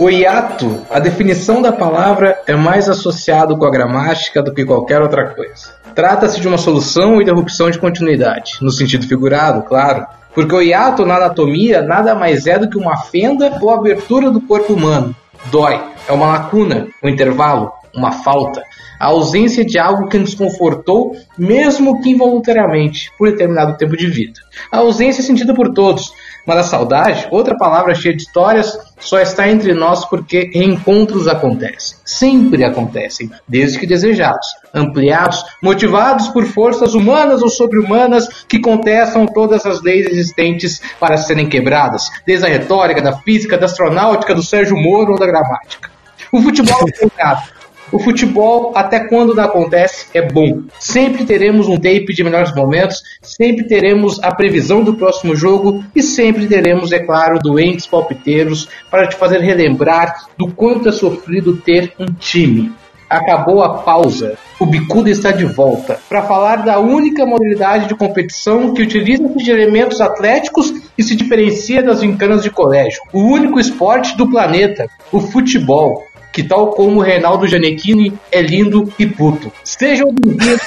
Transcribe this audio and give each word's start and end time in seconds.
O 0.00 0.08
hiato, 0.08 0.80
a 0.88 0.98
definição 0.98 1.60
da 1.60 1.70
palavra 1.70 2.40
é 2.46 2.56
mais 2.56 2.88
associado 2.88 3.54
com 3.58 3.66
a 3.66 3.70
gramática 3.70 4.42
do 4.42 4.50
que 4.54 4.64
qualquer 4.64 5.02
outra 5.02 5.34
coisa. 5.34 5.74
Trata-se 5.94 6.40
de 6.40 6.48
uma 6.48 6.56
solução 6.56 7.16
ou 7.16 7.20
interrupção 7.20 7.70
de 7.70 7.78
continuidade, 7.78 8.52
no 8.62 8.70
sentido 8.70 9.06
figurado, 9.06 9.60
claro, 9.60 10.06
porque 10.34 10.54
o 10.54 10.62
hiato 10.62 11.04
na 11.04 11.16
anatomia 11.16 11.82
nada 11.82 12.14
mais 12.14 12.46
é 12.46 12.58
do 12.58 12.70
que 12.70 12.78
uma 12.78 12.96
fenda 12.96 13.58
ou 13.60 13.68
abertura 13.68 14.30
do 14.30 14.40
corpo 14.40 14.72
humano. 14.72 15.14
Dói, 15.52 15.78
é 16.08 16.12
uma 16.14 16.28
lacuna, 16.28 16.88
um 17.04 17.08
intervalo, 17.10 17.70
uma 17.94 18.10
falta, 18.10 18.62
a 18.98 19.06
ausência 19.06 19.64
de 19.64 19.78
algo 19.78 20.08
que 20.08 20.18
nos 20.18 20.34
confortou, 20.34 21.16
mesmo 21.36 22.00
que 22.00 22.10
involuntariamente, 22.10 23.10
por 23.18 23.30
determinado 23.30 23.76
tempo 23.76 23.96
de 23.96 24.06
vida. 24.06 24.40
A 24.72 24.78
ausência 24.78 25.20
é 25.20 25.24
sentida 25.24 25.54
por 25.54 25.72
todos, 25.72 26.12
mas 26.50 26.58
a 26.58 26.62
saudade, 26.64 27.28
outra 27.30 27.56
palavra 27.56 27.94
cheia 27.94 28.12
de 28.12 28.22
histórias, 28.22 28.76
só 28.98 29.20
está 29.20 29.48
entre 29.48 29.72
nós 29.72 30.04
porque 30.04 30.50
reencontros 30.52 31.28
acontecem. 31.28 31.96
Sempre 32.04 32.64
acontecem, 32.64 33.30
desde 33.46 33.78
que 33.78 33.86
desejados, 33.86 34.48
ampliados, 34.74 35.44
motivados 35.62 36.26
por 36.26 36.44
forças 36.44 36.92
humanas 36.92 37.40
ou 37.40 37.48
sobre-humanas 37.48 38.26
que 38.48 38.58
contestam 38.58 39.26
todas 39.26 39.64
as 39.64 39.80
leis 39.80 40.06
existentes 40.06 40.82
para 40.98 41.16
serem 41.16 41.48
quebradas, 41.48 42.10
desde 42.26 42.46
a 42.46 42.48
retórica, 42.48 43.00
da 43.00 43.12
física, 43.18 43.56
da 43.56 43.66
astronáutica, 43.66 44.34
do 44.34 44.42
Sérgio 44.42 44.76
Moro 44.76 45.12
ou 45.12 45.18
da 45.20 45.26
gramática. 45.26 45.88
O 46.32 46.42
futebol 46.42 46.84
é 47.16 47.59
o 47.92 47.98
futebol, 47.98 48.72
até 48.74 49.00
quando 49.00 49.34
não 49.34 49.44
acontece, 49.44 50.06
é 50.14 50.22
bom. 50.22 50.62
Sempre 50.78 51.24
teremos 51.24 51.68
um 51.68 51.76
tape 51.76 52.12
de 52.14 52.22
melhores 52.22 52.54
momentos, 52.54 53.02
sempre 53.22 53.64
teremos 53.64 54.22
a 54.22 54.34
previsão 54.34 54.84
do 54.84 54.94
próximo 54.94 55.34
jogo 55.34 55.84
e 55.94 56.02
sempre 56.02 56.46
teremos, 56.46 56.92
é 56.92 57.00
claro, 57.00 57.38
doentes 57.38 57.86
palpiteiros 57.86 58.68
para 58.90 59.06
te 59.06 59.16
fazer 59.16 59.40
relembrar 59.40 60.26
do 60.36 60.48
quanto 60.48 60.88
é 60.88 60.92
sofrido 60.92 61.56
ter 61.56 61.92
um 61.98 62.06
time. 62.06 62.72
Acabou 63.08 63.60
a 63.60 63.78
pausa. 63.78 64.38
O 64.60 64.64
Bicuda 64.64 65.10
está 65.10 65.32
de 65.32 65.44
volta 65.44 65.98
para 66.08 66.22
falar 66.22 66.56
da 66.64 66.78
única 66.78 67.26
modalidade 67.26 67.88
de 67.88 67.96
competição 67.96 68.72
que 68.72 68.82
utiliza 68.82 69.28
de 69.28 69.50
elementos 69.50 70.00
atléticos 70.00 70.72
e 70.96 71.02
se 71.02 71.16
diferencia 71.16 71.82
das 71.82 72.02
vincanas 72.02 72.44
de 72.44 72.50
colégio. 72.50 73.00
O 73.12 73.20
único 73.20 73.58
esporte 73.58 74.16
do 74.16 74.30
planeta, 74.30 74.88
o 75.10 75.18
futebol 75.18 76.04
que 76.32 76.42
tal 76.42 76.70
como 76.70 77.00
Reinaldo 77.00 77.46
Gianecchini 77.46 78.12
é 78.30 78.40
lindo 78.40 78.92
e 78.98 79.06
puto. 79.06 79.52
Sejam 79.64 80.12
bem-vindos 80.12 80.62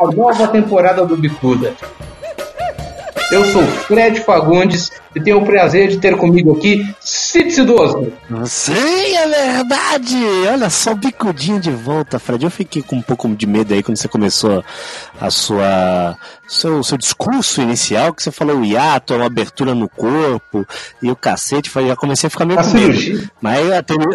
à 0.00 0.06
nova 0.12 0.48
temporada 0.48 1.04
do 1.04 1.16
Bicuda. 1.16 1.74
Eu 3.30 3.44
sou 3.46 3.62
Fred 3.62 4.20
Fagundes 4.20 4.90
e 5.14 5.20
tenho 5.20 5.38
o 5.38 5.44
prazer 5.44 5.88
de 5.88 5.98
ter 5.98 6.16
comigo 6.16 6.56
aqui 6.56 6.84
Cid 7.32 7.50
Cidoso. 7.50 8.12
Sim, 8.44 9.16
é 9.16 9.26
verdade! 9.26 10.16
Olha 10.52 10.68
só, 10.68 10.94
bicudinho 10.94 11.58
de 11.58 11.70
volta, 11.70 12.18
Fred. 12.18 12.44
Eu 12.44 12.50
fiquei 12.50 12.82
com 12.82 12.96
um 12.96 13.00
pouco 13.00 13.26
de 13.34 13.46
medo 13.46 13.72
aí 13.72 13.82
quando 13.82 13.96
você 13.96 14.06
começou 14.06 14.62
a 15.18 15.30
sua 15.30 16.14
seu, 16.46 16.82
seu 16.82 16.98
discurso 16.98 17.62
inicial, 17.62 18.12
que 18.12 18.22
você 18.22 18.30
falou 18.30 18.58
o 18.58 18.64
hiato, 18.64 19.14
é 19.14 19.16
uma 19.16 19.24
abertura 19.24 19.74
no 19.74 19.88
corpo 19.88 20.66
e 21.00 21.10
o 21.10 21.16
cacete. 21.16 21.70
Já 21.74 21.96
comecei 21.96 22.26
a 22.26 22.30
ficar 22.30 22.44
meio 22.44 22.60
com 22.60 22.68
medo. 22.68 23.30
Mas, 23.40 23.62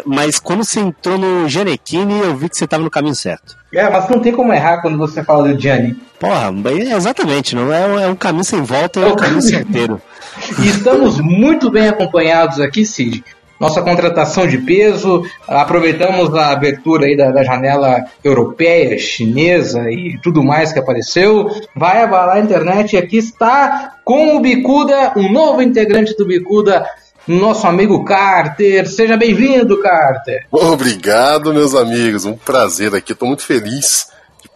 mas 0.05 0.39
quando 0.39 0.63
você 0.63 0.79
entrou 0.79 1.17
no 1.17 1.49
Gianecchini, 1.49 2.19
eu 2.19 2.35
vi 2.35 2.47
que 2.47 2.55
você 2.55 2.65
estava 2.65 2.83
no 2.83 2.91
caminho 2.91 3.15
certo. 3.15 3.57
É, 3.73 3.89
mas 3.89 4.07
não 4.09 4.19
tem 4.19 4.31
como 4.31 4.53
errar 4.53 4.81
quando 4.81 4.97
você 4.97 5.23
fala 5.23 5.52
do 5.52 5.59
Gianni. 5.59 5.95
Porra, 6.19 6.53
exatamente, 6.95 7.55
não 7.55 7.73
é, 7.73 8.03
é 8.03 8.07
um 8.07 8.15
caminho 8.15 8.43
sem 8.43 8.61
volta, 8.61 8.99
é 8.99 9.07
um 9.07 9.15
caminho 9.15 9.41
certeiro. 9.41 10.02
E 10.59 10.69
estamos 10.69 11.19
muito 11.19 11.69
bem 11.69 11.89
acompanhados 11.89 12.59
aqui, 12.59 12.85
Cid. 12.85 13.23
Nossa 13.59 13.81
contratação 13.81 14.47
de 14.47 14.59
peso, 14.59 15.23
aproveitamos 15.47 16.33
a 16.35 16.51
abertura 16.51 17.07
aí 17.07 17.17
da, 17.17 17.31
da 17.31 17.43
janela 17.43 18.03
europeia, 18.23 18.99
chinesa 18.99 19.91
e 19.91 20.19
tudo 20.21 20.43
mais 20.43 20.71
que 20.71 20.79
apareceu. 20.79 21.49
Vai 21.75 22.03
abalar 22.03 22.37
a 22.37 22.39
internet 22.39 22.93
e 22.93 22.97
aqui 22.97 23.17
está 23.17 23.95
com 24.05 24.37
o 24.37 24.39
Bicuda, 24.39 25.13
um 25.17 25.31
novo 25.31 25.61
integrante 25.61 26.15
do 26.15 26.25
Bicuda, 26.25 26.86
nosso 27.27 27.65
amigo 27.65 28.05
Carter. 28.05 28.87
Seja 28.87 29.17
bem-vindo, 29.17 29.81
Carter. 29.81 30.45
Obrigado, 30.52 31.52
meus 31.52 31.73
amigos. 31.73 32.25
Um 32.25 32.37
prazer 32.37 32.93
aqui. 32.93 33.13
Estou 33.13 33.27
muito 33.27 33.43
feliz 33.43 34.07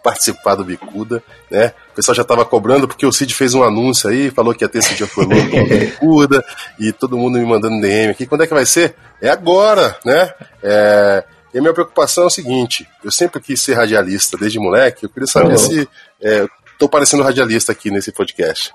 participar 0.02 0.54
do 0.54 0.64
Bicuda, 0.64 1.22
né? 1.50 1.72
O 1.92 1.94
pessoal 1.94 2.14
já 2.14 2.22
estava 2.22 2.44
cobrando 2.44 2.88
porque 2.88 3.06
o 3.06 3.12
Cid 3.12 3.34
fez 3.34 3.54
um 3.54 3.62
anúncio 3.62 4.10
aí, 4.10 4.30
falou 4.30 4.54
que 4.54 4.64
ia 4.64 4.68
ter 4.68 4.78
esse 4.78 4.94
dia 4.94 5.06
foi 5.06 5.24
louco 5.24 5.68
Bicuda 5.68 6.44
e 6.78 6.92
todo 6.92 7.16
mundo 7.16 7.38
me 7.38 7.44
mandando 7.44 7.80
DM 7.80 8.10
aqui. 8.10 8.26
Quando 8.26 8.42
é 8.42 8.46
que 8.46 8.54
vai 8.54 8.66
ser? 8.66 8.94
É 9.20 9.28
agora, 9.28 9.96
né? 10.04 10.32
É... 10.62 11.24
E 11.54 11.58
a 11.58 11.60
minha 11.60 11.74
preocupação 11.74 12.24
é 12.24 12.26
o 12.28 12.30
seguinte: 12.30 12.88
eu 13.04 13.12
sempre 13.12 13.40
quis 13.40 13.60
ser 13.60 13.74
radialista 13.74 14.38
desde 14.38 14.58
moleque. 14.58 15.04
Eu 15.04 15.10
queria 15.10 15.26
saber 15.26 15.54
oh. 15.54 15.58
se 15.58 15.88
é, 16.20 16.46
tô 16.78 16.88
parecendo 16.88 17.22
radialista 17.22 17.72
aqui 17.72 17.90
nesse 17.90 18.10
podcast. 18.10 18.72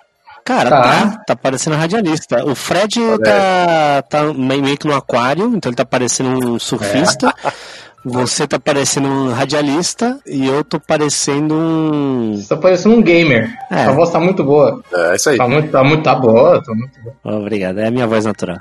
Cara, 0.48 0.70
tá. 0.70 0.82
tá, 0.82 1.24
tá 1.28 1.36
parecendo 1.36 1.76
radialista. 1.76 2.46
O 2.46 2.56
Fred 2.56 3.02
tá, 3.22 4.02
tá 4.04 4.34
meio 4.34 4.78
que 4.78 4.88
no 4.88 4.96
aquário, 4.96 5.54
então 5.54 5.70
ele 5.70 5.76
tá 5.76 5.84
parecendo 5.84 6.54
um 6.54 6.58
surfista. 6.58 7.34
É. 7.44 7.52
Você 8.06 8.48
tá 8.48 8.60
parecendo 8.60 9.08
um 9.08 9.34
radialista 9.34 10.20
e 10.26 10.48
eu 10.48 10.64
tô 10.64 10.80
parecendo 10.80 11.54
um. 11.54 12.36
Você 12.38 12.48
tá 12.48 12.58
parecendo 12.58 12.96
um 12.96 13.02
gamer. 13.02 13.54
É. 13.70 13.84
A 13.84 13.92
voz 13.92 14.10
tá 14.10 14.20
muito 14.20 14.44
boa. 14.44 14.82
É, 14.94 15.16
isso 15.16 15.30
aí. 15.30 15.38
Tá 15.38 15.48
muito, 15.48 15.72
tá 15.72 15.84
muito 15.84 16.04
tá 16.04 16.16
boa, 16.16 16.64
tá 16.64 16.74
muito 16.74 16.94
boa. 17.02 17.38
Obrigado, 17.38 17.80
é 17.80 17.88
a 17.88 17.92
minha 17.92 18.08
voz 18.08 18.26
natural. 18.26 18.58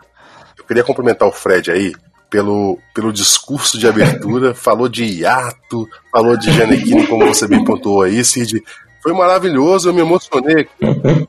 Eu 0.59 0.65
queria 0.65 0.83
cumprimentar 0.83 1.29
o 1.29 1.33
Fred 1.33 1.71
aí 1.71 1.93
pelo, 2.29 2.79
pelo 2.95 3.13
discurso 3.13 3.79
de 3.79 3.87
abertura, 3.87 4.53
falou 4.57 4.89
de 4.89 5.05
hiato, 5.05 5.89
falou 6.11 6.37
de 6.37 6.53
Janequine, 6.53 7.07
como 7.07 7.27
você 7.27 7.47
bem 7.47 7.65
pontuou 7.65 8.03
aí, 8.03 8.25
Cid. 8.25 8.63
Foi 9.03 9.13
maravilhoso, 9.13 9.89
eu 9.89 9.95
me 9.95 10.01
emocionei. 10.01 10.67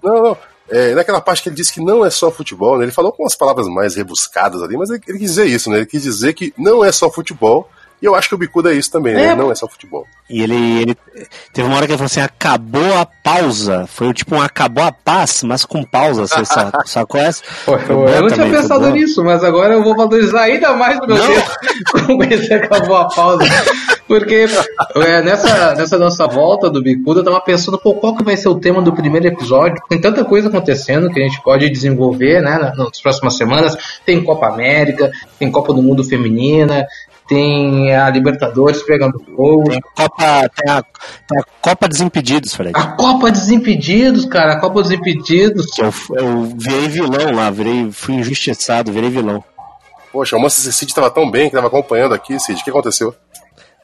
Não, 0.01 0.23
não. 0.23 0.37
É, 0.69 0.93
naquela 0.95 1.21
parte 1.21 1.41
que 1.41 1.49
ele 1.49 1.55
disse 1.55 1.73
que 1.73 1.79
não 1.79 2.03
é 2.03 2.09
só 2.09 2.29
futebol, 2.29 2.77
né? 2.77 2.83
ele 2.83 2.91
falou 2.91 3.11
com 3.11 3.23
umas 3.23 3.37
palavras 3.37 3.67
mais 3.67 3.95
rebuscadas 3.95 4.61
ali, 4.61 4.75
mas 4.75 4.89
ele, 4.89 5.01
ele 5.07 5.19
quis 5.19 5.29
dizer 5.29 5.45
isso, 5.45 5.69
né? 5.69 5.77
Ele 5.77 5.85
quis 5.85 6.03
dizer 6.03 6.33
que 6.33 6.53
não 6.57 6.83
é 6.83 6.91
só 6.91 7.09
futebol, 7.09 7.69
e 8.01 8.05
eu 8.05 8.15
acho 8.15 8.29
que 8.29 8.35
o 8.35 8.37
Bicuda 8.37 8.71
é 8.71 8.75
isso 8.75 8.91
também, 8.91 9.15
né? 9.15 9.23
é. 9.23 9.27
né? 9.27 9.35
Não 9.35 9.51
é 9.51 9.55
só 9.55 9.67
futebol. 9.67 10.05
E 10.29 10.41
ele, 10.41 10.81
ele. 10.81 10.97
Teve 11.53 11.67
uma 11.67 11.77
hora 11.77 11.85
que 11.85 11.93
ele 11.93 11.97
falou 11.97 12.07
assim: 12.07 12.19
acabou 12.19 12.97
a 12.97 13.05
pausa. 13.05 13.87
Foi 13.87 14.13
tipo 14.13 14.35
um 14.35 14.41
acabou 14.41 14.83
a 14.83 14.91
paz, 14.91 15.41
mas 15.43 15.63
com 15.63 15.83
pausa. 15.83 16.27
Você 16.27 16.43
sacou 16.85 17.21
essa? 17.21 17.43
Foi, 17.43 17.79
foi 17.79 17.95
eu 17.95 18.21
não 18.21 18.29
tinha 18.29 18.49
pensado 18.49 18.89
nisso, 18.91 19.23
mas 19.23 19.43
agora 19.43 19.73
eu 19.73 19.83
vou 19.83 19.95
valorizar 19.95 20.41
ainda 20.41 20.73
mais 20.73 20.99
o 20.99 21.07
meu 21.07 21.17
tempo 21.17 22.07
com 22.17 22.23
esse 22.23 22.53
acabou 22.53 22.97
a 22.97 23.07
pausa. 23.07 23.45
Porque 24.05 24.47
é, 24.95 25.21
nessa, 25.21 25.75
nessa 25.75 25.97
nossa 25.97 26.27
volta 26.27 26.69
do 26.69 26.81
Bicuda, 26.81 27.21
eu 27.21 27.25
tava 27.25 27.41
pensando, 27.41 27.77
pô, 27.77 27.93
qual 27.93 28.15
que 28.15 28.23
vai 28.23 28.37
ser 28.37 28.47
o 28.47 28.59
tema 28.59 28.81
do 28.81 28.93
primeiro 28.93 29.27
episódio? 29.27 29.81
Tem 29.89 29.99
tanta 29.99 30.23
coisa 30.23 30.47
acontecendo 30.47 31.09
que 31.09 31.19
a 31.19 31.23
gente 31.23 31.41
pode 31.41 31.69
desenvolver, 31.69 32.41
né, 32.41 32.73
nas 32.77 33.01
próximas 33.01 33.35
semanas. 33.35 33.75
Tem 34.05 34.23
Copa 34.23 34.47
América, 34.47 35.11
tem 35.37 35.51
Copa 35.51 35.73
do 35.73 35.83
Mundo 35.83 36.05
Feminina, 36.05 36.85
tem 37.27 37.95
a 37.95 38.09
Libertadores 38.09 38.81
pegando 38.83 39.19
fogo. 39.35 39.69
Tem, 39.69 39.81
Copa, 39.95 40.49
tem, 40.49 40.71
a, 40.71 40.81
tem 40.81 41.39
a 41.39 41.43
Copa 41.61 41.87
Desimpedidos, 41.87 42.53
Fred. 42.53 42.71
A 42.75 42.87
Copa 42.95 43.31
Desimpedidos, 43.31 44.25
cara, 44.25 44.53
a 44.53 44.59
Copa 44.59 44.81
Desimpedidos. 44.81 45.77
Eu, 45.77 45.93
eu 46.15 46.43
virei 46.55 46.87
vilão 46.87 47.31
lá, 47.33 47.49
virei, 47.49 47.91
fui 47.91 48.15
injustiçado, 48.15 48.91
virei 48.91 49.09
vilão. 49.09 49.43
Poxa, 50.11 50.35
o 50.35 50.39
Manchester 50.39 50.73
City 50.73 50.95
tava 50.95 51.11
tão 51.11 51.29
bem 51.29 51.49
que 51.49 51.55
tava 51.55 51.67
acompanhando 51.67 52.13
aqui, 52.13 52.39
Cid. 52.39 52.61
O 52.61 52.63
que 52.63 52.69
aconteceu? 52.69 53.13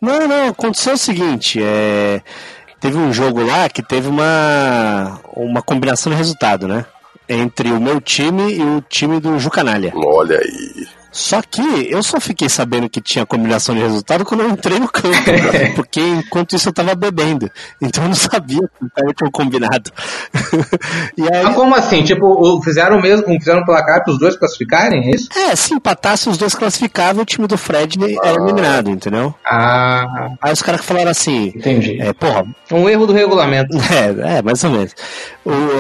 Não, 0.02 0.28
não, 0.28 0.48
aconteceu 0.48 0.94
o 0.94 0.98
seguinte, 0.98 1.62
é... 1.64 2.22
teve 2.80 2.98
um 2.98 3.14
jogo 3.14 3.42
lá 3.42 3.70
que 3.70 3.82
teve 3.82 4.10
uma, 4.10 5.20
uma 5.34 5.62
combinação 5.62 6.12
de 6.12 6.18
resultado, 6.18 6.68
né? 6.68 6.86
Entre 7.30 7.72
o 7.72 7.80
meu 7.80 8.02
time 8.02 8.52
e 8.54 8.62
o 8.62 8.82
time 8.82 9.20
do 9.20 9.40
Jucanalha. 9.40 9.94
Olha 9.96 10.38
aí. 10.38 10.88
Só 11.14 11.44
que 11.44 11.62
eu 11.92 12.02
só 12.02 12.20
fiquei 12.20 12.50
sabendo 12.50 12.90
que 12.90 13.00
tinha 13.00 13.24
combinação 13.24 13.76
de 13.76 13.82
resultado 13.82 14.26
quando 14.26 14.42
eu 14.42 14.50
entrei 14.50 14.80
no 14.80 14.90
campo, 14.90 15.14
porque 15.76 16.02
enquanto 16.02 16.56
isso 16.56 16.70
eu 16.70 16.74
tava 16.74 16.96
bebendo. 16.96 17.50
Então 17.80 18.04
eu 18.04 18.08
não 18.10 18.16
sabia 18.16 18.60
que 18.60 19.14
tinha 19.14 19.32
combinado. 19.32 19.92
e 21.16 21.22
aí... 21.22 21.44
Mas 21.44 21.56
como 21.56 21.76
assim? 21.76 22.04
Tipo, 22.04 22.60
fizeram 22.64 23.00
mesmo, 23.00 23.28
fizeram 23.38 23.62
um 23.62 23.66
placar 23.66 24.04
para 24.04 24.12
os 24.12 24.18
dois 24.18 24.36
classificarem, 24.36 25.08
é 25.08 25.16
isso? 25.16 25.30
É, 25.38 25.56
se 25.56 25.76
empatasse 25.76 26.28
os 26.28 26.38
dois 26.38 26.56
classificavam, 26.56 27.22
o 27.22 27.26
time 27.26 27.46
do 27.46 27.60
Fred 27.60 28.00
ah. 28.02 28.28
era 28.28 28.42
eliminado, 28.42 28.90
entendeu? 28.90 29.36
Ah. 29.46 30.32
Aí 30.42 30.52
os 30.52 30.64
caras 30.64 30.84
falaram 30.84 31.12
assim. 31.12 31.54
Entendi. 31.56 32.02
É, 32.02 32.12
porra. 32.12 32.44
Um 32.72 32.90
erro 32.90 33.06
do 33.06 33.14
regulamento. 33.14 33.78
É, 33.94 34.38
é 34.38 34.42
mais 34.42 34.64
ou 34.64 34.72
menos. 34.72 34.96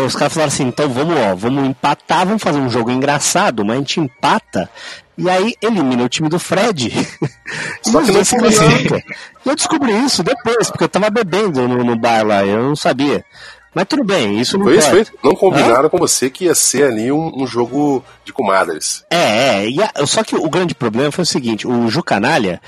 os 0.06 0.16
caras 0.16 0.34
falaram 0.34 0.54
assim, 0.54 0.68
então 0.68 0.88
vamos, 0.88 1.18
ó, 1.18 1.36
vamos 1.36 1.68
empatar, 1.68 2.28
vamos 2.28 2.44
fazer 2.44 2.60
um 2.60 2.70
jogo 2.70 2.92
engraçado, 2.92 3.66
mas 3.66 3.76
a 3.76 3.80
gente 3.80 4.00
empata 4.00 4.70
e 5.18 5.30
aí 5.30 5.56
elimina 5.62 6.04
o 6.04 6.10
time 6.10 6.30
do 6.30 6.40
Fred. 6.40 6.92
Só 7.82 8.02
que 8.02 8.12
não 8.12 8.24
se 8.24 8.38
classifica. 8.38 9.04
Eu 9.46 9.56
descobri 9.56 9.92
isso 10.06 10.24
depois, 10.24 10.70
porque 10.70 10.86
eu 10.86 10.90
tava 10.90 11.10
bebendo 11.10 11.68
no, 11.68 11.84
no 11.84 11.96
bar 11.96 12.26
lá, 12.26 12.46
eu 12.46 12.64
não 12.64 12.76
sabia. 12.76 13.24
Mas 13.74 13.86
tudo 13.86 14.04
bem, 14.04 14.40
isso 14.40 14.58
não 14.58 14.66
foi 14.66 14.78
isso, 14.78 14.90
foi. 14.90 15.06
Não 15.24 15.36
combinaram 15.36 15.90
com 15.90 15.98
você 15.98 16.30
que 16.30 16.46
ia 16.46 16.54
ser 16.54 16.84
ali 16.86 17.12
um, 17.12 17.42
um 17.42 17.48
jogo 17.48 18.04
de 18.24 18.32
comadres. 18.32 19.04
É, 19.10 19.68
é. 19.68 19.92
A, 19.96 20.06
só 20.06 20.24
que 20.24 20.36
o 20.36 20.50
grande 20.50 20.76
problema 20.76 21.12
foi 21.12 21.24
o 21.24 21.28
seguinte: 21.28 21.68
o 21.68 21.88
Ju 21.90 22.04
Canalha, 22.04 22.62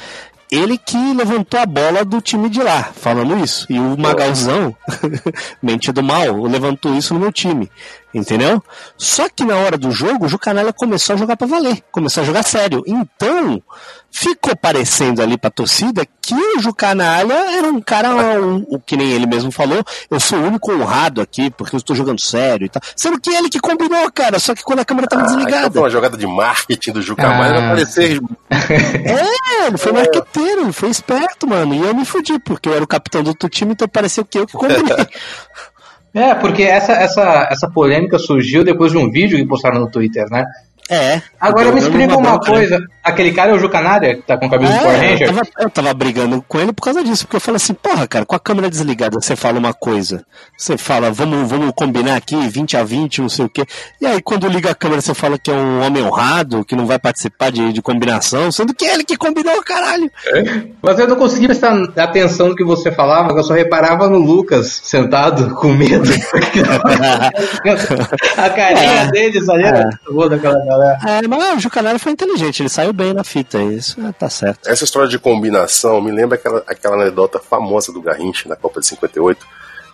ele 0.51 0.77
que 0.77 0.97
levantou 1.13 1.59
a 1.59 1.65
bola 1.65 2.03
do 2.03 2.21
time 2.21 2.49
de 2.49 2.61
lá, 2.61 2.91
falando 2.95 3.37
isso. 3.37 3.67
E 3.69 3.79
o 3.79 3.95
Magalzão, 3.97 4.75
mente 5.61 5.91
do 5.91 6.01
mal, 6.01 6.41
levantou 6.43 6.95
isso 6.95 7.13
no 7.13 7.19
meu 7.19 7.31
time. 7.31 7.69
Entendeu? 8.15 8.63
Só 8.97 9.27
que 9.27 9.43
na 9.43 9.57
hora 9.57 9.77
do 9.77 9.91
jogo, 9.91 10.25
o 10.25 10.29
Jucanalha 10.29 10.71
começou 10.71 11.15
a 11.15 11.17
jogar 11.17 11.35
para 11.35 11.47
valer, 11.47 11.83
começou 11.91 12.23
a 12.23 12.25
jogar 12.25 12.43
sério. 12.43 12.81
Então, 12.87 13.61
ficou 14.09 14.55
parecendo 14.55 15.21
ali 15.21 15.37
pra 15.37 15.49
torcida 15.49 16.07
que 16.21 16.33
o 16.33 16.61
Jucanalha 16.61 17.33
era 17.33 17.67
um 17.67 17.81
cara, 17.81 18.15
um, 18.39 18.65
o 18.69 18.79
que 18.79 18.95
nem 18.95 19.11
ele 19.11 19.27
mesmo 19.27 19.51
falou, 19.51 19.83
eu 20.09 20.17
sou 20.17 20.39
o 20.39 20.43
único 20.43 20.71
honrado 20.71 21.19
aqui, 21.19 21.51
porque 21.51 21.75
eu 21.75 21.77
estou 21.77 21.93
jogando 21.93 22.21
sério 22.21 22.65
e 22.65 22.69
tal. 22.69 22.81
Sendo 22.95 23.19
que 23.19 23.29
ele 23.29 23.49
que 23.49 23.59
combinou, 23.59 24.09
cara, 24.13 24.39
só 24.39 24.55
que 24.55 24.63
quando 24.63 24.79
a 24.79 24.85
câmera 24.85 25.07
tava 25.07 25.23
ah, 25.23 25.25
desligada. 25.25 25.67
Então 25.67 25.81
uma 25.81 25.89
jogada 25.89 26.15
de 26.15 26.25
marketing 26.25 26.93
do 26.93 27.01
Jucanalha 27.01 27.57
ah. 27.57 27.59
vai 27.59 27.69
parecer. 27.71 28.21
é, 28.49 29.67
ele 29.67 29.77
foi 29.77 29.91
marqueteiro, 29.91 30.61
ele 30.61 30.71
foi 30.71 30.89
esperto, 30.89 31.45
mano. 31.45 31.75
E 31.75 31.81
eu 31.81 31.93
me 31.93 32.05
fudi, 32.05 32.39
porque 32.39 32.69
eu 32.69 32.73
era 32.73 32.83
o 32.83 32.87
capitão 32.87 33.21
do 33.21 33.27
outro 33.27 33.49
time, 33.49 33.73
então 33.73 33.89
pareceu 33.89 34.23
que 34.23 34.39
eu 34.39 34.47
que 34.47 34.53
combinei. 34.53 35.05
É, 36.15 36.33
porque 36.33 36.63
essa, 36.63 36.93
essa, 36.93 37.49
essa 37.51 37.69
polêmica 37.69 38.17
surgiu 38.17 38.63
depois 38.63 38.93
de 38.93 38.97
um 38.97 39.11
vídeo 39.11 39.37
que 39.37 39.45
postaram 39.45 39.81
no 39.81 39.91
Twitter, 39.91 40.25
né? 40.31 40.45
É. 40.89 41.21
Agora 41.39 41.71
me 41.71 41.79
explica 41.79 42.15
uma, 42.15 42.39
coisa. 42.39 42.79
Aquele 43.03 43.31
cara 43.31 43.51
é 43.51 43.55
o 43.55 43.59
Jucanária, 43.59 44.15
que 44.15 44.21
tá 44.21 44.37
com 44.37 44.45
o 44.45 44.49
cabelo 44.49 44.71
é, 44.71 44.77
de 44.77 44.83
Power 44.83 44.99
Ranger? 44.99 45.27
Eu 45.27 45.33
tava, 45.33 45.47
eu 45.59 45.69
tava 45.69 45.93
brigando 45.93 46.45
com 46.47 46.59
ele 46.59 46.73
por 46.73 46.83
causa 46.83 47.03
disso, 47.03 47.25
porque 47.25 47.37
eu 47.37 47.41
falei 47.41 47.57
assim, 47.57 47.73
porra, 47.73 48.07
cara, 48.07 48.25
com 48.25 48.35
a 48.35 48.39
câmera 48.39 48.69
desligada 48.69 49.19
você 49.19 49.35
fala 49.35 49.57
uma 49.57 49.73
coisa. 49.73 50.23
Você 50.57 50.77
fala, 50.77 51.11
vamos, 51.11 51.49
vamos 51.49 51.71
combinar 51.75 52.15
aqui, 52.15 52.35
20 52.35 52.77
a 52.77 52.83
20, 52.83 53.21
não 53.21 53.29
sei 53.29 53.45
o 53.45 53.49
quê. 53.49 53.65
E 53.99 54.05
aí 54.05 54.21
quando 54.21 54.47
liga 54.47 54.71
a 54.71 54.75
câmera 54.75 55.01
você 55.01 55.13
fala 55.13 55.39
que 55.39 55.49
é 55.49 55.53
um 55.53 55.85
homem 55.85 56.03
honrado, 56.03 56.63
que 56.63 56.75
não 56.75 56.85
vai 56.85 56.99
participar 56.99 57.51
de, 57.51 57.73
de 57.73 57.81
combinação, 57.81 58.51
sendo 58.51 58.73
que 58.73 58.85
é 58.85 58.93
ele 58.93 59.03
que 59.03 59.17
combinou, 59.17 59.61
caralho. 59.63 60.11
É? 60.27 60.63
Mas 60.81 60.99
eu 60.99 61.07
não 61.07 61.15
conseguia 61.15 61.47
prestar 61.47 61.73
atenção 61.97 62.49
no 62.49 62.55
que 62.55 62.63
você 62.63 62.91
falava, 62.91 63.33
eu 63.33 63.43
só 63.43 63.53
reparava 63.53 64.07
no 64.07 64.19
Lucas 64.19 64.81
sentado 64.83 65.55
com 65.55 65.73
medo. 65.73 66.05
a 68.37 68.49
carinha 68.49 69.01
é. 69.01 69.11
dele 69.11 69.41
saiu 69.41 69.67
é. 69.67 70.29
daquela 70.29 70.74
galera. 70.77 70.99
É, 71.07 71.27
mas 71.27 71.57
o 71.57 71.59
Jucanelli 71.59 71.99
foi 71.99 72.11
inteligente, 72.11 72.61
ele 72.61 72.69
saiu 72.69 72.93
bem 72.93 73.13
na 73.13 73.23
fita, 73.23 73.57
isso 73.61 73.99
é, 74.05 74.11
tá 74.11 74.29
certo. 74.29 74.69
Essa 74.69 74.83
história 74.83 75.07
de 75.07 75.17
combinação 75.17 76.01
me 76.01 76.11
lembra 76.11 76.35
aquela, 76.35 76.63
aquela 76.67 76.95
anedota 76.95 77.39
famosa 77.39 77.91
do 77.91 78.01
Garrincha 78.01 78.49
na 78.49 78.55
Copa 78.55 78.79
de 78.79 78.87
58. 78.87 79.45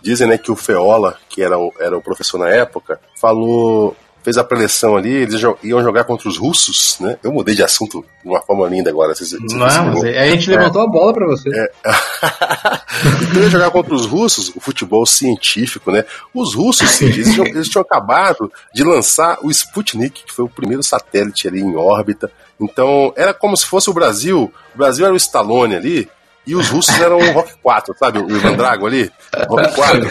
Dizem 0.02 0.26
né, 0.26 0.36
que 0.36 0.50
o 0.50 0.56
Feola, 0.56 1.16
que 1.28 1.42
era 1.42 1.58
o, 1.58 1.72
era 1.78 1.96
o 1.96 2.02
professor 2.02 2.38
na 2.38 2.48
época, 2.48 2.98
falou 3.20 3.96
fez 4.22 4.38
a 4.38 4.44
preleção 4.44 4.96
ali, 4.96 5.10
eles 5.10 5.40
iam 5.62 5.82
jogar 5.82 6.04
contra 6.04 6.28
os 6.28 6.38
russos, 6.38 6.96
né? 7.00 7.18
Eu 7.22 7.32
mudei 7.32 7.54
de 7.54 7.62
assunto 7.62 8.04
de 8.22 8.28
uma 8.28 8.40
forma 8.40 8.68
linda 8.68 8.90
agora. 8.90 9.14
Vocês, 9.14 9.30
vocês 9.30 9.52
Não, 9.52 9.66
a 9.66 10.26
gente 10.28 10.50
levantou 10.50 10.82
é. 10.82 10.84
a 10.84 10.88
bola 10.88 11.12
para 11.12 11.26
você. 11.26 11.48
É. 11.48 11.72
então 13.30 13.50
jogar 13.50 13.70
contra 13.70 13.94
os 13.94 14.06
russos, 14.06 14.52
o 14.54 14.60
futebol 14.60 15.04
científico, 15.04 15.90
né? 15.90 16.04
Os 16.32 16.54
russos, 16.54 16.88
sim, 16.90 17.06
eles, 17.06 17.32
tinham, 17.32 17.46
eles 17.46 17.68
tinham 17.68 17.82
acabado 17.82 18.50
de 18.72 18.84
lançar 18.84 19.38
o 19.42 19.50
Sputnik, 19.50 20.24
que 20.24 20.32
foi 20.32 20.44
o 20.44 20.48
primeiro 20.48 20.82
satélite 20.82 21.48
ali 21.48 21.60
em 21.60 21.76
órbita. 21.76 22.30
Então 22.60 23.12
era 23.16 23.34
como 23.34 23.56
se 23.56 23.66
fosse 23.66 23.90
o 23.90 23.94
Brasil. 23.94 24.52
O 24.74 24.78
Brasil 24.78 25.04
era 25.04 25.14
o 25.14 25.16
Stallone 25.16 25.74
ali, 25.74 26.08
e 26.44 26.56
os 26.56 26.68
russos 26.68 26.98
eram 27.00 27.18
o 27.18 27.32
Rock 27.32 27.52
4, 27.62 27.94
sabe? 27.98 28.18
O 28.18 28.28
Ivan 28.28 28.54
Drago 28.54 28.86
ali. 28.86 29.10
Rock 29.48 29.74
4. 29.74 30.10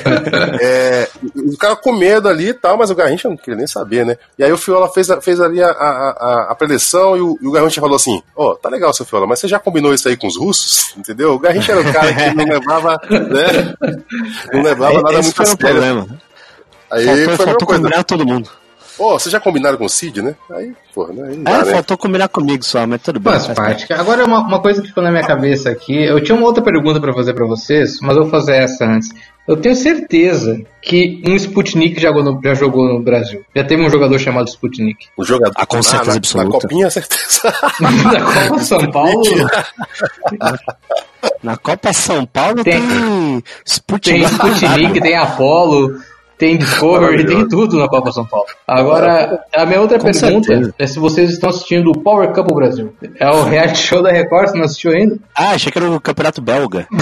É, 0.62 1.10
o 1.36 1.58
cara 1.58 1.76
com 1.76 1.92
medo 1.92 2.30
ali 2.30 2.50
e 2.50 2.54
tal, 2.54 2.78
mas 2.78 2.90
o 2.90 2.96
Garrincha 2.96 3.28
não 3.28 3.36
queria 3.36 3.58
nem 3.58 3.68
saber, 3.68 4.06
né? 4.06 4.18
E 4.40 4.44
aí 4.44 4.52
o 4.52 4.58
Fiola 4.58 4.90
fez, 4.90 5.08
fez 5.22 5.42
ali 5.42 5.62
a, 5.62 5.70
a, 5.70 6.48
a 6.52 6.56
preleção 6.56 7.18
e 7.18 7.22
o, 7.22 7.38
e 7.42 7.48
o 7.48 7.52
Garrincha 7.52 7.82
falou 7.82 7.98
assim: 7.98 8.22
Ó, 8.36 8.52
oh, 8.52 8.56
tá 8.56 8.70
legal, 8.70 8.94
seu 8.94 9.06
Fiola, 9.06 9.28
mas 9.28 9.40
você 9.40 9.48
já 9.48 9.60
combinou 9.60 9.94
isso 9.94 10.08
aí 10.08 10.16
com 10.16 10.28
os 10.28 10.38
russos? 10.38 10.96
Entendeu? 10.98 11.34
O 11.34 11.40
Garrincha 11.40 11.74
era 11.74 11.82
o 11.82 11.94
cara 11.94 12.14
que 12.14 12.34
não 12.34 12.46
levava, 12.46 12.98
né? 13.10 13.76
Não 14.54 14.62
levava 14.62 15.00
é, 15.00 15.02
nada 15.02 15.22
muito 15.22 15.42
a 15.42 15.46
sério. 15.46 15.58
Problema. 15.58 16.08
Aí 16.90 17.06
faltou, 17.06 17.36
foi 17.36 17.46
faltou 17.46 17.68
combinar 17.68 18.04
todo 18.04 18.26
mundo. 18.26 18.50
Pô, 18.98 19.14
oh, 19.14 19.20
vocês 19.20 19.32
já 19.32 19.40
combinaram 19.40 19.78
com 19.78 19.86
o 19.86 19.90
Cid, 19.90 20.22
né? 20.22 20.36
Aí, 20.52 20.74
porra, 20.94 21.14
né? 21.14 21.30
Aí 21.30 21.38
dá, 21.38 21.52
é, 21.52 21.66
né? 21.66 21.72
faltou 21.72 21.98
combinar 21.98 22.28
comigo 22.28 22.64
só, 22.64 22.86
mas 22.86 23.02
tudo 23.02 23.20
bem. 23.20 23.34
Faz 23.34 23.48
parte. 23.48 23.92
Agora, 23.94 24.26
uma, 24.26 24.40
uma 24.40 24.62
coisa 24.62 24.82
que 24.82 24.90
ficou 24.90 25.04
na 25.04 25.12
minha 25.12 25.26
cabeça 25.26 25.70
aqui, 25.70 26.04
eu 26.04 26.22
tinha 26.22 26.38
uma 26.38 26.46
outra 26.46 26.64
pergunta 26.64 27.00
para 27.00 27.14
fazer 27.14 27.34
para 27.34 27.46
vocês, 27.46 28.00
mas 28.02 28.16
eu 28.16 28.24
vou 28.24 28.32
fazer 28.32 28.56
essa 28.56 28.86
antes. 28.86 29.10
Eu 29.48 29.58
tenho 29.58 29.76
certeza 29.76 30.62
que 30.82 31.22
um 31.28 31.36
Sputnik 31.36 32.00
já 32.00 32.10
jogou, 32.10 32.24
no, 32.24 32.40
já 32.44 32.54
jogou 32.54 32.88
no 32.88 33.02
Brasil. 33.02 33.44
Já 33.56 33.64
teve 33.64 33.82
um 33.82 33.90
jogador 33.90 34.20
chamado 34.20 34.48
Sputnik. 34.48 35.08
Um 35.18 35.24
jogador? 35.24 35.54
Ah, 35.58 35.66
com 35.66 35.82
certeza 35.82 36.12
ah, 36.12 36.14
na, 36.14 36.18
absoluta. 36.18 36.54
Na 36.54 36.62
Copinha, 36.62 36.90
certeza. 36.90 37.54
na 37.82 38.22
Copa 38.22 38.60
São 38.60 38.92
Paulo? 38.92 39.24
na 41.42 41.58
Copa 41.58 41.94
São 41.94 42.26
Paulo 42.26 42.64
tem, 42.64 42.88
tem 42.88 43.44
Sputnik. 43.66 44.20
Tem 44.20 44.24
Sputnik, 44.24 45.02
tem 45.02 45.18
Apollo 45.18 46.00
tem 46.42 46.58
Discovery, 46.58 47.24
tem 47.24 47.48
tudo 47.48 47.78
na 47.78 47.88
Copa 47.88 48.12
São 48.12 48.26
Paulo. 48.26 48.48
Agora, 48.68 49.46
a 49.56 49.64
minha 49.64 49.80
outra 49.80 50.00
Com 50.00 50.12
pergunta 50.12 50.48
certeza. 50.48 50.74
é 50.80 50.88
se 50.88 50.98
vocês 50.98 51.30
estão 51.30 51.52
assistindo 51.52 51.92
o 51.92 52.00
Power 52.02 52.34
Cup 52.34 52.52
Brasil. 52.52 52.96
É 53.20 53.30
o 53.30 53.44
reality 53.44 53.78
show 53.78 54.02
da 54.02 54.12
Record, 54.12 54.50
você 54.50 54.58
não 54.58 54.66
assistiu 54.66 54.92
ainda? 54.92 55.20
Ah, 55.38 55.52
achei 55.52 55.72
que 55.72 55.78
era 55.78 55.88
o 55.88 56.02
Campeonato 56.02 56.42
Belga. 56.42 56.88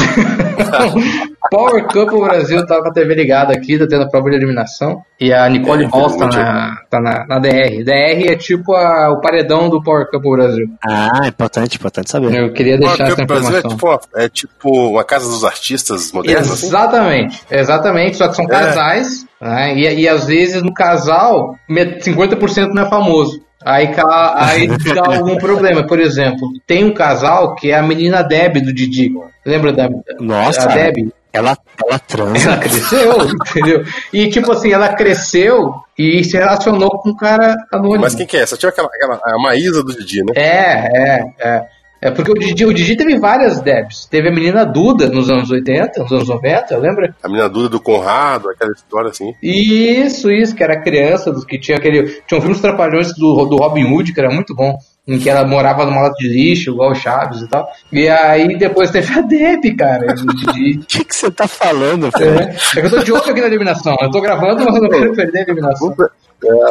Power 1.49 1.87
Cup 1.87 2.11
Brasil 2.19 2.65
tá 2.67 2.81
com 2.81 2.89
a 2.89 2.91
TV 2.91 3.15
ligada 3.15 3.53
aqui, 3.53 3.79
tá 3.79 3.87
tendo 3.87 4.03
a 4.03 4.09
prova 4.09 4.29
de 4.29 4.35
eliminação. 4.35 5.01
E 5.17 5.31
a 5.31 5.47
Nicole 5.47 5.85
é, 5.85 5.87
Balls 5.87 6.17
tá, 6.17 6.27
na, 6.27 6.75
tá 6.89 6.99
na, 6.99 7.25
na, 7.25 7.39
DR. 7.39 7.83
DR 7.83 8.31
é 8.31 8.35
tipo 8.35 8.73
a, 8.73 9.09
o 9.11 9.21
paredão 9.21 9.69
do 9.69 9.81
Power 9.81 10.09
Cup 10.11 10.21
Brasil. 10.21 10.67
Ah, 10.85 11.27
importante, 11.27 11.77
importante 11.77 12.11
saber. 12.11 12.35
Eu 12.35 12.51
queria 12.51 12.77
deixar 12.77 13.07
essa 13.07 13.21
informação. 13.21 13.51
Brasil 13.51 13.57
é 13.57 13.69
tipo, 13.69 13.99
é 14.15 14.29
tipo 14.29 14.89
uma 14.89 15.03
casa 15.05 15.29
dos 15.29 15.45
artistas 15.45 16.11
modernos. 16.11 16.51
Assim? 16.51 16.67
Exatamente, 16.67 17.35
assim? 17.49 17.55
exatamente. 17.55 18.17
Só 18.17 18.27
que 18.27 18.35
são 18.35 18.45
é. 18.45 18.49
casais 18.49 19.28
né? 19.41 19.75
E, 19.75 20.01
e 20.01 20.07
às 20.07 20.25
vezes 20.25 20.61
no 20.61 20.73
casal, 20.73 21.55
50% 21.69 22.69
não 22.73 22.83
é 22.83 22.89
famoso. 22.89 23.41
Aí, 23.63 23.89
aí 24.35 24.67
dá 24.95 25.17
algum 25.17 25.37
problema. 25.37 25.85
Por 25.85 25.99
exemplo, 25.99 26.49
tem 26.65 26.85
um 26.85 26.93
casal 26.93 27.55
que 27.55 27.71
é 27.71 27.77
a 27.77 27.83
menina 27.83 28.23
Deb 28.23 28.61
do 28.61 28.73
Didi. 28.73 29.11
Lembra 29.45 29.73
da 29.73 29.89
Nossa, 30.19 30.69
a 30.69 30.73
Deb? 30.73 31.11
Ela, 31.31 31.55
ela 31.85 31.99
transa. 31.99 32.49
Ela 32.49 32.57
cresceu, 32.57 33.17
entendeu? 33.47 33.83
E 34.11 34.29
tipo 34.29 34.51
assim, 34.51 34.71
ela 34.71 34.89
cresceu 34.95 35.75
e 35.97 36.23
se 36.23 36.37
relacionou 36.37 36.89
com 36.89 37.09
um 37.09 37.15
cara 37.15 37.55
anônimo. 37.71 38.01
Mas 38.01 38.15
quem 38.15 38.25
que 38.25 38.37
é? 38.37 38.45
Só 38.45 38.57
tinha 38.57 38.69
aquela, 38.69 38.87
aquela 38.87 39.19
a 39.23 39.37
Maísa 39.37 39.83
do 39.83 39.95
Didi, 39.95 40.23
né? 40.23 40.33
É, 40.35 40.89
é, 40.97 41.23
é. 41.39 41.67
É 42.01 42.09
porque 42.09 42.31
o 42.31 42.35
Didi, 42.35 42.65
o 42.65 42.73
Didi 42.73 42.95
teve 42.95 43.19
várias 43.19 43.59
Debs. 43.59 44.05
Teve 44.05 44.29
a 44.29 44.31
menina 44.31 44.65
Duda 44.65 45.09
nos 45.09 45.29
anos 45.29 45.51
80, 45.51 46.01
nos 46.01 46.11
anos 46.11 46.29
90, 46.29 46.77
lembra? 46.77 47.15
A 47.21 47.27
menina 47.27 47.49
Duda 47.49 47.67
do 47.67 47.79
Conrado, 47.79 48.49
aquela 48.49 48.71
história 48.71 49.09
assim. 49.09 49.33
Isso, 49.43 50.31
isso, 50.31 50.55
que 50.55 50.63
era 50.63 50.81
criança, 50.81 51.31
dos 51.31 51.43
que 51.43 51.59
tinha 51.59 51.77
aquele. 51.77 52.21
Tinha 52.25 52.37
um 52.37 52.41
filme 52.41 52.55
Os 52.55 52.61
Trapalhões 52.61 53.13
do, 53.13 53.45
do 53.45 53.57
Robin 53.57 53.83
Hood, 53.83 54.13
que 54.13 54.19
era 54.19 54.33
muito 54.33 54.55
bom. 54.55 54.77
Em 55.05 55.17
que 55.17 55.29
ela 55.29 55.45
morava 55.45 55.85
numa 55.85 56.03
lata 56.03 56.15
de 56.19 56.27
lixo, 56.29 56.69
igual 56.69 56.91
o 56.91 56.95
Chaves 56.95 57.41
e 57.41 57.49
tal. 57.49 57.67
E 57.91 58.07
aí 58.07 58.57
depois 58.57 58.91
teve 58.91 59.11
a 59.11 59.21
Deb, 59.21 59.75
cara. 59.75 60.05
O 60.19 60.85
que, 60.85 61.03
que 61.03 61.15
você 61.15 61.31
tá 61.31 61.47
falando? 61.47 62.09
É, 62.17 62.77
é 62.77 62.81
que 62.81 62.87
eu 62.87 62.89
tô 62.91 63.03
de 63.03 63.11
olho 63.11 63.23
aqui 63.23 63.41
na 63.41 63.47
eliminação. 63.47 63.95
Eu 64.01 64.11
tô 64.11 64.21
gravando, 64.21 64.63
mas 64.63 64.75
eu 64.75 64.81
não 64.81 64.89
quero 64.89 65.15
perder 65.15 65.39
a 65.39 65.41
eliminação. 65.43 65.95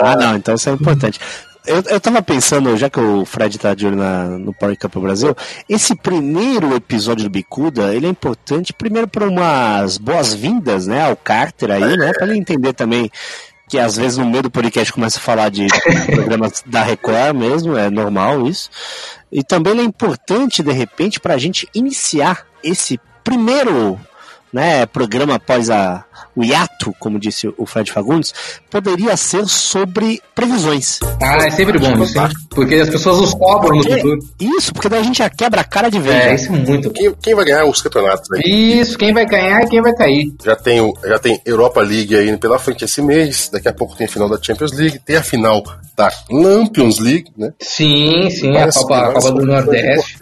Ah, 0.02 0.16
não, 0.16 0.36
então 0.36 0.54
isso 0.54 0.68
é 0.68 0.72
importante. 0.72 1.20
Eu, 1.66 1.82
eu 1.86 2.00
tava 2.00 2.22
pensando, 2.22 2.76
já 2.76 2.88
que 2.88 2.98
o 2.98 3.24
Fred 3.24 3.58
tá 3.58 3.74
de 3.74 3.86
olho 3.86 3.96
na, 3.96 4.24
no 4.24 4.54
Power 4.54 4.78
Cup 4.78 4.96
Brasil, 4.96 5.36
esse 5.68 5.94
primeiro 5.94 6.74
episódio 6.74 7.24
do 7.24 7.30
Bicuda, 7.30 7.94
ele 7.94 8.06
é 8.06 8.10
importante 8.10 8.72
primeiro 8.72 9.06
para 9.06 9.26
umas 9.26 9.98
boas-vindas, 9.98 10.86
né, 10.86 11.02
ao 11.02 11.16
Carter 11.16 11.70
aí, 11.70 11.96
né, 11.96 12.12
para 12.12 12.26
ele 12.26 12.38
entender 12.38 12.72
também 12.72 13.10
que 13.68 13.78
às 13.78 13.96
vezes 13.96 14.16
no 14.16 14.24
meio 14.24 14.44
do 14.44 14.50
podcast 14.50 14.90
começa 14.92 15.18
a 15.18 15.22
falar 15.22 15.50
de 15.50 15.66
programas 16.10 16.64
da 16.64 16.82
Record 16.82 17.36
mesmo, 17.36 17.76
é 17.76 17.90
normal 17.90 18.46
isso. 18.46 18.70
E 19.30 19.44
também 19.44 19.74
ele 19.74 19.82
é 19.82 19.84
importante, 19.84 20.62
de 20.62 20.72
repente, 20.72 21.20
para 21.20 21.34
a 21.34 21.38
gente 21.38 21.68
iniciar 21.74 22.46
esse 22.64 22.98
primeiro 23.22 24.00
né, 24.50 24.86
programa 24.86 25.34
após 25.34 25.68
a, 25.68 26.04
o 26.34 26.44
hiato, 26.44 26.94
como 26.98 27.18
disse 27.18 27.52
o 27.56 27.66
Fred 27.66 27.90
Fagundes, 27.90 28.32
poderia 28.70 29.16
ser 29.16 29.46
sobre 29.46 30.20
previsões. 30.34 31.00
Ah, 31.20 31.36
é 31.46 31.50
sempre 31.50 31.78
bom 31.78 32.02
isso, 32.02 32.18
hein? 32.18 32.28
Porque 32.50 32.76
as 32.76 32.88
pessoas 32.88 33.20
nos 33.20 33.34
cobram 33.34 33.76
no 33.76 33.82
futuro. 33.82 34.18
Isso, 34.40 34.72
porque 34.72 34.88
daí 34.88 35.00
a 35.00 35.04
gente 35.04 35.18
já 35.18 35.30
quebra 35.30 35.60
a 35.60 35.64
cara 35.64 35.90
de 35.90 35.98
vez. 35.98 36.14
É, 36.14 36.28
né? 36.28 36.34
isso 36.34 36.52
é 36.52 36.56
muito. 36.56 36.90
Quem, 36.90 37.14
quem 37.20 37.34
vai 37.34 37.44
ganhar 37.44 37.64
os 37.64 37.82
campeonatos 37.82 38.28
aí? 38.32 38.78
Isso, 38.80 38.96
quem 38.96 39.12
vai 39.12 39.26
ganhar 39.26 39.62
e 39.62 39.68
quem 39.68 39.82
vai 39.82 39.94
cair. 39.94 40.32
Já 40.44 40.56
tem, 40.56 40.92
já 41.04 41.18
tem 41.18 41.40
Europa 41.44 41.80
League 41.80 42.16
aí 42.16 42.36
pela 42.36 42.58
frente 42.58 42.84
esse 42.84 43.02
mês, 43.02 43.48
daqui 43.52 43.68
a 43.68 43.72
pouco 43.72 43.96
tem 43.96 44.06
a 44.06 44.10
final 44.10 44.28
da 44.28 44.38
Champions 44.40 44.72
League, 44.72 44.98
tem 45.00 45.16
a 45.16 45.22
final 45.22 45.62
da 45.96 46.08
Lampions 46.30 47.00
League, 47.00 47.26
né? 47.36 47.52
Sim, 47.58 48.30
sim, 48.30 48.56
a 48.56 48.70
Copa, 48.70 48.96
a 48.96 49.12
Copa 49.14 49.32
do 49.32 49.44
Nordeste. 49.44 50.16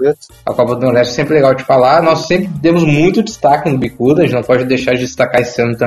A 0.45 0.55
Copa 0.55 0.75
do 0.75 0.81
Nordeste 0.81 1.13
é 1.13 1.17
sempre 1.17 1.35
legal 1.35 1.55
de 1.55 1.65
falar. 1.65 2.03
Nós 2.03 2.27
sempre 2.27 2.47
demos 2.47 2.83
muito 2.83 3.23
destaque 3.23 3.71
no 3.71 3.77
Bicuda, 3.77 4.23
a 4.23 4.25
gente 4.25 4.35
não 4.35 4.43
pode 4.43 4.65
deixar 4.65 4.95
de 4.95 5.01
destacar 5.01 5.43
esse 5.43 5.61
ano 5.61 5.77
também. 5.77 5.86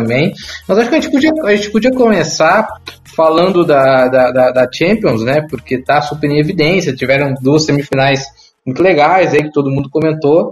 Mas 0.68 0.78
acho 0.78 0.90
que 0.90 0.96
a 0.96 1.00
gente 1.00 1.12
podia, 1.12 1.32
a 1.44 1.56
gente 1.56 1.72
podia 1.72 1.92
começar 1.92 2.68
falando 3.16 3.66
da, 3.66 4.08
da, 4.08 4.32
da, 4.32 4.52
da 4.52 4.68
Champions, 4.72 5.24
né? 5.24 5.46
Porque 5.50 5.82
tá 5.84 6.02
super 6.02 6.30
em 6.30 6.40
evidência, 6.40 6.96
tiveram 6.96 7.34
duas 7.42 7.66
semifinais 7.66 8.24
muito 8.66 8.82
legais 8.82 9.34
aí 9.34 9.44
que 9.44 9.52
todo 9.52 9.72
mundo 9.72 9.90
comentou. 9.90 10.52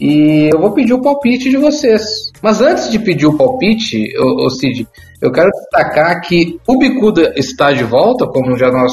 E 0.00 0.48
eu 0.52 0.60
vou 0.60 0.72
pedir 0.72 0.92
o 0.92 1.02
palpite 1.02 1.50
de 1.50 1.56
vocês. 1.56 2.30
Mas 2.40 2.60
antes 2.60 2.90
de 2.90 3.00
pedir 3.00 3.26
o 3.26 3.36
palpite, 3.36 4.16
ô 4.16 4.48
Cid, 4.48 4.86
eu 5.20 5.32
quero 5.32 5.50
destacar 5.50 6.20
que 6.20 6.60
o 6.66 6.78
Bicuda 6.78 7.32
está 7.36 7.72
de 7.72 7.82
volta, 7.82 8.26
como 8.26 8.56
já 8.56 8.70
nós, 8.70 8.92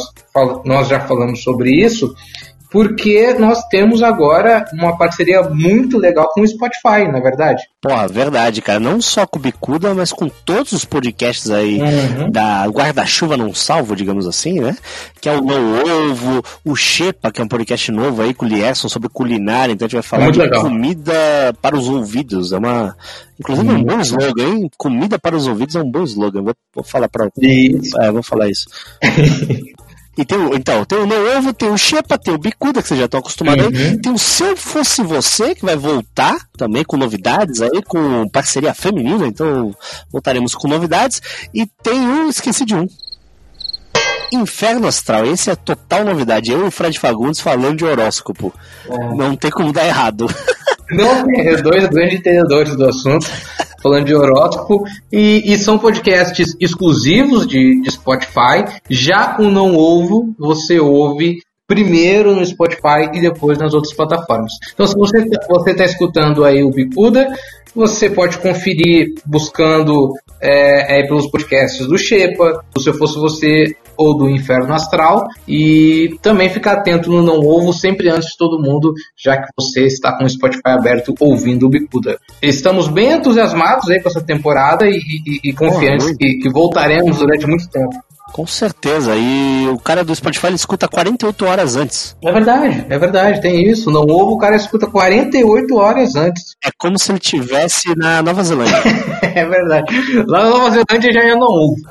nós 0.66 0.88
já 0.88 1.00
falamos 1.00 1.44
sobre 1.44 1.70
isso, 1.72 2.12
porque 2.76 3.34
nós 3.36 3.64
temos 3.70 4.04
agora 4.04 4.66
uma 4.74 4.98
parceria 4.98 5.42
muito 5.44 5.98
legal 5.98 6.30
com 6.34 6.42
o 6.42 6.46
Spotify, 6.48 7.10
na 7.10 7.20
é 7.20 7.22
verdade. 7.22 7.64
Pô, 7.82 7.90
verdade, 8.12 8.62
cara. 8.62 8.82
Não 8.82 9.00
só 9.00 9.26
com 9.26 9.40
o 9.40 9.42
Bicuda, 9.42 9.94
mas 9.94 10.12
com 10.12 10.28
todos 10.28 10.74
os 10.74 10.84
podcasts 10.84 11.50
aí 11.50 11.80
uhum. 11.80 12.30
da 12.30 12.68
Guarda-Chuva 12.68 13.38
Não 13.38 13.54
Salvo, 13.54 13.96
digamos 13.96 14.28
assim, 14.28 14.60
né? 14.60 14.76
Que 15.22 15.30
é 15.30 15.32
o 15.32 15.42
No 15.42 16.10
Ovo, 16.10 16.44
o 16.66 16.76
Xepa, 16.76 17.32
que 17.32 17.40
é 17.40 17.46
um 17.46 17.48
podcast 17.48 17.90
novo 17.94 18.22
aí 18.22 18.34
com 18.34 18.46
o 18.46 18.50
Lierson 18.50 18.90
sobre 18.90 19.08
culinária. 19.08 19.72
Então 19.72 19.86
a 19.86 19.88
gente 19.88 19.96
vai 19.96 20.04
falar 20.04 20.24
muito 20.26 20.34
de 20.34 20.42
legal. 20.42 20.64
comida 20.64 21.14
para 21.62 21.78
os 21.78 21.88
ouvidos. 21.88 22.52
É 22.52 22.58
uma. 22.58 22.94
Inclusive 23.40 23.70
é 23.70 23.72
um 23.72 23.84
bom 23.86 24.02
slogan, 24.02 24.50
hein? 24.50 24.70
Comida 24.78 25.18
para 25.18 25.38
os 25.38 25.48
ouvidos 25.48 25.78
é 25.78 25.80
um 25.82 25.90
bom 25.90 26.04
slogan. 26.04 26.42
Vou, 26.42 26.54
vou 26.74 26.84
falar 26.84 27.08
para. 27.08 27.30
Isso. 27.40 27.98
É, 28.02 28.12
vou 28.12 28.22
falar 28.22 28.50
isso. 28.50 28.68
E 30.18 30.24
tem 30.24 30.38
o, 30.38 30.56
então, 30.56 30.86
tem 30.86 30.98
o 30.98 31.06
No 31.06 31.38
Ovo, 31.38 31.54
tem 31.54 31.70
o 31.70 31.78
Xepa, 31.78 32.18
tem 32.18 32.34
o 32.34 32.38
Bicuda, 32.38 32.82
que 32.82 32.88
vocês 32.88 33.00
já 33.00 33.06
estão 33.06 33.20
acostumados 33.20 33.66
uhum. 33.66 33.72
aí. 33.72 33.98
Tem 33.98 34.12
o 34.14 34.18
Se 34.18 34.44
Eu 34.44 34.56
Fosse 34.56 35.04
Você, 35.04 35.54
que 35.54 35.66
vai 35.66 35.76
voltar 35.76 36.38
também 36.58 36.84
com 36.84 36.96
novidades 36.96 37.62
aí, 37.62 37.82
com 37.84 38.28
parceria 38.30 38.74
feminina, 38.74 39.28
então 39.28 39.76
voltaremos 40.12 40.56
com 40.56 40.68
novidades. 40.68 41.22
E 41.54 41.66
tem 41.66 42.00
um, 42.00 42.30
esqueci 42.30 42.64
de 42.66 42.76
um. 42.76 42.88
Inferno 44.32 44.88
Astral, 44.88 45.26
esse 45.26 45.50
é 45.50 45.56
total 45.56 46.04
novidade. 46.04 46.52
Eu 46.52 46.66
e 46.66 46.68
o 46.68 46.72
Fred 46.72 46.98
Fagundes 47.00 47.40
falando 47.40 47.78
de 47.78 47.86
horóscopo. 47.86 48.54
É. 48.90 49.16
Não 49.16 49.36
tem 49.36 49.52
como 49.52 49.72
dar 49.72 49.86
errado. 49.86 50.28
Não, 50.92 51.26
é 51.36 51.62
dois 51.62 51.88
grandes 51.88 52.20
entendedores 52.20 52.76
do 52.76 52.86
assunto 52.86 53.28
falando 53.86 54.06
de 54.06 54.16
horóscopo, 54.16 54.84
e, 55.12 55.44
e 55.46 55.56
são 55.60 55.78
podcasts 55.78 56.56
exclusivos 56.60 57.46
de, 57.46 57.82
de 57.82 57.92
Spotify. 57.92 58.66
Já 58.90 59.38
o 59.40 59.52
Não 59.52 59.76
Ovo, 59.76 60.34
você 60.40 60.80
ouve 60.80 61.38
primeiro 61.68 62.36
no 62.36 62.46
Spotify 62.46 63.10
e 63.14 63.22
depois 63.22 63.58
nas 63.58 63.74
outras 63.74 63.94
plataformas. 63.94 64.52
Então, 64.74 64.88
se 64.88 64.96
você 64.96 65.72
está 65.72 65.86
escutando 65.86 66.44
aí 66.44 66.64
o 66.64 66.72
Bicuda, 66.72 67.28
você 67.76 68.10
pode 68.10 68.38
conferir 68.38 69.08
buscando 69.26 70.14
é, 70.40 71.00
é, 71.00 71.08
pelos 71.08 71.30
podcasts 71.30 71.86
do 71.86 71.98
Shepa, 71.98 72.64
se 72.78 72.90
eu 72.90 72.94
fosse 72.94 73.20
você, 73.20 73.76
ou 73.98 74.18
do 74.18 74.30
Inferno 74.30 74.74
Astral, 74.74 75.28
e 75.48 76.18
também 76.22 76.50
ficar 76.50 76.74
atento 76.74 77.12
no 77.12 77.22
Não 77.22 77.40
Ovo 77.40 77.74
sempre 77.74 78.10
antes 78.10 78.30
de 78.30 78.38
todo 78.38 78.62
mundo, 78.62 78.94
já 79.18 79.38
que 79.38 79.48
você 79.58 79.86
está 79.86 80.18
com 80.18 80.24
o 80.24 80.30
Spotify 80.30 80.62
aberto 80.70 81.14
ouvindo 81.20 81.66
o 81.66 81.70
Bicuda. 81.70 82.18
Estamos 82.42 82.88
bem 82.88 83.14
entusiasmados 83.14 83.90
aí 83.90 84.02
com 84.02 84.10
essa 84.10 84.22
temporada 84.22 84.86
e, 84.88 84.98
e, 84.98 85.50
e 85.50 85.54
confiantes 85.54 86.16
que, 86.18 86.38
que 86.38 86.50
voltaremos 86.50 87.18
durante 87.18 87.46
muito 87.46 87.70
tempo. 87.70 87.96
Com 88.36 88.46
certeza. 88.46 89.16
E 89.16 89.66
o 89.70 89.80
cara 89.80 90.04
do 90.04 90.14
Spotify 90.14 90.48
ele 90.48 90.56
escuta 90.56 90.90
48 90.90 91.46
horas 91.46 91.78
antes. 91.78 92.18
É 92.22 92.34
verdade, 92.34 92.86
é 92.90 93.00
verdade, 93.00 93.40
tem 93.40 93.66
isso. 93.66 93.90
Não 93.90 94.02
ouve, 94.02 94.34
o 94.34 94.38
cara 94.38 94.58
escuta 94.58 94.88
48 94.88 95.74
horas 95.78 96.18
antes. 96.18 96.44
É 96.62 96.68
como 96.78 97.00
se 97.00 97.14
ele 97.14 97.20
tivesse 97.20 97.96
na 97.96 98.22
Nova 98.22 98.44
Zelândia. 98.44 98.76
é 99.24 99.46
verdade. 99.46 99.86
Lá 100.28 100.44
na 100.44 100.50
Nova 100.50 100.70
Zelândia 100.70 101.14
já 101.14 101.24
é 101.24 101.34
não 101.34 101.48
ouve. 101.48 101.82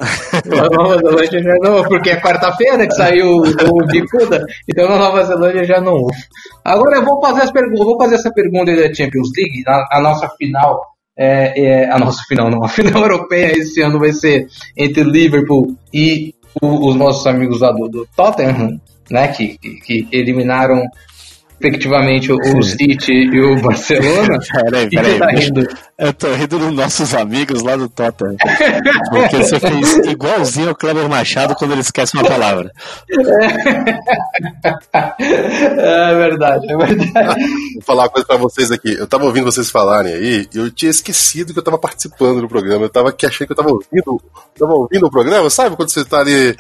Lá 0.54 0.68
na 0.68 0.76
Nova 0.76 0.98
Zelândia 0.98 1.42
já 1.42 1.54
não 1.62 1.76
ouve, 1.78 1.88
porque 1.88 2.10
é 2.10 2.20
quarta-feira 2.20 2.86
que 2.86 2.94
saiu 2.94 3.38
o 3.38 3.86
Bicuda, 3.86 4.44
então 4.70 4.86
na 4.86 4.98
Nova 4.98 5.24
Zelândia 5.24 5.64
já 5.64 5.80
não 5.80 5.94
ouve. 5.94 6.18
Agora 6.62 6.96
eu 6.96 7.06
vou 7.06 7.22
fazer, 7.22 7.40
as 7.40 7.50
perguntas, 7.50 7.86
vou 7.86 7.96
fazer 7.96 8.16
essa 8.16 8.30
pergunta 8.30 8.70
da 8.76 8.92
Champions 8.92 9.30
League, 9.34 9.64
a, 9.66 9.96
a 9.96 10.00
nossa 10.02 10.28
final 10.36 10.78
é, 11.16 11.62
é, 11.62 11.90
a 11.90 11.98
nossa 11.98 12.22
final, 12.24 12.50
não. 12.50 12.64
A 12.64 12.68
final 12.68 13.02
europeia 13.02 13.56
esse 13.56 13.80
ano 13.80 13.98
vai 13.98 14.12
ser 14.12 14.48
entre 14.76 15.04
Liverpool 15.04 15.76
e 15.92 16.33
o, 16.60 16.88
os 16.88 16.96
nossos 16.96 17.26
amigos 17.26 17.60
lá 17.60 17.72
do, 17.72 17.88
do 17.88 18.08
Tottenham, 18.16 18.80
né? 19.10 19.28
Que, 19.28 19.58
que, 19.58 19.80
que 19.80 20.08
eliminaram 20.12 20.82
respectivamente 21.60 22.32
o 22.32 22.62
City 22.62 23.12
e 23.12 23.40
o 23.40 23.60
Barcelona. 23.60 24.38
peraí, 24.64 24.90
peraí. 24.90 25.18
Tá 25.18 25.26
rindo? 25.28 25.66
Eu 25.96 26.12
tô 26.12 26.32
rindo 26.32 26.58
dos 26.58 26.72
nossos 26.72 27.14
amigos 27.14 27.62
lá 27.62 27.76
do 27.76 27.88
Tottenham. 27.88 28.36
Porque 29.10 29.36
você 29.36 29.60
fez 29.60 29.96
igualzinho 30.06 30.70
o 30.70 30.74
Kleber 30.74 31.08
Machado 31.08 31.54
quando 31.54 31.70
ele 31.70 31.82
esquece 31.82 32.14
uma 32.14 32.24
palavra. 32.24 32.72
É 34.94 36.14
verdade, 36.14 36.72
é 36.72 36.76
verdade. 36.76 37.40
Vou 37.74 37.82
falar 37.82 38.04
uma 38.04 38.08
coisa 38.08 38.26
pra 38.26 38.36
vocês 38.36 38.70
aqui. 38.70 38.94
Eu 38.94 39.06
tava 39.06 39.24
ouvindo 39.24 39.44
vocês 39.44 39.70
falarem 39.70 40.12
aí 40.12 40.48
e 40.52 40.58
eu 40.58 40.70
tinha 40.70 40.90
esquecido 40.90 41.52
que 41.52 41.58
eu 41.58 41.62
tava 41.62 41.78
participando 41.78 42.40
do 42.40 42.48
programa. 42.48 42.84
Eu 42.84 42.88
tava 42.88 43.10
aqui, 43.10 43.26
achei 43.26 43.46
que 43.46 43.52
eu 43.52 43.56
tava 43.56 43.70
ouvindo, 43.70 44.20
tava 44.58 44.72
ouvindo 44.72 45.06
o 45.06 45.10
programa, 45.10 45.48
sabe? 45.50 45.76
Quando 45.76 45.90
você 45.90 46.04
tá 46.04 46.20
ali. 46.20 46.56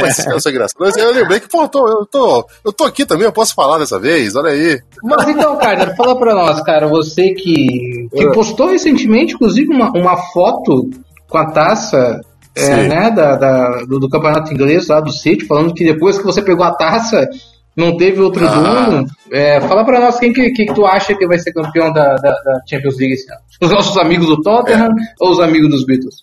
Mas 0.00 0.46
é 0.46 0.52
graça. 0.52 0.74
Mas 0.78 0.96
eu 0.96 1.12
lembrei 1.12 1.40
que, 1.40 1.48
pô, 1.48 1.62
eu 1.62 1.68
tô, 1.68 1.88
eu, 1.88 2.06
tô, 2.06 2.46
eu 2.64 2.72
tô 2.72 2.84
aqui 2.84 3.04
também, 3.04 3.24
eu 3.26 3.32
posso 3.32 3.54
falar 3.54 3.78
dessa 3.78 3.98
vez, 3.98 4.34
olha 4.36 4.50
aí. 4.50 4.80
Mas 5.02 5.28
então, 5.28 5.56
cara, 5.56 5.94
fala 5.96 6.18
pra 6.18 6.34
nós, 6.34 6.62
cara, 6.62 6.86
você 6.86 7.34
que, 7.34 8.08
que 8.12 8.24
é. 8.24 8.32
postou 8.32 8.69
recentemente, 8.70 9.34
inclusive, 9.34 9.72
uma, 9.72 9.90
uma 9.90 10.16
foto 10.16 10.88
com 11.28 11.38
a 11.38 11.50
taça 11.50 12.20
é, 12.54 12.88
né, 12.88 13.10
da, 13.10 13.36
da 13.36 13.84
do, 13.84 14.00
do, 14.00 14.08
campeonato 14.08 14.52
inglês 14.52 14.88
lá 14.88 15.00
do 15.00 15.12
City, 15.12 15.46
falando 15.46 15.74
que 15.74 15.84
depois 15.84 16.18
que 16.18 16.24
você 16.24 16.42
pegou 16.42 16.64
a 16.64 16.74
taça, 16.74 17.28
não 17.76 17.96
teve 17.96 18.20
outro 18.20 18.46
ah. 18.46 18.50
dono. 18.50 19.06
É, 19.30 19.60
fala 19.60 19.84
para 19.84 20.00
nós 20.00 20.18
quem 20.18 20.32
que, 20.32 20.50
que, 20.50 20.66
tu 20.74 20.84
acha 20.84 21.14
que 21.14 21.26
vai 21.26 21.38
ser 21.38 21.52
campeão 21.52 21.92
da, 21.92 22.14
da, 22.16 22.60
Champions 22.68 22.96
League 22.98 23.14
esse 23.14 23.30
ano. 23.30 23.40
Os 23.60 23.70
nossos 23.70 23.96
amigos 23.96 24.26
do 24.26 24.42
Tottenham 24.42 24.88
é. 24.88 25.14
ou 25.20 25.30
os 25.30 25.40
amigos 25.40 25.70
dos 25.70 25.84
Beatles? 25.84 26.16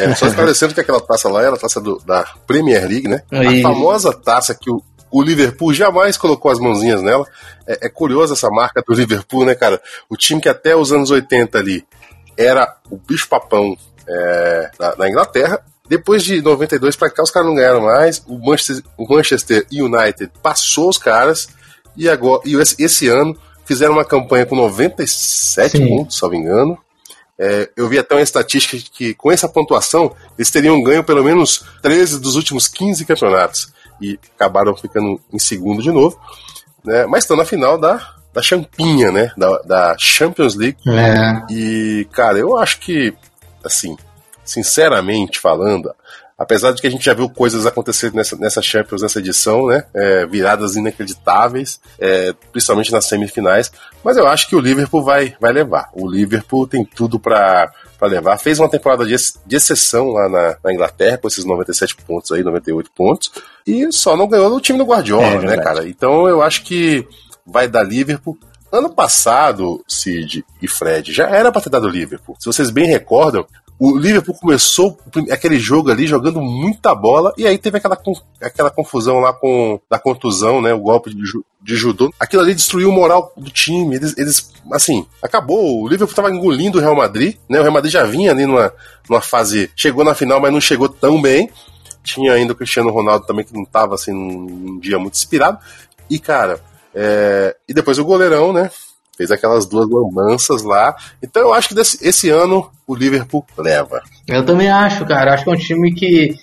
É, 0.00 0.14
só 0.14 0.26
esclarecendo 0.26 0.74
que 0.74 0.80
aquela 0.80 1.00
taça 1.00 1.28
lá 1.28 1.42
era 1.42 1.54
a 1.54 1.58
taça 1.58 1.80
do, 1.80 2.00
da 2.04 2.24
Premier 2.46 2.86
League, 2.88 3.08
né? 3.08 3.22
A 3.30 3.62
famosa 3.62 4.12
taça 4.12 4.54
que 4.54 4.70
o, 4.70 4.82
o 5.10 5.22
Liverpool 5.22 5.72
jamais 5.72 6.16
colocou 6.16 6.50
as 6.50 6.58
mãozinhas 6.58 7.02
nela. 7.02 7.26
É, 7.66 7.86
é 7.86 7.88
curioso 7.88 8.32
essa 8.32 8.48
marca 8.50 8.82
do 8.82 8.94
Liverpool, 8.94 9.44
né, 9.44 9.54
cara? 9.54 9.80
O 10.08 10.16
time 10.16 10.40
que 10.40 10.48
até 10.48 10.74
os 10.76 10.92
anos 10.92 11.10
80 11.10 11.58
ali 11.58 11.84
era 12.36 12.76
o 12.90 12.96
bicho-papão 12.96 13.76
é, 14.06 14.70
na, 14.78 14.96
na, 14.96 15.08
Inglaterra. 15.08 15.60
Depois 15.88 16.24
de 16.24 16.42
92 16.42 16.96
para 16.96 17.10
cá, 17.10 17.22
os 17.22 17.30
caras 17.30 17.48
não 17.48 17.54
ganharam 17.54 17.82
mais. 17.82 18.22
O 18.26 18.38
Manchester, 18.38 18.82
o 18.96 19.08
Manchester 19.08 19.66
United 19.72 20.30
passou 20.42 20.88
os 20.88 20.98
caras. 20.98 21.48
E 21.96 22.08
agora 22.08 22.42
e 22.44 22.54
esse, 22.56 22.82
esse 22.82 23.08
ano 23.08 23.36
fizeram 23.64 23.94
uma 23.94 24.04
campanha 24.04 24.44
com 24.44 24.56
97 24.56 25.78
Sim. 25.78 25.88
pontos, 25.88 26.16
se 26.16 26.22
não 26.22 26.30
me 26.30 26.38
engano. 26.38 26.78
É, 27.38 27.68
eu 27.76 27.86
vi 27.88 27.98
até 27.98 28.14
uma 28.14 28.22
estatística 28.22 28.82
que 28.92 29.14
com 29.14 29.30
essa 29.30 29.48
pontuação 29.48 30.14
eles 30.38 30.50
teriam 30.50 30.82
ganho 30.82 31.04
pelo 31.04 31.22
menos 31.22 31.64
13 31.82 32.18
dos 32.18 32.34
últimos 32.34 32.66
15 32.66 33.04
campeonatos 33.04 33.75
e 34.00 34.18
acabaram 34.34 34.76
ficando 34.76 35.20
em 35.32 35.38
segundo 35.38 35.82
de 35.82 35.90
novo, 35.90 36.18
né? 36.84 37.06
Mas 37.06 37.24
estão 37.24 37.36
na 37.36 37.44
final 37.44 37.78
da, 37.78 38.14
da 38.32 38.42
champinha, 38.42 39.10
né? 39.10 39.32
Da, 39.36 39.58
da 39.62 39.96
Champions 39.98 40.54
League. 40.54 40.78
É. 40.86 41.52
E, 41.52 42.06
cara, 42.12 42.38
eu 42.38 42.56
acho 42.56 42.78
que, 42.80 43.14
assim, 43.64 43.96
sinceramente 44.44 45.40
falando, 45.40 45.92
apesar 46.38 46.72
de 46.72 46.80
que 46.80 46.86
a 46.86 46.90
gente 46.90 47.04
já 47.04 47.14
viu 47.14 47.28
coisas 47.28 47.66
acontecer 47.66 48.12
nessa, 48.12 48.36
nessa 48.36 48.60
Champions, 48.60 49.02
nessa 49.02 49.18
edição, 49.18 49.66
né? 49.66 49.84
É, 49.94 50.26
viradas 50.26 50.76
inacreditáveis, 50.76 51.80
é, 51.98 52.34
principalmente 52.52 52.92
nas 52.92 53.06
semifinais. 53.06 53.72
Mas 54.04 54.16
eu 54.16 54.26
acho 54.26 54.48
que 54.48 54.56
o 54.56 54.60
Liverpool 54.60 55.02
vai, 55.02 55.34
vai 55.40 55.52
levar. 55.52 55.90
O 55.92 56.08
Liverpool 56.08 56.66
tem 56.66 56.84
tudo 56.84 57.18
para 57.18 57.72
para 57.98 58.08
levar. 58.08 58.38
Fez 58.38 58.58
uma 58.58 58.68
temporada 58.68 59.04
de, 59.04 59.14
de 59.46 59.56
exceção 59.56 60.10
lá 60.10 60.28
na, 60.28 60.56
na, 60.62 60.72
Inglaterra, 60.72 61.18
com 61.18 61.28
esses 61.28 61.44
97 61.44 61.96
pontos 62.06 62.32
aí, 62.32 62.42
98 62.42 62.90
pontos, 62.92 63.30
e 63.66 63.90
só 63.92 64.16
não 64.16 64.28
ganhou 64.28 64.50
no 64.50 64.60
time 64.60 64.78
do 64.78 64.84
Guardiola, 64.84 65.26
é, 65.26 65.46
né, 65.46 65.56
cara? 65.58 65.88
Então 65.88 66.28
eu 66.28 66.42
acho 66.42 66.62
que 66.62 67.06
vai 67.46 67.68
dar 67.68 67.82
Liverpool. 67.82 68.38
Ano 68.72 68.90
passado, 68.90 69.82
Sid 69.86 70.44
e 70.60 70.68
Fred, 70.68 71.12
já 71.12 71.28
era 71.28 71.52
para 71.52 71.62
ter 71.62 71.70
dado 71.70 71.88
Liverpool. 71.88 72.36
Se 72.38 72.46
vocês 72.46 72.70
bem 72.70 72.86
recordam, 72.86 73.46
o 73.78 73.98
Liverpool 73.98 74.34
começou 74.34 74.98
aquele 75.30 75.58
jogo 75.58 75.90
ali 75.90 76.06
jogando 76.06 76.40
muita 76.40 76.94
bola 76.94 77.32
e 77.36 77.46
aí 77.46 77.58
teve 77.58 77.76
aquela, 77.76 77.98
aquela 78.40 78.70
confusão 78.70 79.20
lá 79.20 79.34
com 79.34 79.78
da 79.90 79.98
contusão, 79.98 80.62
né? 80.62 80.72
O 80.72 80.80
golpe 80.80 81.14
de, 81.14 81.22
de 81.62 81.76
judô. 81.76 82.12
Aquilo 82.18 82.42
ali 82.42 82.54
destruiu 82.54 82.88
o 82.88 82.92
moral 82.92 83.32
do 83.36 83.50
time. 83.50 83.96
Eles, 83.96 84.16
eles 84.16 84.50
assim, 84.72 85.06
acabou. 85.22 85.82
O 85.82 85.88
Liverpool 85.88 86.12
estava 86.12 86.30
engolindo 86.30 86.78
o 86.78 86.80
Real 86.80 86.96
Madrid, 86.96 87.36
né? 87.48 87.58
O 87.58 87.62
Real 87.62 87.74
Madrid 87.74 87.92
já 87.92 88.04
vinha 88.04 88.30
ali 88.30 88.46
numa, 88.46 88.72
numa 89.08 89.20
fase. 89.20 89.70
Chegou 89.76 90.04
na 90.04 90.14
final, 90.14 90.40
mas 90.40 90.52
não 90.52 90.60
chegou 90.60 90.88
tão 90.88 91.20
bem. 91.20 91.50
Tinha 92.02 92.32
ainda 92.32 92.54
o 92.54 92.56
Cristiano 92.56 92.90
Ronaldo 92.90 93.26
também, 93.26 93.44
que 93.44 93.52
não 93.52 93.64
estava 93.64 93.94
assim 93.94 94.12
num, 94.12 94.78
dia 94.80 94.98
muito 94.98 95.14
inspirado. 95.14 95.58
E, 96.08 96.18
cara, 96.18 96.60
é... 96.94 97.54
e 97.68 97.74
depois 97.74 97.98
o 97.98 98.04
goleirão, 98.04 98.54
né? 98.54 98.70
Fez 99.16 99.30
aquelas 99.30 99.66
duas 99.66 99.88
lambanças 99.88 100.62
lá. 100.62 100.94
Então 101.22 101.42
eu 101.42 101.54
acho 101.54 101.68
que 101.68 101.74
desse, 101.74 101.98
esse 102.06 102.28
ano 102.28 102.70
o 102.86 102.94
Liverpool 102.94 103.44
leva. 103.56 104.02
Eu 104.28 104.44
também 104.44 104.68
acho, 104.68 105.06
cara. 105.06 105.34
Acho 105.34 105.44
que 105.44 105.50
é 105.50 105.52
um 105.52 105.56
time 105.56 105.94
que 105.94 106.34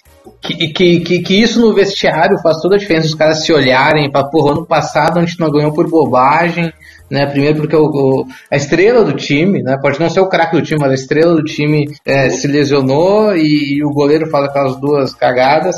que, 0.42 0.68
que, 0.70 1.00
que, 1.00 1.20
que, 1.20 1.42
isso 1.42 1.60
no 1.60 1.74
vestiário 1.74 2.38
faz 2.42 2.60
toda 2.60 2.76
a 2.76 2.78
diferença, 2.78 3.08
os 3.08 3.16
caras 3.16 3.46
se 3.46 3.54
olharem 3.54 4.12
para 4.12 4.28
porra, 4.28 4.52
ano 4.52 4.66
passado 4.66 5.18
a 5.18 5.26
gente 5.26 5.40
não 5.40 5.50
ganhou 5.50 5.74
por 5.74 5.90
bobagem, 5.90 6.72
né? 7.10 7.26
Primeiro 7.26 7.62
porque 7.62 7.76
o, 7.76 7.86
o, 7.86 8.28
a 8.52 8.56
estrela 8.56 9.04
do 9.04 9.14
time, 9.14 9.62
né? 9.62 9.78
Pode 9.82 10.00
não 10.00 10.10
ser 10.10 10.20
o 10.20 10.28
craque 10.28 10.56
do 10.56 10.62
time, 10.62 10.82
mas 10.82 10.92
a 10.92 10.96
estrela 10.96 11.36
do 11.36 11.44
time 11.44 11.86
é, 12.06 12.30
se 12.30 12.48
lesionou 12.48 13.36
e, 13.36 13.78
e, 13.78 13.86
o 13.86 13.92
goleiro 13.92 14.30
faz 14.30 14.46
aquelas 14.46 14.76
duas 14.78 15.14
cagadas. 15.14 15.76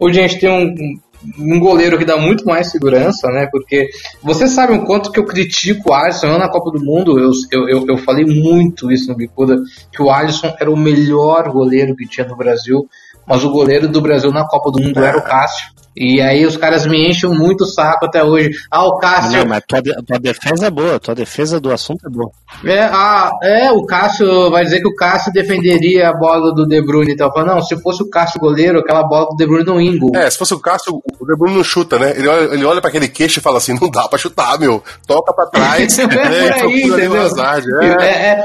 Hoje 0.00 0.20
a 0.20 0.26
gente 0.26 0.40
tem 0.40 0.50
um, 0.50 0.74
um 1.38 1.58
goleiro 1.58 1.98
que 1.98 2.04
dá 2.04 2.16
muito 2.16 2.44
mais 2.44 2.70
segurança, 2.70 3.28
né? 3.28 3.48
Porque 3.50 3.88
você 4.22 4.46
sabe 4.46 4.72
o 4.72 4.84
quanto 4.84 5.10
que 5.10 5.18
eu 5.18 5.24
critico 5.24 5.90
o 5.90 5.94
Alisson 5.94 6.38
na 6.38 6.48
Copa 6.48 6.70
do 6.70 6.84
Mundo. 6.84 7.18
Eu, 7.18 7.30
eu, 7.50 7.68
eu, 7.68 7.86
eu 7.88 7.98
falei 7.98 8.24
muito 8.24 8.90
isso 8.90 9.08
no 9.08 9.16
Bicuda, 9.16 9.56
que 9.92 10.02
o 10.02 10.10
Alisson 10.10 10.54
era 10.60 10.70
o 10.70 10.76
melhor 10.76 11.50
goleiro 11.50 11.96
que 11.96 12.06
tinha 12.06 12.26
no 12.26 12.36
Brasil 12.36 12.88
mas 13.28 13.44
o 13.44 13.50
goleiro 13.50 13.86
do 13.86 14.00
Brasil 14.00 14.32
na 14.32 14.48
Copa 14.48 14.70
do 14.70 14.82
Mundo 14.82 15.04
era 15.04 15.18
o 15.18 15.22
Cássio. 15.22 15.68
E 15.98 16.20
aí 16.20 16.46
os 16.46 16.56
caras 16.56 16.86
me 16.86 17.10
enchem 17.10 17.28
muito 17.30 17.62
o 17.62 17.66
saco 17.66 18.06
até 18.06 18.22
hoje. 18.22 18.50
Ah, 18.70 18.86
o 18.86 18.98
Cássio. 18.98 19.38
Não, 19.38 19.46
mas 19.46 19.62
tua, 19.66 19.82
tua 19.82 20.18
defesa 20.18 20.66
é 20.66 20.70
boa, 20.70 21.00
tua 21.00 21.14
defesa 21.14 21.60
do 21.60 21.72
assunto 21.72 22.06
é 22.06 22.10
boa. 22.10 22.30
É, 22.64 22.82
ah, 22.84 23.30
é, 23.42 23.72
o 23.72 23.84
Cássio 23.84 24.50
vai 24.50 24.64
dizer 24.64 24.80
que 24.80 24.88
o 24.88 24.94
Cássio 24.94 25.32
defenderia 25.32 26.08
a 26.08 26.12
bola 26.12 26.54
do 26.54 26.66
De 26.66 26.80
Bruyne 26.80 27.12
e 27.12 27.16
tal. 27.16 27.32
Não, 27.44 27.60
se 27.60 27.76
fosse 27.82 28.02
o 28.02 28.08
Cássio 28.08 28.40
goleiro, 28.40 28.78
aquela 28.78 29.02
bola 29.02 29.26
do 29.26 29.36
De 29.36 29.46
Bruyne 29.46 29.66
não 29.66 29.80
ia 29.80 29.98
É, 30.14 30.30
se 30.30 30.38
fosse 30.38 30.54
o 30.54 30.60
Cássio, 30.60 31.02
o 31.18 31.26
De 31.26 31.36
Bruyne 31.36 31.56
não 31.56 31.64
chuta, 31.64 31.98
né? 31.98 32.14
Ele 32.16 32.28
olha, 32.28 32.54
ele 32.54 32.64
olha 32.64 32.80
pra 32.80 32.90
aquele 32.90 33.08
queixo 33.08 33.40
e 33.40 33.42
fala 33.42 33.58
assim: 33.58 33.76
não 33.80 33.90
dá 33.90 34.08
pra 34.08 34.18
chutar, 34.18 34.58
meu. 34.58 34.82
Toca 35.06 35.32
pra 35.32 35.46
trás. 35.46 35.98
é, 35.98 36.04
é, 36.04 36.62
aí, 36.62 36.82
entendeu? 36.82 37.22
Azar, 37.22 37.62
é. 37.82 37.86
É, 37.86 38.30
é, 38.30 38.44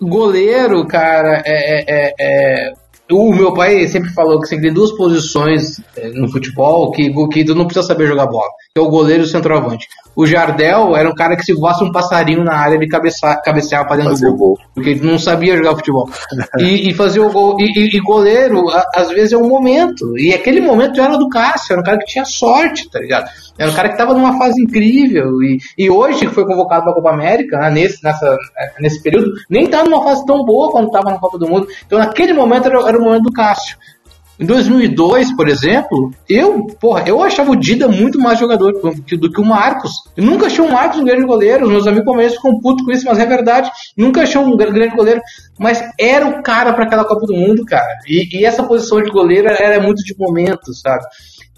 goleiro, 0.00 0.86
cara, 0.86 1.42
é, 1.46 1.84
é, 1.86 2.14
é 2.18 2.72
o 3.10 3.32
meu 3.32 3.52
pai 3.52 3.86
sempre 3.88 4.10
falou 4.10 4.40
que 4.40 4.46
você 4.46 4.60
tem 4.60 4.72
duas 4.72 4.92
posições 4.92 5.80
eh, 5.96 6.10
no 6.14 6.30
futebol 6.30 6.90
que, 6.90 7.12
que 7.28 7.44
tu 7.44 7.54
não 7.54 7.64
precisa 7.64 7.86
saber 7.86 8.06
jogar 8.06 8.26
bola, 8.26 8.48
que 8.74 8.80
é 8.80 8.82
o 8.82 8.90
goleiro 8.90 9.22
e 9.22 9.26
o 9.26 9.28
centroavante. 9.28 9.86
O 10.14 10.26
Jardel 10.26 10.96
era 10.96 11.08
um 11.08 11.14
cara 11.14 11.36
que 11.36 11.44
se 11.44 11.52
voasse 11.54 11.82
um 11.84 11.92
passarinho 11.92 12.44
na 12.44 12.54
área, 12.54 12.74
ele 12.74 12.88
cabeceava, 12.88 13.40
cabeceava 13.42 13.86
pra 13.86 13.96
dentro 13.96 14.10
Fazia 14.10 14.28
do 14.28 14.36
gol, 14.36 14.48
gol, 14.48 14.58
porque 14.74 14.90
ele 14.90 15.06
não 15.06 15.18
sabia 15.18 15.56
jogar 15.56 15.76
futebol. 15.76 16.08
e, 16.58 16.90
e 16.90 16.94
fazia 16.94 17.22
o 17.22 17.30
gol. 17.30 17.56
E, 17.58 17.96
e, 17.96 18.00
goleiro, 18.00 18.64
às 18.94 19.08
vezes, 19.08 19.32
é 19.32 19.36
um 19.36 19.48
momento. 19.48 20.18
E 20.18 20.34
aquele 20.34 20.60
momento 20.60 21.00
era 21.00 21.16
do 21.16 21.28
Cássio, 21.28 21.72
era 21.72 21.80
um 21.80 21.84
cara 21.84 21.98
que 21.98 22.06
tinha 22.06 22.24
sorte, 22.24 22.90
tá 22.90 22.98
ligado? 22.98 23.30
Era 23.58 23.70
um 23.70 23.74
cara 23.74 23.88
que 23.88 23.94
estava 23.94 24.14
numa 24.14 24.36
fase 24.38 24.60
incrível. 24.60 25.42
E, 25.42 25.58
e 25.78 25.90
hoje, 25.90 26.26
que 26.26 26.34
foi 26.34 26.44
convocado 26.44 26.82
para 26.82 26.92
a 26.92 26.94
Copa 26.94 27.10
América, 27.10 27.58
né, 27.58 27.70
nesse, 27.70 28.02
nessa, 28.02 28.36
nesse 28.80 29.02
período, 29.02 29.30
nem 29.48 29.64
estava 29.64 29.88
numa 29.88 30.02
fase 30.02 30.24
tão 30.26 30.44
boa 30.44 30.70
quando 30.72 30.86
estava 30.86 31.10
na 31.10 31.18
Copa 31.18 31.38
do 31.38 31.48
Mundo. 31.48 31.68
Então, 31.86 31.98
naquele 31.98 32.32
momento, 32.32 32.66
era, 32.66 32.88
era 32.88 32.98
momento 33.00 33.24
do 33.24 33.32
Cássio. 33.32 33.76
Em 34.40 34.46
2002, 34.46 35.36
por 35.36 35.50
exemplo, 35.50 36.14
eu, 36.26 36.66
porra, 36.80 37.04
eu 37.06 37.22
achava 37.22 37.50
o 37.50 37.56
Dida 37.56 37.86
muito 37.86 38.18
mais 38.18 38.38
jogador 38.38 38.72
do 38.72 39.30
que, 39.30 39.40
o 39.40 39.44
Marcos. 39.44 39.92
Eu 40.16 40.24
nunca 40.24 40.46
achei 40.46 40.64
o 40.64 40.72
Marcos 40.72 40.98
um 40.98 41.04
grande 41.04 41.26
goleiro. 41.26 41.66
Os 41.66 41.70
meus 41.70 41.86
amigos 41.86 42.06
começam 42.06 42.36
ficam 42.36 42.58
putos 42.58 42.82
com 42.82 42.90
isso, 42.90 43.04
mas 43.04 43.18
é 43.18 43.26
verdade. 43.26 43.70
Nunca 43.94 44.22
achei 44.22 44.40
um 44.40 44.56
grande 44.56 44.96
goleiro. 44.96 45.20
Mas 45.58 45.84
era 46.00 46.26
o 46.26 46.42
cara 46.42 46.72
para 46.72 46.84
aquela 46.84 47.04
Copa 47.04 47.26
do 47.26 47.34
Mundo, 47.34 47.66
cara. 47.66 47.98
E, 48.08 48.40
e, 48.40 48.46
essa 48.46 48.62
posição 48.62 49.02
de 49.02 49.10
goleiro 49.10 49.46
era 49.46 49.78
muito 49.78 50.02
de 50.02 50.16
momento, 50.18 50.72
sabe? 50.72 51.04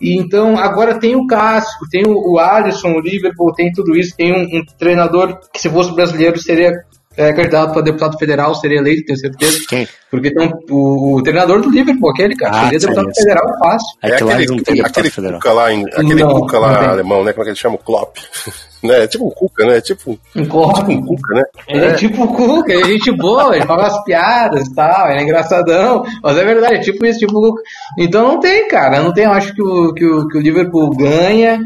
E 0.00 0.18
então 0.18 0.58
agora 0.58 0.99
tem 0.99 1.14
o 1.14 1.25
Cássio, 1.28 1.78
tem 1.88 2.04
o, 2.04 2.32
o 2.32 2.38
Alisson, 2.40 2.88
o 2.88 3.00
Liverpool, 3.00 3.54
tem 3.54 3.70
tudo 3.70 3.96
isso, 3.96 4.16
tem 4.16 4.32
um, 4.32 4.58
um 4.58 4.64
treinador 4.76 5.38
que 5.52 5.61
se 5.61 5.70
fosse 5.70 5.94
brasileiro 5.94 6.37
seria 6.40 6.72
é, 7.16 7.33
candidato 7.33 7.73
para 7.73 7.83
deputado 7.83 8.19
federal, 8.19 8.54
seria 8.54 8.78
eleito, 8.78 9.07
tenho 9.07 9.19
certeza. 9.19 9.59
Quem? 9.69 9.88
Porque 10.11 10.33
tem 10.33 10.52
o, 10.71 11.16
o, 11.16 11.23
treinador 11.23 11.61
do 11.61 11.71
Liverpool, 11.71 12.11
aquele 12.11 12.37
cara, 12.37 12.57
ah, 12.57 12.64
seria 12.64 12.78
deputado 12.78 13.11
é 13.11 13.14
federal 13.14 13.59
fácil. 13.59 13.99
É, 14.02 14.11
é 14.11 14.14
aquele, 14.14 14.47
não 14.47 14.59
tem 14.59 14.81
aquele 14.81 15.11
Cuca 15.11 15.52
lá, 15.52 15.73
em, 15.73 15.85
aquele 15.87 16.23
não, 16.23 16.40
Cuca 16.40 16.59
lá 16.59 16.90
alemão, 16.90 17.25
né? 17.25 17.33
Como 17.33 17.42
é 17.42 17.45
que 17.45 17.50
ele 17.50 17.59
chama? 17.59 17.78
Klopp. 17.78 18.16
né? 18.83 19.04
É 19.04 19.07
tipo 19.07 19.26
um 19.26 19.31
Cuca, 19.31 19.64
né? 19.64 19.81
Tipo 19.81 20.19
um, 20.37 20.45
Klopp. 20.47 20.76
tipo 20.76 20.92
um 20.92 21.07
Cuca, 21.07 21.35
né? 21.35 21.42
Ele 21.69 21.85
é, 21.85 21.88
é 21.88 21.92
tipo 21.94 22.22
um 22.22 22.27
Cuca, 22.27 22.72
ele 22.72 22.83
é 22.83 22.87
gente 22.87 23.12
boa, 23.12 23.57
ele 23.57 23.66
fala 23.66 23.87
as 23.87 24.05
piadas 24.05 24.66
e 24.66 24.75
tal, 24.75 25.11
ele 25.11 25.20
é 25.20 25.22
engraçadão, 25.22 26.03
mas 26.22 26.37
é 26.37 26.44
verdade, 26.44 26.75
é 26.75 26.81
tipo 26.81 27.05
isso, 27.07 27.20
tipo 27.20 27.33
Cuca. 27.33 27.62
Então 27.98 28.27
não 28.27 28.40
tem, 28.40 28.68
cara, 28.68 29.03
não 29.03 29.12
tem, 29.12 29.25
eu 29.25 29.33
acho 29.33 29.55
que 29.55 29.62
o, 29.62 29.94
que 29.94 30.05
o, 30.05 30.29
que 30.29 30.38
o 30.38 30.42
Liverpool 30.42 30.90
ganha 30.90 31.61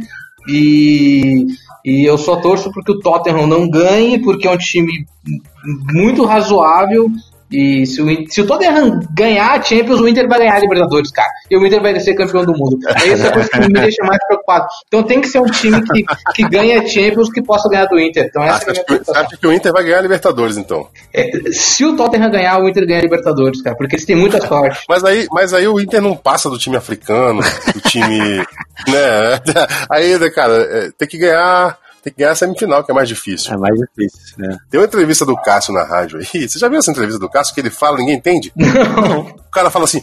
e 0.48 1.46
e 1.86 2.04
eu 2.04 2.18
só 2.18 2.34
torço 2.40 2.72
porque 2.72 2.90
o 2.90 2.98
Tottenham 2.98 3.46
não 3.46 3.70
ganhe, 3.70 4.18
porque 4.18 4.48
é 4.48 4.50
um 4.50 4.58
time 4.58 5.06
muito 5.94 6.24
razoável. 6.24 7.08
E 7.50 7.86
se 7.86 8.02
o, 8.02 8.06
se 8.28 8.40
o 8.40 8.46
Tottenham 8.46 9.00
ganhar 9.12 9.52
a 9.52 9.62
Champions, 9.62 10.00
o 10.00 10.08
Inter 10.08 10.28
vai 10.28 10.40
ganhar 10.40 10.56
a 10.56 10.60
Libertadores, 10.60 11.10
cara. 11.10 11.28
E 11.50 11.56
o 11.56 11.64
Inter 11.64 11.80
vai 11.80 11.98
ser 12.00 12.14
campeão 12.14 12.44
do 12.44 12.52
mundo. 12.52 12.78
É 12.88 13.08
essa 13.08 13.30
coisa 13.30 13.48
que 13.48 13.60
me 13.60 13.68
deixa 13.68 14.02
mais 14.04 14.18
preocupado. 14.26 14.66
Então 14.86 15.02
tem 15.02 15.20
que 15.20 15.28
ser 15.28 15.38
um 15.38 15.46
time 15.46 15.80
que, 15.82 16.04
que 16.34 16.48
ganha 16.48 16.80
a 16.80 16.86
Champions 16.86 17.30
que 17.30 17.42
possa 17.42 17.68
ganhar 17.68 17.86
do 17.86 17.98
Inter. 17.98 18.26
Então 18.28 18.42
essa 18.42 18.70
é 18.70 18.80
a 18.80 18.98
Você 18.98 19.16
acha 19.16 19.36
que 19.36 19.46
o 19.46 19.52
Inter 19.52 19.72
vai 19.72 19.84
ganhar 19.84 19.98
a 19.98 20.02
Libertadores, 20.02 20.56
então? 20.56 20.88
É, 21.14 21.52
se 21.52 21.84
o 21.84 21.96
Tottenham 21.96 22.30
ganhar, 22.30 22.58
o 22.58 22.68
Inter 22.68 22.86
ganha 22.86 22.98
a 22.98 23.02
Libertadores, 23.02 23.62
cara, 23.62 23.76
porque 23.76 23.94
eles 23.94 24.04
têm 24.04 24.16
muita 24.16 24.44
sorte. 24.44 24.84
Mas 24.88 25.04
aí, 25.04 25.26
mas 25.30 25.54
aí 25.54 25.68
o 25.68 25.80
Inter 25.80 26.02
não 26.02 26.16
passa 26.16 26.50
do 26.50 26.58
time 26.58 26.76
africano, 26.76 27.40
do 27.72 27.80
time. 27.80 28.44
né? 28.88 29.40
Aí, 29.90 30.30
cara, 30.30 30.54
é, 30.54 30.90
tem 30.98 31.08
que 31.08 31.18
ganhar 31.18 31.78
tem 32.06 32.12
que 32.12 32.20
ganhar 32.20 32.32
a 32.32 32.36
semifinal, 32.36 32.84
que 32.84 32.92
é 32.92 32.94
mais 32.94 33.08
difícil. 33.08 33.52
É 33.52 33.56
mais 33.56 33.74
difícil, 33.74 34.20
né? 34.38 34.56
Tem 34.70 34.78
uma 34.78 34.86
entrevista 34.86 35.26
do 35.26 35.36
Cássio 35.36 35.74
na 35.74 35.82
rádio 35.82 36.20
aí. 36.20 36.48
Você 36.48 36.56
já 36.56 36.68
viu 36.68 36.78
essa 36.78 36.90
entrevista 36.90 37.18
do 37.18 37.28
Cássio 37.28 37.52
que 37.52 37.60
ele 37.60 37.70
fala 37.70 37.98
ninguém 37.98 38.14
entende? 38.14 38.52
Não. 38.54 39.22
O 39.22 39.50
cara 39.50 39.70
fala 39.70 39.86
assim, 39.86 40.00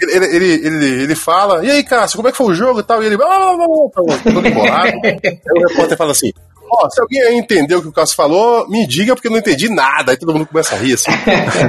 ele, 0.00 0.24
ele, 0.24 0.66
ele, 0.66 1.02
ele 1.04 1.14
fala, 1.14 1.64
e 1.64 1.70
aí, 1.70 1.84
Cássio, 1.84 2.16
como 2.16 2.28
é 2.28 2.32
que 2.32 2.38
foi 2.38 2.46
o 2.48 2.54
jogo 2.54 2.80
e 2.80 2.82
tal? 2.82 3.02
E 3.02 3.06
ele, 3.06 3.16
ah, 3.22 3.56
todo 3.94 4.48
embolado. 4.48 4.98
aí 5.04 5.30
o 5.56 5.68
repórter 5.68 5.96
fala 5.96 6.10
assim, 6.10 6.32
Ó, 6.76 6.90
se 6.90 7.00
alguém 7.00 7.22
aí 7.22 7.36
entendeu 7.36 7.78
o 7.78 7.82
que 7.82 7.88
o 7.88 7.92
Cássio 7.92 8.16
falou, 8.16 8.68
me 8.68 8.84
diga, 8.86 9.14
porque 9.14 9.28
eu 9.28 9.30
não 9.30 9.38
entendi 9.38 9.68
nada. 9.68 10.10
Aí 10.10 10.16
todo 10.16 10.32
mundo 10.32 10.46
começa 10.46 10.74
a 10.74 10.78
rir 10.78 10.94
assim. 10.94 11.12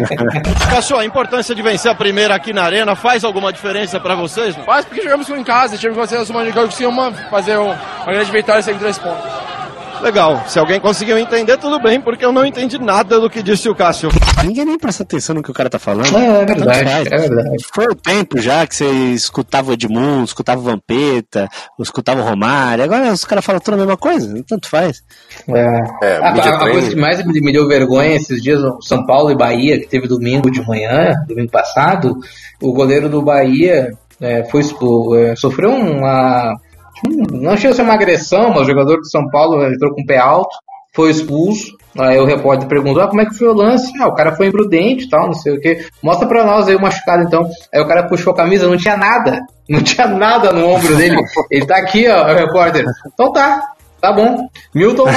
Cássio, 0.72 0.98
a 0.98 1.06
importância 1.06 1.54
de 1.54 1.62
vencer 1.62 1.92
a 1.92 1.96
primeira 1.96 2.34
aqui 2.34 2.54
na 2.54 2.64
Arena 2.64 2.96
faz 2.96 3.24
alguma 3.24 3.54
diferença 3.54 4.00
pra 4.00 4.16
vocês? 4.16 4.58
Não? 4.58 4.64
Faz 4.64 4.86
porque 4.86 5.04
jogamos 5.04 5.30
em 5.30 5.44
casa, 5.44 5.78
tivemos 5.78 6.10
que 6.10 6.16
fazer 6.16 6.32
uma 6.32 6.90
uma, 6.90 7.14
fazer 7.30 7.58
uma 7.58 7.78
grande 8.08 8.32
vitória 8.32 8.64
sem 8.64 8.76
três 8.80 8.98
pontos. 8.98 9.55
Legal. 10.02 10.44
Se 10.48 10.60
alguém 10.60 10.80
conseguiu 10.80 11.18
entender, 11.18 11.58
tudo 11.58 11.80
bem, 11.80 12.00
porque 12.00 12.24
eu 12.24 12.32
não 12.32 12.46
entendi 12.46 12.78
nada 12.78 13.20
do 13.20 13.30
que 13.30 13.42
disse 13.42 13.70
o 13.70 13.76
Cássio. 13.76 14.10
Ninguém 14.44 14.66
nem 14.66 14.78
presta 14.78 15.04
atenção 15.04 15.36
no 15.36 15.44
que 15.44 15.52
o 15.52 15.54
cara 15.54 15.70
tá 15.70 15.80
falando. 15.80 16.16
É, 16.16 16.42
é 16.42 16.46
verdade, 16.46 17.14
é 17.14 17.18
verdade. 17.18 17.66
Foi 17.74 17.86
o 17.86 17.96
tempo 17.96 18.40
já 18.40 18.66
que 18.68 18.76
você 18.76 18.86
escutava 19.14 19.72
o 19.72 19.74
Edmundo, 19.74 20.26
escutava 20.26 20.60
o 20.60 20.64
Vampeta, 20.64 21.50
escutava 21.80 22.22
o 22.22 22.24
Romário. 22.24 22.84
Agora 22.84 23.12
os 23.12 23.26
caras 23.26 23.44
falam 23.44 23.62
tudo 23.62 23.76
a 23.76 23.78
mesma 23.78 23.98
coisa, 23.98 24.44
tanto 24.48 24.70
faz. 24.70 25.02
É. 25.48 26.08
é 26.08 26.18
a, 26.18 26.30
a, 26.30 26.66
a 26.66 26.72
coisa 26.72 26.90
que 26.90 26.96
mais 26.96 27.26
me 27.26 27.52
deu 27.52 27.68
vergonha 27.68 28.16
esses 28.16 28.42
dias, 28.42 28.62
São 28.82 29.06
Paulo 29.06 29.32
e 29.32 29.36
Bahia, 29.36 29.80
que 29.80 29.88
teve 29.88 30.08
domingo 30.08 30.52
de 30.52 30.66
manhã, 30.66 31.14
domingo 31.28 31.52
passado, 31.52 32.16
o 32.62 32.74
goleiro 32.74 33.10
do 33.10 33.22
Bahia 33.22 33.92
é, 34.22 34.44
foi, 34.46 34.62
é, 34.62 35.36
sofreu 35.36 35.72
uma 35.72 36.56
não 37.04 37.58
chegou 37.58 37.74
a 37.74 37.76
ser 37.76 37.82
uma 37.82 37.94
agressão, 37.94 38.50
mas 38.50 38.62
o 38.62 38.66
jogador 38.66 39.00
de 39.02 39.10
São 39.10 39.28
Paulo 39.30 39.66
entrou 39.66 39.94
com 39.94 40.02
o 40.02 40.06
pé 40.06 40.18
alto, 40.18 40.56
foi 40.94 41.12
expulso. 41.12 41.76
Aí 41.98 42.20
o 42.20 42.26
repórter 42.26 42.68
perguntou: 42.68 43.04
ah, 43.04 43.08
como 43.08 43.22
é 43.22 43.26
que 43.26 43.38
foi 43.38 43.48
o 43.48 43.54
lance? 43.54 43.92
Ah, 44.02 44.08
o 44.08 44.16
cara 44.16 44.36
foi 44.36 44.48
imprudente 44.48 45.10
tal, 45.10 45.28
não 45.28 45.34
sei 45.34 45.54
o 45.54 45.62
que. 45.62 45.86
Mostra 46.02 46.28
pra 46.28 46.46
nós 46.46 46.68
aí 46.68 46.76
o 46.76 46.82
machucado 46.82 47.24
então. 47.24 47.50
Aí 47.74 47.82
o 47.82 47.88
cara 47.88 48.08
puxou 48.08 48.34
a 48.34 48.36
camisa, 48.36 48.68
não 48.68 48.78
tinha 48.78 48.98
nada. 48.98 49.42
Não 49.68 49.82
tinha 49.82 50.06
nada 50.06 50.52
no 50.52 50.68
ombro 50.68 50.96
dele. 50.96 51.18
Ele 51.50 51.66
tá 51.66 51.78
aqui, 51.78 52.08
ó, 52.08 52.32
o 52.32 52.36
repórter. 52.36 52.86
Então 53.12 53.34
tá, 53.34 53.74
Tá 54.06 54.14
bom. 54.14 54.38
Milton. 54.76 55.06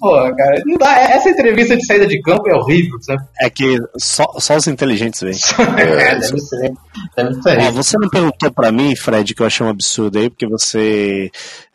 Pô, 0.00 0.10
cara, 0.34 0.62
não 0.66 0.76
dá. 0.78 0.98
Essa 0.98 1.30
entrevista 1.30 1.76
de 1.76 1.86
saída 1.86 2.08
de 2.08 2.20
campo 2.20 2.50
é 2.50 2.56
horrível, 2.56 2.98
sabe? 3.02 3.22
É 3.40 3.48
que 3.48 3.78
só, 3.96 4.26
só 4.40 4.56
os 4.56 4.66
inteligentes 4.66 5.20
vêm. 5.20 5.30
é, 5.78 6.16
deve 6.16 6.40
ser. 6.40 6.72
Deve 7.16 7.40
ser. 7.40 7.56
Ó, 7.60 7.70
você 7.70 7.96
não 8.00 8.08
perguntou 8.08 8.50
pra 8.50 8.72
mim, 8.72 8.96
Fred, 8.96 9.32
que 9.32 9.42
eu 9.42 9.46
achei 9.46 9.64
um 9.64 9.68
absurdo 9.70 10.18
aí, 10.18 10.28
porque 10.28 10.48
você 10.48 11.30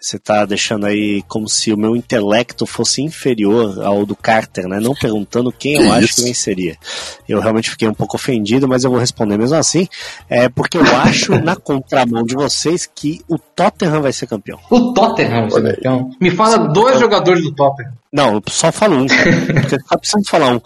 você 0.06 0.20
tá 0.20 0.46
deixando 0.46 0.86
aí 0.86 1.24
como 1.28 1.50
se 1.50 1.74
o 1.74 1.78
meu 1.78 1.96
intelecto 1.96 2.66
fosse 2.66 3.02
inferior 3.02 3.84
ao 3.84 4.06
do 4.06 4.16
Carter, 4.16 4.68
né? 4.68 4.80
Não 4.80 4.94
perguntando 4.94 5.52
quem 5.52 5.78
que 5.78 5.82
eu 5.82 5.86
isso? 5.86 5.94
acho 5.94 6.16
que 6.16 6.22
venceria. 6.24 6.78
Eu 7.28 7.40
realmente 7.40 7.72
fiquei 7.72 7.88
um 7.88 7.94
pouco 7.94 8.16
ofendido, 8.16 8.68
mas 8.68 8.84
eu 8.84 8.92
vou 8.92 9.00
responder 9.00 9.38
mesmo 9.38 9.58
assim. 9.58 9.88
É 10.30 10.48
porque 10.48 10.78
eu 10.78 10.96
acho, 10.98 11.40
na 11.42 11.56
contramão 11.56 12.24
de 12.24 12.36
vocês, 12.36 12.86
que 12.86 13.22
o 13.28 13.38
Tottenham 13.40 14.02
vai 14.02 14.14
ser 14.14 14.28
campeão. 14.28 14.60
O 14.70 14.94
Tottenham 14.94 15.50
vai 15.50 15.52
ser 15.52 15.76
campeão? 15.76 16.12
Me 16.22 16.32
fala 16.32 16.58
Sim, 16.58 16.74
dois 16.74 16.96
então... 16.96 17.00
jogadores 17.00 17.44
do 17.44 17.54
Tottenham. 17.54 17.94
Não, 18.12 18.42
só 18.48 18.72
falo 18.72 18.98
um. 18.98 19.08
porque 19.10 19.78
só 19.88 19.98
preciso 19.98 20.30
falar 20.30 20.52
um. 20.52 20.62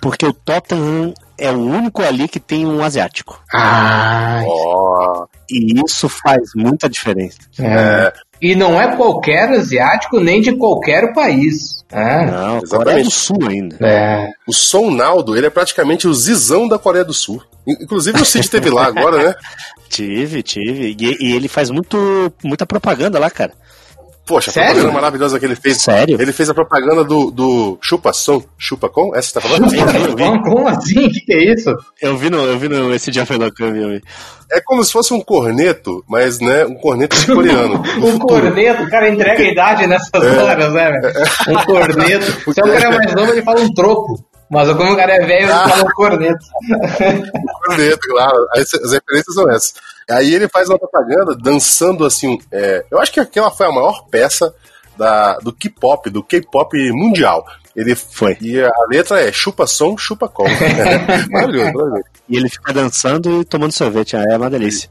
Porque 0.00 0.24
o 0.24 0.32
Tottenham 0.32 1.12
é 1.36 1.50
o 1.50 1.58
único 1.58 2.02
ali 2.02 2.28
que 2.28 2.40
tem 2.40 2.66
um 2.66 2.82
asiático. 2.82 3.40
Ah, 3.52 4.42
oh. 4.44 5.26
E 5.50 5.80
isso 5.84 6.08
faz 6.08 6.50
muita 6.54 6.88
diferença. 6.88 7.38
É. 7.58 8.12
E 8.40 8.54
não 8.54 8.80
é 8.80 8.94
qualquer 8.96 9.48
asiático 9.50 10.20
nem 10.20 10.40
de 10.40 10.52
qualquer 10.56 11.12
país. 11.12 11.84
É. 11.90 12.26
Não, 12.26 12.58
Exatamente. 12.58 12.68
Coreia 12.70 13.04
do 13.04 13.10
Sul 13.10 13.38
ainda. 13.48 13.76
É. 13.80 14.30
O 14.46 14.52
Son 14.52 14.90
Naldo, 14.90 15.36
ele 15.36 15.46
é 15.46 15.50
praticamente 15.50 16.06
o 16.06 16.14
zizão 16.14 16.68
da 16.68 16.78
Coreia 16.78 17.04
do 17.04 17.14
Sul. 17.14 17.42
In- 17.66 17.76
Inclusive 17.82 18.20
o 18.20 18.24
Cid 18.24 18.48
teve 18.50 18.70
lá 18.70 18.86
agora, 18.86 19.22
né? 19.28 19.34
Tive, 19.88 20.42
tive. 20.42 20.94
E, 21.00 21.16
e 21.18 21.32
ele 21.34 21.48
faz 21.48 21.70
muito, 21.70 22.30
muita 22.44 22.66
propaganda 22.66 23.18
lá, 23.18 23.30
cara. 23.30 23.52
Poxa, 24.28 24.50
a 24.50 24.52
Sério? 24.52 24.72
propaganda 24.74 24.94
maravilhosa 24.94 25.38
que 25.40 25.46
ele 25.46 25.56
fez. 25.56 25.80
Sério? 25.82 26.20
Ele 26.20 26.32
fez 26.32 26.50
a 26.50 26.54
propaganda 26.54 27.02
do, 27.02 27.30
do 27.30 27.78
Chupa 27.80 28.12
Som, 28.12 28.42
Chupa 28.58 28.88
Com? 28.88 29.16
Essa 29.16 29.28
você 29.28 29.34
tá 29.34 29.40
falando? 29.40 29.68
Vi. 29.70 30.42
Como, 30.42 30.68
assim? 30.68 31.06
O 31.06 31.10
que, 31.10 31.20
que 31.20 31.32
é 31.32 31.52
isso? 31.54 31.74
Eu 32.00 32.16
vi 32.16 32.28
no, 32.28 32.44
eu 32.44 32.58
vi 32.58 32.68
no 32.68 32.94
esse 32.94 33.10
dia 33.10 33.24
vi, 33.72 33.82
eu 33.82 33.88
vi. 33.88 34.02
É 34.52 34.60
como 34.64 34.82
se 34.84 34.92
fosse 34.92 35.12
um 35.12 35.20
corneto, 35.20 36.02
mas 36.08 36.40
né, 36.40 36.64
um 36.66 36.74
corneto 36.74 37.16
coreano. 37.26 37.78
do 38.00 38.06
Um 38.06 38.12
futuro. 38.12 38.42
corneto, 38.42 38.82
o 38.82 38.90
cara 38.90 39.08
entrega 39.08 39.42
a 39.42 39.50
idade 39.50 39.86
nessas 39.86 40.10
horas, 40.38 40.72
né, 40.72 40.90
velho? 40.90 41.14
Um 41.48 41.64
corneto. 41.64 42.26
Se 42.52 42.60
é 42.60 42.64
o 42.64 42.72
cara 42.80 42.96
mais 42.96 43.14
novo, 43.14 43.32
ele 43.32 43.42
fala 43.42 43.60
um 43.60 43.72
troco. 43.74 44.24
Mas 44.50 44.72
como 44.72 44.92
o 44.92 44.96
cara 44.96 45.12
é 45.14 45.26
velho, 45.26 45.44
ele 45.44 45.52
fala 45.52 45.82
um 45.82 45.94
corneto. 45.94 46.44
corneto, 47.66 48.08
claro. 48.08 48.46
As, 48.54 48.74
as 48.74 48.92
referências 48.92 49.34
são 49.34 49.50
essas. 49.50 49.74
Aí 50.10 50.34
ele 50.34 50.48
faz 50.48 50.68
uma 50.68 50.78
propaganda 50.78 51.36
dançando 51.36 52.06
assim. 52.06 52.38
é, 52.50 52.84
eu 52.90 52.98
acho 52.98 53.12
que 53.12 53.20
aquela 53.20 53.50
foi 53.50 53.66
a 53.66 53.72
maior 53.72 54.06
peça 54.10 54.54
da, 54.96 55.38
do 55.38 55.52
K-pop, 55.52 56.10
do 56.10 56.22
K-pop 56.22 56.76
mundial. 56.92 57.44
Ele 57.76 57.94
Foi. 57.94 58.36
E 58.40 58.60
a 58.60 58.70
letra 58.90 59.20
é 59.20 59.30
chupa 59.30 59.64
som, 59.66 59.96
chupa 59.96 60.28
com. 60.28 60.42
maravilhoso, 61.30 61.30
maravilhoso. 61.30 62.04
E 62.28 62.36
ele 62.36 62.48
fica 62.48 62.72
dançando 62.72 63.40
e 63.40 63.44
tomando 63.44 63.70
sorvete, 63.70 64.16
é 64.16 64.36
uma 64.36 64.50
delícia. 64.50 64.90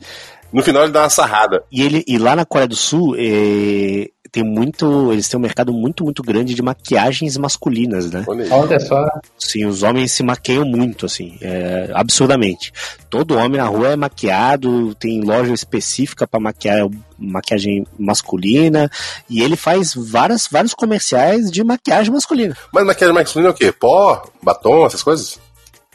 No 0.54 0.64
final 0.64 0.84
ele 0.84 0.94
dá 0.94 1.02
uma 1.02 1.10
sarrada. 1.10 1.64
E 1.70 1.84
ele 1.84 2.04
e 2.08 2.18
lá 2.18 2.36
na 2.36 2.46
Coreia 2.46 2.68
do 2.68 2.76
Sul 2.76 3.16
eh, 3.18 4.10
tem 4.32 4.44
muito, 4.44 5.12
eles 5.12 5.28
têm 5.28 5.38
um 5.38 5.42
mercado 5.42 5.74
muito 5.74 6.04
muito 6.04 6.22
grande 6.22 6.54
de 6.54 6.62
maquiagens 6.62 7.38
masculinas, 7.38 8.12
né? 8.12 8.24
Olha 8.28 8.80
só. 8.80 9.06
Sim, 9.38 9.66
os 9.66 9.84
homens 9.84 10.12
se 10.12 10.24
maquiam 10.24 10.66
muito, 10.66 11.06
assim, 11.06 11.38
é, 11.42 11.90
absurdamente. 11.94 12.72
Todo 13.10 13.38
homem 13.38 13.60
na 13.60 13.68
rua 13.68 13.90
é 13.90 13.96
maquiado, 13.96 14.94
tem 14.96 15.22
loja 15.22 15.54
específica 15.54 16.28
para 16.28 16.40
maquiar 16.40 16.88
maquiagem 17.18 17.86
masculina 17.98 18.92
e 19.30 19.42
ele 19.42 19.56
faz 19.56 19.94
várias, 19.96 20.48
vários 20.48 20.74
comerciais 20.74 21.50
de 21.50 21.64
maquiagem 21.64 22.14
masculina. 22.14 22.56
Mas 22.72 22.86
maquiagem 22.86 23.16
masculina 23.16 23.50
é 23.50 23.52
o 23.52 23.56
quê? 23.56 23.72
Pó, 23.72 24.24
batom, 24.42 24.86
essas 24.86 25.02
coisas? 25.02 25.40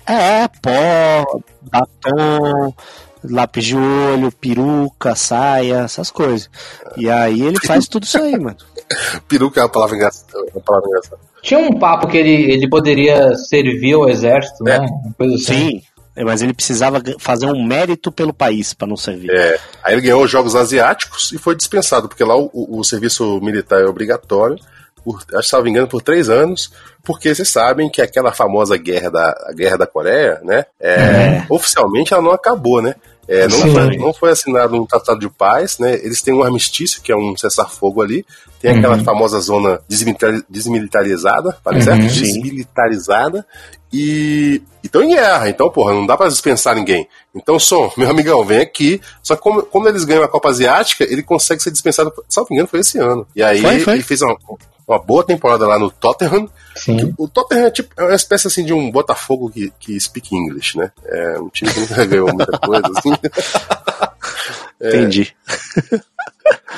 É, 0.07 0.49
pó, 0.49 1.43
batom, 1.63 2.75
lápis 3.25 3.65
de 3.65 3.77
olho, 3.77 4.31
peruca, 4.33 5.15
saia, 5.15 5.81
essas 5.85 6.11
coisas. 6.11 6.49
E 6.97 7.09
aí 7.11 7.43
ele 7.43 7.59
faz 7.65 7.87
tudo 7.89 8.05
isso 8.05 8.19
aí, 8.19 8.39
mano. 8.39 8.57
Peruca 9.29 9.61
é 9.61 9.63
uma 9.65 9.69
palavra 9.69 9.97
engraçada. 9.97 10.33
Uma 10.55 10.61
palavra 10.63 10.89
engraçada. 10.89 11.19
Tinha 11.43 11.61
um 11.61 11.79
papo 11.79 12.07
que 12.07 12.17
ele, 12.17 12.53
ele 12.53 12.69
poderia 12.69 13.35
servir 13.35 13.95
ao 13.95 14.09
exército, 14.09 14.63
né? 14.63 14.79
Uma 14.79 15.15
coisa 15.19 15.35
assim. 15.35 15.83
Sim, 16.15 16.25
mas 16.25 16.43
ele 16.43 16.53
precisava 16.55 17.03
fazer 17.19 17.47
um 17.47 17.65
mérito 17.67 18.13
pelo 18.13 18.33
país 18.33 18.73
para 18.75 18.87
não 18.87 18.97
servir. 18.97 19.31
É, 19.31 19.59
aí 19.83 19.95
ele 19.95 20.03
ganhou 20.03 20.23
os 20.23 20.31
Jogos 20.31 20.55
Asiáticos 20.55 21.33
e 21.33 21.39
foi 21.39 21.57
dispensado, 21.57 22.09
porque 22.09 22.23
lá 22.23 22.37
o, 22.37 22.51
o- 22.53 22.79
o 22.79 22.85
serviço 22.85 23.41
militar 23.41 23.81
é 23.81 23.87
obrigatório, 23.87 24.57
por, 25.05 25.21
acho 25.35 25.57
que, 25.57 25.63
me 25.63 25.71
engano, 25.71 25.89
por 25.89 26.01
três 26.01 26.29
anos, 26.29 26.71
porque 27.03 27.35
vocês 27.35 27.49
sabem 27.49 27.91
que 27.91 28.01
aquela 28.01 28.31
famosa 28.31 28.77
guerra 28.77 29.11
da, 29.11 29.31
a 29.49 29.53
guerra 29.53 29.79
da 29.79 29.87
Coreia, 29.87 30.41
né, 30.45 30.65
é, 30.79 31.45
oficialmente 31.49 32.13
ela 32.15 32.23
não 32.23 32.31
acabou, 32.31 32.81
né? 32.81 32.95
É, 33.29 33.47
não, 33.47 33.59
foi, 33.61 33.97
não 33.97 34.13
foi 34.15 34.31
assinado 34.33 34.75
um 34.81 34.85
tratado 34.85 35.21
de 35.21 35.29
paz, 35.29 35.79
né? 35.79 35.95
Eles 35.95 36.21
têm 36.21 36.35
um 36.35 36.43
armistício, 36.43 37.01
que 37.01 37.13
é 37.13 37.17
um 37.17 37.37
cessar-fogo 37.37 38.03
ali. 38.03 38.27
Tem 38.61 38.77
aquela 38.77 38.99
famosa 38.99 39.41
zona 39.41 39.81
desmilitar- 39.89 40.43
desmilitarizada, 40.49 41.57
parece 41.63 41.85
certo? 41.87 42.03
Uhum. 42.03 42.09
Sim. 42.11 42.23
Desmilitarizada. 42.23 43.47
E 43.93 44.63
estão 44.83 45.03
em 45.03 45.11
guerra, 45.11 45.49
então, 45.49 45.69
porra, 45.71 45.93
não 45.93 46.07
dá 46.07 46.17
pra 46.17 46.29
dispensar 46.29 46.75
ninguém. 46.75 47.07
Então, 47.35 47.59
Som, 47.59 47.93
meu 47.97 48.09
amigão, 48.11 48.45
vem 48.45 48.61
aqui. 48.61 49.01
Só 49.23 49.37
que 49.37 49.43
como, 49.43 49.63
como 49.63 49.89
eles 49.89 50.05
ganham 50.05 50.25
a 50.25 50.29
Copa 50.29 50.49
Asiática, 50.49 51.05
ele 51.05 51.23
consegue 51.23 51.63
ser 51.63 51.71
dispensado, 51.71 52.13
se 52.29 52.37
não 52.39 52.47
me 52.51 52.57
engano, 52.57 52.69
foi 52.69 52.81
esse 52.81 52.99
ano. 52.99 53.27
E 53.37 53.43
aí 53.43 53.61
Foi, 53.61 53.81
foi. 53.81 53.93
ele 53.95 54.03
fez 54.03 54.23
uma, 54.23 54.37
uma 54.89 54.99
boa 54.99 55.23
temporada 55.25 55.67
lá 55.67 55.79
no 55.79 55.91
Tottenham. 55.91 56.49
Sim. 56.85 57.15
O 57.17 57.29
Tottenham 57.29 57.67
é, 57.67 57.71
tipo, 57.71 57.95
é 57.97 58.03
uma 58.05 58.15
espécie 58.15 58.47
assim 58.49 58.65
de 58.65 58.73
um 58.73 58.91
Botafogo 58.91 59.51
que, 59.51 59.73
que 59.79 60.01
speak 60.01 60.35
English, 60.35 60.77
né? 60.77 60.91
É 61.07 61.39
um 61.39 61.49
time 61.49 61.73
que 61.73 61.81
nunca 61.81 62.05
ganhou 62.07 62.29
muita 62.35 62.59
coisa, 62.59 62.87
assim. 62.97 63.13
Entendi. 64.83 65.33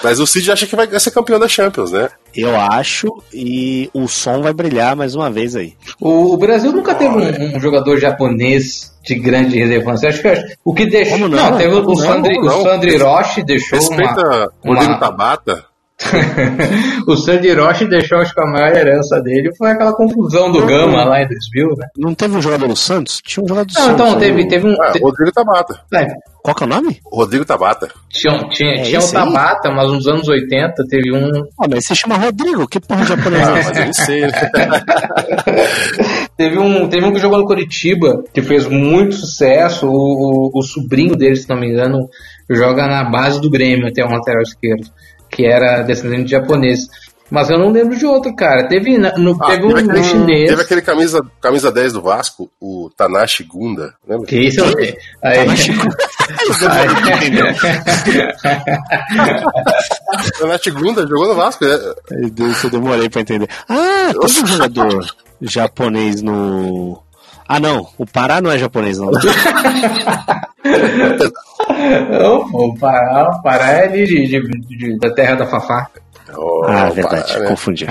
Mas 0.02 0.20
o 0.20 0.26
Cid 0.26 0.52
acha 0.52 0.66
que 0.66 0.76
vai 0.76 1.00
ser 1.00 1.10
campeão 1.10 1.38
da 1.38 1.48
Champions, 1.48 1.90
né? 1.90 2.10
Eu 2.34 2.54
acho, 2.54 3.22
e 3.32 3.88
o 3.94 4.06
som 4.06 4.42
vai 4.42 4.52
brilhar 4.52 4.94
mais 4.94 5.14
uma 5.14 5.30
vez 5.30 5.56
aí. 5.56 5.74
O, 5.98 6.34
o 6.34 6.36
Brasil 6.36 6.70
nunca 6.72 6.94
teve 6.94 7.14
um, 7.14 7.56
um 7.56 7.60
jogador 7.60 7.98
japonês 7.98 8.92
de 9.02 9.14
grande 9.14 9.56
relevância. 9.58 10.10
Acho 10.10 10.20
que 10.20 10.56
o 10.64 10.74
que 10.74 10.86
deixou. 10.86 11.18
Como 11.18 11.28
não? 11.28 11.56
teve 11.56 11.74
o, 11.74 11.96
Sandri, 11.96 12.38
não? 12.38 12.60
o 12.60 12.62
Sandri 12.62 12.94
Hiroshi 12.94 13.42
deixou 13.42 13.78
Respeita 13.78 14.20
uma. 14.20 14.52
Rodrigo 14.64 14.92
uma- 14.92 15.00
Tabata. 15.00 15.64
o 17.06 17.16
Sandri 17.16 17.48
Hiroshi 17.50 17.86
deixou, 17.88 18.18
acho 18.18 18.34
que 18.34 18.40
a 18.42 18.46
maior 18.46 18.76
herança 18.76 19.20
dele 19.22 19.54
foi 19.56 19.70
aquela 19.70 19.92
confusão 19.94 20.50
do 20.50 20.66
Gama 20.66 21.04
lá 21.04 21.22
em 21.22 21.28
2000, 21.28 21.76
né? 21.76 21.86
Não 21.96 22.14
teve 22.14 22.36
um 22.36 22.42
jogador 22.42 22.66
do 22.66 22.76
Santos? 22.76 23.20
Tinha 23.24 23.44
um 23.44 23.48
jogador 23.48 23.66
do 23.68 23.74
Não, 23.74 23.80
Santos. 23.84 24.00
então 24.00 24.16
o- 24.16 24.18
teve, 24.18 24.48
teve 24.48 24.66
um. 24.66 24.74
Ah, 24.82 24.90
te- 24.90 24.98
Rodrigo 25.00 25.30
Tabata. 25.32 25.80
é, 25.94 26.06
Qual 26.42 26.54
que 26.54 26.64
é 26.64 26.66
o 26.66 26.68
nome? 26.68 27.00
Rodrigo 27.10 27.44
Tabata. 27.44 27.88
tinha 28.10 28.36
tinha, 28.50 28.74
É 28.74 28.82
tinha 28.82 28.98
o 28.98 29.02
esse 29.02 29.16
aí? 29.16 29.24
Tabata, 29.24 29.70
mas 29.70 29.88
nos 29.90 30.06
anos 30.08 30.28
80 30.28 30.84
teve 30.88 31.12
um. 31.14 31.30
Ah, 31.60 31.66
mas 31.70 31.86
se 31.86 31.94
chama 31.94 32.16
Rodrigo, 32.16 32.66
que 32.66 32.80
porra 32.80 33.02
de 33.02 33.08
japonês 33.08 33.48
Ah, 33.48 33.58
é 33.58 33.62
mas 33.62 33.76
eu 33.78 33.86
não 33.86 33.92
sei? 33.94 34.24
Teve 36.36 36.58
um, 36.58 36.88
teve 36.88 37.06
um 37.06 37.12
que 37.12 37.20
jogou 37.20 37.38
no 37.38 37.46
Curitiba, 37.46 38.24
que 38.32 38.42
fez 38.42 38.66
muito 38.66 39.14
sucesso. 39.14 39.86
O, 39.86 40.50
o, 40.52 40.58
o 40.58 40.62
sobrinho 40.62 41.14
dele, 41.16 41.36
se 41.36 41.48
não 41.48 41.56
me 41.58 41.68
engano, 41.70 42.08
joga 42.50 42.86
na 42.88 43.04
base 43.08 43.40
do 43.40 43.48
Grêmio, 43.48 43.86
até 43.86 44.04
um 44.04 44.10
lateral 44.10 44.42
esquerdo, 44.42 44.88
que 45.34 45.44
era 45.46 45.82
descendente 45.82 46.24
de 46.24 46.30
japonês. 46.30 46.86
Mas 47.30 47.48
eu 47.50 47.58
não 47.58 47.70
lembro 47.70 47.96
de 47.96 48.04
outro, 48.06 48.34
cara. 48.36 48.68
Teve, 48.68 48.96
na- 48.98 49.16
no, 49.16 49.36
Ah, 49.42 49.46
teve 49.46 49.64
um 49.64 49.70
aquele, 49.74 50.04
chinês. 50.04 50.50
teve 50.50 50.62
aquele 50.62 50.82
camisa, 50.82 51.20
camisa 51.40 51.72
10 51.72 51.94
do 51.94 52.02
Vasco, 52.02 52.50
o 52.60 52.90
Tanashi 52.96 53.42
Gunda. 53.44 53.94
Lembra? 54.06 54.26
Que 54.26 54.36
isso 54.40 54.60
eu 54.60 54.70
sei. 54.72 54.96
Aí, 55.22 55.38
Tanashi 60.38 60.70
Gunda 60.70 61.02
jogou 61.06 61.28
no 61.28 61.34
Vasco. 61.34 61.64
né? 61.64 61.78
Meu 62.10 62.30
Deus, 62.30 62.62
eu 62.62 62.70
demorei 62.70 63.08
pra 63.08 63.22
entender. 63.22 63.48
Ah, 63.68 64.12
teve 64.12 64.42
um 64.42 64.46
jogador 64.46 65.06
japonês 65.40 66.22
no. 66.22 67.02
Ah, 67.48 67.60
não, 67.60 67.86
o 67.98 68.06
Pará 68.06 68.40
não 68.40 68.50
é 68.50 68.58
japonês, 68.58 68.98
não. 68.98 69.10
Não, 72.10 72.50
pô, 72.50 72.68
o 72.68 72.78
Pará, 72.78 73.28
o 73.30 73.42
Pará 73.42 73.70
é 73.72 73.84
ali 73.84 74.06
de, 74.06 74.26
de- 74.26 74.76
de- 74.78 74.98
da 74.98 75.12
terra 75.14 75.34
da 75.36 75.46
Fafá. 75.46 75.88
Oh, 76.36 76.62
Ah, 76.64 76.68
Pará, 76.68 76.90
verdade, 76.90 77.38
né? 77.40 77.46
confundi. 77.48 77.86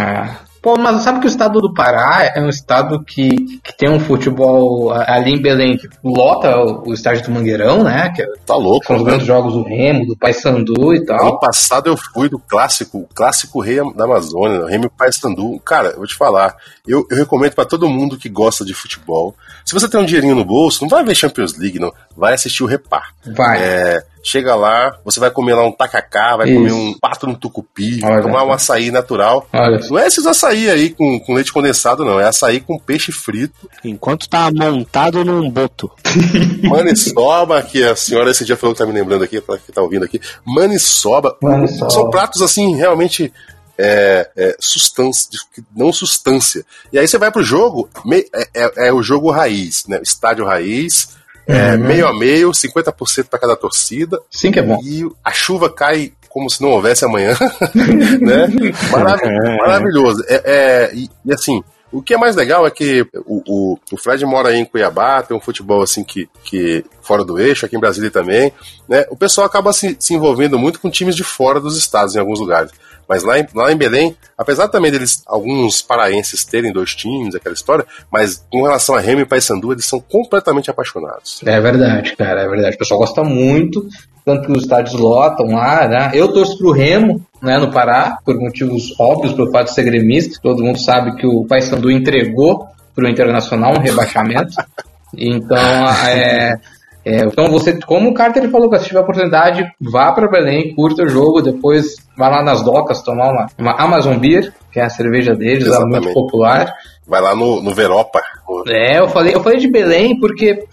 Pô, 0.63 0.78
mas 0.78 1.02
sabe 1.04 1.19
que 1.19 1.26
o 1.26 1.30
estado 1.30 1.60
do 1.60 1.73
Pará 1.73 2.32
é 2.34 2.39
um 2.41 2.47
estado 2.47 3.04
que, 3.04 3.60
que 3.62 3.78
tem 3.78 3.89
um 3.89 3.99
futebol 3.99 4.91
a- 4.93 5.15
ali 5.15 5.34
em 5.34 5.41
Belém 5.41 5.76
que 5.78 5.89
lota 6.02 6.58
o, 6.58 6.89
o 6.89 6.93
estádio 6.93 7.26
do 7.26 7.32
Mangueirão, 7.32 7.84
né? 7.84 8.10
Que 8.15 8.21
é- 8.23 8.28
Tá 8.45 8.56
louco, 8.56 8.86
são 8.88 8.95
os 8.95 9.02
né? 9.04 9.10
grandes 9.10 9.28
jogos 9.28 9.54
do 9.54 9.63
Remo, 9.63 10.06
do 10.08 10.15
Paysandu 10.17 10.93
e 10.93 10.97
Ano 10.99 11.06
tal. 11.06 11.39
passado 11.39 11.88
eu 11.88 11.97
fui 11.97 12.30
do 12.30 12.39
clássico, 12.39 12.99
o 12.99 13.08
clássico 13.13 13.60
Rei 13.60 13.80
da 13.93 14.06
Amazônia, 14.06 14.62
o 14.62 14.65
Remy 14.65 14.89
Paysandu. 14.97 15.60
Cara, 15.65 15.89
eu 15.89 15.97
vou 15.97 16.08
te 16.08 16.15
falar, 16.15 16.56
eu, 16.88 17.06
eu 17.12 17.17
recomendo 17.17 17.54
pra 17.54 17.65
todo 17.65 17.89
mundo 17.89 18.17
que 18.17 18.30
gosta 18.30 18.63
de 18.63 18.73
futebol. 18.73 19.36
Se 19.65 19.73
você 19.73 19.89
tem 19.89 19.99
um 19.99 20.06
dinheirinho 20.06 20.36
no 20.36 20.45
bolso, 20.45 20.82
não 20.82 20.89
vai 20.89 21.04
ver 21.04 21.13
Champions 21.15 21.58
League, 21.58 21.78
não. 21.78 21.91
Vai 22.15 22.34
assistir 22.36 22.63
o 22.63 22.67
Repar. 22.67 23.10
Vai. 23.36 23.62
É, 23.62 24.04
chega 24.24 24.56
lá, 24.56 24.98
você 25.04 25.20
vai 25.20 25.30
comer 25.30 25.54
lá 25.54 25.66
um 25.68 25.72
tacacá, 25.72 26.38
vai 26.38 26.48
Isso. 26.50 26.56
comer 26.58 26.72
um 26.72 26.94
pato 27.00 27.28
no 27.28 27.36
tucupi, 27.36 28.00
Olha 28.04 28.22
tomar 28.22 28.44
um 28.46 28.52
açaí 28.54 28.90
natural. 28.90 29.48
Olha. 29.52 29.80
Não 29.90 30.00
é 30.00 30.08
esses 30.08 30.26
açaí 30.26 30.70
aí 30.70 30.90
com, 30.92 31.20
com 31.20 31.34
leite 31.34 31.52
condensado, 31.52 32.06
não. 32.06 32.20
É 32.20 32.26
açaí 32.28 32.60
com 32.62 32.80
peixe 32.80 33.12
frito, 33.12 33.70
Enquanto 33.84 34.30
tá 34.30 34.50
montado 34.52 35.24
num 35.26 35.50
boto. 35.50 35.92
maniçoba, 36.64 37.62
que 37.62 37.84
a 37.84 37.96
senhora 37.96 38.32
esse 38.32 38.46
dia 38.46 38.56
falou 38.58 38.74
que 38.74 38.80
tá 38.80 38.86
me 38.88 38.94
lembrando 38.94 39.24
aqui, 39.24 39.42
que 39.42 39.72
tá 39.72 39.82
ouvindo 39.82 40.06
aqui. 40.06 40.20
Maniçoba. 40.46 41.38
Maniçoba. 41.42 41.90
São 41.92 42.10
pratos 42.10 42.42
assim, 42.42 42.76
realmente. 42.76 43.32
É, 43.76 44.30
é, 44.38 44.56
substância, 44.60 45.28
não 45.76 45.92
substância. 45.92 46.64
E 46.92 47.00
aí 47.00 47.08
você 47.08 47.18
vai 47.18 47.32
pro 47.32 47.42
jogo, 47.42 47.90
me- 48.06 48.24
é, 48.32 48.48
é- 48.54 48.88
é 48.90 48.94
o 48.94 49.02
jogo 49.02 49.32
raiz, 49.32 49.86
né? 49.88 50.00
Estádio 50.04 50.46
raiz, 50.46 51.10
é, 51.48 51.74
Uhum. 51.74 51.80
meio 51.80 52.08
a 52.08 52.18
meio, 52.18 52.52
50% 52.52 53.26
para 53.30 53.40
cada 53.40 53.56
torcida, 53.56 54.20
Sim 54.32 54.52
que 54.52 54.60
é 54.60 54.64
bom. 54.64 54.80
e 54.84 55.08
a 55.24 55.32
chuva 55.32 55.70
cai 55.70 56.14
como 56.30 56.50
se 56.50 56.62
não 56.62 56.70
houvesse 56.70 57.06
amanhã, 57.06 57.36
né? 58.22 58.48
Marav- 58.92 59.22
É. 59.24 59.58
Maravilhoso. 59.58 60.24
É, 60.28 60.42
é, 60.46 60.96
e, 60.96 61.10
e 61.26 61.34
assim, 61.34 61.64
O 61.92 62.02
que 62.02 62.16
é 62.16 62.18
mais 62.18 62.36
legal 62.36 62.66
é 62.66 62.72
que 62.72 63.06
o, 63.28 63.44
o, 63.48 63.80
o 63.92 63.98
Fred 63.98 64.26
mora 64.26 64.50
aí 64.50 64.58
em 64.58 64.66
Cuiabá, 64.66 65.22
tem 65.22 65.38
um 65.38 65.40
futebol 65.40 65.84
assim 65.84 66.04
que, 66.04 66.28
que 66.44 66.84
fora 67.04 67.24
do 67.24 67.40
eixo, 67.40 67.68
aqui 67.68 67.76
em 67.76 67.80
Brasília 67.80 68.10
também, 68.10 68.52
né? 68.90 69.06
O 69.12 69.16
pessoal 69.16 69.46
acaba 69.46 69.72
se, 69.74 69.96
se 70.00 70.16
envolvendo 70.16 70.58
muito 70.58 70.80
com 70.80 70.90
times 70.90 71.16
de 71.16 71.24
fora 71.24 71.60
dos 71.60 71.78
estados 71.78 72.16
em 72.16 72.20
alguns 72.20 72.40
lugares. 72.40 72.72
Mas 73.13 73.21
lá 73.21 73.39
em, 73.39 73.45
lá 73.54 73.71
em 73.71 73.78
Belém, 73.78 74.17
apesar 74.36 74.67
também 74.69 74.91
deles, 74.91 75.21
alguns 75.28 75.84
paraenses 75.84 76.43
terem 76.43 76.73
dois 76.73 76.95
times, 76.95 77.36
aquela 77.36 77.54
história, 77.54 77.86
mas 78.12 78.43
com 78.52 78.63
relação 78.63 78.95
a 78.95 78.99
Remo 78.99 79.21
e 79.21 79.26
Paysandu, 79.26 79.71
eles 79.71 79.86
são 79.86 79.99
completamente 79.99 80.71
apaixonados. 80.71 81.39
É 81.45 81.62
verdade, 81.62 82.15
cara, 82.15 82.41
é 82.41 82.47
verdade. 82.47 82.76
O 82.76 82.80
pessoal 82.80 82.99
gosta 82.99 83.23
muito, 83.23 83.88
tanto 84.26 84.47
que 84.47 84.52
os 84.52 84.63
estádios 84.63 84.99
lotam 84.99 85.45
lá, 85.45 85.88
né? 85.88 86.10
Eu 86.15 86.34
torço 86.34 86.58
pro 86.58 86.71
Remo, 86.71 87.23
né, 87.39 87.60
no 87.60 87.71
Pará, 87.71 88.17
por 88.26 88.36
motivos 88.36 88.99
óbvios, 88.99 89.34
pelo 89.34 89.52
fato 89.52 89.67
de 89.67 89.76
ser 89.76 89.84
gremista. 89.84 90.39
Todo 90.41 90.63
mundo 90.63 90.80
sabe 90.80 91.15
que 91.15 91.28
o 91.28 91.45
Paysandu 91.45 91.91
entregou 91.91 92.65
pro 92.95 93.08
Internacional 93.08 93.76
um 93.78 93.80
rebaixamento. 93.80 94.56
então, 95.15 95.88
é, 96.08 96.60
é, 97.06 97.26
então 97.26 97.50
você, 97.50 97.78
como 97.82 98.10
o 98.10 98.13
Carter 98.13 98.50
falou, 98.50 98.74
se 98.78 98.86
tiver 98.86 99.02
oportunidade, 99.02 99.66
vá 99.80 100.12
para 100.13 100.30
Belém, 100.30 100.74
curta 100.74 101.04
o 101.04 101.10
jogo, 101.10 101.42
depois 101.42 101.96
vá 102.18 102.30
lá 102.30 102.44
nas 102.44 102.63
docas 102.63 103.02
tomar 103.02 103.32
uma, 103.32 103.48
uma 103.58 103.74
Amazon 103.74 104.18
Beer, 104.18 104.54
que 104.72 104.80
é 104.80 104.84
a 104.84 104.89
cerveja 104.89 105.36
deles, 105.36 105.68
é 105.68 105.80
muito 105.86 106.13
popular. 106.13 106.74
Vai 107.06 107.22
lá 107.22 107.36
no, 107.36 107.62
no 107.62 107.74
Veropa. 107.74 108.22
É, 108.70 109.00
eu 109.00 109.10
falei, 109.10 109.36
eu 109.36 109.44
falei 109.44 109.60
de 109.60 109.70
Belém 109.70 110.18
porque 110.18 110.66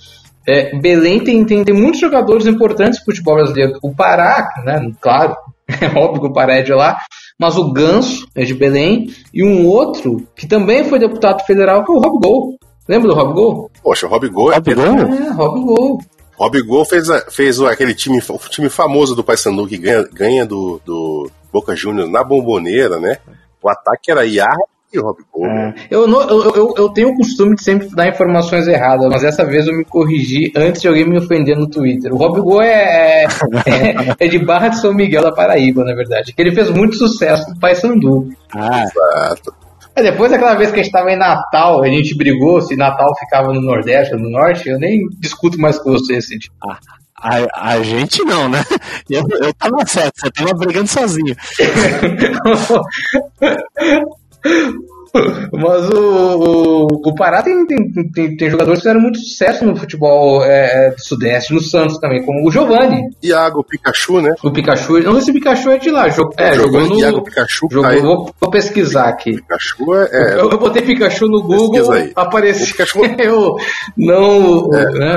é, 0.47 0.79
Belém 0.79 1.19
tem, 1.19 1.45
tem, 1.45 1.65
tem 1.65 1.75
muitos 1.75 2.01
jogadores 2.01 2.47
importantes 2.47 3.03
pro 3.03 3.13
futebol 3.13 3.35
brasileiro. 3.35 3.79
O 3.83 3.93
Pará, 3.93 4.49
né, 4.65 4.81
claro, 5.01 5.35
é 5.69 5.99
óbvio 5.99 6.21
que 6.21 6.27
o 6.29 6.33
Pará 6.33 6.59
é 6.59 6.63
de 6.63 6.73
lá, 6.73 6.99
mas 7.39 7.57
o 7.57 7.73
Ganso 7.73 8.27
é 8.37 8.45
de 8.45 8.55
Belém, 8.55 9.09
e 9.35 9.43
um 9.43 9.67
outro 9.67 10.25
que 10.37 10.47
também 10.47 10.85
foi 10.85 10.99
deputado 10.99 11.45
federal, 11.45 11.85
que 11.85 11.91
é 11.91 11.95
o 11.95 11.99
Rob 11.99 12.21
Gol. 12.23 12.59
Lembra 12.89 13.09
do 13.09 13.15
Rob 13.15 13.35
Gol? 13.35 13.71
Poxa, 13.83 14.07
o 14.07 14.11
Rob 14.11 14.29
Gol 14.29 14.53
é. 14.53 14.57
Rob 14.57 14.75
Gol? 14.75 14.85
É, 14.85 15.33
Rob 15.33 15.65
Gol. 15.65 15.99
Rob 16.41 16.63
Gol 16.63 16.87
fez, 16.87 17.07
fez 17.31 17.61
aquele 17.61 17.95
time, 17.95 18.19
o 18.27 18.49
time 18.49 18.71
famoso 18.71 19.15
do 19.15 19.23
Paysandu 19.23 19.67
que 19.67 19.77
ganha, 19.77 20.09
ganha 20.11 20.47
do, 20.47 20.81
do 20.87 21.31
Boca 21.53 21.77
Juniors 21.77 22.11
na 22.11 22.25
bomboneira, 22.25 22.99
né? 22.99 23.19
O 23.63 23.69
ataque 23.69 24.11
era 24.11 24.25
Iar 24.25 24.57
e 24.91 24.99
Rob 24.99 25.19
Gol. 25.31 25.47
É. 25.47 25.75
Eu, 25.91 26.09
não, 26.09 26.23
eu, 26.23 26.55
eu, 26.55 26.75
eu, 26.79 26.89
tenho 26.89 27.11
o 27.11 27.17
costume 27.17 27.55
de 27.57 27.63
sempre 27.63 27.91
dar 27.95 28.09
informações 28.09 28.67
erradas, 28.67 29.07
mas 29.11 29.21
dessa 29.21 29.45
vez 29.45 29.67
eu 29.67 29.77
me 29.77 29.85
corrigi 29.85 30.51
antes 30.57 30.81
de 30.81 30.89
alguém 30.89 31.07
me 31.07 31.19
ofender 31.19 31.59
no 31.59 31.69
Twitter. 31.69 32.11
O 32.11 32.17
Rob 32.17 32.41
Gol 32.41 32.63
é, 32.63 33.25
é, 33.25 34.17
é, 34.25 34.27
de 34.27 34.39
Barra 34.43 34.69
de 34.69 34.81
São 34.81 34.95
Miguel 34.95 35.23
da 35.23 35.33
Paraíba, 35.33 35.85
na 35.85 35.95
verdade. 35.95 36.33
Que 36.33 36.41
ele 36.41 36.55
fez 36.55 36.71
muito 36.71 36.97
sucesso 36.97 37.51
no 37.51 37.61
Paysandu. 37.61 38.31
Ah, 38.55 38.83
exato. 38.83 39.55
É, 40.01 40.03
depois 40.03 40.31
daquela 40.31 40.55
vez 40.55 40.71
que 40.71 40.77
a 40.77 40.83
gente 40.83 40.87
estava 40.87 41.13
em 41.13 41.19
Natal, 41.19 41.83
a 41.83 41.87
gente 41.87 42.17
brigou 42.17 42.63
se 42.63 42.75
Natal 42.75 43.15
ficava 43.19 43.53
no 43.53 43.61
Nordeste 43.61 44.15
ou 44.15 44.21
no 44.21 44.31
Norte, 44.31 44.67
eu 44.67 44.79
nem 44.79 45.07
discuto 45.19 45.61
mais 45.61 45.79
com 45.79 45.93
você. 45.93 46.19
Ah, 46.63 46.79
a, 47.23 47.73
a, 47.73 47.83
gente 47.83 48.25
não, 48.25 48.49
né? 48.49 48.65
Eu, 49.11 49.23
eu 49.43 49.53
tava 49.53 49.85
certo, 49.87 50.19
você 50.19 50.31
tava 50.31 50.55
brigando 50.55 50.89
sozinho. 50.89 51.37
Mas 55.53 55.91
o, 55.91 55.99
o, 55.99 56.87
o 56.87 57.15
Pará 57.15 57.43
tem, 57.43 57.67
tem, 57.67 57.93
tem, 58.13 58.37
tem, 58.37 58.51
jogadores 58.51 58.79
que 58.79 58.83
fizeram 58.85 59.01
muito 59.01 59.19
sucesso 59.19 59.65
no 59.65 59.75
futebol 59.75 60.45
é, 60.45 60.89
é 60.89 60.91
do 60.91 61.03
Sudeste, 61.03 61.53
no 61.53 61.61
Santos 61.61 61.99
também, 61.99 62.25
como 62.25 62.47
o 62.47 62.51
Giovanni. 62.51 63.03
Iago 63.23 63.65
Pikachu, 63.65 64.21
né? 64.21 64.35
O 64.43 64.51
Pikachu, 64.53 65.01
não 65.01 65.15
sei 65.15 65.23
se 65.23 65.31
o 65.31 65.35
Pikachu 65.35 65.71
é 65.71 65.79
de 65.79 65.91
lá. 65.91 66.09
Jog, 66.09 66.35
é, 66.39 66.55
jogou 66.55 66.87
no. 66.87 66.99
Iago 67.01 67.23
Pikachu, 67.23 67.69
jogou, 67.71 67.91
tá 67.91 68.01
vou, 68.01 68.35
vou, 68.41 68.51
pesquisar 68.51 69.09
aqui. 69.09 69.35
Pikachu 69.37 69.95
é. 69.95 70.09
é 70.13 70.35
eu, 70.35 70.51
eu, 70.51 70.59
botei 70.59 70.83
Pikachu 70.83 71.27
no 71.27 71.43
Google, 71.43 71.93
apareceu. 72.15 72.67
Pikachu... 72.67 73.01
não. 73.97 74.71
É. 74.75 74.85
Né, 74.91 75.17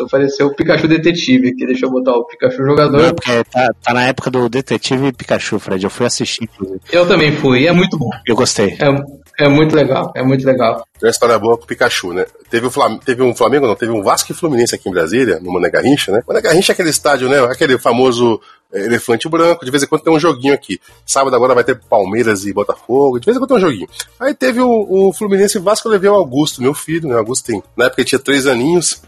apareceu 0.00 0.48
o 0.48 0.54
Pikachu 0.54 0.88
Detetive 0.88 1.48
aqui, 1.48 1.66
deixa 1.66 1.86
eu 1.86 1.90
botar 1.90 2.12
o 2.12 2.24
Pikachu 2.24 2.64
jogador. 2.64 3.00
Não, 3.00 3.14
tá, 3.14 3.68
tá, 3.82 3.94
na 3.94 4.04
época 4.04 4.30
do 4.30 4.48
Detetive 4.48 5.12
Pikachu, 5.12 5.58
Fred. 5.58 5.84
Eu 5.84 5.90
fui 5.90 6.06
assistir, 6.06 6.44
inclusive. 6.44 6.80
Eu 6.92 7.06
também 7.06 7.32
fui, 7.32 7.66
é 7.66 7.72
muito 7.72 7.96
bom. 7.96 8.10
Eu 8.26 8.34
gostei. 8.34 8.76
É, 8.80 9.19
é 9.40 9.48
muito 9.48 9.74
legal, 9.74 10.12
é 10.14 10.22
muito 10.22 10.44
legal. 10.44 10.84
Tem 10.98 11.08
uma 11.08 11.10
história 11.10 11.38
boa 11.38 11.56
com 11.56 11.64
o 11.64 11.66
Pikachu, 11.66 12.12
né? 12.12 12.26
Teve, 12.50 12.66
o 12.66 12.70
Flam... 12.70 12.98
teve 12.98 13.22
um 13.22 13.34
Flamengo, 13.34 13.66
não, 13.66 13.74
teve 13.74 13.90
um 13.90 14.02
Vasco 14.02 14.30
e 14.30 14.34
Fluminense 14.34 14.74
aqui 14.74 14.88
em 14.88 14.92
Brasília, 14.92 15.40
no 15.40 15.52
Mané 15.52 15.70
Garrincha, 15.70 16.12
né? 16.12 16.22
Mané 16.28 16.40
Garrincha 16.40 16.72
é 16.72 16.74
aquele 16.74 16.90
estádio, 16.90 17.28
né? 17.28 17.40
Aquele 17.44 17.78
famoso 17.78 18.40
é, 18.72 18.84
elefante 18.84 19.28
branco, 19.28 19.64
de 19.64 19.70
vez 19.70 19.82
em 19.82 19.86
quando 19.86 20.02
tem 20.02 20.12
um 20.12 20.20
joguinho 20.20 20.52
aqui. 20.52 20.78
Sábado 21.06 21.34
agora 21.34 21.54
vai 21.54 21.64
ter 21.64 21.80
Palmeiras 21.80 22.44
e 22.44 22.52
Botafogo, 22.52 23.18
de 23.18 23.24
vez 23.24 23.36
em 23.36 23.40
quando 23.40 23.48
tem 23.48 23.56
um 23.56 23.60
joguinho. 23.60 23.88
Aí 24.20 24.34
teve 24.34 24.60
o, 24.60 25.08
o 25.08 25.12
Fluminense 25.12 25.56
e 25.56 25.60
Vasco, 25.60 25.88
eu 25.88 25.92
levei 25.92 26.10
o 26.10 26.14
Augusto, 26.14 26.62
meu 26.62 26.74
filho, 26.74 27.08
né? 27.08 27.14
O 27.14 27.18
Augusto 27.18 27.46
tem, 27.46 27.62
na 27.76 27.86
época 27.86 28.02
ele 28.02 28.08
tinha 28.08 28.18
três 28.18 28.46
aninhos, 28.46 29.02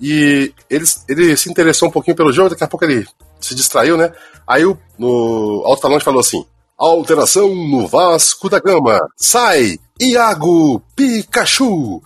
e 0.00 0.52
ele, 0.68 0.84
ele 1.08 1.36
se 1.36 1.48
interessou 1.48 1.88
um 1.88 1.92
pouquinho 1.92 2.16
pelo 2.16 2.32
jogo, 2.32 2.50
daqui 2.50 2.64
a 2.64 2.68
pouco 2.68 2.84
ele 2.84 3.06
se 3.40 3.54
distraiu, 3.54 3.96
né? 3.96 4.12
Aí 4.46 4.64
o 4.64 4.76
no 4.98 5.62
alto-falante 5.64 6.04
falou 6.04 6.20
assim, 6.20 6.44
Alteração 6.78 7.54
no 7.54 7.86
Vasco 7.86 8.48
da 8.48 8.58
Gama. 8.58 8.98
Sai, 9.16 9.78
Iago 10.00 10.82
Pikachu. 10.96 12.02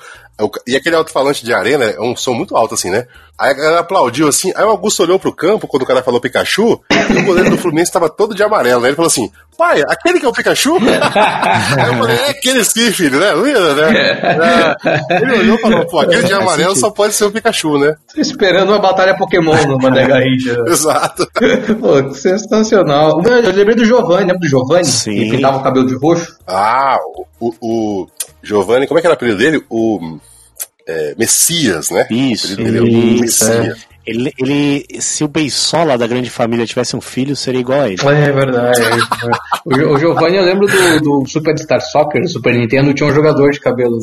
E 0.67 0.77
aquele 0.77 0.97
alto-falante 0.97 1.45
de 1.45 1.53
arena 1.55 1.85
é 1.87 2.01
um 2.01 2.15
som 2.15 2.35
muito 2.35 2.55
alto, 2.55 2.75
assim, 2.75 2.91
né? 2.91 3.07
Aí 3.39 3.51
a 3.51 3.55
galera 3.55 3.79
aplaudiu 3.81 4.29
assim. 4.29 4.53
Aí 4.55 4.65
o 4.65 4.71
Augusto 4.71 5.03
olhou 5.03 5.19
pro 5.19 5.35
campo 5.35 5.67
quando 5.67 5.83
o 5.83 5.87
cara 5.87 6.03
falou 6.03 6.21
Pikachu, 6.21 6.81
e 6.91 7.19
o 7.19 7.25
goleiro 7.25 7.51
do 7.51 7.59
Fluminense 7.59 7.93
tava 7.93 8.11
todo 8.11 8.35
de 8.35 8.43
amarelo. 8.43 8.83
Aí 8.83 8.91
ele 8.91 8.97
falou 8.97 9.09
assim: 9.09 9.31
pai, 9.57 9.83
aquele 9.83 10.21
que 10.21 10.27
é 10.27 10.29
o 10.29 10.33
Pikachu? 10.33 10.77
aí 10.77 11.89
eu 11.89 11.95
falei: 11.99 12.17
é 12.17 12.31
aquele 12.31 12.65
sim, 12.65 12.91
filho, 12.93 13.19
né? 13.19 13.33
né? 13.35 14.77
É. 15.09 15.23
Ele 15.23 15.39
olhou 15.39 15.57
e 15.57 15.61
falou: 15.61 15.87
pô, 15.87 16.01
aquele 16.01 16.25
de 16.25 16.33
amarelo 16.33 16.77
só 16.77 16.91
pode 16.91 17.15
ser 17.15 17.25
o 17.25 17.31
Pikachu, 17.31 17.79
né? 17.79 17.95
Tô 18.15 18.21
esperando 18.21 18.71
uma 18.71 18.79
batalha 18.79 19.17
Pokémon 19.17 19.57
no 19.67 19.79
Mané 19.79 20.07
Garrincha. 20.07 20.57
Exato. 20.69 21.29
pô, 21.81 22.15
sensacional. 22.15 23.23
Eu 23.25 23.53
lembrei 23.53 23.75
do 23.75 23.85
Giovanni, 23.85 24.27
lembra 24.27 24.39
do 24.39 24.49
Giovanni? 24.49 24.85
Sim. 24.85 25.15
Que 25.15 25.31
pintava 25.31 25.59
o 25.59 25.63
cabelo 25.63 25.87
de 25.87 25.95
roxo. 25.97 26.37
Ah, 26.47 26.99
o, 27.41 27.55
o 27.61 28.07
Giovanni, 28.43 28.87
como 28.87 28.99
é 28.99 29.01
que 29.01 29.07
era 29.07 29.15
o 29.15 29.17
apelido 29.17 29.39
dele? 29.39 29.65
O 29.69 30.19
é, 30.87 31.15
Messias, 31.19 31.91
né? 31.91 32.07
Isso, 32.11 32.53
ele, 32.53 32.69
ele, 32.69 32.79
é 32.79 33.21
Messias. 33.21 33.79
É. 34.07 34.11
Ele, 34.11 34.33
ele, 34.39 34.87
se 35.01 35.25
o 35.25 35.29
Beisola 35.29 35.99
da 35.99 36.07
grande 36.07 36.31
família 36.31 36.67
tivesse 36.67 36.97
um 36.97 37.01
filho, 37.01 37.35
seria 37.35 37.61
igual 37.61 37.81
a 37.81 37.89
ele. 37.89 38.01
É 38.01 38.33
verdade. 38.33 38.81
o, 39.65 39.95
o 39.95 39.99
Giovanni, 39.99 40.37
eu 40.37 40.45
lembro 40.45 40.67
do, 40.67 41.01
do 41.01 41.29
Superstar 41.29 41.81
Soccer, 41.81 42.23
do 42.23 42.29
Super 42.29 42.55
Nintendo, 42.55 42.95
tinha 42.95 43.09
um 43.09 43.15
jogador 43.15 43.51
de 43.51 43.61
cabelo, 43.61 43.99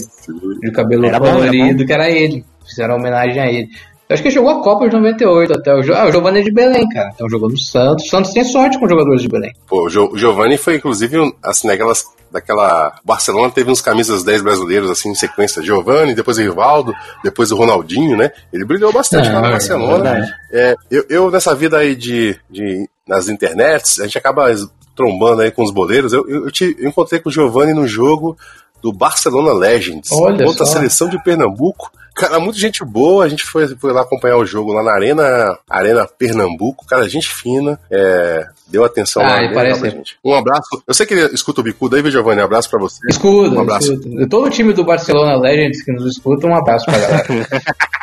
de 0.62 0.72
cabelo 0.72 1.06
era 1.06 1.20
colorido, 1.20 1.80
bom, 1.80 1.86
que 1.86 1.94
era 1.94 2.10
ele. 2.10 2.44
Fizeram 2.66 2.96
homenagem 2.96 3.42
a 3.42 3.52
ele. 3.52 3.68
Eu 4.10 4.14
acho 4.14 4.22
que 4.22 4.30
ele 4.30 4.36
jogou 4.36 4.52
a 4.52 4.64
Copa 4.64 4.88
de 4.88 4.96
98 4.96 5.54
até. 5.54 5.74
O, 5.74 5.96
ah, 5.96 6.08
o 6.08 6.12
Giovanni 6.12 6.40
é 6.40 6.44
de 6.44 6.52
Belém, 6.52 6.88
cara. 6.90 7.12
Então 7.16 7.30
jogou 7.30 7.50
no 7.50 7.58
Santos. 7.58 8.06
O 8.06 8.10
Santos 8.10 8.34
tem 8.34 8.44
sorte 8.44 8.78
com 8.78 8.88
jogadores 8.88 9.22
de 9.22 9.30
Belém. 9.30 9.52
Pô, 9.68 9.88
o 9.88 10.18
Giovanni 10.18 10.58
foi, 10.58 10.76
inclusive, 10.76 11.34
assim, 11.44 11.68
naquelas 11.68 12.06
daquela. 12.34 13.00
Barcelona 13.06 13.52
teve 13.52 13.72
uns 13.72 13.80
camisas 13.80 14.24
10 14.24 14.42
brasileiros 14.42 14.90
assim 14.90 15.10
em 15.10 15.16
sequência. 15.16 15.62
Giovanni, 15.62 16.16
depois 16.16 16.38
o 16.38 16.42
Rivaldo, 16.42 16.94
depois 17.24 17.52
o 17.52 17.56
Ronaldinho, 17.56 18.18
né? 18.18 18.32
Ele 18.52 18.66
brilhou 18.66 18.92
bastante 18.92 19.30
lá 19.30 19.40
no 19.40 19.48
é, 19.48 19.52
Barcelona. 19.52 20.36
É, 20.52 20.76
eu, 20.90 21.06
eu, 21.08 21.32
nessa 21.32 21.54
vida 21.54 21.78
aí 21.78 21.96
de, 21.96 22.36
de. 22.50 22.90
nas 23.08 23.30
internets, 23.30 24.00
a 24.00 24.06
gente 24.06 24.18
acaba 24.18 24.48
trombando 24.96 25.44
aí 25.44 25.52
com 25.52 25.64
os 25.64 25.72
boleiros. 25.72 26.12
Eu, 26.12 26.28
eu, 26.28 26.52
te, 26.52 26.76
eu 26.80 26.90
encontrei 26.90 27.20
com 27.22 27.30
o 27.30 27.32
Giovanni 27.32 27.74
no 27.74 27.88
jogo 27.88 28.36
do 28.82 28.92
Barcelona 28.92 29.54
Legends, 29.54 30.12
Olha 30.12 30.46
outra 30.46 30.66
só. 30.66 30.74
seleção 30.74 31.08
de 31.08 31.22
Pernambuco. 31.24 31.92
Cara, 32.16 32.40
muita 32.40 32.60
gente 32.60 32.84
boa. 32.84 33.26
A 33.26 33.30
gente 33.30 33.44
foi, 33.44 33.68
foi 33.76 33.92
lá 33.92 34.02
acompanhar 34.02 34.38
o 34.38 34.46
jogo 34.46 34.74
lá 34.74 34.84
na 34.84 34.92
Arena, 34.94 35.58
Arena 35.70 36.08
Pernambuco. 36.08 36.86
Cara, 36.86 37.10
gente 37.10 37.28
fina. 37.28 37.80
É, 37.90 38.48
deu 38.68 38.84
atenção 38.84 39.24
ah, 39.24 39.42
lá. 39.42 39.54
Parece... 39.54 39.90
gente. 39.90 40.18
Um 40.24 40.34
abraço. 40.34 40.84
Eu 40.88 40.94
sei 40.94 41.06
que 41.06 41.14
ele 41.14 41.34
escuta 41.34 41.62
o 41.62 41.64
Bicudo 41.64 41.96
aí, 41.96 42.12
Giovanni. 42.12 42.42
Um 42.42 42.46
abraço 42.46 42.70
pra 42.70 42.80
você. 42.80 43.00
Escuta, 43.10 43.56
um 43.56 43.62
abraço. 43.62 43.94
Escuta. 43.94 44.28
Todo 44.30 44.48
o 44.48 44.50
time 44.50 44.74
do 44.74 44.84
Barcelona 44.84 45.36
Legends 45.38 45.84
que 45.84 45.92
nos 45.92 46.06
escuta, 46.06 46.48
um 46.48 46.56
abraço 46.56 46.86
pra 46.86 47.00
galera. 47.00 47.26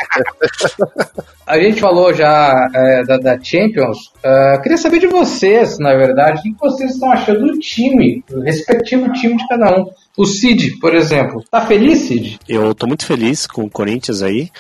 a 1.47 1.59
gente 1.59 1.81
falou 1.81 2.13
já 2.15 2.69
é, 2.75 3.05
da, 3.05 3.17
da, 3.17 3.41
Champions. 3.43 4.13
Uh, 4.25 4.61
queria 4.63 4.79
saber 4.79 5.01
de 5.01 5.07
vocês, 5.07 5.79
na 5.79 5.95
verdade, 5.95 6.39
o 6.39 6.43
que 6.43 6.55
vocês 6.61 6.93
estão 6.93 7.11
achando 7.11 7.47
do 7.47 7.59
time, 7.59 8.25
do 8.29 8.41
respectivo 8.41 9.13
time 9.13 9.37
de 9.37 9.49
cada 9.49 9.77
um. 9.77 9.87
O 10.17 10.27
Cid, 10.27 10.79
por 10.81 10.95
exemplo. 10.95 11.43
Tá 11.51 11.61
feliz, 11.63 12.01
Cid? 12.01 12.39
Eu 12.49 12.75
tô 12.75 12.87
muito 12.87 13.07
feliz 13.07 13.47
com 13.47 13.63
o 13.63 13.71
Corinthians 13.71 14.23
aí, 14.23 14.51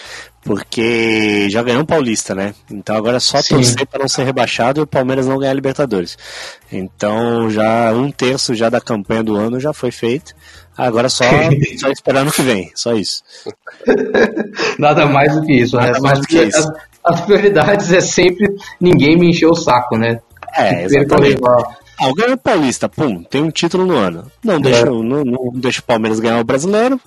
porque 0.42 1.48
já 1.50 1.62
ganhou 1.62 1.82
um 1.82 1.86
Paulista, 1.86 2.34
né? 2.34 2.54
Então 2.70 2.96
agora 2.96 3.18
é 3.18 3.20
só 3.20 3.42
Sim. 3.42 3.56
torcer 3.56 3.86
para 3.86 4.00
não 4.00 4.08
ser 4.08 4.24
rebaixado 4.24 4.80
e 4.80 4.82
o 4.82 4.86
Palmeiras 4.86 5.26
não 5.26 5.38
ganhar 5.38 5.50
a 5.50 5.54
Libertadores. 5.54 6.16
Então 6.72 7.50
já 7.50 7.92
um 7.92 8.10
terço 8.10 8.54
já 8.54 8.70
da 8.70 8.80
campanha 8.80 9.22
do 9.22 9.36
ano 9.36 9.60
já 9.60 9.72
foi 9.72 9.90
feito. 9.90 10.34
Agora 10.80 11.08
só, 11.08 11.24
só 11.78 11.88
esperar 11.90 12.24
no 12.24 12.32
que 12.32 12.42
vem, 12.42 12.70
só 12.74 12.94
isso. 12.94 13.22
Nada 14.78 15.06
mais 15.06 15.34
do 15.34 15.42
que 15.42 15.52
isso, 15.52 15.76
né? 15.76 15.86
Nada 15.86 16.00
mais 16.00 16.18
do 16.20 16.26
que 16.26 16.42
isso. 16.42 16.58
As, 17.04 17.14
as 17.14 17.20
prioridades 17.22 17.92
é 17.92 18.00
sempre 18.00 18.46
ninguém 18.80 19.18
me 19.18 19.30
encher 19.30 19.46
o 19.46 19.54
saco, 19.54 19.96
né? 19.96 20.20
É, 20.56 20.84
exatamente 20.84 21.40
o 22.08 22.14
Grêmio 22.14 22.38
Paulista, 22.38 22.88
pum, 22.88 23.22
tem 23.22 23.42
um 23.42 23.50
título 23.50 23.84
no 23.84 23.94
ano. 23.94 24.30
Não 24.42 24.58
deixa, 24.58 24.86
não, 24.86 25.22
não 25.22 25.52
deixa 25.54 25.80
o 25.80 25.84
Palmeiras 25.84 26.18
ganhar 26.18 26.40
o 26.40 26.44
brasileiro, 26.44 26.98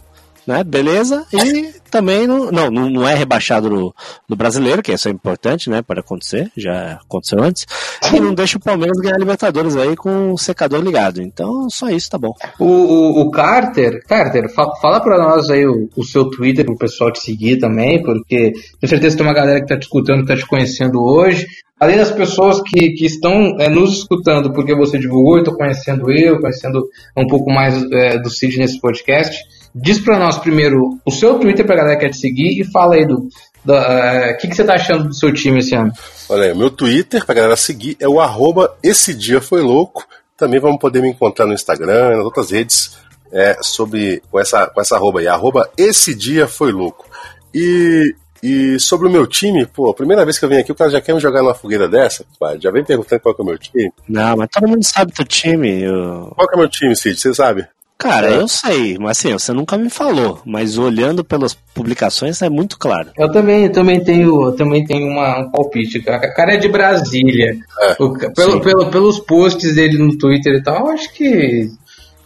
né? 0.48 0.64
Beleza. 0.64 1.26
E 1.34 1.74
também 1.90 2.26
não, 2.26 2.52
não, 2.52 2.70
não 2.70 3.08
é 3.08 3.14
rebaixado 3.14 3.70
no, 3.70 3.94
no 4.28 4.36
brasileiro, 4.36 4.82
que 4.82 4.92
isso 4.92 5.08
é 5.08 5.12
importante, 5.12 5.70
né? 5.70 5.82
Para 5.82 6.02
acontecer, 6.02 6.52
já 6.58 6.94
aconteceu 6.94 7.42
antes. 7.42 7.66
E 8.14 8.20
não 8.20 8.34
deixa 8.34 8.58
o 8.58 8.62
Palmeiras 8.62 8.98
ganhar 8.98 9.18
Libertadores 9.18 9.76
aí 9.76 9.96
com 9.96 10.32
o 10.32 10.38
secador 10.38 10.82
ligado. 10.82 11.22
Então, 11.22 11.70
só 11.70 11.90
isso 11.90 12.10
tá 12.10 12.18
bom. 12.18 12.34
O, 12.60 12.66
o, 12.66 13.22
o 13.22 13.32
Carter, 13.32 14.04
Carter, 14.08 14.52
fa 14.54 14.76
fala 14.82 15.00
pra 15.02 15.18
nós 15.18 15.50
aí 15.50 15.66
o, 15.66 15.90
o 15.96 16.04
seu 16.04 16.30
Twitter 16.30 16.66
pro 16.66 16.78
pessoal 16.78 17.12
te 17.12 17.20
seguir 17.20 17.58
também, 17.58 18.02
porque 18.02 18.52
tenho 18.80 18.90
certeza 18.90 19.16
que 19.16 19.24
tem 19.24 19.28
uma 19.28 19.36
galera 19.36 19.62
que 19.62 19.68
tá 19.68 19.78
te 19.78 19.84
escutando, 19.84 20.22
que 20.22 20.28
tá 20.28 20.36
te 20.36 20.48
conhecendo 20.48 21.02
hoje. 21.04 21.46
Além 21.80 21.98
das 21.98 22.12
pessoas 22.12 22.62
que, 22.62 22.92
que 22.92 23.06
estão 23.06 23.58
é, 23.60 23.68
nos 23.68 23.98
escutando 23.98 24.54
porque 24.54 24.74
você 24.74 24.98
divulgou, 24.98 25.44
tô 25.44 25.54
conhecendo 25.54 26.10
eu, 26.12 26.40
conhecendo 26.40 26.88
um 27.18 27.28
pouco 27.28 27.52
mais 27.52 27.76
é, 27.92 28.18
do 28.18 28.30
Cid 28.30 28.58
nesse 28.58 28.80
podcast. 28.80 29.38
Diz 29.76 30.00
para 30.00 30.20
nós 30.20 30.38
primeiro 30.38 31.00
o 31.06 31.12
seu 31.12 31.40
Twitter 31.40 31.66
pra 31.66 31.76
galera 31.76 31.96
que 31.96 32.06
quer 32.06 32.12
te 32.12 32.18
seguir 32.18 32.60
e 32.60 32.64
fala 32.64 32.96
aí 32.96 33.06
do. 33.06 33.28
O 33.66 33.72
uh, 33.72 34.38
que, 34.40 34.50
que 34.50 34.56
você 34.56 34.64
tá 34.64 34.74
achando 34.74 35.06
do 35.06 35.16
seu 35.16 35.34
time 35.34 35.60
esse 35.60 35.74
ano? 35.74 35.92
Olha 36.28 36.44
aí, 36.44 36.52
o 36.52 36.58
meu 36.58 36.70
Twitter 36.70 37.26
pra 37.26 37.34
galera 37.34 37.56
seguir 37.56 37.96
é 38.00 38.08
o 38.08 38.20
arroba 38.20 38.76
esse 38.84 39.14
dia 39.14 39.40
foi 39.40 39.62
louco. 39.62 40.06
Também 40.38 40.60
vamos 40.60 40.80
poder 40.80 41.02
me 41.02 41.10
encontrar 41.10 41.46
no 41.46 41.54
Instagram 41.54 42.12
e 42.12 42.16
nas 42.18 42.26
outras 42.26 42.52
redes 42.52 42.98
é, 43.34 43.58
sobre, 43.62 44.22
com, 44.30 44.40
essa, 44.40 44.68
com 44.68 44.80
essa 44.80 44.96
arroba 44.96 45.20
aí, 45.20 45.28
arroba 45.28 45.70
esse 45.76 46.14
dia 46.14 46.48
foi 46.48 46.72
louco. 46.72 47.10
E, 47.54 48.14
e 48.42 48.80
sobre 48.80 49.08
o 49.08 49.12
meu 49.12 49.26
time, 49.26 49.66
pô, 49.66 49.90
a 49.90 49.94
primeira 49.94 50.24
vez 50.24 50.38
que 50.38 50.46
eu 50.46 50.50
venho 50.50 50.62
aqui, 50.62 50.72
o 50.72 50.76
cara 50.76 50.92
já 50.92 51.02
quer 51.02 51.14
me 51.14 51.20
jogar 51.20 51.42
numa 51.42 51.56
fogueira 51.56 51.88
dessa, 51.88 52.26
pá, 52.40 52.56
já 52.60 52.70
vem 52.72 52.84
perguntando 52.84 53.22
qual 53.22 53.34
que 53.34 53.42
é 53.42 53.44
o 53.44 53.48
meu 53.48 53.58
time. 53.58 53.92
Não, 54.08 54.38
mas 54.38 54.50
todo 54.50 54.68
mundo 54.68 54.84
sabe 54.84 55.14
teu 55.14 55.26
time. 55.26 55.82
Eu... 55.82 56.32
Qual 56.36 56.48
que 56.48 56.54
é 56.54 56.58
o 56.58 56.60
meu 56.60 56.70
time, 56.70 56.96
Cid? 56.96 57.20
Você 57.20 57.34
sabe? 57.34 57.68
Cara, 57.98 58.34
é. 58.34 58.38
eu 58.38 58.48
sei, 58.48 58.98
mas 59.00 59.18
assim, 59.18 59.32
você 59.32 59.54
nunca 59.54 59.78
me 59.78 59.90
falou, 59.90 60.42
mas 60.46 60.78
olhando 60.78 61.24
pelas 61.24 61.54
publicações 61.54 62.42
é 62.42 62.50
muito 62.50 62.78
claro. 62.78 63.12
Eu 63.18 63.32
também, 63.32 63.66
eu 63.66 63.72
também 63.72 64.04
tenho, 64.04 64.48
eu 64.48 64.52
também 64.54 64.84
tenho 64.86 65.08
uma, 65.08 65.40
um 65.40 65.52
palpite. 65.52 66.00
O 66.00 66.04
cara 66.04 66.54
é 66.54 66.58
de 66.58 66.68
Brasília. 66.68 67.56
É, 67.82 67.96
o, 68.04 68.14
pelo, 68.34 68.62
pelo, 68.62 68.92
pelos 68.92 69.20
posts 69.20 69.76
dele 69.76 69.98
no 69.98 70.18
Twitter 70.18 70.56
e 70.56 70.64
tal, 70.64 70.88
eu 70.88 70.94
acho 70.94 71.14
que, 71.14 71.70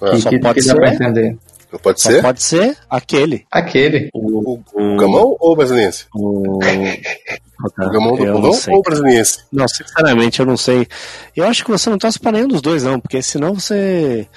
é. 0.01 0.09
que, 0.11 0.21
Só 0.21 0.29
que, 0.29 0.39
pode 0.39 0.59
que 0.59 0.67
dá 0.67 0.73
ser. 0.73 0.79
pra 0.79 0.93
entender. 0.93 1.37
Pode 1.83 2.01
ser? 2.01 2.15
Só 2.15 2.21
pode 2.21 2.41
ser 2.41 2.77
aquele. 2.89 3.45
Aquele. 3.51 4.09
O, 4.13 4.53
o, 4.53 4.63
o 4.73 4.97
Gamão 4.97 5.35
ou 5.39 5.51
o 5.51 5.55
Brasiliense? 5.55 6.05
O, 6.15 6.59
o 6.63 7.89
Gamão 7.91 8.15
do 8.15 8.25
Pulão 8.25 8.51
ou 8.69 8.79
o 8.79 8.81
Brasiliense? 8.81 9.39
Não, 9.51 9.67
sinceramente, 9.67 10.39
eu 10.39 10.45
não 10.45 10.55
sei. 10.55 10.87
Eu 11.35 11.45
acho 11.45 11.65
que 11.65 11.71
você 11.71 11.89
não 11.89 11.97
torce 11.97 12.19
pra 12.19 12.31
nenhum 12.31 12.47
dos 12.47 12.61
dois, 12.61 12.83
não, 12.83 12.99
porque 12.99 13.21
senão 13.21 13.53
você 13.53 14.27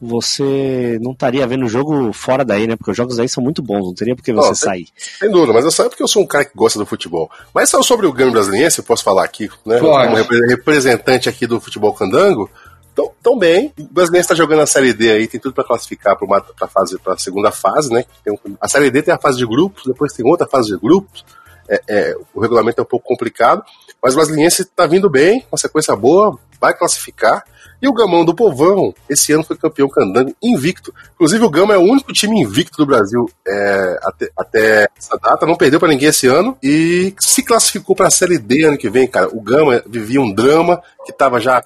você 0.00 0.98
não 1.00 1.12
estaria 1.12 1.46
vendo 1.46 1.64
o 1.64 1.68
jogo 1.68 2.12
fora 2.12 2.44
daí, 2.44 2.66
né? 2.66 2.76
Porque 2.76 2.90
os 2.90 2.96
jogos 2.96 3.16
daí 3.16 3.28
são 3.28 3.42
muito 3.42 3.62
bons, 3.62 3.86
não 3.86 3.94
teria 3.94 4.14
porque 4.14 4.32
você 4.32 4.48
não, 4.48 4.54
sair. 4.54 4.88
Sem 4.96 5.30
dúvida, 5.30 5.52
mas 5.52 5.64
eu 5.64 5.70
saio 5.70 5.90
porque 5.90 6.02
eu 6.02 6.08
sou 6.08 6.22
um 6.22 6.26
cara 6.26 6.44
que 6.44 6.52
gosta 6.54 6.78
do 6.78 6.86
futebol. 6.86 7.30
Mas 7.52 7.70
sobre 7.70 8.06
o 8.06 8.12
Grêmio 8.12 8.32
Brasiliense, 8.32 8.78
eu 8.78 8.84
posso 8.84 9.02
falar 9.02 9.24
aqui, 9.24 9.50
né? 9.66 9.78
Pode. 9.78 10.28
Como 10.28 10.46
representante 10.48 11.28
aqui 11.28 11.46
do 11.46 11.60
futebol 11.60 11.92
candango, 11.92 12.48
tão, 12.94 13.12
tão 13.22 13.38
bem. 13.38 13.72
O 13.78 13.84
Brasiliense 13.84 14.26
está 14.26 14.34
jogando 14.34 14.60
a 14.60 14.66
Série 14.66 14.92
D 14.92 15.10
aí, 15.10 15.26
tem 15.26 15.40
tudo 15.40 15.54
para 15.54 15.64
classificar 15.64 16.16
para 16.16 16.42
a 16.60 16.68
fase, 16.68 16.98
a 17.06 17.18
segunda 17.18 17.50
fase, 17.50 17.92
né? 17.92 18.04
Um, 18.26 18.56
a 18.60 18.68
Série 18.68 18.90
D 18.90 19.02
tem 19.02 19.14
a 19.14 19.18
fase 19.18 19.38
de 19.38 19.46
grupos, 19.46 19.84
depois 19.84 20.12
tem 20.12 20.26
outra 20.26 20.46
fase 20.46 20.68
de 20.68 20.78
grupos. 20.78 21.24
É, 21.68 21.82
é, 21.88 22.16
o 22.34 22.40
regulamento 22.40 22.80
é 22.80 22.82
um 22.82 22.86
pouco 22.86 23.06
complicado, 23.06 23.62
mas 24.02 24.14
o 24.14 24.16
Brasiliense 24.16 24.62
está 24.62 24.86
vindo 24.86 25.10
bem, 25.10 25.44
uma 25.52 25.58
sequência 25.58 25.94
boa, 25.94 26.38
vai 26.60 26.74
classificar. 26.74 27.44
E 27.80 27.86
o 27.86 27.92
Gamão 27.92 28.24
do 28.24 28.34
Povão, 28.34 28.92
esse 29.08 29.32
ano 29.32 29.44
foi 29.44 29.56
campeão 29.56 29.88
candango 29.88 30.34
invicto. 30.42 30.92
Inclusive, 31.14 31.44
o 31.44 31.50
Gama 31.50 31.74
é 31.74 31.78
o 31.78 31.82
único 31.82 32.12
time 32.12 32.40
invicto 32.40 32.76
do 32.76 32.86
Brasil 32.86 33.30
é, 33.46 33.98
até, 34.02 34.30
até, 34.36 34.88
essa 34.98 35.16
data, 35.16 35.46
não 35.46 35.54
perdeu 35.54 35.78
para 35.78 35.88
ninguém 35.88 36.08
esse 36.08 36.26
ano 36.26 36.58
e 36.60 37.14
se 37.20 37.42
classificou 37.42 37.94
para 37.94 38.08
a 38.08 38.10
Série 38.10 38.36
D 38.36 38.64
ano 38.64 38.76
que 38.76 38.90
vem, 38.90 39.06
cara. 39.06 39.28
O 39.28 39.40
Gama 39.40 39.82
vivia 39.86 40.20
um 40.20 40.32
drama 40.32 40.82
que 41.04 41.12
estava 41.12 41.38
já 41.38 41.62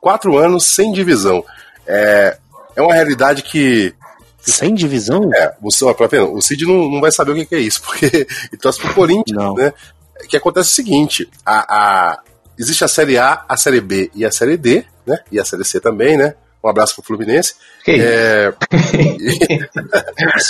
quatro 0.00 0.38
anos 0.38 0.64
sem 0.64 0.92
divisão. 0.92 1.44
É, 1.86 2.38
é 2.76 2.82
uma 2.82 2.94
realidade 2.94 3.42
que. 3.42 3.94
Sem 4.40 4.72
divisão? 4.72 5.28
É, 5.34 5.54
você, 5.60 5.84
ó, 5.84 5.92
vendo, 6.08 6.32
o 6.32 6.40
Cid 6.40 6.64
não, 6.64 6.88
não 6.88 7.00
vai 7.00 7.10
saber 7.10 7.32
o 7.32 7.46
que, 7.46 7.54
é 7.54 7.58
isso, 7.58 7.82
porque 7.84 8.06
ele 8.06 8.60
torce 8.60 8.80
pro 8.80 8.94
Corinthians, 8.94 9.36
não. 9.36 9.54
né? 9.54 9.72
Que 10.28 10.36
acontece 10.36 10.70
o 10.70 10.74
seguinte: 10.74 11.28
a, 11.44 12.12
a, 12.12 12.20
existe 12.58 12.84
a 12.84 12.88
Série 12.88 13.18
A, 13.18 13.44
a 13.48 13.56
Série 13.56 13.80
B 13.80 14.10
e 14.14 14.24
a 14.24 14.30
Série 14.30 14.56
D, 14.56 14.84
né? 15.06 15.18
E 15.30 15.38
a 15.38 15.44
Série 15.44 15.64
C 15.64 15.80
também, 15.80 16.16
né? 16.16 16.34
Um 16.62 16.68
abraço 16.68 16.94
pro 16.96 17.04
Fluminense. 17.04 17.54
Que 17.84 18.00
é... 18.00 18.52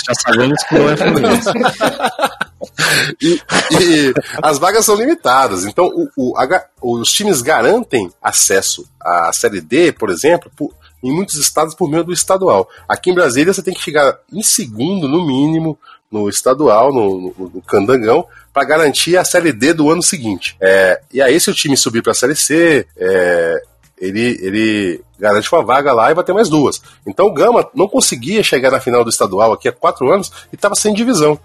Já 0.05 0.13
sabemos 0.15 0.63
que 0.63 0.75
não 0.75 0.89
é 0.89 0.97
Fluminense. 0.97 1.49
e, 3.21 3.41
e, 3.79 4.13
as 4.41 4.57
vagas 4.57 4.85
são 4.85 4.95
limitadas. 4.95 5.65
Então, 5.65 5.85
o, 5.85 6.09
o, 6.17 6.37
a, 6.37 6.65
os 6.81 7.11
times 7.11 7.41
garantem 7.41 8.11
acesso 8.21 8.89
à 8.99 9.31
Série 9.31 9.61
D, 9.61 9.91
por 9.91 10.09
exemplo, 10.09 10.51
por, 10.55 10.73
em 11.03 11.11
muitos 11.11 11.35
estados 11.35 11.75
por 11.75 11.89
meio 11.89 12.03
do 12.03 12.11
estadual. 12.11 12.67
Aqui 12.87 13.11
em 13.11 13.15
Brasília, 13.15 13.53
você 13.53 13.61
tem 13.61 13.73
que 13.73 13.81
chegar 13.81 14.17
em 14.33 14.41
segundo, 14.41 15.07
no 15.07 15.25
mínimo, 15.25 15.77
no 16.11 16.29
estadual, 16.29 16.93
no, 16.93 17.33
no, 17.37 17.51
no 17.55 17.61
Candangão, 17.61 18.25
para 18.53 18.63
garantir 18.63 19.17
a 19.17 19.23
Série 19.23 19.53
D 19.53 19.73
do 19.73 19.91
ano 19.91 20.01
seguinte. 20.01 20.55
É, 20.59 20.99
e 21.13 21.21
aí, 21.21 21.39
se 21.39 21.49
o 21.49 21.53
time 21.53 21.77
subir 21.77 22.01
para 22.01 22.11
a 22.11 22.15
Série 22.15 22.35
C, 22.35 22.85
é, 22.97 23.61
ele, 23.99 24.39
ele 24.41 25.01
garante 25.19 25.51
uma 25.53 25.63
vaga 25.63 25.93
lá 25.93 26.09
e 26.09 26.13
vai 26.15 26.23
ter 26.23 26.33
mais 26.33 26.49
duas. 26.49 26.81
Então 27.05 27.27
o 27.27 27.33
Gama 27.33 27.67
não 27.75 27.87
conseguia 27.87 28.41
chegar 28.41 28.71
na 28.71 28.79
final 28.79 29.03
do 29.03 29.09
estadual 29.09 29.51
aqui 29.51 29.67
há 29.67 29.71
quatro 29.71 30.11
anos 30.11 30.31
e 30.51 30.55
estava 30.55 30.75
sem 30.75 30.93
divisão. 30.93 31.37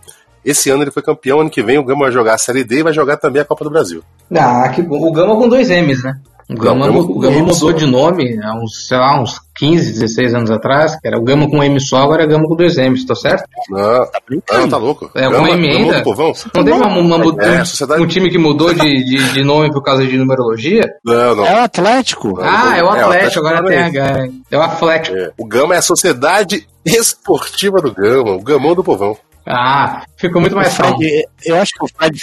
Esse 0.45 0.71
ano 0.71 0.85
ele 0.85 0.91
foi 0.91 1.03
campeão, 1.03 1.41
ano 1.41 1.51
que 1.51 1.63
vem 1.63 1.79
o 1.79 1.85
Gama 1.85 2.05
vai 2.05 2.13
jogar 2.13 2.35
a 2.35 2.39
Série 2.39 2.65
D 2.65 2.79
e 2.79 2.83
vai 2.83 2.93
jogar 2.93 3.17
também 3.17 3.43
a 3.43 3.45
Copa 3.45 3.65
do 3.65 3.71
Brasil. 3.71 4.03
Ah, 4.35 4.69
que 4.69 4.83
bom. 4.83 5.01
O 5.01 5.13
Gama 5.13 5.37
com 5.37 5.49
dois 5.49 5.69
M's, 5.71 6.05
né? 6.05 6.19
O 6.49 6.55
Gama, 6.55 6.87
Gama, 6.87 6.99
o 7.01 7.19
Gama 7.19 7.39
mudou 7.39 7.73
de 7.73 7.87
nome 7.87 8.39
há 8.43 8.55
uns, 8.55 8.87
sei 8.87 8.99
lá, 8.99 9.21
uns 9.21 9.41
15, 9.57 9.93
16 9.93 10.35
anos 10.35 10.51
atrás, 10.51 10.99
que 11.01 11.07
era 11.09 11.19
o 11.19 11.23
Gama 11.23 11.49
com 11.49 11.63
M 11.63 11.81
só, 11.81 11.99
agora 11.99 12.25
é 12.25 12.27
Gama 12.27 12.47
com 12.47 12.55
dois 12.55 12.77
M's, 12.77 13.05
tá 13.05 13.15
certo? 13.15 13.45
Não, 13.71 14.07
tá 14.07 14.21
brincando. 14.27 14.61
Não, 14.61 14.69
tá 14.69 14.77
louco. 14.77 15.11
É, 15.15 15.23
Gama, 15.23 15.39
com 15.39 15.47
M 15.49 15.69
ainda. 15.69 16.03
Povão. 16.03 16.33
Não 16.55 16.65
teve 16.65 16.77
uma, 16.77 16.87
uma, 16.87 17.17
uma 17.17 17.43
é, 17.43 17.65
sociedade... 17.65 18.03
um 18.03 18.07
time 18.07 18.31
que 18.31 18.39
mudou 18.39 18.75
de, 18.75 18.81
de, 19.05 19.33
de, 19.33 19.45
nome 19.45 19.73
por 19.73 19.83
causa 19.83 20.07
de 20.07 20.17
numerologia? 20.19 20.83
Não, 21.05 21.35
não. 21.35 21.47
É 21.47 21.55
o 21.55 21.65
Atlético. 21.65 22.39
Ah, 22.41 22.77
é 22.77 22.83
o 22.83 22.91
Atlético, 22.91 23.01
é, 23.01 23.07
o 23.07 23.11
Atlético 23.11 23.47
agora 23.47 23.67
tem 23.67 23.79
H. 23.79 24.29
É 24.51 24.59
o 24.59 24.63
Atlético. 24.63 25.17
É. 25.17 25.31
O 25.39 25.47
Gama 25.47 25.75
é 25.75 25.79
a 25.79 25.83
Sociedade 25.83 26.67
Esportiva 26.85 27.81
do 27.81 27.93
Gama, 27.93 28.33
o 28.33 28.43
Gamão 28.43 28.75
do 28.75 28.85
Povão. 28.85 29.17
Ah, 29.47 30.05
ficou 30.17 30.41
muito 30.41 30.57
mais 30.57 30.75
Fred, 30.75 31.27
Eu 31.45 31.61
acho 31.61 31.73
que 31.73 31.85
o 31.85 31.89
Fred, 31.89 32.21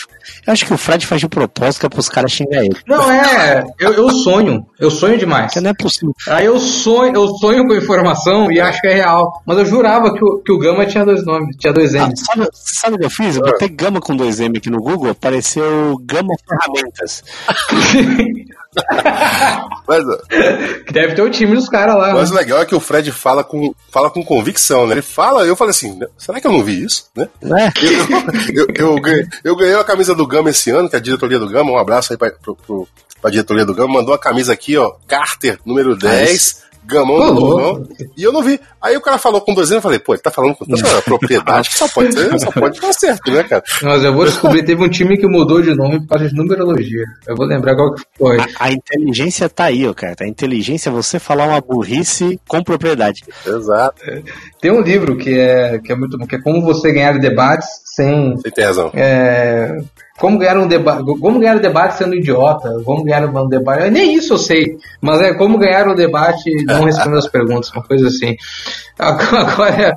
eu 0.48 0.54
acho 0.54 0.66
que 0.66 0.74
o 0.74 0.78
Fred 0.78 1.06
faz 1.06 1.22
de 1.22 1.28
propósito 1.28 1.82
que 1.82 1.86
é 1.86 1.90
pros 1.90 2.10
caras 2.10 2.32
xingar 2.32 2.64
ele. 2.64 2.76
Não, 2.88 3.12
é, 3.12 3.64
eu, 3.80 3.94
eu 3.94 4.10
sonho, 4.10 4.66
eu 4.82 4.90
sonho 4.90 5.16
demais. 5.16 5.54
não 5.58 5.70
é 5.70 5.74
possível. 5.76 6.12
Aí 6.28 6.46
eu 6.46 6.60
sonho, 6.60 7.14
eu 7.14 7.28
sonho 7.38 7.68
com 7.68 7.76
informação 7.76 8.52
e 8.52 8.60
acho 8.60 8.82
que 8.82 8.88
é 8.88 8.96
real. 8.96 9.32
Mas 9.46 9.60
eu 9.60 9.66
jurava 9.66 10.12
que 10.12 10.26
o, 10.26 10.40
que 10.40 10.52
o 10.52 10.58
Gama 10.58 10.88
tinha 10.88 11.06
dois 11.06 11.24
nomes, 11.24 11.56
tinha 11.58 11.72
dois 11.72 11.94
M. 11.94 12.04
Ah, 12.04 12.12
sabe, 12.16 12.50
sabe 12.52 12.96
o 12.96 13.00
que 13.00 13.06
eu 13.06 13.10
fiz? 13.12 13.36
Eu 13.36 13.44
botei 13.44 13.70
Gama 13.70 14.02
com 14.02 14.16
dois 14.16 14.40
M 14.40 14.58
aqui 14.58 14.72
no 14.72 14.82
Google, 14.82 15.12
apareceu 15.12 15.96
Gama 16.04 16.34
Ferramentas. 16.50 17.24
mas, 19.88 20.04
que 20.88 20.94
deve 20.94 21.14
ter 21.14 21.22
o 21.22 21.30
time 21.30 21.54
dos 21.54 21.70
caras 21.70 21.96
lá. 21.96 22.14
Mas 22.16 22.32
né? 22.32 22.38
o 22.38 22.40
legal 22.40 22.62
é 22.62 22.66
que 22.66 22.74
o 22.74 22.80
Fred 22.80 23.12
fala 23.12 23.44
com, 23.44 23.76
fala 23.92 24.10
com 24.10 24.26
convicção, 24.26 24.88
né? 24.88 24.96
Ele 24.96 25.04
fala, 25.04 25.46
eu 25.46 25.56
falei 25.56 25.72
assim, 25.72 26.00
será 26.18 26.42
que 26.42 26.48
eu 26.48 26.52
não 26.52 26.64
vi 26.64 26.84
isso? 26.84 27.06
Né? 27.16 27.30
É. 27.44 27.72
Eu, 28.52 28.66
eu, 28.66 28.96
eu, 28.96 28.96
ganhei, 29.00 29.28
eu, 29.44 29.56
ganhei, 29.56 29.76
a 29.76 29.84
camisa 29.84 30.16
do 30.16 30.26
Gama 30.26 30.50
esse 30.50 30.72
ano, 30.72 30.90
que 30.90 30.96
é 30.96 31.00
a 31.00 31.02
diretoria 31.02 31.38
do 31.38 31.50
Gama, 31.50 31.72
um 31.72 31.78
abraço 31.78 32.12
aí 32.12 32.18
pra, 32.18 32.32
pro, 32.32 32.56
pro, 32.56 32.88
pra 33.22 33.32
diretoria 33.32 33.66
do 33.66 33.74
Gama, 33.74 33.94
mandou 33.94 34.14
a 34.14 34.20
camisa 34.20 34.54
aqui, 34.54 34.78
ó, 34.78 34.94
Carter, 35.08 35.60
número 35.66 35.96
10. 35.96 36.62
Gamão 36.84 37.36
do. 37.36 37.88
E 38.18 38.24
eu 38.24 38.32
não 38.32 38.42
vi. 38.42 38.60
Aí 38.82 38.98
o 38.98 39.02
cara 39.02 39.18
falou 39.18 39.40
com 39.42 39.54
dois 39.54 39.70
anos, 39.70 39.78
eu 39.78 39.82
falei, 39.82 40.00
pô, 40.00 40.14
ele 40.14 40.22
tá 40.22 40.32
falando 40.32 40.56
com 40.56 40.66
tanta 40.66 41.02
propriedade 41.04 41.70
que 41.70 41.78
só 41.78 41.88
pode 41.88 42.14
ser, 42.14 42.40
só 42.40 42.52
pode 42.52 42.76
estar 42.76 42.94
certo, 42.94 43.32
né, 43.32 43.44
cara? 43.44 43.64
Mas 43.84 44.04
eu 44.04 44.14
vou 44.14 44.26
descobrir, 44.26 44.64
teve 44.64 44.84
um 44.84 44.90
time 44.90 45.18
que 45.18 45.28
mudou 45.28 45.62
de 45.62 45.76
nome 45.76 46.00
por 46.02 46.08
causa 46.08 46.28
de 46.28 46.36
numerologia. 46.36 47.06
Eu 47.28 47.36
vou 47.36 47.46
lembrar 47.46 47.76
qual 47.76 47.94
que 47.94 48.04
foi. 48.18 48.40
A, 48.40 48.48
a 48.60 48.72
inteligência 48.72 49.48
tá 49.48 49.66
aí, 49.66 49.88
ó, 49.88 49.94
cara. 49.94 50.16
A 50.22 50.28
inteligência 50.28 50.90
é 50.90 50.92
você 50.92 51.20
falar 51.20 51.48
uma 51.48 51.62
burrice 51.62 52.40
com 52.48 52.64
propriedade. 52.64 53.24
Exato. 53.46 54.02
Tem 54.60 54.72
um 54.72 54.82
livro 54.82 55.18
que 55.18 55.40
é, 55.40 55.80
que 55.80 55.92
é 55.92 55.96
muito 55.96 56.18
bom, 56.18 56.26
que 56.26 56.36
é 56.36 56.42
como 56.42 56.62
você 56.62 56.92
ganhar 56.92 57.20
debates 57.20 57.68
sem. 57.96 58.38
Sem 58.40 58.52
ter 58.52 58.64
razão. 58.64 58.90
É, 58.96 59.78
como 60.22 60.38
ganhar 60.38 60.56
um 60.60 60.68
debate, 60.68 61.04
como 61.20 61.40
ganhar 61.40 61.58
um 61.58 61.62
debate 61.62 61.98
sendo 61.98 62.14
idiota, 62.14 62.80
como 62.86 63.04
ganhar 63.04 63.26
um 63.26 63.50
debate, 63.50 63.90
nem 63.90 64.14
isso 64.14 64.34
eu 64.34 64.38
sei, 64.38 64.78
mas 65.02 65.20
é 65.20 65.34
como 65.34 65.58
ganhar 65.58 65.88
um 65.88 65.96
debate 65.96 66.64
não 66.66 66.84
respondendo 66.84 67.18
as 67.18 67.28
perguntas, 67.28 67.72
uma 67.72 67.82
coisa 67.82 68.08
assim. 68.08 68.36
Agora, 69.00 69.96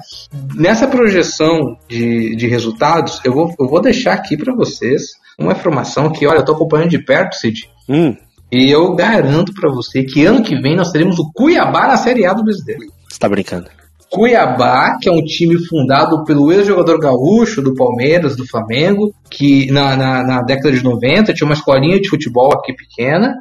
nessa 0.55 0.87
projeção 0.87 1.77
de, 1.87 2.35
de 2.37 2.47
resultados, 2.47 3.21
eu 3.23 3.35
vou, 3.35 3.55
eu 3.61 3.69
vou 3.69 3.83
deixar 3.83 4.15
aqui 4.15 4.35
para 4.35 4.55
vocês 4.55 5.11
uma 5.39 5.53
informação 5.53 6.11
que, 6.11 6.27
olha, 6.27 6.39
eu 6.39 6.45
tô 6.45 6.53
acompanhando 6.53 6.89
de 6.89 7.05
perto, 7.05 7.37
Cid. 7.37 7.69
Hum. 7.87 8.17
E 8.51 8.71
eu 8.71 8.95
garanto 8.95 9.53
pra 9.53 9.71
você 9.71 10.05
que 10.05 10.25
ano 10.25 10.43
que 10.43 10.59
vem 10.59 10.75
nós 10.75 10.91
teremos 10.91 11.19
o 11.19 11.31
Cuiabá 11.35 11.87
na 11.87 11.99
Série 11.99 12.25
A 12.25 12.33
do 12.33 12.43
Brasileiro. 12.43 12.91
Você 13.11 13.19
tá 13.19 13.29
brincando. 13.29 13.69
Cuiabá, 14.15 14.97
que 15.01 15.09
é 15.09 15.13
um 15.13 15.25
time 15.25 15.59
fundado 15.67 16.23
pelo 16.23 16.53
ex-jogador 16.53 17.01
gaúcho 17.01 17.61
do 17.61 17.75
Palmeiras, 17.75 18.37
do 18.37 18.47
Flamengo, 18.47 19.13
que 19.29 19.69
na, 19.73 19.97
na, 19.97 20.23
na, 20.23 20.43
década 20.43 20.71
de 20.71 20.85
90 20.85 21.35
tinha 21.35 21.45
uma 21.45 21.55
escolinha 21.55 22.01
de 22.01 22.09
futebol 22.09 22.53
aqui 22.53 22.73
pequena, 22.73 23.35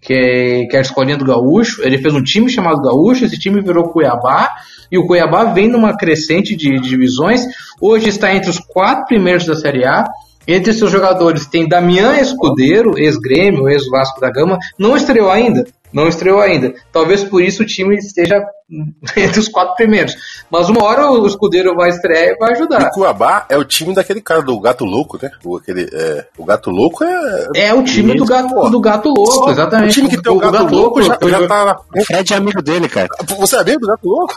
que 0.00 0.14
é, 0.14 0.66
que 0.66 0.76
é 0.76 0.78
a 0.78 0.82
escolinha 0.82 1.16
do 1.16 1.24
gaúcho. 1.24 1.82
Ele 1.82 1.98
fez 1.98 2.14
um 2.14 2.22
time 2.22 2.48
chamado 2.48 2.80
Gaúcho, 2.80 3.24
esse 3.24 3.36
time 3.40 3.60
virou 3.60 3.88
Cuiabá, 3.88 4.50
e 4.90 4.96
o 4.96 5.04
Cuiabá 5.04 5.46
vem 5.46 5.68
numa 5.68 5.96
crescente 5.96 6.54
de, 6.54 6.78
de 6.78 6.88
divisões. 6.88 7.44
Hoje 7.82 8.08
está 8.08 8.32
entre 8.32 8.50
os 8.50 8.60
quatro 8.60 9.06
primeiros 9.06 9.44
da 9.44 9.56
Série 9.56 9.84
A. 9.84 10.04
Entre 10.46 10.72
seus 10.72 10.92
jogadores 10.92 11.46
tem 11.46 11.68
Damian 11.68 12.16
Escudeiro, 12.20 12.96
ex-Grêmio, 12.96 13.68
ex-Vasco 13.68 14.20
da 14.20 14.30
Gama, 14.30 14.58
não 14.78 14.96
estreou 14.96 15.28
ainda, 15.28 15.64
não 15.92 16.08
estreou 16.08 16.40
ainda. 16.40 16.72
Talvez 16.92 17.24
por 17.24 17.42
isso 17.42 17.62
o 17.62 17.66
time 17.66 17.96
esteja 17.96 18.42
entre 19.16 19.40
os 19.40 19.48
quatro 19.48 19.74
primeiros. 19.74 20.14
Mas 20.50 20.68
uma 20.68 20.84
hora 20.84 21.10
o 21.10 21.26
escudeiro 21.26 21.74
vai 21.74 21.88
estrear 21.88 22.28
e 22.28 22.36
vai 22.36 22.52
ajudar. 22.52 22.88
O 22.88 22.90
Cuiabá 22.90 23.46
é 23.48 23.56
o 23.56 23.64
time 23.64 23.94
daquele 23.94 24.20
cara 24.20 24.42
do 24.42 24.58
Gato 24.60 24.84
Louco, 24.84 25.18
né? 25.20 25.30
O, 25.44 25.56
aquele, 25.56 25.88
é, 25.92 26.26
o 26.38 26.44
Gato 26.44 26.70
Louco 26.70 27.04
é. 27.04 27.48
É 27.54 27.74
o 27.74 27.82
time 27.82 28.14
do 28.14 28.24
gato, 28.24 28.70
do 28.70 28.80
gato 28.80 29.08
Louco, 29.08 29.50
exatamente. 29.50 29.90
O 29.90 29.94
time 29.94 30.08
que 30.08 30.22
tem 30.22 30.32
o, 30.32 30.36
o 30.36 30.38
Gato, 30.38 30.52
gato 30.52 30.74
Louco, 30.74 31.02
já, 31.02 31.18
já 31.22 31.48
tá. 31.48 31.80
O 31.96 32.04
Fred 32.04 32.32
é 32.32 32.36
amigo 32.36 32.62
dele, 32.62 32.88
cara. 32.88 33.08
Você 33.38 33.56
é 33.56 33.60
amigo 33.60 33.80
do 33.80 33.86
Gato 33.86 34.08
Louco? 34.08 34.34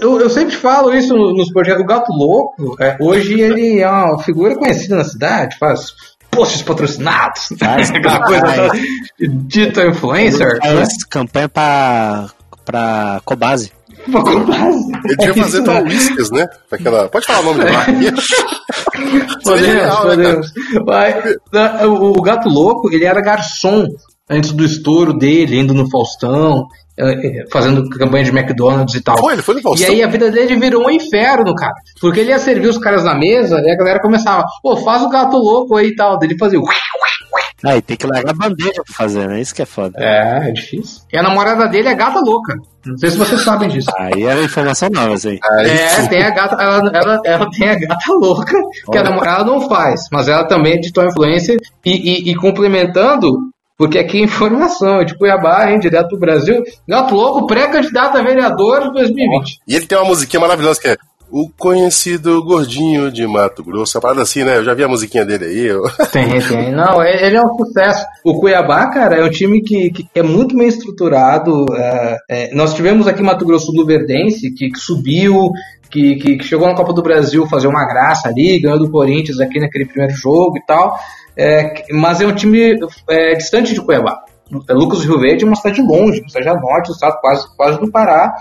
eu, 0.00 0.20
eu, 0.20 0.30
sempre 0.30 0.54
falo 0.56 0.94
isso 0.94 1.14
nos 1.14 1.50
projetos. 1.50 1.82
O 1.82 1.86
Gato 1.86 2.12
Louco, 2.12 2.76
é, 2.80 2.96
hoje 3.00 3.40
ele 3.40 3.80
é 3.80 3.88
uma 3.88 4.22
figura 4.22 4.56
conhecida 4.56 4.96
na 4.96 5.04
cidade, 5.04 5.56
faz 5.58 5.94
posts 6.36 6.62
patrocinados, 6.62 7.48
faz, 7.58 7.90
aquela 7.96 8.20
coisa 8.20 8.70
dita 9.18 9.86
influencer. 9.86 10.58
Faz 10.60 10.74
né? 10.74 10.86
campanha 11.10 11.48
pra, 11.48 12.26
pra 12.64 13.20
Cobase. 13.24 13.72
Pra 14.10 14.22
Cobase. 14.22 14.92
Ele 15.04 15.16
devia 15.16 15.32
é 15.32 15.34
fazer 15.34 15.62
pra 15.62 15.80
Whiskers, 15.80 16.30
né? 16.30 16.46
Aquela... 16.70 17.08
Pode 17.08 17.26
falar 17.26 17.40
o 17.40 17.44
nome 17.44 17.64
podemos, 19.42 19.66
legal, 19.66 20.02
podemos. 20.02 20.52
Né, 21.52 21.86
o, 21.86 22.18
o 22.18 22.22
Gato 22.22 22.48
Louco, 22.48 22.92
ele 22.92 23.04
era 23.04 23.20
garçom 23.22 23.86
antes 24.28 24.52
do 24.52 24.64
estouro 24.64 25.12
dele, 25.12 25.58
indo 25.58 25.72
no 25.72 25.88
Faustão. 25.90 26.66
É, 26.98 27.40
é, 27.42 27.44
fazendo 27.50 27.88
campanha 27.90 28.24
de 28.24 28.30
McDonald's 28.30 28.94
e 28.94 29.02
tal. 29.02 29.18
Foi, 29.18 29.34
ele 29.34 29.42
foi 29.42 29.56
no 29.56 29.62
Faustão. 29.62 29.88
E 29.88 29.92
aí 29.92 30.02
a 30.02 30.08
vida 30.08 30.30
dele 30.30 30.56
virou 30.56 30.86
um 30.86 30.90
inferno, 30.90 31.54
cara. 31.54 31.74
Porque 32.00 32.20
ele 32.20 32.30
ia 32.30 32.38
servir 32.38 32.68
os 32.68 32.78
caras 32.78 33.04
na 33.04 33.14
mesa 33.14 33.60
e 33.60 33.70
a 33.70 33.76
galera 33.76 34.00
começava, 34.00 34.44
pô, 34.62 34.76
faz 34.78 35.02
o 35.02 35.08
gato 35.08 35.36
louco 35.36 35.76
aí 35.76 35.88
e 35.88 35.94
tal. 35.94 36.18
Ele 36.22 36.36
fazia. 36.38 36.58
Aí 37.64 37.80
tem 37.80 37.96
que 37.96 38.06
largar 38.06 38.30
a 38.30 38.34
bandeja 38.34 38.82
pra 38.84 38.94
fazer, 38.94 39.26
né? 39.26 39.40
Isso 39.40 39.54
que 39.54 39.62
é 39.62 39.66
foda. 39.66 39.98
É, 39.98 40.48
é 40.48 40.52
difícil. 40.52 41.02
E 41.12 41.18
a 41.18 41.22
namorada 41.22 41.66
dele 41.68 41.88
é 41.88 41.94
gata 41.94 42.20
louca. 42.20 42.54
Não 42.84 42.96
sei 42.98 43.10
se 43.10 43.16
vocês 43.16 43.40
sabem 43.40 43.68
disso. 43.68 43.90
Aí 43.98 44.24
é 44.24 44.44
informação 44.44 44.88
nova, 44.90 45.14
assim. 45.14 45.38
É, 45.58 46.06
tem 46.06 46.22
a 46.22 46.30
gata, 46.30 46.54
ela, 46.62 46.90
ela, 46.94 47.20
ela 47.24 47.50
tem 47.50 47.68
a 47.68 47.74
gata 47.74 48.12
louca, 48.12 48.52
que 48.90 48.98
Olha. 48.98 49.00
a 49.00 49.04
namorada 49.04 49.44
não 49.44 49.68
faz, 49.68 50.02
mas 50.12 50.28
ela 50.28 50.44
também 50.44 50.74
é 50.74 50.78
digital 50.78 51.06
influencer 51.06 51.58
e, 51.84 51.90
e, 51.90 52.30
e 52.30 52.36
complementando, 52.36 53.50
porque 53.76 53.98
aqui 53.98 54.18
é 54.18 54.24
informação, 54.24 55.04
de 55.04 55.16
Cuiabá, 55.16 55.70
hein, 55.70 55.78
direto 55.78 56.10
do 56.10 56.18
Brasil. 56.18 56.62
Gato 56.88 57.14
Louco, 57.14 57.46
pré-candidato 57.46 58.16
a 58.16 58.22
vereador 58.22 58.84
de 58.84 58.92
2020. 58.92 59.60
E 59.68 59.74
ele 59.74 59.86
tem 59.86 59.98
uma 59.98 60.06
musiquinha 60.06 60.40
maravilhosa 60.40 60.80
que 60.80 60.88
é 60.88 60.96
o 61.30 61.48
conhecido 61.50 62.42
gordinho 62.44 63.10
de 63.10 63.26
Mato 63.26 63.64
Grosso. 63.64 63.96
É 63.96 63.98
uma 63.98 64.02
parada 64.02 64.22
assim, 64.22 64.44
né? 64.44 64.56
Eu 64.56 64.64
já 64.64 64.74
vi 64.74 64.84
a 64.84 64.88
musiquinha 64.88 65.24
dele 65.24 65.44
aí. 65.44 65.66
Eu... 65.66 65.82
Tem, 66.12 66.40
tem. 66.40 66.72
Não, 66.72 67.02
é, 67.02 67.26
ele 67.26 67.36
é 67.36 67.40
um 67.40 67.56
sucesso. 67.56 68.06
O 68.24 68.38
Cuiabá, 68.38 68.88
cara, 68.90 69.16
é 69.16 69.24
um 69.24 69.30
time 69.30 69.60
que, 69.60 69.90
que 69.90 70.08
é 70.14 70.22
muito 70.22 70.56
bem 70.56 70.68
estruturado. 70.68 71.66
É, 71.74 72.16
é, 72.28 72.54
nós 72.54 72.74
tivemos 72.74 73.06
aqui 73.06 73.22
Mato 73.22 73.44
Grosso 73.44 73.72
do 73.72 73.84
Verdense, 73.84 74.52
que, 74.52 74.70
que 74.70 74.78
subiu, 74.78 75.50
que, 75.90 76.16
que, 76.16 76.36
que, 76.36 76.44
chegou 76.44 76.68
na 76.68 76.74
Copa 76.74 76.92
do 76.92 77.02
Brasil 77.02 77.46
fazer 77.46 77.66
uma 77.66 77.86
graça 77.86 78.28
ali, 78.28 78.60
ganhou 78.60 78.78
do 78.78 78.90
Corinthians 78.90 79.40
aqui 79.40 79.58
naquele 79.58 79.86
primeiro 79.86 80.14
jogo 80.14 80.56
e 80.56 80.64
tal. 80.66 80.96
É, 81.36 81.84
mas 81.92 82.20
é 82.20 82.26
um 82.26 82.34
time 82.34 82.78
é, 83.08 83.34
distante 83.34 83.74
de 83.74 83.80
Cuiabá. 83.80 84.22
Lucas 84.70 85.04
Rio 85.04 85.18
Verde 85.18 85.44
é 85.44 85.46
uma 85.46 85.56
cidade 85.56 85.82
longe, 85.82 86.20
uma 86.20 86.28
cidade 86.28 86.60
norte 86.60 86.86
do 86.86 86.92
estado, 86.92 87.18
quase, 87.20 87.56
quase 87.56 87.80
do 87.80 87.90
Pará. 87.90 88.32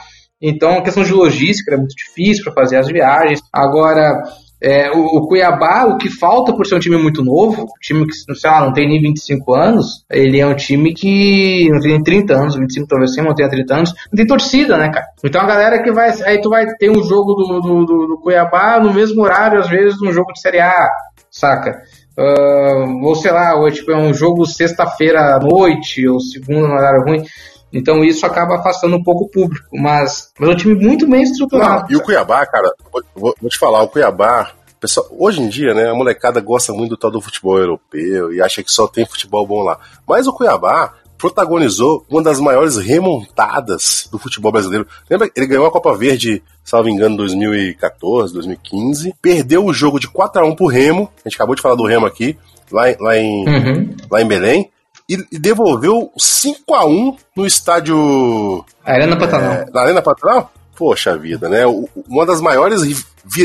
Então, 0.41 0.77
a 0.77 0.81
questão 0.81 1.03
de 1.03 1.13
logística 1.13 1.73
é 1.73 1.77
muito 1.77 1.95
difícil 1.95 2.43
para 2.43 2.53
fazer 2.53 2.77
as 2.77 2.88
viagens. 2.88 3.41
Agora, 3.51 4.23
é, 4.61 4.89
o, 4.91 5.17
o, 5.17 5.27
Cuiabá, 5.27 5.86
o 5.86 5.97
que 5.97 6.09
falta 6.09 6.53
por 6.53 6.65
ser 6.65 6.75
um 6.75 6.79
time 6.79 6.97
muito 6.97 7.23
novo, 7.23 7.63
um 7.63 7.79
time 7.81 8.05
que, 8.05 8.13
sei 8.13 8.49
lá, 8.49 8.65
não 8.65 8.73
tem 8.73 8.88
nem 8.88 9.01
25 9.01 9.53
anos, 9.53 10.05
ele 10.09 10.39
é 10.39 10.47
um 10.47 10.55
time 10.55 10.93
que 10.93 11.69
não 11.69 11.79
tem 11.79 11.91
nem 11.91 12.03
30 12.03 12.33
anos, 12.33 12.55
25 12.55 12.88
talvez 12.88 13.13
sim, 13.13 13.21
não 13.21 13.36
tenha 13.36 13.49
30 13.49 13.75
anos, 13.75 13.93
não 14.11 14.17
tem 14.17 14.25
torcida, 14.25 14.77
né, 14.77 14.89
cara? 14.89 15.05
Então 15.23 15.41
a 15.41 15.45
galera 15.45 15.83
que 15.83 15.91
vai. 15.91 16.09
Aí 16.23 16.41
tu 16.41 16.49
vai 16.49 16.65
ter 16.77 16.89
um 16.89 17.03
jogo 17.03 17.33
do, 17.33 17.61
do, 17.61 17.86
do, 17.86 18.07
do 18.07 18.19
Cuiabá 18.21 18.79
no 18.79 18.93
mesmo 18.93 19.21
horário, 19.21 19.59
às 19.59 19.69
vezes, 19.69 20.01
um 20.01 20.11
jogo 20.11 20.31
de 20.33 20.41
Série 20.41 20.61
A, 20.61 20.88
saca? 21.29 21.81
Uh, 22.17 23.05
ou 23.05 23.13
sei 23.13 23.31
lá, 23.31 23.55
ou 23.55 23.69
tipo, 23.69 23.91
é 23.91 23.97
um 23.97 24.13
jogo 24.13 24.45
sexta-feira 24.45 25.36
à 25.36 25.39
noite, 25.39 26.07
ou 26.07 26.19
segunda 26.19 26.67
no 26.67 26.73
horário 26.73 27.03
ruim. 27.03 27.23
Então 27.72 28.03
isso 28.03 28.26
acaba 28.26 28.57
afastando 28.57 28.95
um 28.95 29.03
pouco 29.03 29.26
o 29.26 29.30
público. 29.30 29.68
Mas, 29.74 30.32
mas 30.39 30.49
é 30.49 30.53
um 30.53 30.55
time 30.55 30.76
muito 30.76 31.07
bem 31.07 31.24
estruturado. 31.24 31.84
Não, 31.84 31.91
e 31.91 31.95
o 31.95 32.01
Cuiabá, 32.01 32.45
cara, 32.45 32.74
vou, 33.16 33.36
vou 33.39 33.49
te 33.49 33.57
falar, 33.57 33.82
o 33.84 33.88
Cuiabá, 33.88 34.51
pessoal, 34.80 35.07
hoje 35.11 35.41
em 35.41 35.49
dia, 35.49 35.74
né, 35.74 35.89
a 35.89 35.95
molecada 35.95 36.39
gosta 36.39 36.72
muito 36.72 36.91
do 36.91 36.97
tal 36.97 37.11
do 37.11 37.22
futebol 37.22 37.57
europeu 37.57 38.34
e 38.34 38.41
acha 38.41 38.63
que 38.63 38.72
só 38.72 38.88
tem 38.88 39.05
futebol 39.05 39.45
bom 39.45 39.63
lá. 39.63 39.80
Mas 40.07 40.28
o 40.28 40.34
Cuiabá 40.34 40.93
protagonizou 41.18 42.05
uma 42.09 42.22
das 42.22 42.39
maiores 42.39 42.78
remontadas 42.78 44.07
do 44.11 44.20
futebol 44.20 44.51
brasileiro. 44.51 44.88
Lembra? 45.09 45.30
Ele 45.36 45.47
ganhou 45.47 45.66
a 45.66 45.72
Copa 45.72 45.95
Verde, 45.95 46.43
salvo 46.63 46.89
engano, 46.89 47.16
em 47.16 47.18
2014, 47.18 48.34
2015. 48.34 49.16
Perdeu 49.22 49.66
o 49.66 49.74
jogo 49.74 49.99
de 49.99 50.07
4 50.07 50.41
a 50.41 50.45
1 50.45 50.55
pro 50.55 50.68
Remo. 50.68 51.09
A 51.24 51.30
gente 51.30 51.36
acabou 51.36 51.55
de 51.55 51.61
falar 51.61 51.76
do 51.76 51.86
Remo 51.86 52.05
aqui, 52.05 52.38
lá, 52.72 52.84
lá, 52.99 53.18
em, 53.18 53.47
uhum. 53.47 53.95
lá 54.11 54.22
em 54.22 54.28
Belém. 54.28 54.72
E, 55.10 55.24
e, 55.32 55.39
devolveu 55.39 56.12
5 56.18 56.74
a 56.74 56.86
1 56.86 57.16
no 57.36 57.45
estádio. 57.45 58.66
Arena 58.84 59.18
Pantanal. 59.18 59.53
É, 59.53 59.66
na 59.72 59.82
Arena 59.82 60.01
Pantanal? 60.01 60.51
Poxa 60.76 61.18
vida, 61.18 61.47
né? 61.47 61.62
Uma 62.08 62.26
das 62.26 62.41
maiores 62.41 62.82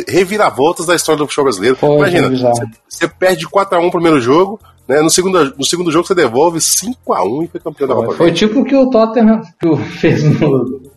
reviravoltas 0.09 0.87
da 0.87 0.95
história 0.95 1.19
do 1.19 1.27
futebol 1.27 1.45
brasileiro. 1.45 1.77
Pô, 1.77 1.97
Imagina, 1.97 2.29
você, 2.29 2.65
você 2.89 3.09
perde 3.09 3.47
4x1 3.47 3.83
no 3.83 3.91
primeiro 3.91 4.21
jogo, 4.21 4.59
né? 4.89 5.01
No, 5.01 5.11
segundo, 5.11 5.55
no 5.57 5.65
segundo 5.65 5.93
jogo 5.93 6.07
você 6.07 6.15
devolve 6.15 6.59
5x1 6.59 7.45
e 7.45 7.49
foi 7.49 7.61
campeão 7.61 7.87
foi, 7.87 7.89
da 7.89 7.95
Copa 7.95 8.15
Foi 8.15 8.33
tipo 8.33 8.61
o 8.61 8.65
que 8.65 8.75
o 8.75 8.91
Tottenham 8.91 9.43
fez 10.01 10.25
no, 10.25 10.89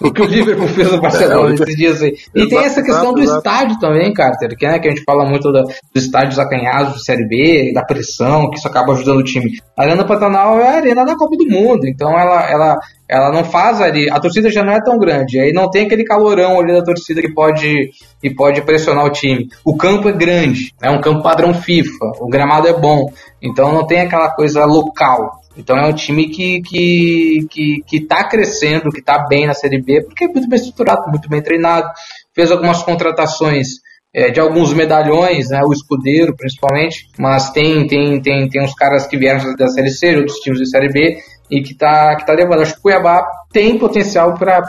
o 0.02 0.12
que 0.12 0.22
o 0.22 0.24
Liverpool 0.24 0.66
fez 0.68 0.90
no 0.90 1.00
Barcelona 1.00 1.50
é, 1.50 1.54
esses 1.54 1.76
dias 1.76 2.02
aí. 2.02 2.16
E 2.34 2.48
tem 2.48 2.58
essa 2.58 2.82
questão 2.82 3.12
do 3.12 3.22
estádio 3.22 3.78
também, 3.78 4.12
Carter, 4.12 4.56
que, 4.56 4.66
né, 4.66 4.78
que 4.78 4.88
a 4.88 4.90
gente 4.90 5.04
fala 5.04 5.28
muito 5.28 5.52
da, 5.52 5.62
dos 5.62 6.04
estádios 6.04 6.38
acanhados 6.38 6.94
de 6.94 7.04
Série 7.04 7.28
B, 7.28 7.72
da 7.74 7.84
pressão, 7.84 8.48
que 8.48 8.58
isso 8.58 8.66
acaba 8.66 8.92
ajudando 8.92 9.18
o 9.18 9.24
time. 9.24 9.58
A 9.76 9.82
Arena 9.82 10.04
Pantanal 10.04 10.58
é 10.58 10.68
a 10.68 10.76
arena 10.76 11.04
da 11.04 11.16
Copa 11.16 11.36
do 11.36 11.46
Mundo, 11.46 11.86
então 11.86 12.18
ela, 12.18 12.50
ela, 12.50 12.78
ela 13.08 13.30
não 13.30 13.44
faz 13.44 13.80
ali. 13.80 14.08
A 14.10 14.18
torcida 14.18 14.50
já 14.50 14.64
não 14.64 14.72
é 14.72 14.82
tão 14.82 14.98
grande, 14.98 15.38
aí 15.38 15.52
não 15.52 15.68
tem 15.68 15.84
aquele 15.84 16.04
calorão 16.04 16.58
ali 16.58 16.72
da 16.72 16.82
torcida 16.82 17.20
que 17.20 17.32
pode, 17.32 17.90
que 18.22 18.34
pode 18.34 18.62
pressionar 18.62 19.04
o 19.04 19.10
time. 19.10 19.48
O 19.64 19.76
campo 19.76 20.08
é 20.08 20.12
grande, 20.12 20.72
é 20.82 20.90
um 20.90 21.00
campo 21.00 21.22
padrão 21.22 21.52
FIFA, 21.52 22.12
o 22.20 22.28
gramado 22.28 22.66
é 22.66 22.72
bom, 22.72 23.12
então 23.42 23.72
não 23.72 23.86
tem 23.86 24.00
aquela 24.00 24.30
coisa 24.30 24.64
local. 24.64 25.40
Então 25.56 25.76
é 25.76 25.86
um 25.86 25.92
time 25.92 26.28
que, 26.28 26.60
que, 26.62 27.46
que, 27.50 27.82
que 27.86 28.00
tá 28.06 28.24
crescendo, 28.24 28.90
que 28.90 29.02
tá 29.02 29.26
bem 29.28 29.46
na 29.46 29.54
Série 29.54 29.82
B, 29.82 30.02
porque 30.02 30.24
é 30.24 30.28
muito 30.28 30.48
bem 30.48 30.58
estruturado, 30.58 31.10
muito 31.10 31.28
bem 31.28 31.42
treinado. 31.42 31.88
Fez 32.34 32.50
algumas 32.50 32.82
contratações 32.82 33.68
é, 34.14 34.30
de 34.30 34.40
alguns 34.40 34.72
medalhões, 34.72 35.50
né, 35.50 35.60
o 35.64 35.72
escudeiro 35.72 36.34
principalmente, 36.36 37.08
mas 37.18 37.50
tem, 37.50 37.86
tem, 37.86 38.20
tem, 38.20 38.48
tem 38.48 38.62
uns 38.62 38.74
caras 38.74 39.06
que 39.06 39.16
vieram 39.16 39.54
da 39.56 39.68
Série 39.68 39.90
C, 39.90 40.16
outros 40.16 40.38
times 40.38 40.58
da 40.58 40.66
Série 40.66 40.92
B, 40.92 41.18
e 41.50 41.62
que 41.62 41.74
tá, 41.74 42.16
que 42.16 42.26
tá 42.26 42.32
levando. 42.32 42.62
Acho 42.62 42.74
que 42.74 42.78
o 42.78 42.82
Cuiabá 42.82 43.24
tem 43.52 43.78
potencial 43.78 44.34
para 44.34 44.62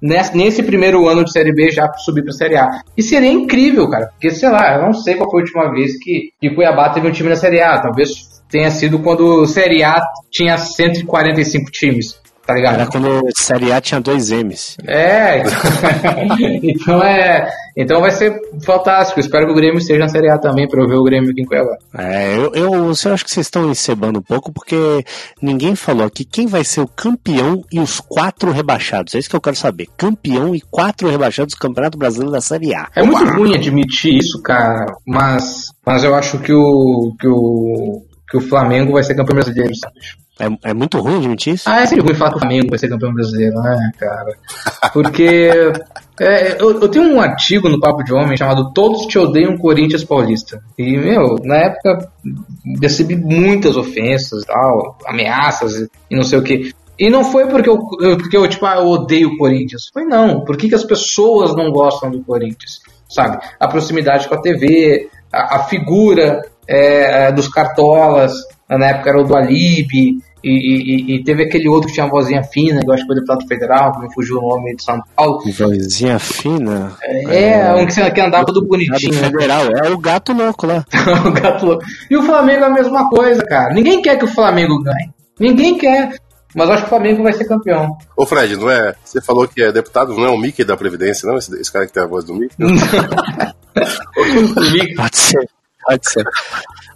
nesse, 0.00 0.36
nesse 0.36 0.62
primeiro 0.62 1.08
ano 1.08 1.24
de 1.24 1.32
Série 1.32 1.52
B 1.52 1.70
já 1.70 1.90
subir 1.94 2.22
para 2.22 2.32
Série 2.32 2.56
A. 2.56 2.68
E 2.96 3.02
seria 3.02 3.30
incrível, 3.30 3.88
cara, 3.88 4.06
porque 4.08 4.30
sei 4.30 4.50
lá, 4.50 4.76
eu 4.76 4.82
não 4.82 4.92
sei 4.92 5.14
qual 5.14 5.30
foi 5.30 5.40
a 5.40 5.44
última 5.44 5.70
vez 5.70 5.98
que, 5.98 6.30
que 6.40 6.54
Cuiabá 6.54 6.90
teve 6.90 7.08
um 7.08 7.12
time 7.12 7.28
na 7.28 7.36
Série 7.36 7.60
A, 7.60 7.78
talvez 7.80 8.35
tenha 8.48 8.70
sido 8.70 8.98
quando 8.98 9.42
o 9.42 9.46
Série 9.46 9.82
A 9.82 10.00
tinha 10.30 10.56
145 10.56 11.70
times, 11.70 12.18
tá 12.46 12.54
ligado? 12.54 12.74
Era 12.74 12.86
quando 12.86 13.08
o 13.08 13.30
Série 13.36 13.72
A 13.72 13.80
tinha 13.80 14.00
dois 14.00 14.30
M's. 14.30 14.76
É, 14.86 15.42
então 16.62 17.02
é. 17.04 17.50
Então 17.76 18.00
vai 18.00 18.10
ser 18.10 18.40
fantástico. 18.64 19.20
Espero 19.20 19.46
que 19.46 19.52
o 19.52 19.54
Grêmio 19.54 19.78
esteja 19.78 20.00
na 20.00 20.08
Série 20.08 20.30
A 20.30 20.38
também 20.38 20.66
para 20.66 20.80
eu 20.80 20.88
ver 20.88 20.96
o 20.96 21.02
Grêmio 21.02 21.30
aqui 21.30 21.42
em 21.42 21.44
Cuiabá. 21.44 21.76
É, 21.98 22.38
eu, 22.38 22.54
eu, 22.54 22.72
eu 22.72 22.90
acho 22.90 23.24
que 23.24 23.30
vocês 23.30 23.46
estão 23.46 23.70
encebando 23.70 24.18
um 24.18 24.22
pouco 24.22 24.50
porque 24.50 25.04
ninguém 25.42 25.76
falou 25.76 26.06
aqui 26.06 26.24
quem 26.24 26.46
vai 26.46 26.64
ser 26.64 26.80
o 26.80 26.88
campeão 26.88 27.62
e 27.70 27.78
os 27.78 28.00
quatro 28.00 28.50
rebaixados. 28.50 29.14
É 29.14 29.18
isso 29.18 29.28
que 29.28 29.36
eu 29.36 29.40
quero 29.42 29.56
saber. 29.56 29.88
Campeão 29.94 30.54
e 30.54 30.60
quatro 30.62 31.10
rebaixados 31.10 31.54
do 31.54 31.60
Campeonato 31.60 31.98
Brasileiro 31.98 32.32
da 32.32 32.40
Série 32.40 32.74
A. 32.74 32.88
É 32.96 33.02
muito 33.02 33.24
ruim 33.32 33.54
admitir 33.54 34.16
isso, 34.16 34.40
cara, 34.40 34.86
mas, 35.06 35.66
mas 35.84 36.02
eu 36.02 36.14
acho 36.14 36.38
que 36.38 36.52
o, 36.54 37.14
que 37.20 37.28
o 37.28 38.06
que 38.28 38.36
o 38.36 38.40
Flamengo 38.40 38.92
vai 38.92 39.02
ser 39.02 39.14
campeão 39.14 39.36
brasileiro, 39.36 39.74
sabe? 39.74 39.94
É, 40.38 40.70
é 40.70 40.74
muito 40.74 40.98
ruim 40.98 41.16
admitir 41.16 41.54
isso? 41.54 41.68
Ah, 41.68 41.80
é 41.80 41.86
sempre 41.86 42.04
ruim 42.04 42.14
falar 42.14 42.32
que 42.32 42.36
o 42.36 42.40
Flamengo 42.40 42.68
vai 42.68 42.78
ser 42.78 42.88
campeão 42.88 43.12
brasileiro, 43.12 43.54
né, 43.54 43.90
cara? 43.98 44.36
Porque 44.92 45.72
é, 46.20 46.60
eu, 46.60 46.78
eu, 46.80 46.88
tenho 46.88 47.06
um 47.06 47.20
artigo 47.20 47.70
no 47.70 47.80
Papo 47.80 48.04
de 48.04 48.12
Homem 48.12 48.36
chamado 48.36 48.70
Todos 48.74 49.06
Te 49.06 49.18
Odeiam 49.18 49.56
Corinthians 49.56 50.04
Paulista. 50.04 50.60
E, 50.76 50.98
meu, 50.98 51.36
na 51.42 51.56
época 51.56 52.10
recebi 52.82 53.16
muitas 53.16 53.76
ofensas 53.78 54.44
tal, 54.44 54.98
ameaças 55.06 55.88
e 56.10 56.16
não 56.16 56.22
sei 56.22 56.38
o 56.38 56.42
que. 56.42 56.70
E 56.98 57.10
não 57.10 57.24
foi 57.24 57.46
porque 57.46 57.68
eu, 57.68 57.78
porque 57.78 58.36
eu 58.36 58.46
tipo, 58.48 58.66
ah, 58.66 58.76
eu 58.76 58.86
odeio 58.86 59.28
o 59.28 59.38
Corinthians. 59.38 59.88
Foi 59.92 60.04
não. 60.04 60.44
Por 60.44 60.56
que, 60.56 60.68
que 60.68 60.74
as 60.74 60.84
pessoas 60.84 61.54
não 61.54 61.70
gostam 61.70 62.10
do 62.10 62.22
Corinthians? 62.22 62.80
Sabe? 63.08 63.38
A 63.58 63.68
proximidade 63.68 64.28
com 64.28 64.34
a 64.34 64.40
TV, 64.40 65.08
a, 65.32 65.56
a 65.56 65.58
figura 65.64 66.42
é, 66.68 67.32
dos 67.32 67.48
cartolas, 67.48 68.32
na 68.68 68.88
época 68.88 69.10
era 69.10 69.20
o 69.20 69.24
do 69.24 69.36
Alibi, 69.36 70.18
e, 70.44 70.50
e, 70.50 71.16
e, 71.16 71.24
teve 71.24 71.42
aquele 71.42 71.68
outro 71.68 71.88
que 71.88 71.94
tinha 71.94 72.06
uma 72.06 72.12
vozinha 72.12 72.42
fina, 72.44 72.80
que 72.80 72.88
eu 72.88 72.94
acho 72.94 73.02
que 73.02 73.08
foi 73.08 73.16
deputado 73.16 73.48
federal, 73.48 73.92
que 73.92 74.02
me 74.02 74.14
fugiu 74.14 74.38
o 74.38 74.48
nome 74.48 74.76
de 74.76 74.84
São 74.84 75.00
Paulo. 75.16 75.40
Vozinha 75.44 76.20
fina? 76.20 76.92
É, 77.02 77.50
é 77.50 77.74
um 77.74 77.84
que, 77.84 78.10
que 78.12 78.20
andava 78.20 78.44
tudo 78.46 78.64
bonitinho. 78.64 79.12
Federal, 79.12 79.64
é 79.84 79.90
o 79.90 79.98
gato 79.98 80.32
louco 80.32 80.66
lá. 80.66 80.84
o 81.26 81.32
gato 81.32 81.66
louco. 81.66 81.84
E 82.08 82.16
o 82.16 82.22
Flamengo 82.22 82.62
é 82.62 82.66
a 82.66 82.70
mesma 82.70 83.08
coisa, 83.08 83.42
cara. 83.44 83.74
Ninguém 83.74 84.00
quer 84.00 84.16
que 84.18 84.24
o 84.24 84.28
Flamengo 84.28 84.80
ganhe. 84.84 85.10
Ninguém 85.40 85.76
quer. 85.76 86.14
Mas 86.54 86.70
acho 86.70 86.82
que 86.82 86.86
o 86.86 86.90
Flamengo 86.90 87.22
vai 87.24 87.32
ser 87.32 87.44
campeão. 87.46 87.96
Ô 88.16 88.24
Fred, 88.24 88.56
não 88.56 88.70
é. 88.70 88.94
Você 89.04 89.20
falou 89.20 89.48
que 89.48 89.60
é 89.60 89.72
deputado, 89.72 90.14
não 90.14 90.24
é 90.24 90.30
o 90.30 90.38
Mickey 90.38 90.64
da 90.64 90.76
Previdência, 90.76 91.28
não? 91.28 91.36
Esse, 91.36 91.54
esse 91.60 91.72
cara 91.72 91.86
que 91.86 91.92
tem 91.92 92.04
a 92.04 92.06
voz 92.06 92.24
do 92.24 92.34
Mickey? 92.34 92.54
pode 94.96 95.16
ser, 95.18 95.46
pode 95.86 96.10
ser. 96.10 96.24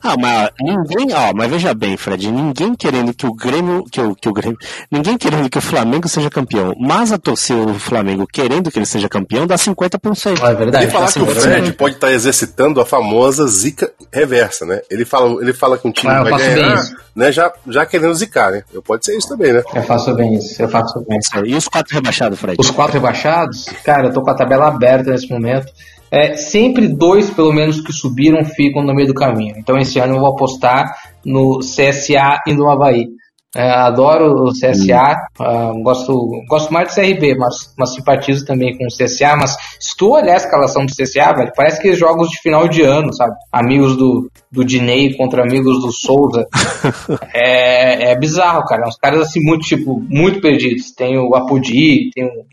Ah, 0.02 0.16
mas 0.18 0.50
ninguém, 0.58 1.14
ó, 1.14 1.32
mas 1.34 1.50
veja 1.50 1.74
bem, 1.74 1.96
Fred, 1.96 2.30
ninguém 2.30 2.74
querendo 2.74 3.12
que 3.12 3.26
o 3.26 3.34
Grêmio, 3.34 3.84
que 3.84 4.00
o, 4.00 4.14
que 4.14 4.28
o 4.28 4.32
Grêmio, 4.32 4.58
ninguém 4.90 5.18
querendo 5.18 5.48
que 5.50 5.58
o 5.58 5.60
Flamengo 5.60 6.08
seja 6.08 6.30
campeão, 6.30 6.74
mas 6.78 7.12
a 7.12 7.18
torcida 7.18 7.66
do 7.66 7.78
Flamengo 7.78 8.26
querendo 8.26 8.70
que 8.70 8.78
ele 8.78 8.86
seja 8.86 9.10
campeão 9.10 9.46
dá 9.46 9.56
50%. 9.56 10.40
Ah, 10.42 10.50
é 10.50 10.54
verdade. 10.54 10.84
Ele 10.84 10.90
falar 10.92 11.12
que 11.12 11.20
o 11.20 11.26
Fred 11.26 11.72
pode 11.74 11.96
estar 11.96 12.10
exercitando 12.12 12.80
a 12.80 12.86
famosa 12.86 13.46
zica 13.46 13.92
reversa, 14.10 14.64
né? 14.64 14.80
Ele 14.90 15.04
fala, 15.04 15.42
ele 15.42 15.52
fala 15.52 15.76
que 15.76 15.86
um 15.86 15.92
time 15.92 16.12
ah, 16.12 16.22
vai 16.22 16.38
ganhar, 16.38 16.82
né, 17.14 17.30
já, 17.30 17.52
já 17.68 17.84
querendo 17.84 18.14
zicar, 18.14 18.50
né? 18.50 18.62
Eu 18.72 18.82
pode 18.82 19.04
ser 19.04 19.16
isso 19.16 19.28
também, 19.28 19.52
né? 19.52 19.62
Eu 19.74 19.82
faço 19.82 20.14
bem 20.14 20.34
isso, 20.34 20.62
eu 20.62 20.68
faço 20.68 21.04
bem 21.06 21.18
isso. 21.18 21.44
E 21.44 21.54
os 21.54 21.68
quatro 21.68 21.94
rebaixados, 21.94 22.40
Fred? 22.40 22.56
Os 22.58 22.70
quatro 22.70 22.94
rebaixados? 22.94 23.66
Cara, 23.84 24.08
eu 24.08 24.12
tô 24.12 24.22
com 24.22 24.30
a 24.30 24.34
tabela 24.34 24.68
aberta 24.68 25.10
nesse 25.10 25.28
momento 25.28 25.70
é, 26.10 26.34
sempre 26.34 26.88
dois, 26.88 27.30
pelo 27.30 27.52
menos, 27.52 27.80
que 27.80 27.92
subiram 27.92 28.44
ficam 28.44 28.82
no 28.82 28.94
meio 28.94 29.08
do 29.08 29.14
caminho. 29.14 29.54
Então 29.56 29.78
esse 29.78 29.98
ano 29.98 30.16
eu 30.16 30.20
vou 30.20 30.30
apostar 30.30 30.84
no 31.24 31.60
CSA 31.60 32.42
e 32.46 32.52
no 32.52 32.68
Havaí. 32.68 33.06
É, 33.56 33.68
adoro 33.68 34.44
o 34.44 34.52
CSA, 34.52 35.16
uh, 35.40 35.42
ah, 35.42 35.72
gosto, 35.82 36.30
gosto 36.48 36.72
mais 36.72 36.88
do 36.88 36.94
CRB, 36.94 37.34
mas, 37.34 37.74
mas 37.76 37.94
simpatizo 37.94 38.46
também 38.46 38.78
com 38.78 38.84
o 38.84 38.88
CSA. 38.88 39.34
Mas 39.36 39.56
se 39.80 39.96
tu 39.96 40.12
olhar 40.12 40.34
a 40.34 40.36
escalação 40.36 40.86
do 40.86 40.92
CSA, 40.92 41.32
velho, 41.32 41.52
parece 41.56 41.82
que 41.82 41.88
é 41.88 41.92
jogos 41.94 42.28
de 42.28 42.38
final 42.38 42.68
de 42.68 42.82
ano, 42.82 43.12
sabe? 43.12 43.34
Amigos 43.50 43.96
do, 43.96 44.30
do 44.52 44.64
Dinei 44.64 45.14
contra 45.16 45.42
amigos 45.42 45.82
do 45.82 45.90
Souza. 45.90 46.46
é, 47.34 48.12
é 48.12 48.16
bizarro, 48.16 48.64
cara. 48.66 48.86
Uns 48.86 48.96
caras 48.96 49.22
assim, 49.22 49.40
muito, 49.42 49.66
tipo, 49.66 50.00
muito 50.08 50.40
perdidos. 50.40 50.92
Tem 50.92 51.18
o 51.18 51.34
Apodi, 51.34 52.10
tem 52.14 52.26
o, 52.26 52.46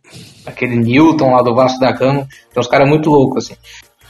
aquele 0.47 0.77
Newton 0.77 1.35
lá 1.35 1.43
do 1.43 1.53
Vasco 1.53 1.79
da 1.79 1.91
Gama. 1.91 2.27
Tem 2.51 2.59
uns 2.59 2.67
caras 2.67 2.89
muito 2.89 3.11
loucos, 3.11 3.45
assim. 3.45 3.55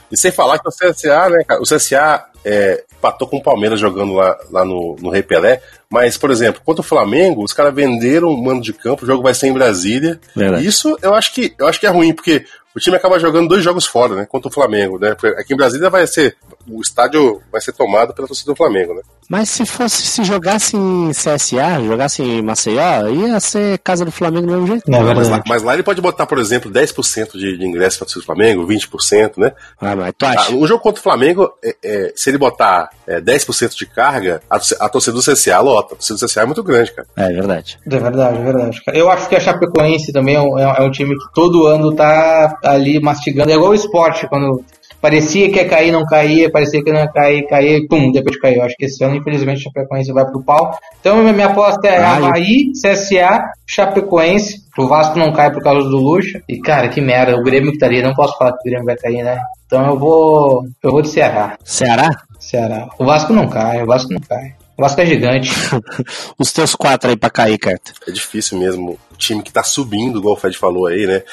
E 0.09 0.17
sem 0.17 0.31
falar 0.31 0.57
que 0.57 0.69
o 0.69 0.71
CSA, 0.71 1.29
né, 1.29 1.43
cara? 1.45 1.61
O 1.61 1.65
CSA 1.65 2.23
é, 2.47 2.85
empatou 2.97 3.27
com 3.27 3.37
o 3.37 3.43
Palmeiras 3.43 3.77
jogando 3.77 4.13
lá, 4.13 4.37
lá 4.49 4.63
no, 4.63 4.95
no 5.01 5.09
Rei 5.09 5.21
Pelé. 5.21 5.61
Mas, 5.89 6.17
por 6.17 6.31
exemplo, 6.31 6.61
contra 6.63 6.81
o 6.81 6.85
Flamengo, 6.85 7.43
os 7.43 7.51
caras 7.51 7.75
venderam 7.75 8.29
o 8.29 8.41
mando 8.41 8.61
de 8.61 8.71
campo, 8.71 9.03
o 9.03 9.07
jogo 9.07 9.21
vai 9.21 9.33
ser 9.33 9.47
em 9.47 9.53
Brasília. 9.53 10.19
Verdade. 10.33 10.65
Isso 10.65 10.97
eu 11.01 11.13
acho 11.13 11.33
que 11.33 11.53
eu 11.59 11.67
acho 11.67 11.79
que 11.79 11.85
é 11.85 11.89
ruim, 11.89 12.13
porque 12.13 12.45
o 12.73 12.79
time 12.79 12.95
acaba 12.95 13.19
jogando 13.19 13.49
dois 13.49 13.63
jogos 13.63 13.85
fora, 13.85 14.15
né? 14.15 14.25
Contra 14.25 14.49
o 14.49 14.53
Flamengo, 14.53 14.97
né? 14.97 15.15
Aqui 15.37 15.53
em 15.53 15.57
Brasília 15.57 15.89
vai 15.89 16.07
ser. 16.07 16.37
O 16.69 16.81
estádio 16.81 17.41
vai 17.51 17.59
ser 17.59 17.73
tomado 17.73 18.13
pela 18.13 18.27
torcida 18.27 18.51
do 18.51 18.55
Flamengo, 18.55 18.93
né? 18.93 19.01
Mas 19.29 19.49
se 19.49 19.65
fosse, 19.65 20.03
se 20.03 20.23
jogasse 20.23 20.77
em 20.77 21.11
CSA, 21.11 21.83
jogasse 21.85 22.21
em 22.21 22.41
Maceió, 22.41 23.07
ia 23.09 23.39
ser 23.39 23.77
casa 23.79 24.05
do 24.05 24.11
Flamengo 24.11 24.47
do 24.47 24.53
mesmo 24.53 24.67
jeito. 24.67 24.89
Não, 24.89 25.03
mas, 25.03 25.29
lá, 25.29 25.43
mas, 25.45 25.63
lá, 25.63 25.73
ele 25.73 25.83
pode 25.83 25.99
botar, 25.99 26.25
por 26.25 26.37
exemplo, 26.37 26.71
10% 26.71 27.33
de, 27.33 27.57
de 27.57 27.65
ingresso 27.65 27.99
para 27.99 28.07
do 28.07 28.23
Flamengo, 28.23 28.65
20%, 28.65 29.37
né? 29.37 29.51
Ah, 29.81 29.95
mas 29.95 30.13
tu 30.17 30.25
acha? 30.25 30.51
Ah, 30.51 30.55
um 30.55 30.65
jogo 30.65 30.81
contra 30.81 30.99
o 30.99 31.03
Flamengo, 31.03 31.51
é, 31.63 31.75
é, 31.83 32.13
se 32.15 32.29
ele 32.29 32.37
botar 32.37 32.89
é, 33.05 33.19
10% 33.19 33.75
de 33.75 33.85
carga, 33.85 34.41
a, 34.49 34.59
a 34.85 34.89
torcida 34.89 35.13
do 35.13 35.21
CSA 35.21 35.59
lota. 35.59 35.93
A 35.93 35.97
torcida 35.97 36.19
do 36.19 36.25
CSA 36.25 36.41
é 36.41 36.45
muito 36.45 36.63
grande, 36.63 36.93
cara. 36.93 37.07
É 37.17 37.33
verdade. 37.33 37.77
É 37.85 37.99
verdade, 37.99 38.37
é 38.37 38.43
verdade. 38.43 38.81
Eu 38.93 39.11
acho 39.11 39.27
que 39.27 39.35
a 39.35 39.39
Chapecoense 39.39 40.13
também 40.13 40.35
é 40.35 40.41
um, 40.41 40.57
é 40.57 40.81
um 40.81 40.91
time 40.91 41.17
que 41.17 41.33
todo 41.33 41.67
ano 41.67 41.93
tá 41.93 42.57
ali 42.63 42.99
mastigando. 43.01 43.51
É 43.51 43.55
igual 43.55 43.71
o 43.71 43.75
esporte, 43.75 44.27
quando 44.27 44.63
parecia 45.01 45.49
que 45.51 45.57
ia 45.57 45.67
cair, 45.67 45.91
não 45.91 46.05
caía, 46.05 46.51
parecia 46.51 46.83
que 46.83 46.91
não 46.91 46.99
ia 46.99 47.07
cair, 47.07 47.47
cair, 47.47 47.87
pum, 47.87 48.11
depois 48.11 48.39
caiu. 48.39 48.61
Acho 48.63 48.75
que 48.77 48.85
esse 48.85 49.03
ano, 49.03 49.15
infelizmente, 49.15 49.59
a 49.59 49.63
Chapecoense 49.63 50.11
vai 50.11 50.25
pro 50.25 50.43
pau. 50.43 50.77
Então, 50.99 51.23
minha 51.23 51.47
aposta 51.47 51.87
é 51.87 51.97
Havaí, 51.97 52.71
CSA, 52.71 53.51
Chapecoense. 53.65 54.65
O 54.77 54.87
Vasco 54.87 55.17
não 55.17 55.31
cai 55.31 55.51
por 55.51 55.63
causa 55.63 55.87
do 55.87 55.97
Lucha. 55.97 56.41
E, 56.47 56.59
cara, 56.59 56.89
que 56.89 57.01
merda, 57.01 57.35
o 57.35 57.43
Grêmio 57.43 57.69
que 57.69 57.77
estaria. 57.77 58.03
Não 58.03 58.13
posso 58.13 58.37
falar 58.37 58.53
que 58.53 58.59
o 58.59 58.71
Grêmio 58.71 58.85
vai 58.85 58.95
cair, 58.95 59.23
né? 59.23 59.39
Então 59.65 59.85
eu 59.85 59.99
vou. 59.99 60.65
Eu 60.81 60.91
vou 60.91 61.01
de 61.01 61.09
Ceará. 61.09 61.57
Ceará? 61.63 62.09
Ceará. 62.39 62.87
O 62.97 63.05
Vasco 63.05 63.33
não 63.33 63.47
cai, 63.49 63.83
o 63.83 63.85
Vasco 63.85 64.13
não 64.13 64.21
cai. 64.21 64.55
O 64.77 64.81
Vasco 64.83 65.01
é 65.01 65.05
gigante. 65.07 65.51
Os 66.37 66.51
teus 66.53 66.75
quatro 66.75 67.09
aí 67.09 67.17
pra 67.17 67.31
cair, 67.31 67.57
Carta. 67.57 67.93
É 68.07 68.11
difícil 68.11 68.59
mesmo. 68.59 68.99
O 69.11 69.17
time 69.17 69.41
que 69.41 69.51
tá 69.51 69.63
subindo, 69.63 70.19
igual 70.19 70.35
o 70.35 70.37
Fred 70.37 70.55
falou 70.55 70.85
aí, 70.85 71.07
né? 71.07 71.23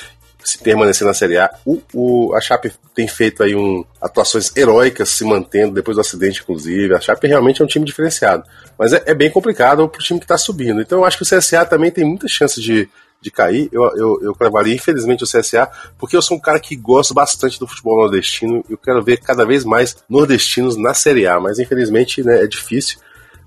Se 0.45 0.59
permanecer 0.59 1.07
na 1.07 1.15
Série 1.15 1.39
A. 1.39 1.51
O, 1.65 1.81
o, 1.93 2.35
a 2.35 2.41
Chape 2.41 2.71
tem 2.95 3.09
feito 3.09 3.43
aí 3.43 3.57
um, 3.57 3.85
atuações 4.01 4.55
heróicas 4.55 5.09
se 5.09 5.25
mantendo 5.25 5.73
depois 5.73 5.97
do 5.97 6.03
acidente, 6.03 6.43
inclusive. 6.43 6.95
A 6.95 7.01
Chape 7.01 7.27
realmente 7.27 7.63
é 7.63 7.65
um 7.65 7.69
time 7.69 7.85
diferenciado. 7.85 8.45
Mas 8.79 8.93
é, 8.93 9.03
é 9.07 9.15
bem 9.15 9.31
complicado 9.31 9.89
pro 9.89 10.03
time 10.03 10.21
que 10.21 10.27
tá 10.27 10.37
subindo. 10.37 10.81
Então 10.81 10.99
eu 10.99 11.05
acho 11.05 11.17
que 11.17 11.23
o 11.23 11.27
CSA 11.27 11.65
também 11.65 11.91
tem 11.91 12.05
muita 12.05 12.29
chance 12.29 12.61
de, 12.61 12.89
de 13.25 13.31
cair, 13.31 13.71
eu, 13.73 13.83
eu, 13.97 14.19
eu 14.21 14.35
cravaria 14.35 14.75
infelizmente 14.75 15.25
o 15.25 15.27
CSA, 15.27 15.67
porque 15.97 16.15
eu 16.15 16.21
sou 16.21 16.37
um 16.37 16.41
cara 16.41 16.61
que 16.61 16.77
gosta 16.77 17.15
bastante 17.15 17.59
do 17.59 17.67
futebol 17.67 17.97
nordestino 17.97 18.63
e 18.69 18.73
eu 18.73 18.79
quero 18.79 19.03
ver 19.03 19.17
cada 19.17 19.47
vez 19.47 19.65
mais 19.65 19.97
nordestinos 20.09 20.77
na 20.77 20.93
Série 20.93 21.27
A, 21.27 21.41
mas 21.41 21.59
infelizmente 21.59 22.23
né, 22.23 22.45
é 22.45 22.47
difícil. 22.47 22.99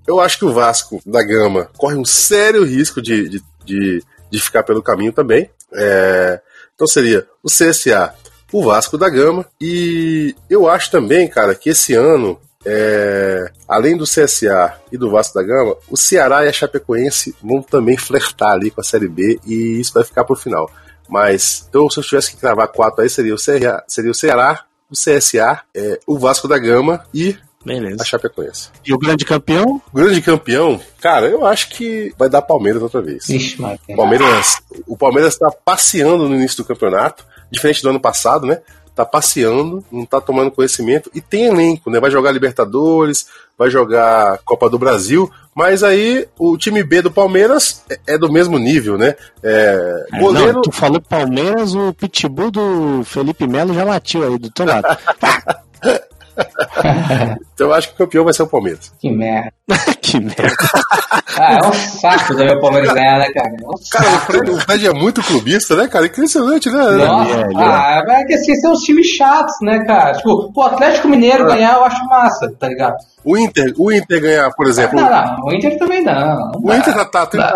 Eu 0.08 0.20
acho 0.20 0.40
que 0.40 0.46
o 0.46 0.52
Vasco 0.52 1.00
da 1.06 1.22
Gama 1.22 1.70
corre 1.78 1.96
um 1.96 2.06
sério 2.06 2.64
risco 2.64 3.00
de, 3.02 3.30
de, 3.30 3.44
de, 3.64 4.04
de 4.32 4.42
ficar 4.42 4.64
pelo 4.64 4.82
caminho 4.82 5.14
também. 5.14 5.50
É, 5.74 6.42
então 6.78 6.86
seria 6.86 7.28
o 7.44 7.50
CSA, 7.50 8.14
o 8.54 8.64
Vasco 8.64 9.00
da 9.00 9.10
Gama. 9.10 9.44
E 9.60 10.36
eu 10.48 10.70
acho 10.70 10.92
também, 10.92 11.28
cara, 11.28 11.56
que 11.56 11.72
esse 11.72 11.96
ano, 11.96 12.40
é, 12.64 13.52
além 13.68 13.98
do 13.98 14.04
CSA 14.04 14.80
e 14.92 14.98
do 14.98 15.10
Vasco 15.10 15.34
da 15.34 15.44
Gama, 15.44 15.76
o 15.90 15.98
Ceará 15.98 16.46
e 16.46 16.50
a 16.50 16.54
Chapecoense 16.54 17.36
vão 17.42 17.64
também 17.64 17.98
flertar 17.98 18.52
ali 18.52 18.70
com 18.70 18.80
a 18.80 18.84
Série 18.84 19.08
B 19.08 19.40
e 19.44 19.80
isso 19.80 19.92
vai 19.92 20.04
ficar 20.04 20.24
pro 20.24 20.36
final. 20.36 20.70
Mas, 21.10 21.66
então, 21.68 21.90
se 21.90 22.00
eu 22.00 22.04
tivesse 22.04 22.32
que 22.32 22.38
cravar 22.38 22.68
quatro 22.68 23.02
aí, 23.02 23.10
seria 23.10 23.34
o 23.34 23.40
Ceará, 23.40 23.84
seria 23.88 24.12
o, 24.12 24.16
Ceará, 24.16 24.64
o 24.92 24.94
CSA, 24.94 25.62
é, 25.74 26.00
o 26.06 26.20
Vasco 26.20 26.48
da 26.48 26.60
Gama 26.60 27.04
e 27.12 27.36
Beleza. 27.68 28.02
A 28.02 28.06
Chapecoense. 28.06 28.70
E 28.86 28.94
o 28.94 28.98
grande 28.98 29.26
campeão? 29.26 29.82
O 29.92 29.96
grande 29.96 30.22
campeão, 30.22 30.80
cara, 31.02 31.28
eu 31.28 31.46
acho 31.46 31.70
que 31.70 32.14
vai 32.18 32.30
dar 32.30 32.42
Palmeiras 32.42 32.82
outra 32.82 33.02
vez. 33.02 33.28
Ixi, 33.28 33.58
Palmeiras, 33.94 34.62
o 34.88 34.98
Palmeiras 34.98 35.34
está 35.34 35.52
passeando 35.52 36.30
no 36.30 36.36
início 36.36 36.58
do 36.58 36.66
campeonato, 36.66 37.26
diferente 37.52 37.84
do 37.84 37.90
ano 37.90 38.00
passado, 38.00 38.48
né? 38.48 38.62
Tá 38.96 39.06
passeando, 39.06 39.84
não 39.92 40.06
tá 40.06 40.22
tomando 40.22 40.50
conhecimento 40.50 41.12
e 41.14 41.20
tem 41.20 41.46
elenco, 41.46 41.92
né? 41.92 42.00
Vai 42.00 42.10
jogar 42.10 42.32
Libertadores, 42.32 43.28
vai 43.58 43.70
jogar 43.70 44.40
Copa 44.46 44.70
do 44.70 44.80
Brasil, 44.80 45.30
mas 45.54 45.84
aí 45.84 46.26
o 46.40 46.58
time 46.58 46.84
B 46.84 47.02
do 47.02 47.12
Palmeiras 47.12 47.84
é, 47.90 48.14
é 48.14 48.18
do 48.18 48.32
mesmo 48.32 48.58
nível, 48.58 48.98
né? 48.98 49.14
É, 49.44 50.06
é, 50.14 50.20
goleiro... 50.20 50.54
Não, 50.54 50.62
tu 50.62 50.72
falou 50.72 51.02
Palmeiras, 51.02 51.76
o 51.76 51.94
pitbull 51.94 52.50
do 52.50 53.04
Felipe 53.04 53.46
Melo 53.46 53.74
já 53.74 53.84
latiu 53.84 54.26
aí 54.26 54.38
do 54.38 54.50
teu 54.50 54.66
lado. 54.66 54.88
então 57.54 57.68
eu 57.68 57.74
acho 57.74 57.90
que 57.90 57.94
o 57.96 57.98
campeão 57.98 58.24
vai 58.24 58.34
ser 58.34 58.44
o 58.44 58.48
Palmeiras. 58.48 58.92
Que 59.00 59.10
merda. 59.10 59.52
que 60.02 60.20
merda. 60.20 60.56
ah, 61.38 61.54
é 61.54 61.68
um 61.68 61.74
saco 61.74 62.36
também 62.36 62.56
o 62.56 62.62
Palmeiras 62.62 62.94
ganhar, 62.94 63.20
né, 63.20 63.32
cara? 63.32 63.50
É 63.50 63.66
um 63.66 63.74
cara, 63.92 64.08
o 64.08 64.20
Fred, 64.20 64.52
o 64.52 64.62
Fred, 64.62 64.88
é 64.88 64.94
muito 64.94 65.24
clubista, 65.24 65.76
né, 65.76 65.88
cara? 65.88 66.06
Impressionante, 66.06 66.70
né? 66.70 66.84
Nossa, 66.84 67.32
é, 67.32 67.44
ah, 67.56 68.04
é 68.08 68.24
que 68.26 68.34
assim, 68.34 68.56
são 68.56 68.72
os 68.72 68.82
times 68.82 69.08
chatos, 69.08 69.56
né, 69.62 69.84
cara? 69.86 70.14
Tipo, 70.14 70.52
o 70.56 70.62
Atlético 70.62 71.08
Mineiro 71.08 71.46
ah. 71.46 71.56
ganhar 71.56 71.74
eu 71.76 71.84
acho 71.86 72.06
massa, 72.06 72.52
tá 72.60 72.68
ligado? 72.68 72.98
O 73.26 73.38
Inter, 73.38 73.74
o 73.78 73.92
Inter 73.92 74.22
ganhar, 74.22 74.50
por 74.56 74.68
exemplo. 74.68 74.96
Não, 75.02 75.10
não, 75.10 75.46
o 75.46 75.54
Inter 75.54 75.78
também 75.78 76.02
não. 76.02 76.52
O 76.64 76.74
Inter 76.74 76.94
já 76.94 77.06
tá. 77.06 77.26
tá. 77.26 77.54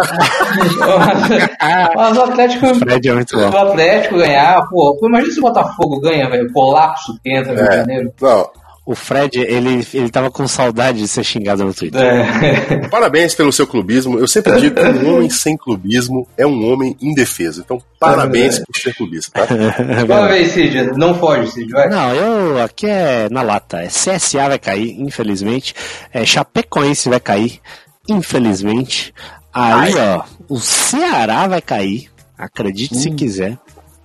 Mas 1.96 2.18
o 2.18 2.22
Atlético. 2.24 2.66
O, 2.68 2.76
Fred 2.76 3.08
é 3.08 3.14
muito 3.14 3.38
bom. 3.38 3.50
o 3.50 3.58
Atlético 3.58 4.18
ganhar, 4.18 4.68
pô, 4.70 5.00
imagina 5.02 5.32
se 5.32 5.40
o 5.40 5.44
Botafogo 5.44 6.02
ganha, 6.02 6.30
velho. 6.30 6.52
Colapso 6.52 7.18
que 7.24 7.32
entra 7.32 7.54
no 7.54 7.62
é, 7.62 7.78
Janeiro. 7.78 8.14
Não, 8.20 8.50
O 8.92 8.96
Fred, 8.96 9.40
ele, 9.40 9.88
ele 9.94 10.10
tava 10.10 10.30
com 10.30 10.46
saudade 10.50 11.00
de 11.00 11.08
ser 11.08 11.24
xingado 11.24 11.64
no 11.64 11.74
Twitter. 11.74 12.02
É. 12.02 12.88
Parabéns 12.92 13.34
pelo 13.34 13.50
seu 13.50 13.66
clubismo. 13.66 14.20
Eu 14.20 14.28
sempre 14.28 14.60
digo 14.60 14.76
que 14.76 14.82
um 14.82 15.16
homem 15.16 15.30
sem 15.30 15.56
clubismo 15.56 16.28
é 16.38 16.46
um 16.46 16.70
homem 16.70 16.98
indefeso. 17.02 17.62
Então, 17.62 17.82
parabéns 17.98 18.60
por 18.60 18.76
ser 18.76 18.94
clubista, 18.94 19.32
tá? 19.32 19.48
Fala 20.06 20.28
aí, 20.28 20.46
Cid. 20.46 20.92
Não 20.98 21.18
foge, 21.18 21.52
Cid, 21.54 21.72
vai. 21.72 21.88
Não, 21.88 22.14
eu 22.14 22.62
aqui 22.62 22.86
é 22.86 23.30
na 23.32 23.42
lata. 23.42 23.82
É 23.82 23.88
CSA 23.88 24.50
vai 24.50 24.60
cair, 24.60 25.00
infelizmente. 25.00 25.74
É, 26.12 26.26
Chapecoense 26.26 27.08
vai 27.08 27.22
cair, 27.22 27.62
infelizmente. 28.10 29.14
Aí, 29.54 29.94
ó, 29.96 30.24
o 30.50 30.60
Ceará 30.60 31.48
vai 31.48 31.62
cair. 31.62 32.10
Acredite 32.38 32.98
se 32.98 33.10
quiser. 33.12 33.58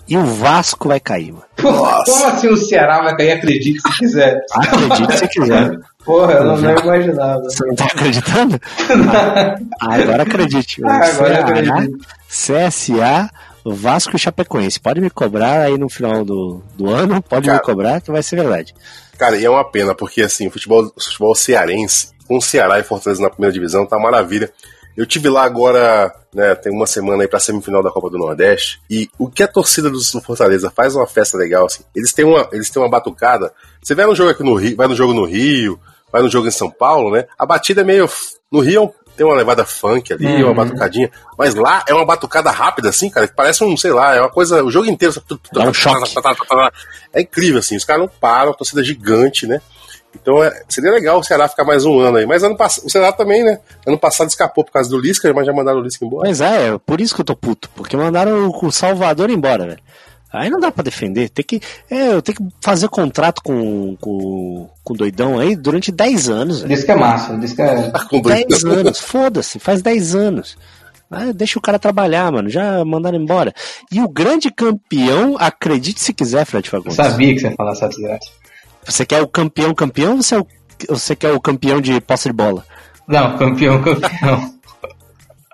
E 0.08 0.16
o 0.16 0.24
Vasco 0.24 0.88
vai 0.88 1.00
cair, 1.00 1.32
mano. 1.32 1.44
Como 1.60 2.26
assim 2.26 2.48
o 2.48 2.56
Ceará 2.56 3.02
vai 3.02 3.16
cair? 3.16 3.32
Acredite 3.32 3.80
se 3.80 3.98
quiser. 3.98 4.40
Acredite 4.52 5.18
se 5.18 5.28
quiser. 5.28 5.78
Porra, 6.04 6.34
eu 6.34 6.44
não, 6.44 6.56
não 6.56 6.78
imaginava. 6.78 7.42
Você 7.42 7.66
não 7.66 7.74
tá 7.74 7.86
acreditando? 7.86 8.60
Ah, 9.80 9.94
agora 9.94 10.22
acredite. 10.22 10.80
Ah, 10.84 10.94
agora 10.94 11.08
eu 11.08 11.14
Ceará, 11.14 11.40
acredito. 11.40 11.98
CSA, 12.28 13.30
Vasco 13.64 14.14
e 14.14 14.18
Chapecoense. 14.18 14.78
Pode 14.78 15.00
me 15.00 15.10
cobrar 15.10 15.62
aí 15.62 15.76
no 15.76 15.88
final 15.88 16.24
do, 16.24 16.62
do 16.76 16.88
ano, 16.88 17.20
pode 17.20 17.46
Cara. 17.46 17.58
me 17.58 17.64
cobrar 17.64 18.00
que 18.00 18.12
vai 18.12 18.22
ser 18.22 18.36
verdade. 18.36 18.72
Cara, 19.18 19.36
e 19.36 19.44
é 19.44 19.50
uma 19.50 19.64
pena, 19.64 19.94
porque 19.94 20.22
assim, 20.22 20.46
o 20.46 20.50
futebol, 20.50 20.92
o 20.94 21.02
futebol 21.02 21.34
cearense, 21.34 22.10
com 22.28 22.36
o 22.36 22.42
Ceará 22.42 22.78
e 22.78 22.84
Fortaleza 22.84 23.22
na 23.22 23.30
primeira 23.30 23.52
divisão, 23.52 23.86
tá 23.86 23.98
maravilha. 23.98 24.52
Eu 24.96 25.04
tive 25.06 25.28
lá 25.28 25.44
agora, 25.44 26.14
né, 26.34 26.54
tem 26.54 26.72
uma 26.72 26.86
semana 26.86 27.22
aí 27.22 27.28
pra 27.28 27.38
semifinal 27.38 27.82
da 27.82 27.90
Copa 27.90 28.08
do 28.08 28.16
Nordeste, 28.18 28.80
e 28.88 29.08
o 29.18 29.28
que 29.28 29.42
a 29.42 29.48
torcida 29.48 29.90
do 29.90 30.00
Fortaleza 30.22 30.70
faz 30.70 30.96
uma 30.96 31.06
festa 31.06 31.36
legal, 31.36 31.66
assim, 31.66 31.82
eles 31.94 32.12
têm 32.12 32.24
uma, 32.24 32.48
eles 32.50 32.70
têm 32.70 32.82
uma 32.82 32.88
batucada, 32.88 33.52
você 33.82 33.94
vai 33.94 34.06
no 34.06 34.14
jogo 34.14 34.30
aqui 34.30 34.42
no 34.42 34.54
Rio, 34.54 34.76
vai 34.76 34.88
no 34.88 34.94
jogo 34.94 35.12
no 35.12 35.24
Rio, 35.24 35.78
vai 36.10 36.22
no 36.22 36.30
jogo 36.30 36.48
em 36.48 36.50
São 36.52 36.70
Paulo, 36.70 37.10
né, 37.10 37.26
a 37.38 37.44
batida 37.44 37.82
é 37.82 37.84
meio, 37.84 38.08
no 38.50 38.60
Rio 38.60 38.92
tem 39.16 39.24
uma 39.24 39.34
levada 39.34 39.64
funk 39.64 40.12
ali, 40.12 40.26
Uhum. 40.26 40.50
uma 40.50 40.54
batucadinha, 40.64 41.10
mas 41.38 41.54
lá 41.54 41.82
é 41.88 41.94
uma 41.94 42.04
batucada 42.04 42.50
rápida, 42.50 42.90
assim, 42.90 43.08
cara, 43.08 43.26
que 43.26 43.34
parece 43.34 43.64
um, 43.64 43.74
sei 43.76 43.90
lá, 43.90 44.14
é 44.14 44.20
uma 44.20 44.30
coisa, 44.30 44.62
o 44.62 44.70
jogo 44.70 44.86
inteiro... 44.90 45.14
Dá 45.52 45.62
um 45.62 45.72
choque. 45.72 45.96
É 47.14 47.22
incrível, 47.22 47.58
assim, 47.58 47.76
os 47.76 47.84
caras 47.84 48.02
não 48.02 48.08
param, 48.08 48.50
a 48.50 48.54
torcida 48.54 48.82
é 48.82 48.84
gigante, 48.84 49.46
né? 49.46 49.60
Então 50.20 50.42
é, 50.42 50.62
seria 50.68 50.90
legal 50.90 51.18
o 51.18 51.24
Ceará 51.24 51.48
ficar 51.48 51.64
mais 51.64 51.84
um 51.84 51.98
ano 52.00 52.16
aí. 52.18 52.26
Mas 52.26 52.42
ano 52.42 52.56
o 52.58 52.90
Ceará 52.90 53.12
também, 53.12 53.44
né? 53.44 53.58
Ano 53.86 53.98
passado 53.98 54.28
escapou 54.28 54.64
por 54.64 54.72
causa 54.72 54.88
do 54.90 54.98
Lisca, 54.98 55.32
mas 55.34 55.46
já 55.46 55.52
mandaram 55.52 55.78
o 55.80 55.82
Lisca 55.82 56.04
embora. 56.04 56.24
Pois 56.24 56.40
é, 56.40 56.68
é 56.74 56.78
por 56.78 57.00
isso 57.00 57.14
que 57.14 57.20
eu 57.20 57.24
tô 57.24 57.36
puto, 57.36 57.70
porque 57.74 57.96
mandaram 57.96 58.50
o 58.50 58.70
Salvador 58.72 59.30
embora, 59.30 59.66
velho. 59.66 59.80
Aí 60.32 60.50
não 60.50 60.58
dá 60.60 60.70
pra 60.72 60.82
defender, 60.82 61.30
tem 61.30 61.44
que. 61.44 61.60
É, 61.90 62.08
eu 62.12 62.20
tenho 62.20 62.36
que 62.36 62.44
fazer 62.60 62.88
contrato 62.88 63.40
com, 63.42 63.96
com, 64.00 64.68
com 64.84 64.92
o 64.92 64.96
doidão 64.96 65.38
aí 65.38 65.54
durante 65.56 65.90
10 65.92 66.28
anos. 66.28 66.64
Diz 66.64 66.84
que 66.84 66.90
é 66.90 66.96
massa, 66.96 67.38
que 67.54 67.62
é. 67.62 67.90
Com 68.10 68.20
dois- 68.20 68.44
10 68.46 68.64
anos, 68.64 69.00
foda-se, 69.00 69.58
faz 69.58 69.80
10 69.80 70.14
anos. 70.14 70.58
Ah, 71.08 71.32
deixa 71.32 71.56
o 71.58 71.62
cara 71.62 71.78
trabalhar, 71.78 72.30
mano. 72.32 72.50
Já 72.50 72.84
mandaram 72.84 73.16
embora. 73.16 73.54
E 73.92 74.00
o 74.02 74.08
grande 74.08 74.50
campeão, 74.50 75.36
acredite 75.38 76.00
se 76.00 76.12
quiser, 76.12 76.44
Fred 76.44 76.66
Eu 76.66 76.70
Fagundes. 76.72 76.96
sabia 76.96 77.32
que 77.32 77.40
você 77.40 77.46
ia 77.46 77.54
falar 77.54 77.70
essa 77.72 77.88
desgraça. 77.88 78.28
Você 78.86 79.04
quer 79.04 79.20
o 79.20 79.28
campeão 79.28 79.74
campeão 79.74 80.12
ou 80.12 80.22
você, 80.22 80.36
é 80.36 80.38
o, 80.38 80.46
você 80.88 81.16
quer 81.16 81.32
o 81.32 81.40
campeão 81.40 81.80
de 81.80 82.00
posse 82.00 82.28
de 82.28 82.32
bola? 82.32 82.64
Não, 83.06 83.36
campeão, 83.36 83.82
campeão. 83.82 84.55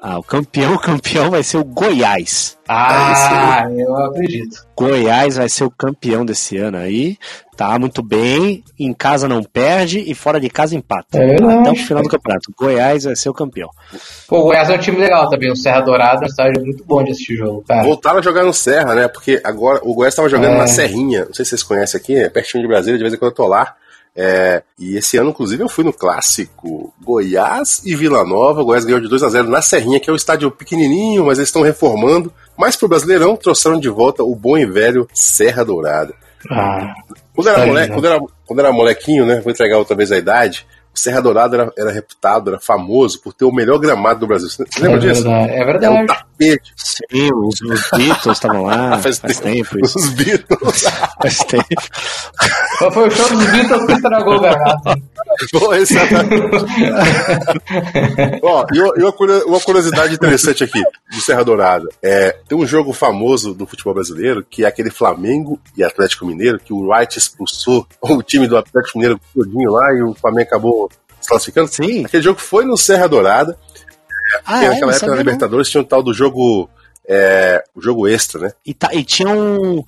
Ah, 0.05 0.19
o 0.19 0.23
campeão 0.23 0.77
campeão 0.83 1.31
vai 1.31 1.45
ser 1.45 1.59
o 1.59 1.65
Goiás. 1.65 2.59
Ah, 2.69 3.67
eu 3.71 3.95
acredito. 3.97 4.67
Goiás 4.77 5.37
vai 5.37 5.49
ser 5.49 5.63
o 5.63 5.71
campeão 5.71 6.25
desse 6.25 6.57
ano 6.57 6.77
aí. 6.79 7.17
Tá 7.57 7.79
muito 7.79 8.03
bem. 8.03 8.65
Em 8.81 8.93
casa 8.93 9.29
não 9.29 9.45
perde 9.45 10.01
e 10.01 10.13
fora 10.15 10.41
de 10.41 10.51
casa 10.51 10.75
empata. 10.75 11.19
É 11.19 11.27
verdade. 11.29 11.61
Até 11.61 11.71
o 11.71 11.77
final 11.77 12.03
do 12.03 12.09
campeonato. 12.09 12.53
Goiás 12.59 13.05
vai 13.05 13.15
ser 13.15 13.29
o 13.29 13.35
campeão. 13.35 13.69
Pô, 14.27 14.41
o 14.41 14.43
Goiás 14.45 14.69
é 14.71 14.75
um 14.75 14.79
time 14.79 14.97
legal 14.99 15.29
também. 15.31 15.53
O 15.53 15.57
Serra 15.57 15.81
Dourada 15.83 16.23
é 16.23 16.25
um 16.25 16.27
estádio 16.27 16.65
muito 16.65 16.85
bom 16.85 17.05
de 17.05 17.13
assistir 17.13 17.37
jogo, 17.37 17.63
cara. 17.69 17.85
Voltaram 17.85 18.19
a 18.19 18.23
jogar 18.23 18.43
no 18.43 18.53
Serra, 18.53 18.95
né? 18.97 19.07
Porque 19.07 19.41
agora 19.45 19.81
o 19.85 19.95
Goiás 19.95 20.15
estava 20.15 20.29
jogando 20.29 20.55
É. 20.55 20.59
na 20.59 20.67
Serrinha. 20.67 21.27
Não 21.27 21.35
sei 21.35 21.45
se 21.45 21.51
vocês 21.51 21.63
conhecem 21.63 22.01
aqui, 22.01 22.17
é 22.17 22.29
pertinho 22.29 22.63
de 22.63 22.69
Brasília, 22.69 22.99
de 22.99 23.05
vez 23.05 23.15
em 23.15 23.19
quando 23.19 23.31
eu 23.31 23.37
tô 23.37 23.47
lá. 23.47 23.77
É, 24.15 24.63
e 24.79 24.97
esse 24.97 25.17
ano, 25.17 25.31
inclusive, 25.31 25.63
eu 25.63 25.69
fui 25.69 25.85
no 25.85 25.93
clássico 25.93 26.93
Goiás 27.03 27.81
e 27.85 27.95
Vila 27.97 28.25
Nova. 28.25 28.61
O 28.61 28.65
Goiás 28.65 28.85
ganhou 28.85 29.01
de 29.01 29.09
2 29.09 29.23
a 29.23 29.29
0 29.29 29.49
na 29.49 29.63
Serrinha, 29.63 29.99
que 29.99 30.11
é 30.11 30.13
um 30.13 30.17
estádio 30.17 30.51
pequenininho, 30.51 31.25
mas 31.25 31.39
eles 31.39 31.49
estão 31.49 31.63
reformando. 31.63 32.33
Mas 32.57 32.77
pro 32.77 32.89
Brasileirão 32.89 33.37
trouxeram 33.37 33.81
de 33.81 33.89
volta 33.89 34.23
o 34.23 34.35
bom 34.35 34.59
e 34.59 34.67
velho 34.67 35.09
Serra 35.15 35.65
Dourada. 35.65 36.15
Ah, 36.51 36.93
Quando 37.35 37.49
era, 37.49 37.57
Estádio 37.59 37.73
moleque, 37.73 37.93
quando, 37.93 38.07
era, 38.07 38.21
quando 38.47 38.59
era 38.59 38.73
molequinho, 38.73 39.25
né? 39.25 39.41
Vou 39.41 39.51
entregar 39.51 39.79
outra 39.79 39.97
vez 39.97 40.13
a 40.13 40.19
idade. 40.19 40.67
O 40.95 40.99
Serra 40.99 41.23
Dourada 41.23 41.57
era, 41.57 41.73
era 41.79 41.91
reputado, 41.91 42.51
era 42.51 42.61
famoso 42.61 43.19
por 43.23 43.33
ter 43.33 43.47
o 43.47 43.53
melhor 43.53 43.79
gramado 43.79 44.21
do 44.21 44.27
Brasil. 44.27 44.51
Você 44.51 44.63
é 44.63 44.83
lembra 44.83 44.99
disso? 44.99 45.23
verdade. 45.25 45.53
É 45.53 45.65
É 45.87 45.91
um 45.91 45.95
verdade. 45.97 46.25
Tapete. 46.51 46.73
Sim, 46.77 47.31
os, 47.35 47.61
os 47.61 47.91
Beatles 47.97 48.37
estavam 48.37 48.63
lá 48.63 48.99
Faz 49.03 49.19
faz, 49.19 49.41
tempo. 49.41 49.71
tempo. 49.71 49.85
Os 49.87 50.09
Beatles. 50.11 50.83
Faz 51.23 51.39
tempo. 51.39 51.65
Qual 52.79 52.93
foi 52.93 53.09
o 53.09 53.11
show 53.11 53.29
dos 53.29 53.45
Beatles 53.47 53.87
que 53.87 53.93
estragou 53.93 54.35
o 54.37 54.41
garrafa? 54.41 54.95
É- 58.23 58.41
Ó, 58.43 58.67
e 58.73 58.81
uma- 58.81 58.93
uma 58.97 59.13
curio- 59.13 59.47
uma 59.47 59.61
curiosidade 59.61 60.15
interessante 60.15 60.63
aqui 60.65 60.83
do 61.11 61.21
Serra 61.21 61.43
Dourada. 61.45 61.87
É, 62.03 62.37
tem 62.49 62.57
um 62.59 62.67
jogo 62.67 62.93
famoso 62.93 63.55
do 63.55 63.67
futebol 63.67 63.95
brasileiro, 63.95 64.45
que 64.49 64.65
é 64.65 64.69
aquele 64.69 64.91
Flamengo 64.91 65.59
e 65.77 65.83
Atlético 65.83 66.27
Mineiro, 66.27 66.59
que 66.59 66.73
o 66.73 66.89
Wright 66.89 67.19
expulsou 67.19 67.87
o 68.01 68.23
time 68.23 68.47
do 68.47 68.57
Atlético 68.57 68.99
Mineiro 68.99 69.21
todinho 69.35 69.71
lá 69.71 69.93
e 69.95 70.03
o 70.03 70.15
Flamengo 70.15 70.49
acabou 70.49 70.91
se 71.21 71.29
classificando. 71.29 71.69
Sim. 71.69 72.05
Aquele 72.05 72.23
jogo 72.23 72.41
foi 72.41 72.65
no 72.65 72.77
Serra 72.77 73.07
Dourada. 73.09 73.57
Ah, 74.45 74.53
Porque 74.53 74.65
é, 74.65 74.69
naquela 74.71 74.93
época 74.93 75.11
na. 75.11 75.17
Libertadores 75.17 75.69
tinha 75.69 75.81
um 75.81 75.85
tal 75.85 76.03
do 76.03 76.15
jogo. 76.15 76.69
É, 77.09 77.65
o 77.75 77.83
jogo 77.83 78.07
extra, 78.07 78.41
né? 78.41 78.53
E, 78.65 78.73
tá, 78.73 78.91
e 78.93 79.05
tinha 79.05 79.29
um. 79.29 79.83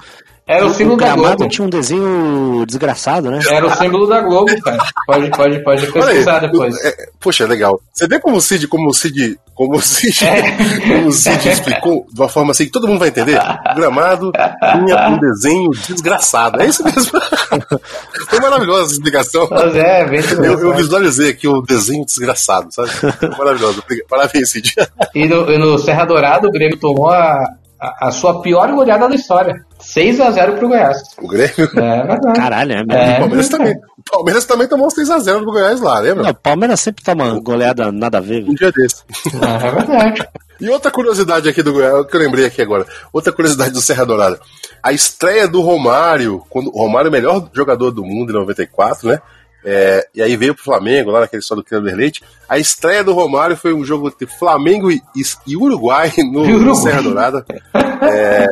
Era 0.47 0.67
o 0.67 0.75
símbolo 0.75 0.99
da 0.99 1.07
gramado 1.07 1.37
Globo. 1.39 1.49
tinha 1.51 1.67
um 1.67 1.71
desenho 1.71 2.67
desgraçado, 2.67 3.31
né? 3.31 3.41
Era 3.49 3.67
o 3.67 3.75
símbolo 3.75 4.07
da 4.07 4.21
Globo, 4.21 4.61
cara. 4.61 4.77
Pode, 5.07 5.31
pode, 5.31 5.65
pode 5.65 5.87
pesquisar 5.91 6.41
depois. 6.41 6.77
É, 6.85 7.09
poxa, 7.19 7.45
é 7.45 7.47
legal. 7.47 7.81
Você 7.95 8.07
vê 8.07 8.21
como 8.21 8.37
o 8.37 8.41
Cid, 8.43 8.69
como 8.69 8.91
o 8.91 8.93
Cid, 8.93 9.39
como 9.55 9.77
o 9.77 9.81
Cid, 9.81 10.23
É. 10.27 10.51
como 10.87 11.09
o 11.09 11.13
Cid 11.13 11.49
explicou 11.49 12.07
de 12.13 12.21
uma 12.21 12.29
forma 12.29 12.51
assim 12.51 12.67
que 12.67 12.71
todo 12.73 12.87
mundo 12.87 12.99
vai 12.99 13.09
entender? 13.09 13.39
O 13.39 13.75
gramado 13.75 14.33
tinha 14.33 15.09
um 15.09 15.19
desenho 15.19 15.71
desgraçado. 15.71 16.61
É 16.61 16.67
isso 16.67 16.85
mesmo. 16.85 17.13
Foi 18.29 18.41
maravilhosa 18.41 18.83
essa 18.85 18.93
explicação. 18.93 19.49
Mas 19.51 19.75
é, 19.77 20.07
bem 20.07 20.21
Eu, 20.45 20.61
eu 20.61 20.75
visualizei 20.75 21.31
aqui 21.31 21.49
o 21.49 21.63
desenho 21.63 22.05
desgraçado, 22.05 22.69
sabe? 22.71 22.91
Foi 22.91 23.29
Maravilhoso. 23.39 23.83
Parabéns, 24.11 24.51
Cid. 24.51 24.75
E 25.15 25.27
no, 25.27 25.47
no 25.59 25.79
Serra 25.79 26.05
Dourada, 26.05 26.47
o 26.47 26.53
Grêmio 26.53 26.77
tomou 26.79 27.09
a, 27.09 27.39
a, 27.81 28.09
a 28.09 28.11
sua 28.11 28.43
pior 28.43 28.71
goleada 28.73 29.09
da 29.09 29.15
história. 29.15 29.65
6x0 29.85 30.59
pro 30.59 30.69
Goiás. 30.69 30.99
O 31.19 31.29
Grêmio. 31.29 31.53
É 31.59 32.07
verdade. 32.07 32.39
Caralho, 32.39 32.73
é 32.73 32.85
mesmo. 32.85 32.93
É. 32.93 33.17
O 33.17 33.19
Palmeiras 33.21 33.49
também. 33.49 33.75
O 33.75 34.11
Palmeiras 34.11 34.45
também 34.45 34.69
tomou 34.69 34.87
uns 34.87 34.95
3x0 34.95 35.41
do 35.41 35.53
Goiás 35.53 35.81
lá, 35.81 35.99
lembra? 35.99 36.25
Não, 36.25 36.31
o 36.31 36.35
Palmeiras 36.35 36.81
sempre 36.81 37.05
toma 37.05 37.39
goleada 37.41 37.91
nada 37.93 38.19
a 38.19 38.21
ver. 38.21 38.43
Um 38.43 38.55
velho. 38.55 38.57
dia 38.57 38.73
desse. 38.73 39.03
É 39.35 39.71
verdade. 39.71 40.29
E 40.61 40.69
outra 40.71 40.91
curiosidade 40.91 41.49
aqui 41.49 41.63
do 41.63 41.73
Goiás, 41.73 42.07
que 42.07 42.17
eu 42.17 42.21
lembrei 42.21 42.47
aqui 42.47 42.63
agora, 42.63 42.87
outra 43.13 43.33
curiosidade 43.33 43.73
do 43.73 43.81
Serra 43.81 44.05
Dourada. 44.05 44.39
A 44.83 44.93
estreia 44.93 45.49
do 45.49 45.61
Romário, 45.61 46.45
quando 46.49 46.69
o 46.69 46.79
Romário 46.79 47.09
é 47.09 47.11
o 47.11 47.13
melhor 47.13 47.49
jogador 47.53 47.91
do 47.91 48.05
mundo 48.05 48.31
em 48.31 48.35
94, 48.35 49.09
né? 49.09 49.21
É, 49.65 50.07
e 50.15 50.23
aí 50.23 50.37
veio 50.37 50.55
pro 50.55 50.63
Flamengo, 50.65 51.11
lá 51.11 51.21
naquele 51.21 51.41
só 51.43 51.55
do 51.55 51.65
Kleber 51.65 51.97
Leite. 51.97 52.23
A 52.49 52.59
estreia 52.59 53.03
do 53.03 53.15
Romário 53.15 53.57
foi 53.57 53.73
um 53.73 53.83
jogo 53.85 54.09
entre 54.09 54.27
Flamengo 54.27 54.91
e, 54.91 55.01
e- 55.47 55.57
Uruguai 55.57 56.13
no, 56.31 56.45
E 56.45 56.53
no 56.53 56.57
Uruguai. 56.59 56.75
Serra 56.83 57.03
Dourada. 57.03 57.47
É, 58.03 58.47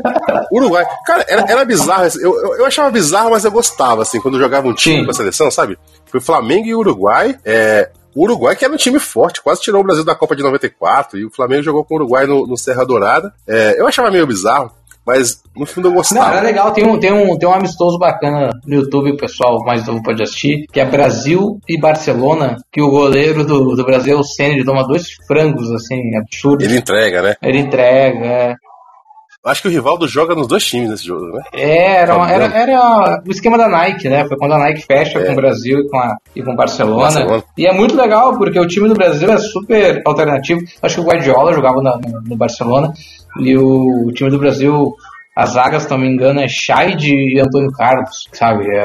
Uruguai. 0.50 0.86
Cara, 1.06 1.24
era, 1.28 1.44
era 1.48 1.64
bizarro. 1.64 2.04
assim, 2.04 2.22
Eu, 2.22 2.34
eu, 2.34 2.54
eu 2.56 2.66
achava 2.66 2.90
bizarro, 2.90 3.30
mas 3.30 3.44
eu 3.44 3.50
gostava, 3.50 4.02
assim, 4.02 4.20
quando 4.20 4.38
jogava 4.38 4.66
um 4.68 4.74
time 4.74 4.98
Sim. 5.00 5.04
com 5.04 5.10
a 5.10 5.14
seleção, 5.14 5.50
sabe? 5.50 5.78
Foi 6.06 6.20
Flamengo 6.20 6.66
e 6.66 6.74
Uruguai. 6.74 7.38
É, 7.44 7.90
o 8.14 8.24
Uruguai, 8.24 8.54
que 8.56 8.64
era 8.64 8.72
um 8.72 8.76
time 8.76 8.98
forte, 8.98 9.40
quase 9.42 9.62
tirou 9.62 9.80
o 9.80 9.84
Brasil 9.84 10.04
da 10.04 10.14
Copa 10.14 10.36
de 10.36 10.42
94, 10.42 11.18
e 11.18 11.24
o 11.24 11.30
Flamengo 11.30 11.62
jogou 11.62 11.84
com 11.84 11.94
o 11.94 11.98
Uruguai 11.98 12.26
no, 12.26 12.46
no 12.46 12.56
Serra 12.58 12.84
Dourada. 12.84 13.32
É, 13.46 13.80
eu 13.80 13.86
achava 13.86 14.10
meio 14.10 14.26
bizarro, 14.26 14.70
mas 15.06 15.42
no 15.56 15.66
fundo 15.66 15.88
eu 15.88 15.90
Não, 15.90 15.96
gostava. 15.98 16.36
era 16.36 16.42
legal. 16.42 16.72
Tem 16.72 16.86
um, 16.86 16.98
tem, 16.98 17.12
um, 17.12 17.36
tem 17.36 17.48
um 17.48 17.52
amistoso 17.52 17.98
bacana 17.98 18.50
no 18.66 18.74
YouTube, 18.74 19.12
o 19.12 19.16
pessoal 19.16 19.58
mais 19.64 19.86
novo 19.86 20.02
pode 20.02 20.22
assistir, 20.22 20.66
que 20.72 20.80
é 20.80 20.84
Brasil 20.84 21.58
e 21.68 21.78
Barcelona, 21.78 22.56
que 22.72 22.80
o 22.80 22.90
goleiro 22.90 23.44
do, 23.44 23.74
do 23.74 23.84
Brasil, 23.84 24.18
o 24.18 24.24
Senna, 24.24 24.64
toma 24.64 24.86
dois 24.86 25.12
frangos, 25.26 25.70
assim, 25.72 26.16
absurdos. 26.16 26.66
Ele 26.66 26.78
entrega, 26.78 27.22
né? 27.22 27.34
Ele 27.42 27.58
entrega, 27.58 28.24
é. 28.24 28.54
Acho 29.44 29.62
que 29.62 29.68
o 29.68 29.70
Rivaldo 29.70 30.06
joga 30.06 30.34
nos 30.36 30.46
dois 30.46 30.64
times 30.64 30.88
nesse 30.90 31.04
jogo, 31.06 31.26
né? 31.26 31.42
É, 31.52 31.96
era, 31.96 32.16
uma- 32.16 32.30
era, 32.30 32.44
era 32.56 33.22
o 33.26 33.30
esquema 33.30 33.58
da 33.58 33.68
Nike, 33.68 34.08
né? 34.08 34.24
Foi 34.28 34.36
quando 34.36 34.52
a 34.54 34.58
Nike 34.58 34.82
fecha 34.86 35.20
com 35.20 35.32
o 35.32 35.36
Brasil 35.36 35.80
e 35.80 35.88
com, 35.88 35.98
a, 35.98 36.16
e 36.36 36.42
com 36.42 36.52
o 36.52 36.56
Barcelona. 36.56 37.02
Barcelona. 37.02 37.42
E 37.58 37.66
é 37.66 37.72
muito 37.72 37.96
legal, 37.96 38.36
porque 38.38 38.60
o 38.60 38.66
time 38.68 38.88
do 38.88 38.94
Brasil 38.94 39.30
é 39.32 39.38
super 39.38 40.00
alternativo. 40.06 40.60
Acho 40.80 40.94
que 40.96 41.00
o 41.00 41.04
Guardiola 41.04 41.52
jogava 41.52 41.82
na- 41.82 41.96
no, 41.98 42.20
no 42.20 42.36
Barcelona. 42.36 42.92
E 43.40 43.56
o, 43.56 44.12
time 44.14 44.30
do 44.30 44.38
Brasil 44.38 44.94
A 45.34 45.46
zaga, 45.46 45.80
se 45.80 45.90
não 45.90 45.96
me 45.96 46.06
engano, 46.06 46.40
é 46.40 46.46
Scheid 46.46 47.08
e 47.10 47.40
Antônio 47.40 47.72
Carlos, 47.72 48.28
sabe? 48.34 48.66
É, 48.68 48.80
é, 48.82 48.84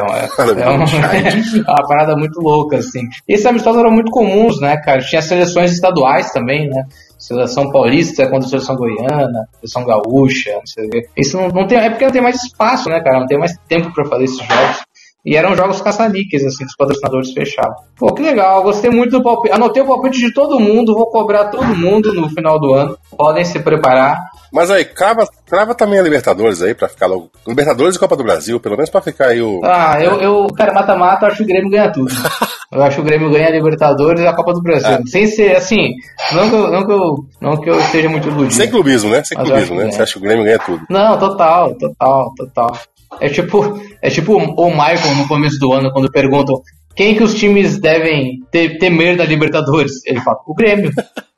é, 0.63 0.69
uma, 0.69 0.85
é 0.85 1.59
uma 1.69 1.87
parada 1.87 2.15
muito 2.15 2.39
louca, 2.39 2.77
assim. 2.77 3.01
E 3.27 3.33
esses 3.33 3.45
amistosos 3.45 3.79
eram 3.81 3.91
muito 3.91 4.09
comuns, 4.09 4.59
né, 4.61 4.77
cara? 4.77 5.01
Tinha 5.01 5.21
seleções 5.21 5.73
estaduais 5.73 6.31
também, 6.31 6.69
né? 6.69 6.85
Seleção 7.28 7.69
paulista 7.69 8.25
contra 8.30 8.47
a 8.47 8.49
seleção 8.49 8.78
goiana, 8.78 9.49
seleção 9.55 9.84
gaúcha, 9.84 10.53
não 10.53 10.65
sei 10.65 10.86
o 10.86 10.89
quê. 10.89 11.09
Isso 11.17 11.36
não, 11.36 11.49
não 11.49 11.67
tem, 11.67 11.78
é 11.78 11.89
porque 11.89 12.05
não 12.05 12.11
tem 12.13 12.21
mais 12.21 12.41
espaço, 12.41 12.88
né, 12.88 13.01
cara? 13.01 13.19
Não 13.19 13.28
tem 13.28 13.38
mais 13.38 13.51
tempo 13.67 13.93
pra 13.93 14.05
fazer 14.05 14.23
esses 14.23 14.38
jogos. 14.38 14.78
E 15.25 15.36
eram 15.36 15.53
jogos 15.53 15.82
caça-níqueis, 15.82 16.45
assim, 16.45 16.63
dos 16.63 16.73
patrocinadores 16.78 17.34
fechados. 17.34 17.75
Pô, 17.97 18.13
que 18.13 18.21
legal, 18.21 18.63
gostei 18.63 18.89
muito 18.89 19.11
do 19.11 19.21
palpite. 19.21 19.53
Anotei 19.53 19.84
o 19.84 19.88
palpite 19.88 20.19
de 20.19 20.34
todo 20.34 20.57
mundo, 20.57 20.95
vou 20.95 21.11
cobrar 21.11 21.49
todo 21.49 21.65
mundo 21.75 22.13
no 22.13 22.30
final 22.30 22.57
do 22.57 22.73
ano. 22.73 22.97
Podem 23.17 23.43
se 23.43 23.59
preparar. 23.59 24.17
Mas 24.53 24.71
aí, 24.71 24.86
crava, 24.86 25.28
crava 25.45 25.75
também 25.75 25.99
a 25.99 26.03
Libertadores 26.03 26.61
aí, 26.61 26.73
pra 26.73 26.88
ficar 26.88 27.07
logo. 27.07 27.30
Libertadores 27.45 27.97
e 27.97 27.99
Copa 27.99 28.15
do 28.15 28.23
Brasil, 28.23 28.57
pelo 28.57 28.78
menos 28.78 28.89
pra 28.89 29.01
ficar 29.01 29.28
aí 29.28 29.41
o. 29.41 29.59
Ah, 29.65 29.97
eu, 30.01 30.21
eu 30.21 30.47
cara, 30.55 30.73
mata-mata, 30.73 31.28
acho 31.28 31.38
que 31.38 31.43
o 31.43 31.47
Grêmio 31.47 31.71
ganha 31.71 31.91
tudo. 31.91 32.09
Eu 32.72 32.84
acho 32.84 32.97
que 32.97 33.01
o 33.01 33.05
Grêmio 33.05 33.30
ganha 33.32 33.47
a 33.47 33.51
Libertadores 33.51 34.22
e 34.22 34.28
a 34.28 34.36
Copa 34.36 34.53
do 34.53 34.61
Brasil. 34.61 34.89
É. 34.89 35.01
Sem 35.05 35.26
ser, 35.28 35.55
assim, 35.55 35.93
não 36.34 36.49
que, 36.49 36.55
eu, 36.55 36.72
não, 36.72 36.86
que 36.86 36.91
eu, 36.91 37.15
não 37.41 37.61
que 37.61 37.70
eu 37.70 37.80
esteja 37.80 38.09
muito 38.09 38.28
iludido. 38.28 38.53
Sem 38.53 38.70
clubismo, 38.70 39.09
né? 39.09 39.24
Sem 39.24 39.38
clubismo, 39.38 39.76
né? 39.78 39.86
que 39.86 39.95
Você 39.95 40.01
acha 40.01 40.13
que 40.13 40.20
o 40.20 40.22
Grêmio 40.22 40.43
ganha 40.43 40.59
tudo. 40.59 40.82
Não, 40.89 41.18
total, 41.18 41.76
total, 41.76 42.34
total. 42.36 42.78
É 43.22 43.30
tipo, 43.30 43.82
é 44.01 44.09
tipo 44.09 44.36
o 44.36 44.70
Michael 44.70 45.15
no 45.15 45.28
começo 45.28 45.57
do 45.59 45.72
ano, 45.72 45.91
quando 45.93 46.11
perguntam 46.11 46.61
quem 46.93 47.15
que 47.15 47.24
os 47.24 47.36
times 47.36 47.80
devem 47.80 48.39
ter, 48.51 48.78
temer 48.80 49.15
da 49.15 49.24
Libertadores. 49.24 50.05
Ele 50.05 50.20
fala, 50.20 50.39
o 50.45 50.53
Grêmio. 50.53 50.91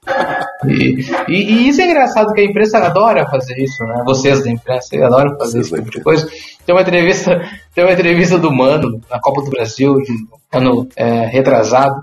E, 0.68 1.00
e- 1.28 1.52
e 1.54 1.70
isso 1.70 1.82
é 1.82 1.86
engraçado, 1.86 2.34
que 2.34 2.42
a 2.42 2.44
imprensa 2.44 2.78
adora 2.80 3.26
fazer 3.30 3.58
isso, 3.58 3.82
né? 3.86 4.04
Vocês 4.06 4.44
da 4.44 4.50
imprensa 4.52 4.96
adoram 5.06 5.38
fazer 5.38 5.60
Vocês 5.60 5.68
esse 5.68 5.76
tipo 5.76 5.90
de 5.92 6.02
coisa. 6.02 6.30
Tem 6.66 6.76
uma 6.76 6.82
entrevista, 6.82 7.42
tem 7.74 7.84
uma 7.84 7.94
entrevista 7.94 8.38
do 8.38 8.52
Mano 8.52 9.00
na 9.10 9.20
Copa 9.20 9.42
do 9.42 9.50
Brasil, 9.50 9.96
de 9.96 10.14
ano 10.52 10.88
é, 10.96 11.26
retrasado, 11.28 11.96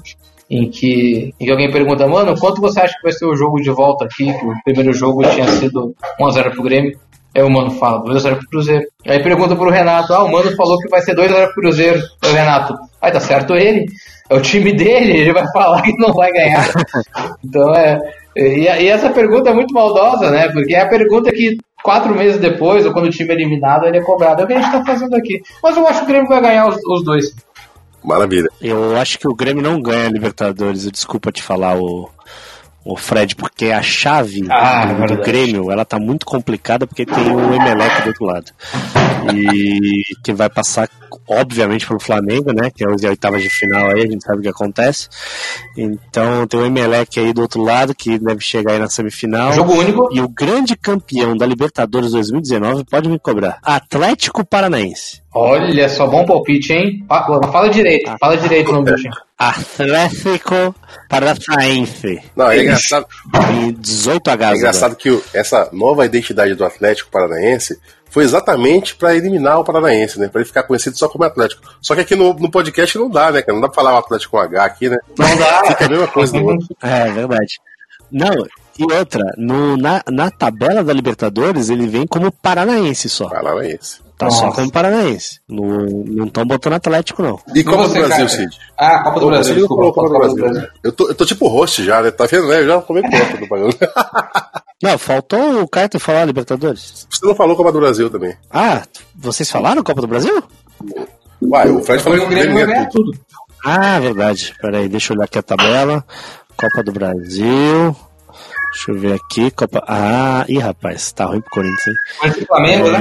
em 0.48 0.70
que, 0.70 1.34
em 1.40 1.44
que 1.44 1.50
alguém 1.50 1.70
pergunta, 1.70 2.06
mano, 2.06 2.38
quanto 2.38 2.60
você 2.60 2.80
acha 2.80 2.94
que 2.94 3.02
vai 3.02 3.12
ser 3.12 3.26
o 3.26 3.34
jogo 3.36 3.60
de 3.60 3.68
volta 3.70 4.04
aqui? 4.04 4.32
Que 4.32 4.46
o 4.46 4.54
primeiro 4.64 4.92
jogo 4.92 5.22
tinha 5.30 5.46
sido 5.48 5.94
1x0 6.20 6.50
pro 6.52 6.62
Grêmio. 6.62 6.98
Aí 7.36 7.42
o 7.42 7.50
Mano 7.50 7.70
fala, 7.72 8.02
2x0 8.02 8.38
pro 8.38 8.48
Cruzeiro. 8.48 8.86
Aí 9.06 9.22
pergunta 9.22 9.54
pro 9.54 9.68
Renato, 9.68 10.14
ah, 10.14 10.24
o 10.24 10.32
Mano 10.32 10.56
falou 10.56 10.78
que 10.78 10.88
vai 10.88 11.02
ser 11.02 11.14
2x0 11.14 11.52
pro 11.52 11.62
Cruzeiro. 11.62 12.02
Aí 12.22 12.30
o 12.30 12.34
Renato, 12.34 12.74
aí 13.02 13.12
tá 13.12 13.20
certo 13.20 13.54
ele, 13.54 13.84
é 14.30 14.34
o 14.34 14.40
time 14.40 14.72
dele, 14.72 15.18
ele 15.18 15.34
vai 15.34 15.44
falar 15.52 15.82
que 15.82 15.92
não 15.98 16.14
vai 16.14 16.32
ganhar. 16.32 16.66
Então 17.44 17.74
é. 17.74 18.00
E, 18.34 18.62
e 18.62 18.88
essa 18.88 19.10
pergunta 19.10 19.50
é 19.50 19.52
muito 19.52 19.74
maldosa, 19.74 20.30
né? 20.30 20.48
Porque 20.48 20.74
é 20.74 20.80
a 20.80 20.88
pergunta 20.88 21.30
que 21.30 21.58
quatro 21.82 22.14
meses 22.14 22.40
depois, 22.40 22.86
ou 22.86 22.92
quando 22.94 23.06
o 23.06 23.10
time 23.10 23.30
é 23.30 23.34
eliminado, 23.34 23.84
ele 23.84 23.98
é 23.98 24.02
cobrado. 24.02 24.40
É 24.40 24.44
o 24.44 24.46
que 24.46 24.54
a 24.54 24.62
gente 24.62 24.72
tá 24.72 24.84
fazendo 24.84 25.14
aqui. 25.14 25.42
Mas 25.62 25.76
eu 25.76 25.86
acho 25.86 25.98
que 26.00 26.04
o 26.04 26.08
Grêmio 26.08 26.28
vai 26.28 26.40
ganhar 26.40 26.66
os, 26.68 26.76
os 26.86 27.04
dois. 27.04 27.34
Maravilha. 28.02 28.48
Eu 28.62 28.96
acho 28.96 29.18
que 29.18 29.28
o 29.28 29.34
Grêmio 29.34 29.62
não 29.62 29.80
ganha 29.80 30.06
a 30.06 30.10
Libertadores, 30.10 30.90
desculpa 30.90 31.30
te 31.30 31.42
falar 31.42 31.76
o, 31.76 32.08
o 32.86 32.96
Fred, 32.96 33.34
porque 33.34 33.66
a 33.66 33.82
chave 33.82 34.46
Ah, 34.48 34.82
é 34.84 34.86
do, 34.86 34.92
do 34.94 34.98
verdade. 35.08 35.22
Grêmio 35.30 35.70
ela 35.72 35.84
tá 35.84 35.98
muito 35.98 36.24
complicada 36.24 36.86
porque 36.86 37.04
tem 37.04 37.34
o 37.34 37.54
Emelec 37.54 38.02
do 38.02 38.08
outro 38.08 38.24
lado. 38.24 38.52
E 39.34 40.02
que 40.22 40.32
vai 40.32 40.48
passar, 40.48 40.88
obviamente, 41.28 41.86
pelo 41.86 41.98
Flamengo, 41.98 42.52
né? 42.52 42.70
Que 42.70 42.84
é 42.84 42.90
as 42.92 43.02
oitavas 43.02 43.42
de 43.42 43.50
final 43.50 43.90
aí, 43.90 44.02
a 44.04 44.06
gente 44.06 44.24
sabe 44.24 44.38
o 44.38 44.42
que 44.42 44.48
acontece. 44.48 45.08
Então 45.76 46.46
tem 46.46 46.60
o 46.60 46.64
Emelec 46.66 47.18
aí 47.18 47.32
do 47.32 47.42
outro 47.42 47.60
lado, 47.62 47.94
que 47.94 48.18
deve 48.18 48.40
chegar 48.40 48.72
aí 48.72 48.78
na 48.78 48.88
semifinal. 48.88 49.52
Jogo 49.52 49.72
único. 49.74 50.08
E 50.12 50.20
o 50.20 50.28
grande 50.28 50.76
campeão 50.76 51.36
da 51.36 51.44
Libertadores 51.44 52.12
2019 52.12 52.84
pode 52.84 53.08
me 53.08 53.18
cobrar. 53.18 53.58
Atlético 53.62 54.44
Paranaense. 54.44 55.25
Olha 55.38 55.88
só, 55.88 56.06
bom 56.06 56.24
palpite, 56.24 56.72
hein? 56.72 57.04
Fa- 57.08 57.24
Fala 57.52 57.68
direito, 57.68 58.10
fala 58.18 58.36
direito 58.36 58.70
o 58.70 58.72
nome 58.74 58.90
do 58.90 58.96
time. 58.96 59.14
Atlético 59.38 60.74
Paranaense. 61.08 62.22
Não, 62.34 62.50
é 62.50 62.62
engraçado, 62.62 63.06
Em 63.52 63.72
18 63.72 64.30
é 64.30 64.32
H. 64.32 64.56
engraçado 64.56 64.96
que 64.96 65.22
essa 65.34 65.68
nova 65.72 66.04
identidade 66.06 66.54
do 66.54 66.64
Atlético 66.64 67.10
Paranaense 67.10 67.78
foi 68.08 68.24
exatamente 68.24 68.94
pra 68.96 69.14
eliminar 69.14 69.58
o 69.60 69.64
Paranaense, 69.64 70.18
né? 70.18 70.28
Pra 70.28 70.40
ele 70.40 70.48
ficar 70.48 70.62
conhecido 70.62 70.96
só 70.96 71.08
como 71.08 71.24
Atlético. 71.24 71.62
Só 71.82 71.94
que 71.94 72.00
aqui 72.00 72.14
no, 72.16 72.32
no 72.34 72.50
podcast 72.50 72.96
não 72.96 73.10
dá, 73.10 73.30
né, 73.30 73.42
cara? 73.42 73.52
Não 73.54 73.60
dá 73.60 73.68
pra 73.68 73.74
falar 73.74 73.94
o 73.94 73.98
Atlético 73.98 74.32
com 74.32 74.38
H 74.38 74.64
aqui, 74.64 74.88
né? 74.88 74.96
Não 75.18 75.36
dá. 75.36 75.64
Fica 75.66 75.84
a 75.84 75.88
mesma 75.88 76.08
coisa 76.08 76.36
no 76.38 76.46
outro. 76.46 76.66
É 76.82 77.10
verdade. 77.10 77.58
Não, 78.10 78.32
e 78.78 78.92
outra, 78.92 79.22
no, 79.36 79.76
na, 79.76 80.00
na 80.10 80.30
tabela 80.30 80.82
da 80.84 80.92
Libertadores 80.92 81.68
ele 81.68 81.86
vem 81.88 82.06
como 82.06 82.30
paranaense 82.30 83.08
só. 83.08 83.28
Paranaense. 83.28 84.00
Tá 84.18 84.30
só 84.30 84.46
Nossa. 84.46 84.56
como 84.56 84.72
paranaense. 84.72 85.40
Não 85.46 86.24
estão 86.24 86.46
botando 86.46 86.72
Atlético, 86.74 87.22
não. 87.22 87.38
E 87.54 87.62
Copa 87.62 87.82
você, 87.82 88.00
do 88.00 88.06
Brasil, 88.06 88.26
cara? 88.26 88.28
Cid? 88.28 88.58
Ah, 88.78 89.02
Copa 89.02 89.20
do 89.20 89.26
Brasil, 89.26 89.54
desculpa. 89.54 89.92
Copa 89.92 90.08
do 90.08 90.18
Brasil. 90.38 90.68
Eu 90.82 90.92
tô, 90.92 91.08
eu 91.08 91.14
tô 91.14 91.26
tipo 91.26 91.48
host 91.48 91.84
já, 91.84 92.00
né? 92.00 92.10
Tá 92.10 92.24
vendo, 92.24 92.48
né? 92.48 92.60
Eu 92.60 92.66
já 92.66 92.80
tomei 92.80 93.02
conta 93.02 93.36
do 93.36 93.46
bagulho. 93.46 93.74
Não, 94.82 94.98
faltou 94.98 95.62
o 95.62 95.68
Caio 95.68 95.88
falar 95.98 96.26
Libertadores. 96.26 97.06
Você 97.10 97.24
não 97.24 97.34
falou 97.34 97.56
Copa 97.56 97.72
do 97.72 97.80
Brasil 97.80 98.10
também. 98.10 98.36
Ah, 98.50 98.82
vocês 99.14 99.50
falaram 99.50 99.82
Copa 99.82 100.02
do 100.02 100.06
Brasil? 100.06 100.42
Uai, 101.40 101.70
o 101.70 101.82
Fred 101.82 102.02
falou 102.02 102.18
que 102.18 102.24
o 102.24 102.26
o 102.26 102.30
Grêmio 102.30 102.66
ganhar 102.66 102.82
é 102.82 102.84
tudo. 102.86 103.10
tudo. 103.12 103.18
Ah, 103.64 103.98
verdade. 103.98 104.54
Peraí, 104.60 104.86
deixa 104.88 105.12
eu 105.12 105.16
olhar 105.16 105.24
aqui 105.24 105.38
a 105.38 105.42
tabela. 105.42 106.04
Copa 106.56 106.82
do 106.82 106.92
Brasil. 106.92 107.96
Deixa 108.72 108.90
eu 108.90 108.98
ver 108.98 109.14
aqui. 109.14 109.50
Copa. 109.50 109.82
Ah, 109.88 110.44
ih, 110.46 110.58
rapaz, 110.58 111.10
tá 111.12 111.24
ruim 111.24 111.40
pro 111.40 111.50
Corinthians, 111.50 111.86
hein? 111.86 111.94
Contra 112.20 112.42
o 112.42 112.46
Flamengo, 112.46 112.90
né? 112.90 112.98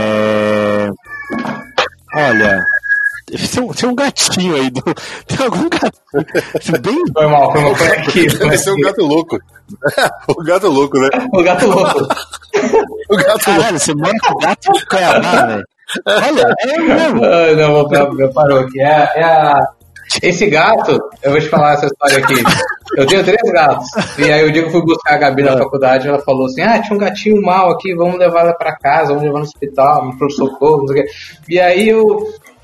Olha, 2.15 2.65
tem 3.25 3.63
um, 3.63 3.73
tem 3.73 3.89
um 3.89 3.95
gatinho 3.95 4.55
aí. 4.55 4.69
Do... 4.69 4.81
Tem 5.25 5.45
algum 5.45 5.67
gatinho. 5.67 6.81
Bem. 6.81 7.03
Foi 7.11 7.27
mal, 7.27 7.51
foi 7.51 7.61
mal. 7.61 7.75
Foi 7.75 7.87
aqui. 7.87 8.27
Deve 8.27 8.57
ser 8.57 8.71
um 8.71 8.79
gato 8.81 9.01
louco. 9.01 9.39
o 10.29 10.43
gato 10.43 10.67
louco, 10.69 10.99
né? 10.99 11.09
O 11.33 11.43
gato 11.43 11.67
louco. 11.67 11.99
O 13.07 13.17
gato 13.17 13.27
louco. 13.27 13.43
Caralho, 13.43 13.79
você 13.79 13.93
mora 13.93 14.13
com 14.25 14.33
o 14.33 14.37
gato 14.37 14.71
de 14.71 14.85
Cuiabá, 14.85 15.45
velho. 15.45 15.63
Olha, 16.07 16.55
é 16.59 16.77
mesmo. 16.77 17.23
Ah, 17.23 17.55
não, 17.55 17.73
vou 17.73 18.33
parou 18.33 18.59
aqui. 18.59 18.81
É, 18.81 19.11
é 19.15 19.23
a... 19.23 19.59
Esse 20.23 20.47
gato, 20.47 20.99
eu 21.21 21.31
vou 21.31 21.39
te 21.39 21.49
falar 21.49 21.73
essa 21.73 21.87
história 21.87 22.17
aqui. 22.19 22.35
Eu 22.97 23.07
tenho 23.07 23.23
três 23.23 23.51
gatos. 23.51 23.87
E 24.19 24.31
aí 24.31 24.47
o 24.47 24.51
dia 24.51 24.61
que 24.61 24.67
eu 24.67 24.71
fui 24.71 24.81
buscar 24.81 25.15
a 25.15 25.17
Gabi 25.17 25.43
na 25.43 25.57
faculdade, 25.57 26.07
ela 26.07 26.19
falou 26.19 26.45
assim: 26.45 26.61
Ah, 26.61 26.81
tinha 26.81 26.95
um 26.95 26.99
gatinho 26.99 27.41
mal 27.41 27.71
aqui, 27.71 27.95
vamos 27.95 28.19
levar 28.19 28.41
ela 28.41 28.53
pra 28.53 28.77
casa, 28.77 29.09
vamos 29.09 29.23
levar 29.23 29.39
no 29.39 29.45
hospital, 29.45 30.15
pro 30.17 30.29
socorro, 30.29 30.81
não 30.81 30.87
sei 30.87 31.01
o 31.01 31.05
quê. 31.05 31.11
E 31.49 31.59
aí 31.59 31.89
eu, 31.89 32.05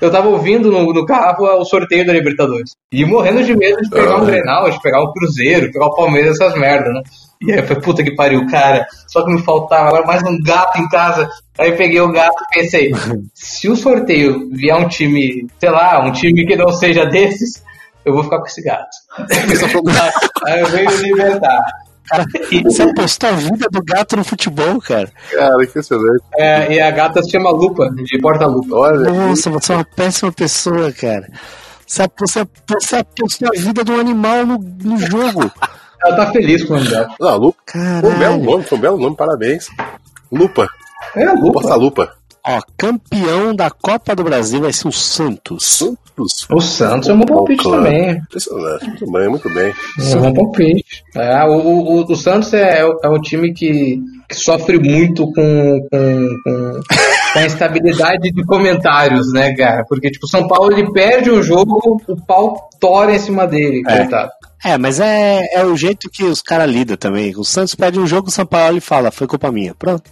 eu 0.00 0.10
tava 0.10 0.28
ouvindo 0.28 0.70
no, 0.70 0.92
no 0.92 1.04
carro 1.04 1.44
o 1.60 1.64
sorteio 1.64 2.06
da 2.06 2.12
Libertadores. 2.12 2.70
E 2.92 3.04
morrendo 3.04 3.42
de 3.42 3.56
medo 3.56 3.80
de 3.82 3.90
pegar 3.90 4.16
um 4.16 4.26
Grenal, 4.26 4.70
de 4.70 4.80
pegar 4.80 5.02
um 5.02 5.12
Cruzeiro, 5.12 5.72
pegar 5.72 5.86
o 5.86 5.96
Palmeiras, 5.96 6.40
essas 6.40 6.58
merdas, 6.58 6.94
né? 6.94 7.02
E 7.42 7.52
aí 7.52 7.58
eu 7.58 7.66
falei, 7.66 7.82
puta 7.82 8.04
que 8.04 8.14
pariu, 8.14 8.46
cara, 8.46 8.86
só 9.08 9.24
que 9.24 9.32
me 9.32 9.42
faltava 9.42 9.88
agora 9.88 10.06
mais 10.06 10.22
um 10.22 10.40
gato 10.40 10.80
em 10.80 10.88
casa. 10.88 11.28
Aí 11.58 11.72
peguei 11.72 12.00
o 12.00 12.12
gato 12.12 12.36
e 12.40 12.60
pensei, 12.60 12.92
se 13.34 13.68
o 13.68 13.74
sorteio 13.74 14.48
vier 14.52 14.76
um 14.76 14.88
time, 14.88 15.46
sei 15.58 15.70
lá, 15.70 16.04
um 16.06 16.12
time 16.12 16.46
que 16.46 16.54
não 16.54 16.68
seja 16.68 17.04
desses, 17.04 17.62
eu 18.04 18.12
vou 18.12 18.24
ficar 18.24 18.38
com 18.38 18.46
esse 18.46 18.62
gato. 18.62 18.88
aí 20.46 20.60
eu 20.60 20.66
venho 20.66 20.90
me 20.90 20.96
libertar. 21.04 21.58
Você 22.64 22.82
apostou 22.82 23.30
a 23.30 23.32
vida 23.32 23.68
do 23.70 23.82
gato 23.82 24.16
no 24.16 24.24
futebol, 24.24 24.80
cara. 24.80 25.10
Cara, 25.30 25.64
impressionante. 25.64 26.22
É, 26.36 26.74
e 26.74 26.80
a 26.80 26.90
gata 26.90 27.22
se 27.22 27.30
chama 27.30 27.50
Lupa, 27.50 27.88
de 27.90 28.18
porta-lupa. 28.18 28.74
Olha, 28.74 29.10
Nossa, 29.10 29.48
você 29.50 29.72
é 29.72 29.76
uma 29.76 29.84
péssima 29.84 30.32
pessoa, 30.32 30.92
cara. 30.92 31.26
Você 31.86 32.02
apostou, 32.02 32.48
você 32.68 32.96
apostou 32.96 33.48
a 33.48 33.58
vida 33.58 33.84
de 33.84 33.92
um 33.92 34.00
animal 34.00 34.44
no, 34.44 34.58
no 34.58 34.98
jogo. 34.98 35.50
Ela 36.04 36.16
tá 36.16 36.32
feliz 36.32 36.64
com 36.64 36.74
o 36.74 36.76
nome 36.78 36.90
dela. 36.90 37.08
não, 37.20 37.36
Lupa. 37.36 37.58
Foi 38.00 38.10
um 38.10 38.18
belo 38.18 38.38
nome, 38.38 38.64
foi 38.64 38.78
um 38.78 38.80
belo 38.80 38.98
nome, 38.98 39.16
parabéns. 39.16 39.68
Lupa. 40.30 40.68
É 41.14 41.24
Lupa. 41.32 41.60
Porta 41.60 41.74
Lupa. 41.76 42.12
Ó, 42.44 42.60
campeão 42.76 43.54
da 43.54 43.70
Copa 43.70 44.16
do 44.16 44.24
Brasil 44.24 44.60
vai 44.62 44.72
ser 44.72 44.88
o 44.88 44.92
Santos. 44.92 45.64
Santos. 45.64 46.46
O 46.50 46.60
Santos 46.60 47.08
é 47.08 47.12
um 47.12 47.18
bom 47.20 47.26
palpite 47.26 47.62
Claro. 47.62 47.84
também. 47.84 48.10
Impressionante. 48.16 48.84
Muito 48.88 49.12
bem, 49.12 49.28
muito 49.28 49.48
bem. 49.50 49.72
É 50.00 50.16
um 50.16 50.20
bom 50.20 50.32
palpite. 50.34 50.84
É, 51.14 51.44
o, 51.44 51.52
o, 51.52 52.00
o- 52.00 52.12
o 52.12 52.16
Santos 52.16 52.52
é, 52.52 52.80
é 52.80 53.08
um 53.08 53.20
time 53.20 53.54
que, 53.54 54.00
que 54.28 54.34
sofre 54.34 54.78
muito 54.78 55.24
com, 55.32 55.86
com, 55.90 56.28
com, 56.44 56.80
com 57.32 57.38
a 57.38 57.46
instabilidade 57.46 58.32
de 58.32 58.44
comentários, 58.44 59.32
né, 59.32 59.54
cara? 59.54 59.84
Porque, 59.88 60.10
tipo, 60.10 60.26
o 60.26 60.28
São 60.28 60.46
Paulo 60.48 60.72
ele 60.72 60.90
perde 60.92 61.30
o 61.30 61.42
jogo, 61.42 61.80
o 62.08 62.16
pau 62.26 62.68
tora 62.80 63.14
em 63.14 63.18
cima 63.20 63.46
dele, 63.46 63.82
É. 63.86 63.98
coitado. 63.98 64.30
É, 64.64 64.76
mas 64.76 64.98
é, 65.00 65.40
é 65.54 65.64
o 65.64 65.76
jeito 65.76 66.10
que 66.10 66.24
os 66.24 66.42
caras 66.42 66.70
lidam 66.70 66.96
também. 66.96 67.32
O 67.36 67.44
Santos 67.44 67.74
perde 67.74 67.98
um 68.00 68.06
jogo, 68.06 68.28
o 68.28 68.32
São 68.32 68.46
Paulo 68.46 68.80
fala, 68.80 69.10
foi 69.12 69.26
culpa 69.28 69.50
minha. 69.50 69.74
Pronto. 69.76 70.10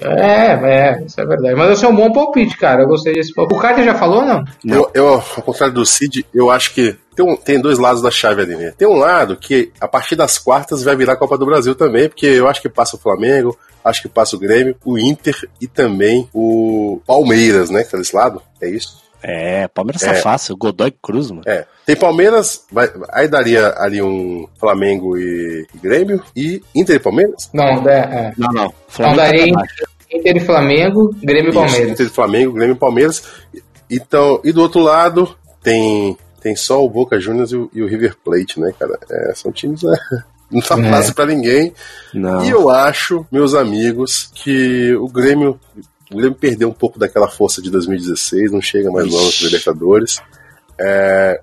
É, 0.00 0.52
é, 0.52 1.04
isso 1.04 1.20
é 1.20 1.26
verdade. 1.26 1.54
Mas 1.54 1.72
esse 1.72 1.84
é 1.84 1.88
um 1.88 1.94
bom 1.94 2.12
palpite, 2.12 2.56
cara. 2.56 2.82
Eu 2.82 2.88
gostei 2.88 3.12
desse 3.12 3.34
palpite. 3.34 3.58
O 3.58 3.62
Carter 3.62 3.84
já 3.84 3.94
falou, 3.94 4.24
não? 4.24 4.44
Não. 4.64 4.76
Eu, 4.76 4.90
eu, 4.94 5.08
ao 5.14 5.42
contrário 5.42 5.74
do 5.74 5.84
Cid, 5.84 6.24
eu 6.32 6.50
acho 6.50 6.72
que 6.72 6.96
tem, 7.14 7.24
um, 7.24 7.36
tem 7.36 7.60
dois 7.60 7.78
lados 7.78 8.00
da 8.00 8.10
chave 8.10 8.42
ali, 8.42 8.56
né? 8.56 8.72
Tem 8.76 8.88
um 8.88 8.96
lado 8.96 9.36
que 9.36 9.70
a 9.80 9.86
partir 9.86 10.16
das 10.16 10.38
quartas 10.38 10.82
vai 10.82 10.96
virar 10.96 11.16
Copa 11.16 11.36
do 11.36 11.46
Brasil 11.46 11.74
também, 11.74 12.08
porque 12.08 12.26
eu 12.26 12.48
acho 12.48 12.62
que 12.62 12.68
passa 12.68 12.96
o 12.96 12.98
Flamengo, 12.98 13.56
acho 13.84 14.02
que 14.02 14.08
passa 14.08 14.34
o 14.34 14.38
Grêmio, 14.38 14.76
o 14.84 14.98
Inter 14.98 15.48
e 15.60 15.66
também 15.66 16.28
o 16.32 17.00
Palmeiras, 17.06 17.68
né? 17.68 17.84
Que 17.84 17.90
tá 17.90 17.98
desse 17.98 18.16
lado. 18.16 18.40
É 18.60 18.68
isso? 18.68 19.02
É, 19.22 19.68
Palmeiras 19.68 20.02
tá 20.02 20.12
É. 20.12 20.14
fácil, 20.16 20.56
Godoy 20.56 20.92
Cruz, 21.02 21.30
mano. 21.30 21.42
É. 21.46 21.64
Tem 21.86 21.94
Palmeiras, 21.96 22.64
vai- 22.70 22.90
aí 23.12 23.28
daria 23.28 23.72
ali 23.78 24.02
um 24.02 24.46
Flamengo 24.58 25.16
e 25.16 25.66
Grêmio 25.82 26.22
e 26.36 26.60
Inter 26.74 26.96
e 26.96 26.98
Palmeiras? 26.98 27.48
Não, 27.52 27.64
é, 27.88 27.98
é. 27.98 28.32
Não, 28.36 28.48
não. 28.52 28.64
Não 28.64 28.74
Flamengo 28.88 29.16
tá 29.18 29.22
daria 29.26 29.52
baixo. 29.54 29.74
Inter 30.10 30.36
e 30.36 30.40
Flamengo, 30.40 31.16
Grêmio 31.22 31.44
e 31.46 31.48
Isso, 31.50 31.58
Palmeiras. 31.58 31.90
Inter 31.92 32.06
e 32.06 32.10
Flamengo, 32.10 32.52
Grêmio 32.52 32.74
e 32.74 32.78
Palmeiras. 32.78 33.22
Então, 33.90 34.40
e 34.44 34.52
do 34.52 34.60
outro 34.62 34.80
lado 34.80 35.34
tem 35.62 36.16
tem 36.40 36.56
só 36.56 36.84
o 36.84 36.90
Boca 36.90 37.20
Juniors 37.20 37.52
e 37.52 37.56
o, 37.56 37.70
e 37.72 37.80
o 37.82 37.86
River 37.86 38.16
Plate, 38.24 38.58
né, 38.58 38.72
cara? 38.76 38.98
É, 39.08 39.32
são 39.34 39.52
times, 39.52 39.82
né? 39.84 39.96
Não 40.50 40.60
tá 40.60 40.76
É. 40.78 40.90
fácil 40.90 41.14
pra 41.14 41.24
ninguém. 41.24 41.72
Não. 42.12 42.44
E 42.44 42.50
eu 42.50 42.68
acho, 42.68 43.24
meus 43.32 43.54
amigos, 43.54 44.30
que 44.34 44.92
o 44.96 45.08
Grêmio, 45.08 45.58
o 46.12 46.16
Grêmio 46.16 46.34
perdeu 46.34 46.68
um 46.68 46.72
pouco 46.72 46.98
daquela 46.98 47.28
força 47.28 47.62
de 47.62 47.70
2016, 47.70 48.52
não 48.52 48.60
chega 48.60 48.90
mais 48.90 49.06
longe 49.06 49.24
nos 49.24 49.42
Libertadores. 49.42 50.20
É, 50.78 51.40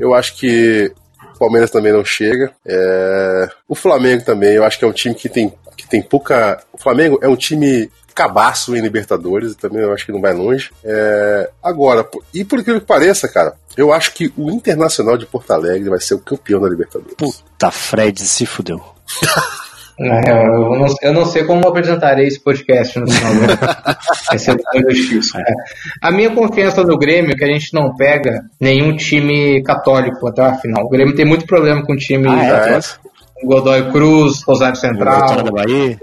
eu 0.00 0.14
acho 0.14 0.36
que 0.36 0.92
o 1.34 1.38
Palmeiras 1.38 1.70
também 1.70 1.92
não 1.92 2.04
chega. 2.04 2.52
É, 2.64 3.48
o 3.68 3.74
Flamengo 3.74 4.24
também, 4.24 4.54
eu 4.54 4.64
acho 4.64 4.78
que 4.78 4.84
é 4.84 4.88
um 4.88 4.92
time 4.92 5.14
que 5.14 5.28
tem, 5.28 5.52
que 5.76 5.86
tem 5.86 6.02
pouca. 6.02 6.62
O 6.72 6.78
Flamengo 6.78 7.18
é 7.22 7.28
um 7.28 7.36
time 7.36 7.90
cabaço 8.14 8.76
em 8.76 8.80
Libertadores, 8.80 9.56
também 9.56 9.82
eu 9.82 9.92
acho 9.92 10.06
que 10.06 10.12
não 10.12 10.20
vai 10.20 10.32
longe. 10.32 10.70
É, 10.84 11.50
agora, 11.62 12.08
e 12.32 12.44
por 12.44 12.62
que 12.62 12.78
pareça, 12.80 13.28
cara, 13.28 13.54
eu 13.76 13.92
acho 13.92 14.12
que 14.14 14.32
o 14.36 14.50
Internacional 14.50 15.16
de 15.16 15.26
Porto 15.26 15.50
Alegre 15.50 15.90
vai 15.90 16.00
ser 16.00 16.14
o 16.14 16.20
campeão 16.20 16.60
da 16.60 16.68
Libertadores. 16.68 17.16
Puta, 17.16 17.70
Fred 17.72 18.20
se 18.20 18.46
fudeu. 18.46 18.80
É, 19.98 20.30
eu, 20.30 20.76
não, 20.76 20.86
eu 21.02 21.12
não 21.12 21.24
sei 21.24 21.44
como 21.44 21.68
apresentarei 21.68 22.26
esse 22.26 22.40
podcast 22.40 22.98
no 22.98 23.08
final 23.10 23.34
do 23.34 23.40
ano. 23.44 23.58
É. 25.38 25.52
A 26.02 26.10
minha 26.10 26.30
confiança 26.30 26.82
no 26.82 26.98
Grêmio 26.98 27.32
é 27.32 27.34
que 27.34 27.44
a 27.44 27.52
gente 27.52 27.72
não 27.72 27.94
pega 27.94 28.44
nenhum 28.60 28.96
time 28.96 29.62
católico 29.62 30.26
até 30.26 30.42
a 30.42 30.54
final. 30.54 30.84
O 30.84 30.88
Grêmio 30.88 31.14
tem 31.14 31.24
muito 31.24 31.46
problema 31.46 31.84
com 31.84 31.94
time 31.94 32.26
Ah, 32.28 32.68
é? 32.68 32.80
Godoy 33.42 33.90
Cruz, 33.90 34.42
Rosário 34.44 34.76
Central, 34.76 35.20
Vitória 35.20 35.42
da 35.44 35.50
Bahia. 35.50 35.98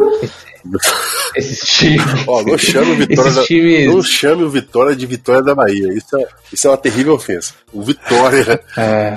esses 1.36 1.60
times. 1.68 2.28
Ó, 2.28 2.44
não 2.44 2.58
chame 2.58 2.92
o 2.92 2.96
Vitória 2.96 3.22
Esses 3.30 3.36
da, 3.36 3.44
times- 3.44 3.88
não 3.96 4.04
chame 4.04 4.44
o 4.44 4.50
Vitória 4.50 4.96
de 4.96 5.06
Vitória 5.06 5.42
da 5.42 5.56
Bahia. 5.56 5.94
Isso 5.94 6.18
é, 6.18 6.26
isso 6.54 6.68
é 6.68 6.70
uma 6.70 6.78
terrível 6.78 7.14
ofensa. 7.14 7.54
O 7.74 7.82
Vitória. 7.82 8.60
É. 8.78 9.16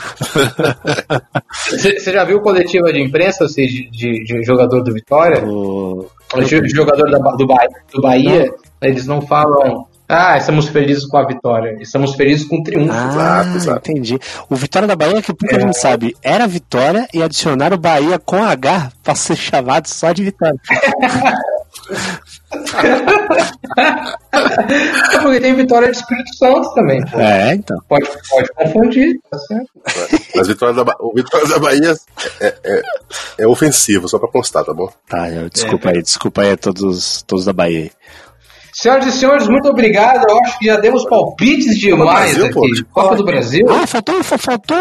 Você 1.70 1.98
você 2.00 2.12
já 2.12 2.24
viu 2.24 2.40
coletiva 2.40 2.92
de 2.92 3.00
imprensa 3.02 3.44
assim, 3.44 3.66
de, 3.66 3.90
de- 3.90 4.24
de 4.24 4.42
jogador 4.44 4.82
do 4.82 4.92
Vitória? 4.92 5.44
O... 5.44 6.08
Coletiva 6.30 6.62
de 6.62 6.74
jogador 6.74 7.10
da, 7.10 7.18
do, 7.18 7.46
Bahia, 7.46 7.68
do 7.92 8.00
Bahia, 8.00 8.54
eles 8.82 9.06
não 9.06 9.20
falam. 9.22 9.86
Ah, 10.08 10.36
estamos 10.36 10.68
felizes 10.68 11.06
com 11.06 11.16
a 11.16 11.26
vitória. 11.26 11.76
Estamos 11.80 12.14
felizes 12.14 12.46
com 12.46 12.56
o 12.58 12.62
triunfo. 12.62 12.92
Ah, 12.92 13.08
Exato, 13.42 13.56
exato. 13.56 13.90
entendi. 13.90 14.18
O 14.50 14.54
Vitória 14.56 14.86
da 14.86 14.94
Bahia, 14.94 15.22
que 15.22 15.32
pouca 15.32 15.58
gente 15.58 15.78
sabe, 15.78 16.14
era 16.22 16.46
Vitória 16.46 17.08
e 17.14 17.22
adicionaram 17.22 17.76
o 17.76 17.80
Bahia 17.80 18.18
com 18.18 18.42
H 18.44 18.92
pra 19.02 19.14
ser 19.14 19.34
chamado 19.36 19.86
só 19.88 20.12
de 20.12 20.24
Vitória. 20.24 20.58
É 25.12 25.18
porque 25.20 25.40
tem 25.40 25.54
vitória 25.54 25.90
de 25.90 25.96
Espírito 25.96 26.34
Santo 26.36 26.72
também. 26.74 27.04
pô. 27.06 27.18
É, 27.18 27.54
então. 27.54 27.76
Pode, 27.88 28.08
pode 28.30 28.48
confundir, 28.54 29.18
tá 29.30 29.38
certo? 29.38 29.68
Mas 30.34 30.48
Vitória 30.48 30.74
da, 30.74 30.84
Ba- 30.84 30.96
o 31.00 31.12
Vitória 31.14 31.46
da 31.48 31.58
Bahia 31.58 31.94
é, 32.40 32.54
é, 32.64 32.82
é 33.38 33.46
ofensivo, 33.46 34.08
só 34.08 34.18
pra 34.18 34.28
constar, 34.28 34.64
tá 34.64 34.72
bom? 34.72 34.88
Tá, 35.08 35.28
eu- 35.30 35.48
desculpa 35.50 35.90
aí, 35.90 36.02
desculpa 36.02 36.42
aí 36.42 36.52
a 36.52 36.56
todos, 36.56 37.22
todos 37.26 37.44
da 37.44 37.52
Bahia. 37.52 37.80
aí. 37.84 37.90
Senhoras 38.84 39.06
e 39.06 39.12
senhores, 39.12 39.48
muito 39.48 39.66
obrigado. 39.66 40.26
Eu 40.28 40.38
acho 40.44 40.58
que 40.58 40.66
já 40.66 40.76
demos 40.76 41.06
palpites 41.06 41.78
demais 41.78 42.34
Brasil, 42.36 42.44
aqui. 42.44 42.52
pô. 42.52 42.66
Copa 42.92 43.16
do 43.16 43.24
Brasil. 43.24 43.66
Ah, 43.70 43.86
faltou, 43.86 44.22
fa- 44.22 44.36
faltou 44.36 44.76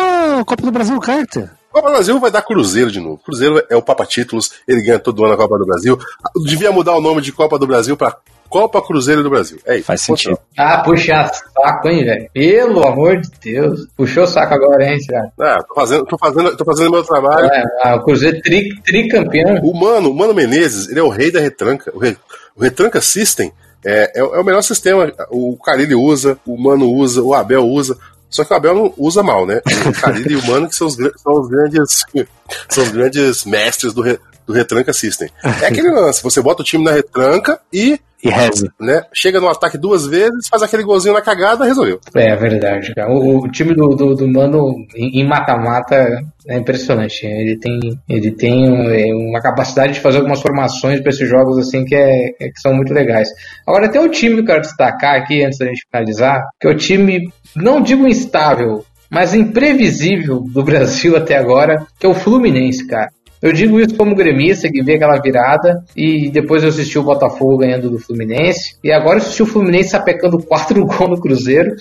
Copa 0.46 0.62
do 0.62 0.72
Brasil 0.74 1.00
carta. 1.00 1.52
Copa 1.72 1.88
do 1.88 1.94
Brasil 1.94 2.20
vai 2.20 2.30
dar 2.30 2.42
Cruzeiro 2.42 2.92
de 2.92 3.00
novo. 3.00 3.18
Cruzeiro 3.24 3.64
é 3.70 3.78
o 3.78 3.82
Papa 3.82 4.06
Títulos, 4.06 4.52
ele 4.68 4.82
ganha 4.82 5.00
todo 5.00 5.24
ano 5.24 5.36
a 5.36 5.38
Copa 5.38 5.58
do 5.58 5.66
Brasil. 5.66 5.98
Devia 6.46 6.70
mudar 6.74 6.94
o 6.98 7.02
nome 7.02 7.22
de 7.22 7.32
Copa 7.32 7.58
do 7.58 7.66
Brasil 7.66 7.96
pra 7.96 8.14
Copa 8.50 8.82
Cruzeiro 8.82 9.24
do 9.24 9.30
Brasil. 9.30 9.58
É 9.66 9.78
isso. 9.78 9.86
Faz 9.86 10.02
sentido. 10.02 10.38
Ah, 10.58 10.80
puxa 10.80 11.32
saco, 11.32 11.88
hein, 11.88 12.04
velho? 12.04 12.30
Pelo 12.34 12.86
amor 12.86 13.22
de 13.22 13.30
Deus. 13.42 13.88
Puxou 13.96 14.26
o 14.26 14.28
saco 14.28 14.54
agora, 14.54 14.84
hein, 14.86 15.00
Thiago? 15.00 15.32
Ah, 15.40 15.64
tô 15.66 15.74
fazendo, 15.74 16.06
tô 16.06 16.18
fazendo, 16.18 16.58
tô 16.58 16.66
fazendo 16.66 16.92
meu 16.92 17.04
trabalho. 17.04 17.46
É, 17.46 17.64
ah, 17.84 17.96
o 17.96 18.04
Cruzeiro 18.04 18.42
tri, 18.42 18.70
tricampeão. 18.84 19.62
O 19.64 19.74
Mano, 19.74 20.12
o 20.12 20.14
Mano 20.14 20.34
Menezes, 20.34 20.90
ele 20.90 21.00
é 21.00 21.04
o 21.04 21.10
rei 21.10 21.32
da 21.32 21.40
retranca. 21.40 21.90
O, 21.96 22.00
re- 22.00 22.18
o 22.56 22.62
Retranca 22.62 23.00
System 23.02 23.52
é, 23.86 24.20
é, 24.20 24.24
o 24.24 24.36
é 24.36 24.40
o 24.40 24.44
melhor 24.44 24.62
sistema. 24.62 25.12
O 25.30 25.58
Carilli 25.58 25.96
usa, 25.96 26.38
o 26.46 26.58
Mano 26.58 26.90
usa, 26.90 27.22
o 27.22 27.34
Abel 27.34 27.66
usa. 27.66 27.98
Só 28.30 28.44
que 28.44 28.54
o 28.54 28.56
Abel 28.56 28.74
não 28.74 28.94
usa 28.98 29.22
mal, 29.22 29.46
né? 29.46 29.62
O 29.88 30.02
Carilli 30.02 30.34
e 30.34 30.36
o 30.36 30.48
Mano 30.48 30.68
que 30.68 30.76
são 30.76 30.88
os, 30.88 30.96
são 30.96 31.34
os 31.34 31.48
grandes 31.50 32.04
são 32.70 32.84
os 32.84 32.90
grandes 32.90 33.46
mestres 33.46 33.94
do, 33.94 34.04
do 34.46 34.54
Retranca 34.54 34.94
System. 34.94 35.30
É 35.62 35.68
aquele 35.68 35.90
lance, 35.92 36.22
você 36.24 36.42
bota 36.42 36.62
o 36.62 36.66
time 36.66 36.84
na 36.84 36.92
retranca 36.92 37.60
e 37.72 38.00
E 38.24 38.30
reza. 38.30 38.70
né, 38.80 39.04
chega 39.14 39.40
no 39.40 39.48
ataque 39.50 39.78
duas 39.78 40.06
vezes, 40.08 40.48
faz 40.50 40.64
aquele 40.64 40.84
golzinho 40.84 41.14
na 41.14 41.22
cagada, 41.22 41.66
resolveu. 41.66 42.00
É 42.16 42.36
verdade, 42.36 42.94
cara. 42.96 43.12
O, 43.12 43.44
o 43.44 43.52
time 43.52 43.74
do, 43.76 43.90
do, 43.90 44.16
do 44.16 44.28
Mano 44.28 44.74
em 44.96 45.28
mata-mata 45.28 46.08
é 46.48 46.58
impressionante. 46.58 47.26
Ele 47.26 47.58
tem, 47.58 47.80
ele 48.10 48.32
tem 48.32 48.70
um- 48.70 49.30
uma 49.30 49.42
capacidade 49.42 49.94
de 49.94 50.00
fazer 50.00 50.18
algumas 50.18 50.42
formações 50.42 51.00
para 51.02 51.10
esses 51.10 51.28
jogos 51.30 51.58
assim 51.58 51.84
que, 51.86 51.96
é, 51.96 52.28
é- 52.42 52.48
que 52.50 52.60
são 52.62 52.74
muito 52.74 52.94
legais. 52.94 53.28
Agora 53.68 53.90
tem 53.90 54.00
um 54.02 54.10
time 54.10 54.36
que 54.36 54.42
eu 54.42 54.46
quero 54.46 54.62
destacar 54.62 55.16
aqui 55.16 55.44
antes 55.44 55.60
da 55.60 55.66
gente 55.66 55.86
finalizar, 55.92 56.44
que 56.60 56.68
é 56.68 56.72
o 56.72 56.78
time, 56.78 57.30
não 57.56 57.82
digo 57.82 58.08
instável, 58.08 58.86
mas 59.10 59.34
imprevisível 59.34 60.40
do 60.42 60.64
Brasil 60.64 61.16
até 61.18 61.36
agora, 61.38 61.86
que 62.00 62.06
é 62.06 62.10
o 62.10 62.14
Fluminense, 62.16 62.86
cara. 62.88 63.10
Eu 63.44 63.52
digo 63.52 63.78
isso 63.78 63.98
como 63.98 64.16
gremista 64.16 64.70
que 64.72 64.82
vê 64.82 64.96
aquela 64.96 65.20
virada 65.20 65.84
e 65.98 66.30
depois 66.30 66.64
eu 66.64 66.70
assisti 66.70 66.98
o 66.98 67.04
Botafogo 67.04 67.58
ganhando 67.58 67.90
do 67.90 68.00
Fluminense 68.00 68.78
e 68.82 68.90
agora 68.90 69.18
eu 69.18 69.22
assisti 69.22 69.44
o 69.44 69.46
Fluminense 69.46 69.90
sapecando 69.90 70.42
quatro 70.42 70.80
gols 70.88 71.10
no 71.10 71.20
Cruzeiro. 71.20 71.72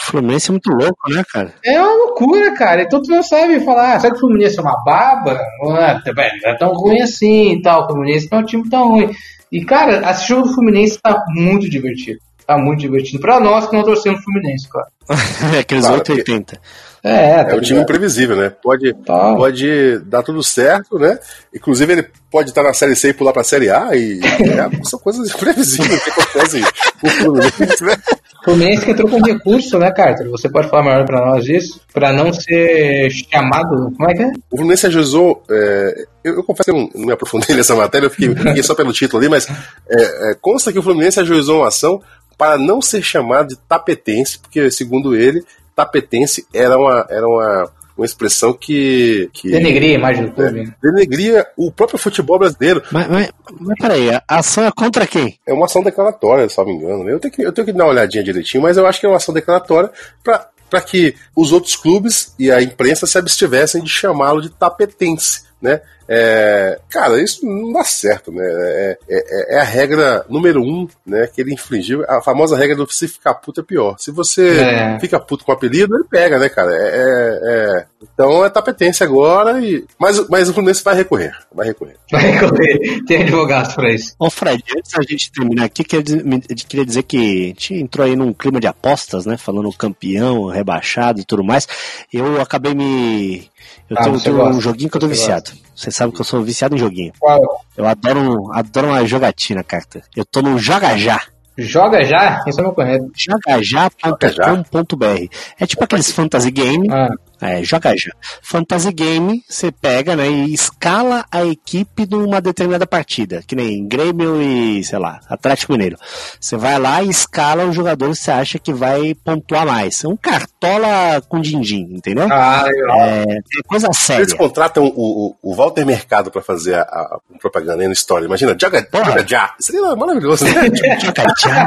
O 0.00 0.10
Fluminense 0.12 0.48
é 0.48 0.52
muito 0.52 0.70
louco, 0.70 1.10
né, 1.12 1.24
cara? 1.32 1.52
É 1.64 1.82
uma 1.82 1.92
loucura, 1.92 2.54
cara. 2.54 2.82
E 2.82 2.88
todo 2.88 3.08
mundo 3.08 3.24
sabe 3.24 3.58
falar, 3.64 3.96
ah, 3.96 4.00
será 4.00 4.12
que 4.12 4.18
o 4.18 4.20
Fluminense 4.20 4.60
é 4.60 4.62
uma 4.62 4.80
baba? 4.84 5.40
Não 5.60 5.76
é, 5.76 6.00
tá 6.00 6.12
bem, 6.14 6.30
não 6.40 6.50
é 6.52 6.56
tão 6.56 6.72
ruim 6.72 7.02
assim 7.02 7.54
e 7.54 7.62
tal. 7.62 7.82
O 7.82 7.86
Fluminense 7.88 8.28
não 8.30 8.38
é 8.38 8.42
um 8.42 8.46
time 8.46 8.70
tão 8.70 8.88
ruim. 8.88 9.10
E, 9.50 9.64
cara, 9.64 10.08
assistir 10.08 10.34
o 10.34 10.36
jogo 10.36 10.48
do 10.48 10.54
Fluminense 10.54 11.00
tá 11.02 11.20
muito 11.34 11.68
divertido. 11.68 12.20
Tá 12.46 12.56
muito 12.56 12.78
divertido. 12.78 13.20
Pra 13.20 13.40
nós 13.40 13.66
que 13.66 13.76
não 13.76 13.82
torcemos 13.82 14.20
o 14.20 14.22
Fluminense, 14.22 14.68
claro. 14.68 14.88
Aqueles 15.58 15.84
Claro, 15.84 15.98
880. 15.98 16.60
É, 17.02 17.44
tá 17.44 17.52
É 17.52 17.54
um 17.56 17.60
time 17.60 17.80
imprevisível, 17.80 18.36
né? 18.36 18.50
Pode, 18.62 18.92
Tá. 19.04 19.34
pode 19.36 19.98
dar 20.00 20.22
tudo 20.22 20.42
certo, 20.42 20.98
né? 20.98 21.18
Inclusive, 21.54 21.92
ele 21.92 22.06
pode 22.30 22.50
estar 22.50 22.62
na 22.62 22.74
Série 22.74 22.96
C 22.96 23.08
e 23.10 23.14
pular 23.14 23.32
pra 23.32 23.44
Série 23.44 23.70
A, 23.70 23.94
e 23.94 24.20
é, 24.22 24.84
são 24.84 24.98
coisas 24.98 25.28
imprevisíveis 25.32 26.02
que 26.02 26.10
acontecem 26.10 26.62
com 27.00 27.06
o 27.06 27.10
Fluminense, 27.10 27.84
né? 27.84 27.96
O 28.40 28.44
Fluminense 28.44 28.84
que 28.84 28.90
entrou 28.92 29.08
com 29.10 29.20
recurso, 29.22 29.78
né, 29.78 29.90
Carter? 29.92 30.28
Você 30.30 30.48
pode 30.48 30.68
falar 30.70 30.84
melhor 30.84 31.04
pra 31.04 31.24
nós 31.26 31.44
disso? 31.44 31.80
Pra 31.92 32.12
não 32.12 32.32
ser 32.32 33.10
chamado. 33.10 33.92
Como 33.96 34.10
é 34.10 34.14
que 34.14 34.22
é? 34.22 34.30
O 34.50 34.56
Fluminense 34.56 34.86
ajuizou. 34.86 35.42
é, 35.50 36.04
eu, 36.24 36.36
eu 36.36 36.44
confesso 36.44 36.70
que 36.70 36.76
eu 36.76 36.80
não, 36.80 36.90
não 36.94 37.06
me 37.06 37.12
aprofundei 37.12 37.54
nessa 37.56 37.74
matéria, 37.74 38.06
eu 38.06 38.10
fiquei, 38.10 38.34
fiquei 38.34 38.62
só 38.62 38.74
pelo 38.74 38.92
título 38.92 39.20
ali, 39.20 39.28
mas 39.28 39.46
é, 39.90 40.30
é, 40.30 40.34
consta 40.40 40.72
que 40.72 40.78
o 40.78 40.82
Fluminense 40.82 41.20
ajuizou 41.20 41.58
uma 41.60 41.68
ação 41.68 42.00
para 42.36 42.56
não 42.56 42.80
ser 42.80 43.02
chamado 43.02 43.48
de 43.48 43.56
tapetense, 43.68 44.38
porque, 44.38 44.70
segundo 44.70 45.16
ele, 45.16 45.42
tapetense 45.78 46.44
era 46.52 46.76
uma, 46.76 47.06
era 47.08 47.26
uma, 47.26 47.70
uma 47.96 48.04
expressão 48.04 48.52
que. 48.52 49.30
que 49.32 49.50
Denegrir 49.50 49.90
a 49.90 49.98
imagem 49.98 50.24
do 50.26 50.32
clube. 50.32 50.64
né? 50.64 50.74
denegria 50.82 51.46
o 51.56 51.70
próprio 51.70 51.98
futebol 51.98 52.36
brasileiro. 52.38 52.82
Mas, 52.90 53.06
mas, 53.08 53.30
mas 53.60 53.78
peraí, 53.80 54.10
a 54.10 54.22
ação 54.28 54.64
é 54.64 54.72
contra 54.72 55.06
quem? 55.06 55.38
É 55.46 55.52
uma 55.52 55.66
ação 55.66 55.82
declaratória, 55.82 56.48
se 56.48 56.58
não 56.58 56.66
me 56.66 56.72
engano. 56.72 57.04
né? 57.04 57.12
Eu 57.12 57.20
tenho, 57.20 57.32
que, 57.32 57.42
eu 57.42 57.52
tenho 57.52 57.66
que 57.66 57.72
dar 57.72 57.84
uma 57.84 57.92
olhadinha 57.92 58.24
direitinho, 58.24 58.62
mas 58.62 58.76
eu 58.76 58.86
acho 58.86 58.98
que 58.98 59.06
é 59.06 59.08
uma 59.08 59.18
ação 59.18 59.32
declaratória 59.32 59.90
para 60.24 60.80
que 60.82 61.14
os 61.36 61.52
outros 61.52 61.76
clubes 61.76 62.34
e 62.38 62.50
a 62.50 62.60
imprensa 62.60 63.06
se 63.06 63.16
abstivessem 63.16 63.82
de 63.82 63.90
chamá-lo 63.90 64.42
de 64.42 64.50
tapetense. 64.50 65.42
né? 65.62 65.80
É, 66.08 66.80
cara, 66.88 67.20
isso 67.22 67.44
não 67.44 67.72
dá 67.72 67.84
certo, 67.84 68.32
né? 68.32 68.42
É, 68.42 68.98
é, 69.10 69.56
é, 69.56 69.60
a 69.60 69.64
regra 69.64 70.24
número 70.28 70.62
um, 70.62 70.88
né? 71.06 71.26
Que 71.26 71.42
ele 71.42 71.52
infringiu. 71.52 72.02
A 72.08 72.22
famosa 72.22 72.56
regra 72.56 72.74
do 72.74 72.90
se 72.90 73.06
ficar 73.06 73.34
puto 73.34 73.60
é 73.60 73.64
pior. 73.64 73.96
Se 73.98 74.10
você 74.10 74.58
é. 74.58 74.98
fica 75.00 75.20
puto 75.20 75.44
com 75.44 75.52
o 75.52 75.54
apelido, 75.54 75.94
ele 75.94 76.04
pega, 76.04 76.38
né, 76.38 76.48
cara? 76.48 76.72
É, 76.72 76.88
é, 76.88 77.40
é. 77.42 77.86
então 78.02 78.42
é 78.42 78.48
tapetência 78.48 79.04
agora 79.04 79.60
e. 79.60 79.84
Mas, 79.98 80.26
mas 80.28 80.48
o 80.48 80.54
Fluminense 80.54 80.82
vai 80.82 80.94
recorrer. 80.94 81.36
Vai 81.54 81.66
recorrer. 81.66 81.96
Vai 82.10 82.22
recorrer. 82.22 83.04
Tem 83.06 83.22
advogados 83.22 83.74
pra 83.74 83.92
isso. 83.92 84.14
Ô, 84.18 84.30
Fred, 84.30 84.64
antes 84.76 84.92
da 84.92 85.02
gente 85.02 85.30
terminar 85.30 85.64
aqui, 85.64 85.84
queria 85.84 86.86
dizer 86.86 87.02
que 87.02 87.18
a 87.18 87.46
gente 87.48 87.74
entrou 87.74 88.06
aí 88.06 88.16
num 88.16 88.32
clima 88.32 88.58
de 88.58 88.66
apostas, 88.66 89.26
né? 89.26 89.36
Falando 89.36 89.70
campeão, 89.72 90.46
rebaixado 90.46 91.20
e 91.20 91.24
tudo 91.24 91.44
mais. 91.44 91.68
Eu 92.10 92.40
acabei 92.40 92.74
me 92.74 93.50
eu 93.88 93.96
ah, 93.98 94.04
tenho, 94.04 94.20
tenho 94.20 94.48
um 94.48 94.60
joguinho 94.60 94.90
que 94.90 94.96
eu 94.96 95.00
tô 95.00 95.08
viciado. 95.08 95.50
Gosta. 95.50 95.67
Você 95.78 95.92
sabe 95.92 96.12
que 96.12 96.20
eu 96.20 96.24
sou 96.24 96.42
viciado 96.42 96.74
em 96.74 96.78
joguinho. 96.78 97.12
Qual? 97.20 97.40
Eu 97.76 97.86
adoro, 97.86 98.50
adoro 98.52 98.88
uma 98.88 99.06
jogatina, 99.06 99.62
carta. 99.62 100.02
Eu 100.16 100.24
tô 100.24 100.42
no 100.42 100.58
Joga 100.58 100.98
Já. 100.98 101.22
Joga 101.56 102.04
já? 102.04 102.42
Isso 102.48 102.60
eu 102.60 102.64
não 102.64 102.74
conheço. 102.74 103.08
Jogajá.com.br. 103.16 105.28
É 105.58 105.66
tipo 105.66 105.84
aqueles 105.84 106.10
fantasy 106.10 106.50
game. 106.50 106.88
Ah. 106.90 107.08
É, 107.40 107.62
joga 107.62 107.96
já. 107.96 108.12
Fantasy 108.42 108.92
Game, 108.92 109.42
você 109.48 109.70
pega, 109.70 110.16
né, 110.16 110.28
e 110.28 110.52
escala 110.52 111.24
a 111.30 111.44
equipe 111.44 112.04
de 112.04 112.16
uma 112.16 112.40
determinada 112.40 112.86
partida, 112.86 113.42
que 113.46 113.54
nem 113.54 113.86
Grêmio 113.86 114.42
e, 114.42 114.82
sei 114.82 114.98
lá, 114.98 115.20
Atlético 115.28 115.72
Mineiro. 115.72 115.96
Você 116.40 116.56
vai 116.56 116.78
lá 116.78 117.02
e 117.02 117.08
escala 117.08 117.64
o 117.64 117.72
jogador 117.72 118.10
que 118.10 118.16
você 118.16 118.30
acha 118.30 118.58
que 118.58 118.72
vai 118.72 119.14
pontuar 119.14 119.66
mais. 119.66 120.02
É 120.04 120.08
um 120.08 120.16
cartola 120.16 121.20
com 121.28 121.40
din-din, 121.40 121.88
entendeu? 121.92 122.28
Ah. 122.30 122.64
É, 122.98 123.22
é 123.22 123.62
coisa 123.66 123.88
séria. 123.92 124.22
Eles 124.22 124.34
contratam 124.34 124.84
o, 124.84 125.36
o, 125.42 125.50
o 125.50 125.54
Walter 125.54 125.86
Mercado 125.86 126.30
pra 126.30 126.42
fazer 126.42 126.74
a, 126.74 126.82
a 126.82 127.18
propaganda 127.40 127.82
aí 127.82 127.86
na 127.86 127.92
história. 127.92 128.26
Imagina, 128.26 128.56
joga, 128.60 128.86
joga 128.92 129.26
já. 129.26 129.54
Seria 129.60 129.94
maravilhoso, 129.94 130.44
né? 130.44 130.52
joga 131.00 131.24
já. 131.40 131.66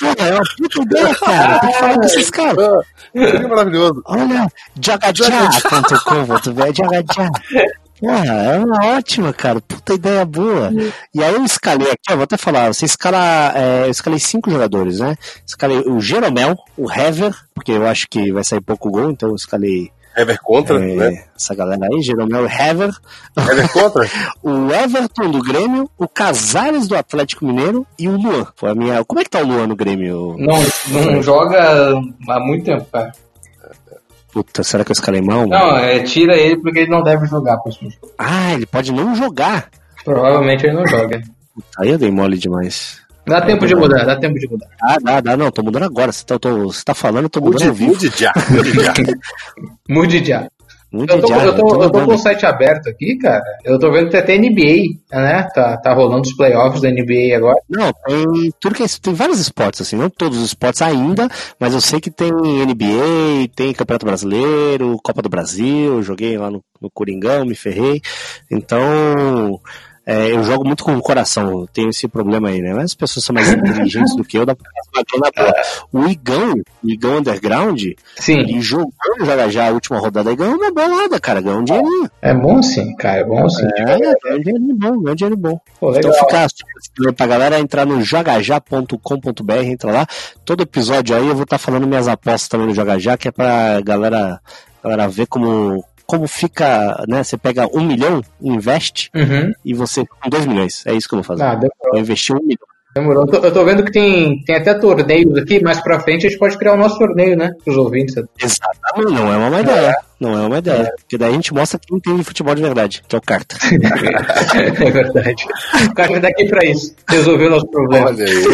Porra, 0.00 0.28
é 0.28 0.34
uma 0.34 0.42
puta 0.56 0.82
ideia, 0.82 1.14
cara. 1.14 1.58
Tem 1.60 1.72
que 1.72 1.78
falar 1.78 1.96
desses 1.98 2.30
caras. 2.30 2.86
Seria 3.12 3.48
maravilhoso. 3.48 4.02
Olha, 4.06 4.48
jogajá.com.br, 4.80 6.72
jogajá. 6.74 7.30
Ah, 8.06 8.54
é 8.54 8.58
uma 8.58 8.96
ótima, 8.96 9.32
cara. 9.32 9.60
Puta 9.60 9.94
ideia 9.94 10.24
boa. 10.24 10.70
E 11.14 11.22
aí 11.22 11.34
eu 11.34 11.44
escalei 11.44 11.88
aqui, 11.88 12.10
ó, 12.10 12.14
vou 12.14 12.24
até 12.24 12.36
falar, 12.36 12.72
você 12.72 12.86
escala. 12.86 13.52
É, 13.54 13.86
eu 13.86 13.90
escalei 13.90 14.18
cinco 14.18 14.50
jogadores, 14.50 15.00
né? 15.00 15.16
Escalei 15.46 15.80
o 15.80 16.00
Jeromel, 16.00 16.56
o 16.76 16.90
Hever, 16.90 17.34
porque 17.54 17.72
eu 17.72 17.86
acho 17.86 18.08
que 18.08 18.32
vai 18.32 18.42
sair 18.42 18.60
pouco 18.60 18.90
gol, 18.90 19.10
então 19.10 19.28
eu 19.28 19.36
escalei. 19.36 19.90
Hever 20.16 20.40
contra, 20.42 20.76
é, 20.76 20.94
né? 20.96 21.24
Essa 21.36 21.54
galera 21.54 21.86
aí, 21.86 22.02
Jeromel 22.02 22.46
Hever. 22.46 22.90
Hever 23.36 23.72
contra? 23.72 24.08
o 24.42 24.72
Everton 24.72 25.30
do 25.30 25.40
Grêmio, 25.40 25.88
o 25.96 26.08
Casares 26.08 26.88
do 26.88 26.96
Atlético 26.96 27.44
Mineiro 27.44 27.86
e 27.98 28.08
o 28.08 28.16
Luan. 28.16 28.46
Foi 28.56 28.70
a 28.70 28.74
minha. 28.74 29.04
Como 29.04 29.20
é 29.20 29.24
que 29.24 29.30
tá 29.30 29.40
o 29.40 29.46
Luan 29.46 29.66
no 29.66 29.76
Grêmio? 29.76 30.36
Não, 30.38 30.58
não 30.88 31.22
joga 31.22 31.92
há 32.28 32.40
muito 32.40 32.64
tempo, 32.64 32.86
cara. 32.90 33.12
Puta, 34.32 34.62
será 34.62 34.84
que 34.84 34.90
eu 34.90 34.94
escalei 34.94 35.20
mal? 35.20 35.46
Não, 35.46 35.76
é, 35.76 36.00
tira 36.00 36.36
ele 36.36 36.56
porque 36.56 36.80
ele 36.80 36.90
não 36.90 37.02
deve 37.02 37.26
jogar 37.26 37.58
próximo 37.58 37.90
jogo. 37.90 38.12
Ah, 38.18 38.54
ele 38.54 38.66
pode 38.66 38.92
não 38.92 39.14
jogar. 39.14 39.68
Provavelmente 40.04 40.66
ele 40.66 40.74
não 40.74 40.86
joga. 40.86 41.20
Puta, 41.54 41.68
aí 41.78 41.90
eu 41.90 41.98
dei 41.98 42.10
mole 42.10 42.38
demais. 42.38 43.00
Dá 43.26 43.40
tempo 43.42 43.66
de 43.66 43.74
mudar, 43.74 44.04
dá 44.04 44.16
tempo 44.16 44.38
de 44.38 44.48
mudar. 44.48 44.66
Ah, 44.82 44.96
dá, 45.00 45.20
dá, 45.20 45.36
não, 45.36 45.50
tô 45.50 45.62
mudando 45.62 45.84
agora. 45.84 46.10
Você 46.10 46.24
tá, 46.24 46.38
tô, 46.38 46.64
você 46.64 46.82
tá 46.84 46.94
falando, 46.94 47.24
eu 47.24 47.30
tô 47.30 47.40
mudando 47.40 47.66
mude, 47.66 47.78
vivo. 47.78 47.92
Mude 47.92 48.12
já, 48.16 48.32
mude 48.50 48.72
já. 48.72 48.94
mude 49.88 50.24
já. 50.24 50.48
Muito 50.92 51.12
eu 51.12 51.20
tô, 51.20 51.32
eu 51.32 51.54
tô, 51.54 51.82
eu 51.84 51.90
tô 51.90 52.04
com 52.04 52.14
o 52.14 52.18
site 52.18 52.44
aberto 52.44 52.88
aqui, 52.88 53.16
cara. 53.16 53.42
Eu 53.64 53.78
tô 53.78 53.90
vendo 53.92 54.10
que 54.10 54.16
até 54.16 54.36
NBA, 54.36 54.98
né? 55.12 55.48
Tá, 55.54 55.76
tá 55.76 55.94
rolando 55.94 56.22
os 56.22 56.34
playoffs 56.34 56.82
da 56.82 56.90
NBA 56.90 57.36
agora. 57.36 57.60
Não, 57.68 57.92
tem 57.92 58.52
tudo 58.60 58.74
que 58.74 58.82
é, 58.82 58.86
tem 59.00 59.14
vários 59.14 59.38
esportes, 59.38 59.80
assim, 59.80 59.96
não 59.96 60.10
todos 60.10 60.38
os 60.38 60.46
esportes 60.46 60.82
ainda, 60.82 61.28
mas 61.60 61.74
eu 61.74 61.80
sei 61.80 62.00
que 62.00 62.10
tem 62.10 62.30
NBA, 62.32 63.48
tem 63.54 63.72
Campeonato 63.72 64.04
Brasileiro, 64.04 64.98
Copa 65.02 65.22
do 65.22 65.28
Brasil, 65.28 66.02
joguei 66.02 66.36
lá 66.36 66.50
no, 66.50 66.60
no 66.80 66.90
Coringão, 66.90 67.44
me 67.44 67.54
ferrei. 67.54 68.00
Então, 68.50 69.60
é, 70.04 70.32
eu 70.32 70.42
jogo 70.42 70.64
muito 70.64 70.82
com 70.82 70.94
o 70.96 71.02
coração, 71.02 71.66
tenho 71.72 71.90
esse 71.90 72.08
problema 72.08 72.48
aí, 72.48 72.60
né? 72.60 72.72
Mas 72.72 72.84
as 72.84 72.94
pessoas 72.94 73.24
são 73.24 73.34
mais 73.34 73.48
inteligentes 73.52 74.16
do 74.16 74.24
que 74.24 74.38
eu, 74.38 74.46
dá 74.46 74.54
pra 74.54 74.66
grana 74.92 75.30
boa. 75.36 75.54
O 75.92 76.08
Igão, 76.08 76.54
o 76.82 76.88
Igão 76.88 77.18
Underground, 77.18 77.82
sim. 78.16 78.38
ele 78.38 78.60
jogou 78.60 78.92
já, 79.20 79.48
já 79.48 79.68
a 79.68 79.72
última 79.72 79.98
rodada 79.98 80.34
ganhou 80.34 80.56
uma 80.56 80.72
bolada, 80.72 81.20
cara, 81.20 81.40
ganhou 81.40 81.60
um 81.60 81.64
dinheirinho. 81.64 82.10
É 82.22 82.34
bom 82.34 82.62
sim, 82.62 82.94
cara, 82.96 83.18
é 83.18 83.24
bom 83.24 83.48
sim. 83.48 83.66
É, 83.76 83.84
ganhou 83.84 84.14
um 84.26 84.40
dinheiro 84.40 84.74
bom, 84.74 84.90
ganhou 84.90 85.10
um 85.10 85.14
dinheiro 85.14 85.36
bom. 85.36 85.60
Pô, 85.78 85.94
então 85.94 86.12
fica 86.12 86.46
pra 87.16 87.26
galera 87.26 87.60
entrar 87.60 87.86
no 87.86 88.02
jogajá.com.br, 88.02 89.52
entra 89.64 89.92
lá. 89.92 90.06
Todo 90.44 90.62
episódio 90.62 91.14
aí 91.14 91.26
eu 91.26 91.34
vou 91.34 91.44
estar 91.44 91.58
tá 91.58 91.58
falando 91.58 91.86
minhas 91.86 92.08
apostas 92.08 92.48
também 92.48 92.66
no 92.66 92.74
Jogajá, 92.74 93.16
que 93.16 93.28
é 93.28 93.30
pra 93.30 93.80
galera, 93.80 94.40
galera 94.82 95.08
ver 95.08 95.26
como, 95.26 95.84
como 96.10 96.26
fica, 96.26 97.04
né? 97.06 97.22
Você 97.22 97.36
pega 97.36 97.68
um 97.72 97.84
milhão, 97.84 98.20
investe, 98.42 99.10
uhum. 99.14 99.52
e 99.64 99.72
você 99.72 100.04
com 100.04 100.28
dois 100.28 100.44
milhões. 100.44 100.84
É 100.84 100.92
isso 100.92 101.08
que 101.08 101.14
eu 101.14 101.18
vou 101.18 101.24
fazer. 101.24 101.44
Ah, 101.44 101.54
vou 101.54 102.00
investir 102.00 102.34
um 102.34 102.42
milhão. 102.42 102.66
Demorou. 102.94 103.22
Eu 103.22 103.28
tô, 103.28 103.46
eu 103.46 103.52
tô, 103.52 103.64
vendo 103.64 103.84
que 103.84 103.92
tem, 103.92 104.42
tem 104.44 104.56
até 104.56 104.74
torneios 104.74 105.36
aqui, 105.38 105.62
mais 105.62 105.80
pra 105.80 106.00
frente 106.00 106.26
a 106.26 106.30
gente 106.30 106.38
pode 106.38 106.58
criar 106.58 106.74
o 106.74 106.76
nosso 106.76 106.98
torneio, 106.98 107.36
né? 107.36 107.52
Pros 107.64 107.76
ouvintes. 107.76 108.16
Exatamente, 108.16 109.12
não 109.12 109.32
é 109.32 109.36
uma 109.36 109.50
má 109.50 109.60
ideia. 109.60 109.90
É. 109.90 110.10
Não 110.20 110.38
é 110.38 110.46
uma 110.46 110.58
ideia. 110.58 110.82
É. 110.82 110.90
Porque 110.96 111.16
daí 111.16 111.30
a 111.30 111.34
gente 111.34 111.54
mostra 111.54 111.80
quem 111.80 111.98
tem 111.98 112.22
futebol 112.22 112.54
de 112.54 112.60
verdade, 112.60 113.02
que 113.08 113.14
é 113.14 113.18
o 113.18 113.22
Carta. 113.22 113.56
é 113.72 114.90
verdade. 114.90 115.46
O 115.88 115.94
Carta 115.94 116.16
é 116.16 116.20
daqui 116.20 116.46
pra 116.46 116.64
isso, 116.64 116.94
resolver 117.08 117.46
o 117.46 117.50
nosso 117.50 117.66
problema. 117.68 118.08
Olha 118.08 118.26
aí. 118.26 118.44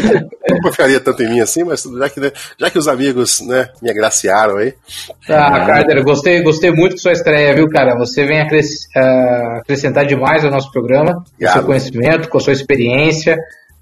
Eu 0.49 0.55
não 0.55 0.61
confiaria 0.61 1.01
tanto 1.01 1.23
em 1.23 1.31
mim 1.31 1.41
assim, 1.41 1.65
mas 1.65 1.83
já 1.83 2.09
que, 2.09 2.33
já 2.61 2.71
que 2.71 2.79
os 2.79 2.87
amigos 2.87 3.41
né, 3.41 3.69
me 3.83 3.91
agraciaram 3.91 4.59
aí. 4.59 4.75
Ah, 5.29 5.63
é. 5.63 5.67
Carter, 5.67 6.05
gostei, 6.05 6.43
gostei 6.43 6.71
muito 6.71 6.95
de 6.95 7.01
sua 7.01 7.13
estreia, 7.13 7.55
viu, 7.55 7.69
cara? 7.69 7.97
Você 7.97 8.25
vem 8.25 8.41
uh, 8.41 9.59
acrescentar 9.61 10.07
demais 10.07 10.45
ao 10.45 10.51
nosso 10.51 10.71
programa, 10.71 11.25
com 11.41 11.49
seu 11.49 11.65
conhecimento, 11.65 12.29
com 12.29 12.37
a 12.37 12.41
sua 12.41 12.53
experiência 12.53 13.37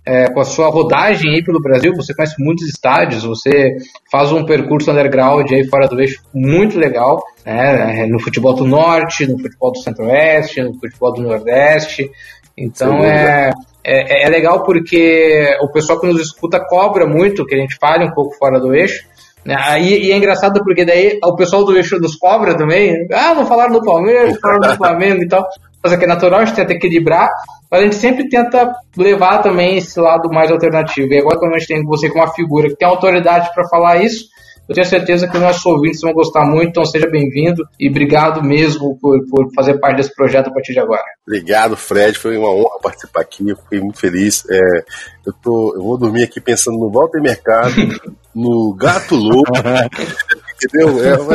é, 0.06 0.28
com 0.28 0.40
a 0.40 0.44
sua 0.44 0.68
rodagem 0.68 1.34
aí 1.34 1.42
pelo 1.42 1.60
Brasil, 1.60 1.92
você 1.94 2.14
conhece 2.14 2.34
muitos 2.38 2.68
estádios, 2.68 3.24
você 3.24 3.76
faz 4.10 4.30
um 4.32 4.44
percurso 4.44 4.90
underground 4.90 5.50
aí 5.50 5.66
fora 5.66 5.88
do 5.88 6.00
eixo 6.00 6.20
muito 6.34 6.78
legal, 6.78 7.22
né, 7.44 8.02
é, 8.02 8.06
no 8.06 8.20
futebol 8.20 8.54
do 8.54 8.66
Norte, 8.66 9.26
no 9.26 9.38
futebol 9.38 9.72
do 9.72 9.78
Centro-Oeste, 9.78 10.62
no 10.62 10.74
futebol 10.74 11.12
do 11.12 11.22
Nordeste. 11.22 12.10
Então 12.56 13.02
é, 13.04 13.50
é, 13.82 14.26
é, 14.26 14.28
legal 14.28 14.62
porque 14.62 15.56
o 15.62 15.70
pessoal 15.72 15.98
que 15.98 16.06
nos 16.06 16.20
escuta 16.20 16.60
cobra 16.60 17.06
muito 17.06 17.44
que 17.46 17.54
a 17.54 17.58
gente 17.58 17.76
fale 17.80 18.04
um 18.04 18.12
pouco 18.12 18.36
fora 18.36 18.60
do 18.60 18.74
eixo. 18.74 19.04
Né? 19.44 19.56
E, 19.80 20.06
e 20.06 20.12
é 20.12 20.16
engraçado 20.16 20.62
porque 20.62 20.84
daí 20.84 21.18
o 21.22 21.34
pessoal 21.34 21.64
do 21.64 21.76
eixo 21.76 21.98
nos 21.98 22.16
cobra 22.16 22.56
também. 22.56 23.06
Ah, 23.12 23.34
não 23.34 23.46
falaram 23.46 23.72
do 23.72 23.82
Palmeiras, 23.82 24.38
falaram 24.38 24.70
do 24.70 24.76
Flamengo 24.76 25.22
e 25.22 25.28
tal. 25.28 25.46
Mas 25.84 25.96
que 25.96 26.04
é 26.04 26.08
natural, 26.08 26.40
a 26.40 26.44
gente 26.44 26.56
tenta 26.56 26.72
equilibrar 26.72 27.28
mas 27.74 27.80
a 27.80 27.84
gente 27.86 27.96
sempre 27.96 28.28
tenta 28.28 28.72
levar 28.96 29.38
também 29.38 29.78
esse 29.78 29.98
lado 29.98 30.28
mais 30.30 30.48
alternativo. 30.48 31.12
E 31.12 31.18
agora, 31.18 31.40
quando 31.40 31.56
a 31.56 31.58
gente 31.58 31.66
tem 31.66 31.84
você 31.84 32.08
com 32.08 32.20
uma 32.20 32.32
figura 32.32 32.68
que 32.68 32.76
tem 32.76 32.86
autoridade 32.86 33.52
para 33.52 33.68
falar 33.68 33.96
isso, 34.00 34.26
eu 34.68 34.74
tenho 34.76 34.86
certeza 34.86 35.28
que 35.28 35.36
os 35.36 35.42
nossos 35.42 35.66
ouvintes 35.66 36.00
vão 36.00 36.12
gostar 36.12 36.44
muito, 36.46 36.68
então 36.68 36.84
seja 36.84 37.10
bem-vindo 37.10 37.62
e 37.78 37.90
obrigado 37.90 38.42
mesmo 38.44 38.96
por, 39.00 39.18
por 39.28 39.52
fazer 39.54 39.78
parte 39.80 39.96
desse 39.96 40.14
projeto 40.14 40.48
a 40.48 40.52
partir 40.52 40.72
de 40.72 40.78
agora. 40.78 41.02
Obrigado, 41.26 41.76
Fred, 41.76 42.16
foi 42.16 42.38
uma 42.38 42.48
honra 42.48 42.78
participar 42.80 43.22
aqui, 43.22 43.46
eu 43.46 43.56
fiquei 43.56 43.80
muito 43.80 43.98
feliz. 43.98 44.44
É, 44.48 44.84
eu, 45.26 45.32
tô, 45.42 45.74
eu 45.74 45.82
vou 45.82 45.98
dormir 45.98 46.22
aqui 46.22 46.40
pensando 46.40 46.78
no 46.78 46.90
Walter 46.90 47.20
Mercado, 47.20 47.74
no 48.32 48.72
Gato 48.74 49.16
Louco, 49.16 49.50
entendeu? 50.62 51.04
É 51.04 51.18
uma 51.18 51.34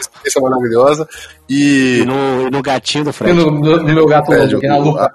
experiência 0.00 0.40
maravilhosa. 0.40 1.08
E, 1.48 2.00
e, 2.00 2.04
no, 2.04 2.50
no 2.50 2.62
gatinho 2.62 3.04
do 3.04 3.12
Fred. 3.12 3.38
E 3.38 3.42
no, 3.42 3.50
no, 3.50 3.76
no 3.78 3.94
meu 3.94 4.06
gato 4.06 4.26
Fred, 4.26 4.52
louco, 4.52 4.60
que 4.60 4.66
é 4.66 4.68
na 4.68 4.76
lua 4.78 5.10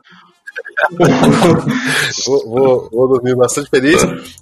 vou, 2.26 2.50
vou, 2.50 2.90
vou, 2.92 3.08
dormir 3.08 3.36
bastante 3.36 3.70
feliz. 3.70 4.02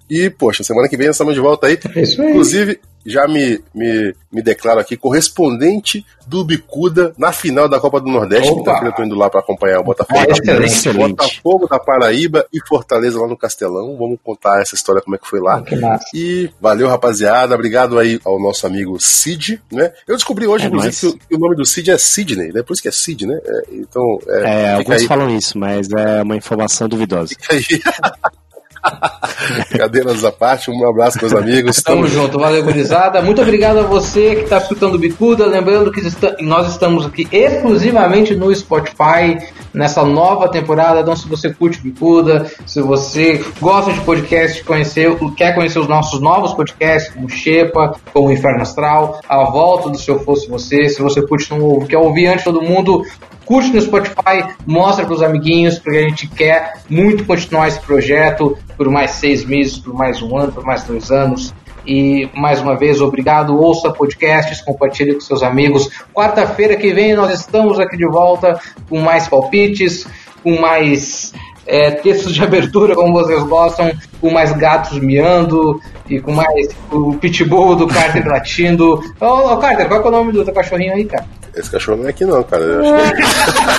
E, 0.10 0.30
poxa, 0.30 0.64
semana 0.64 0.88
que 0.88 0.98
vem 0.98 1.08
nós 1.08 1.16
estamos 1.16 1.34
de 1.34 1.40
volta 1.40 1.68
aí. 1.68 1.80
É 1.96 2.02
isso 2.02 2.22
aí. 2.22 2.30
Inclusive, 2.30 2.80
já 3.06 3.28
me, 3.28 3.62
me, 3.74 4.16
me 4.32 4.42
declaro 4.42 4.80
aqui 4.80 4.96
correspondente 4.96 6.06
do 6.28 6.44
Bicuda 6.44 7.14
na 7.18 7.32
final 7.32 7.68
da 7.68 7.80
Copa 7.80 8.00
do 8.00 8.10
Nordeste. 8.10 8.54
Quinta-feira 8.54 8.88
eu 8.88 8.94
tô 8.94 9.04
indo 9.04 9.16
lá 9.16 9.30
para 9.30 9.40
acompanhar 9.40 9.80
o 9.80 9.84
Botafogo, 9.84 10.20
é, 10.20 10.66
excelente, 10.66 11.16
Botafogo 11.16 11.68
da 11.68 11.80
Paraíba 11.80 12.46
e 12.54 12.60
Fortaleza 12.66 13.20
lá 13.20 13.28
no 13.28 13.38
Castelão. 13.38 13.98
Vamos 13.98 14.18
contar 14.24 14.62
essa 14.62 14.76
história, 14.76 15.02
como 15.02 15.16
é 15.16 15.20
que 15.20 15.28
foi 15.28 15.40
lá. 15.40 15.62
Que 15.62 15.76
massa. 15.76 16.06
E 16.14 16.50
valeu, 16.60 16.88
rapaziada. 16.88 17.56
Obrigado 17.56 18.00
aí 18.00 18.20
ao 18.24 18.40
nosso 18.40 18.66
amigo 18.66 18.98
Cid, 19.00 19.62
né? 19.72 19.92
Eu 20.08 20.16
descobri 20.16 20.48
hoje, 20.48 20.66
é 20.66 20.68
inclusive, 20.68 21.18
que 21.28 21.36
o, 21.36 21.40
nome 21.40 21.56
do 21.56 21.66
Cid 21.66 21.92
é 21.92 21.98
Sidney, 21.98 22.52
né? 22.54 22.64
Por 22.64 22.74
isso 22.74 22.82
que 22.82 22.88
é 22.88 22.92
Cid, 22.92 23.26
né? 23.26 23.40
É, 23.44 23.62
então, 23.74 24.04
é, 24.28 24.64
é 24.64 24.74
alguns 24.76 25.02
aí. 25.02 25.08
falam 25.08 25.30
isso, 25.36 25.58
mas 25.58 25.90
é 25.92 26.22
uma 26.22 26.36
informação 26.36 26.88
duvidosa. 26.88 27.30
Fica 27.30 27.54
aí. 27.54 27.66
Cadeiras 29.78 30.24
à 30.24 30.32
parte, 30.32 30.72
um 30.72 30.88
abraço, 30.88 31.18
meus 31.20 31.34
amigos. 31.34 31.82
Tamo 31.82 32.08
junto, 32.08 32.40
valeu, 32.40 32.64
gurizada. 32.64 33.22
Muito 33.22 33.42
obrigado 33.42 33.80
a 33.80 33.84
você 33.84 34.36
que 34.36 34.44
está 34.44 34.58
escutando 34.58 34.96
o 34.96 35.00
Bicuda. 35.00 35.46
Lembrando 35.46 35.92
que 35.92 36.02
nós 36.42 36.70
estamos 36.70 37.06
aqui 37.06 37.28
exclusivamente 37.32 38.36
no 38.36 38.54
Spotify 38.54 39.38
nessa 39.74 40.04
nova 40.04 40.50
temporada. 40.50 41.02
Então, 41.02 41.16
se 41.16 41.28
você 41.28 41.54
curte 41.54 41.82
Bicuda, 41.82 42.50
se 42.66 42.82
você 42.82 43.44
gosta 43.60 43.94
de 43.94 44.02
podcast, 44.02 44.64
conhecer, 44.64 45.16
quer 45.36 45.54
conhecer 45.56 45.80
os 45.80 45.88
nossos 45.88 46.20
novos 46.20 46.54
podcasts, 46.54 47.14
como 47.14 47.30
Shepa, 47.30 47.96
como 48.14 48.32
Inferno 48.32 48.62
Astral, 48.62 49.22
A 49.28 49.44
Volta 49.50 49.90
do 49.90 49.98
Se 49.98 50.10
Eu 50.10 50.20
Fosse 50.20 50.50
Você, 50.50 50.90
se 50.90 51.02
você 51.02 51.22
curte 51.22 51.50
não 51.52 51.62
ouve, 51.62 51.88
quer 51.88 51.98
ouvir 51.98 52.28
antes 52.28 52.44
todo 52.44 52.62
mundo, 52.62 53.04
curte 53.46 53.74
no 53.74 53.82
Spotify, 53.82 54.48
mostra 54.66 55.06
para 55.06 55.14
os 55.14 55.22
amiguinhos, 55.22 55.80
porque 55.80 55.98
a 55.98 56.08
gente 56.08 56.28
quer 56.28 56.74
muito 56.90 57.26
continuar 57.26 57.68
esse 57.68 57.80
projeto 57.82 58.58
por 58.78 58.90
mais 58.90 59.12
seis 59.12 59.46
meses, 59.46 59.78
por 59.78 59.94
mais 59.94 60.22
um 60.22 60.38
ano, 60.38 60.52
por 60.52 60.64
mais 60.64 60.84
dois 60.84 61.12
anos. 61.12 61.54
E 61.86 62.30
mais 62.36 62.62
uma 62.62 62.76
vez, 62.76 63.02
obrigado. 63.02 63.58
Ouça 63.58 63.92
podcasts, 63.92 64.62
compartilhe 64.62 65.14
com 65.14 65.22
seus 65.22 65.44
amigos. 65.44 65.90
Quarta-feira 66.14 66.76
que 66.76 66.94
vem 66.94 67.16
nós 67.16 67.32
estamos 67.40 67.80
aqui 67.80 67.98
de 67.98 68.08
volta 68.08 68.60
com 68.90 69.00
mais 69.00 69.28
palpites, 69.28 70.06
com 70.44 70.60
mais 70.60 71.34
é, 71.66 71.92
textos 71.92 72.34
de 72.34 72.42
abertura, 72.44 72.96
como 72.96 73.14
vocês 73.14 73.44
gostam, 73.44 73.92
com 74.20 74.32
mais 74.32 74.52
gatos 74.52 75.00
miando 75.00 75.80
e 76.10 76.20
com 76.20 76.32
mais 76.32 76.70
o 76.92 77.14
pitbull 77.16 77.76
do 77.76 77.88
Carter 77.88 78.28
latindo. 78.28 79.02
Ô, 79.20 79.54
oh, 79.54 79.58
Carter, 79.58 79.88
qual 79.88 80.04
é 80.04 80.08
o 80.08 80.12
nome 80.12 80.32
do 80.32 80.44
teu 80.44 80.54
cachorrinho 80.54 80.94
aí, 80.94 81.06
cara? 81.06 81.26
Esse 81.56 81.70
cachorro 81.70 81.98
não 81.98 82.08
é 82.08 82.10
aqui 82.10 82.26
não, 82.26 82.42
cara. 82.44 82.64
Eu 82.64 82.96
acho 82.96 83.12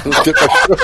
que 0.03 0.09
não 0.09 0.23
tem 0.23 0.33
cachorro. 0.33 0.79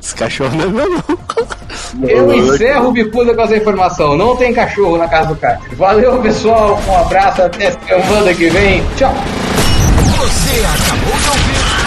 Esse 0.00 0.14
cachorro 0.14 0.56
não 0.56 0.64
é 0.64 0.68
meu, 0.68 0.90
não. 0.90 2.08
Eu 2.08 2.34
encerro 2.34 2.88
o 2.88 2.92
bicuda 2.92 3.34
com 3.34 3.42
essa 3.42 3.56
informação. 3.56 4.16
Não 4.16 4.36
tem 4.36 4.52
cachorro 4.52 4.98
na 4.98 5.08
casa 5.08 5.28
do 5.28 5.36
Carter. 5.36 5.74
Valeu, 5.76 6.20
pessoal. 6.20 6.80
Um 6.86 6.98
abraço. 6.98 7.42
Até 7.42 7.70
semana 7.70 8.34
que 8.34 8.50
vem. 8.50 8.82
Tchau. 8.96 9.14
Você 10.18 10.60
acabou 10.60 11.18
de 11.18 11.28
ouvir. 11.28 11.83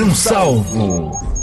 Não 0.00 0.14
salvo. 0.14 1.39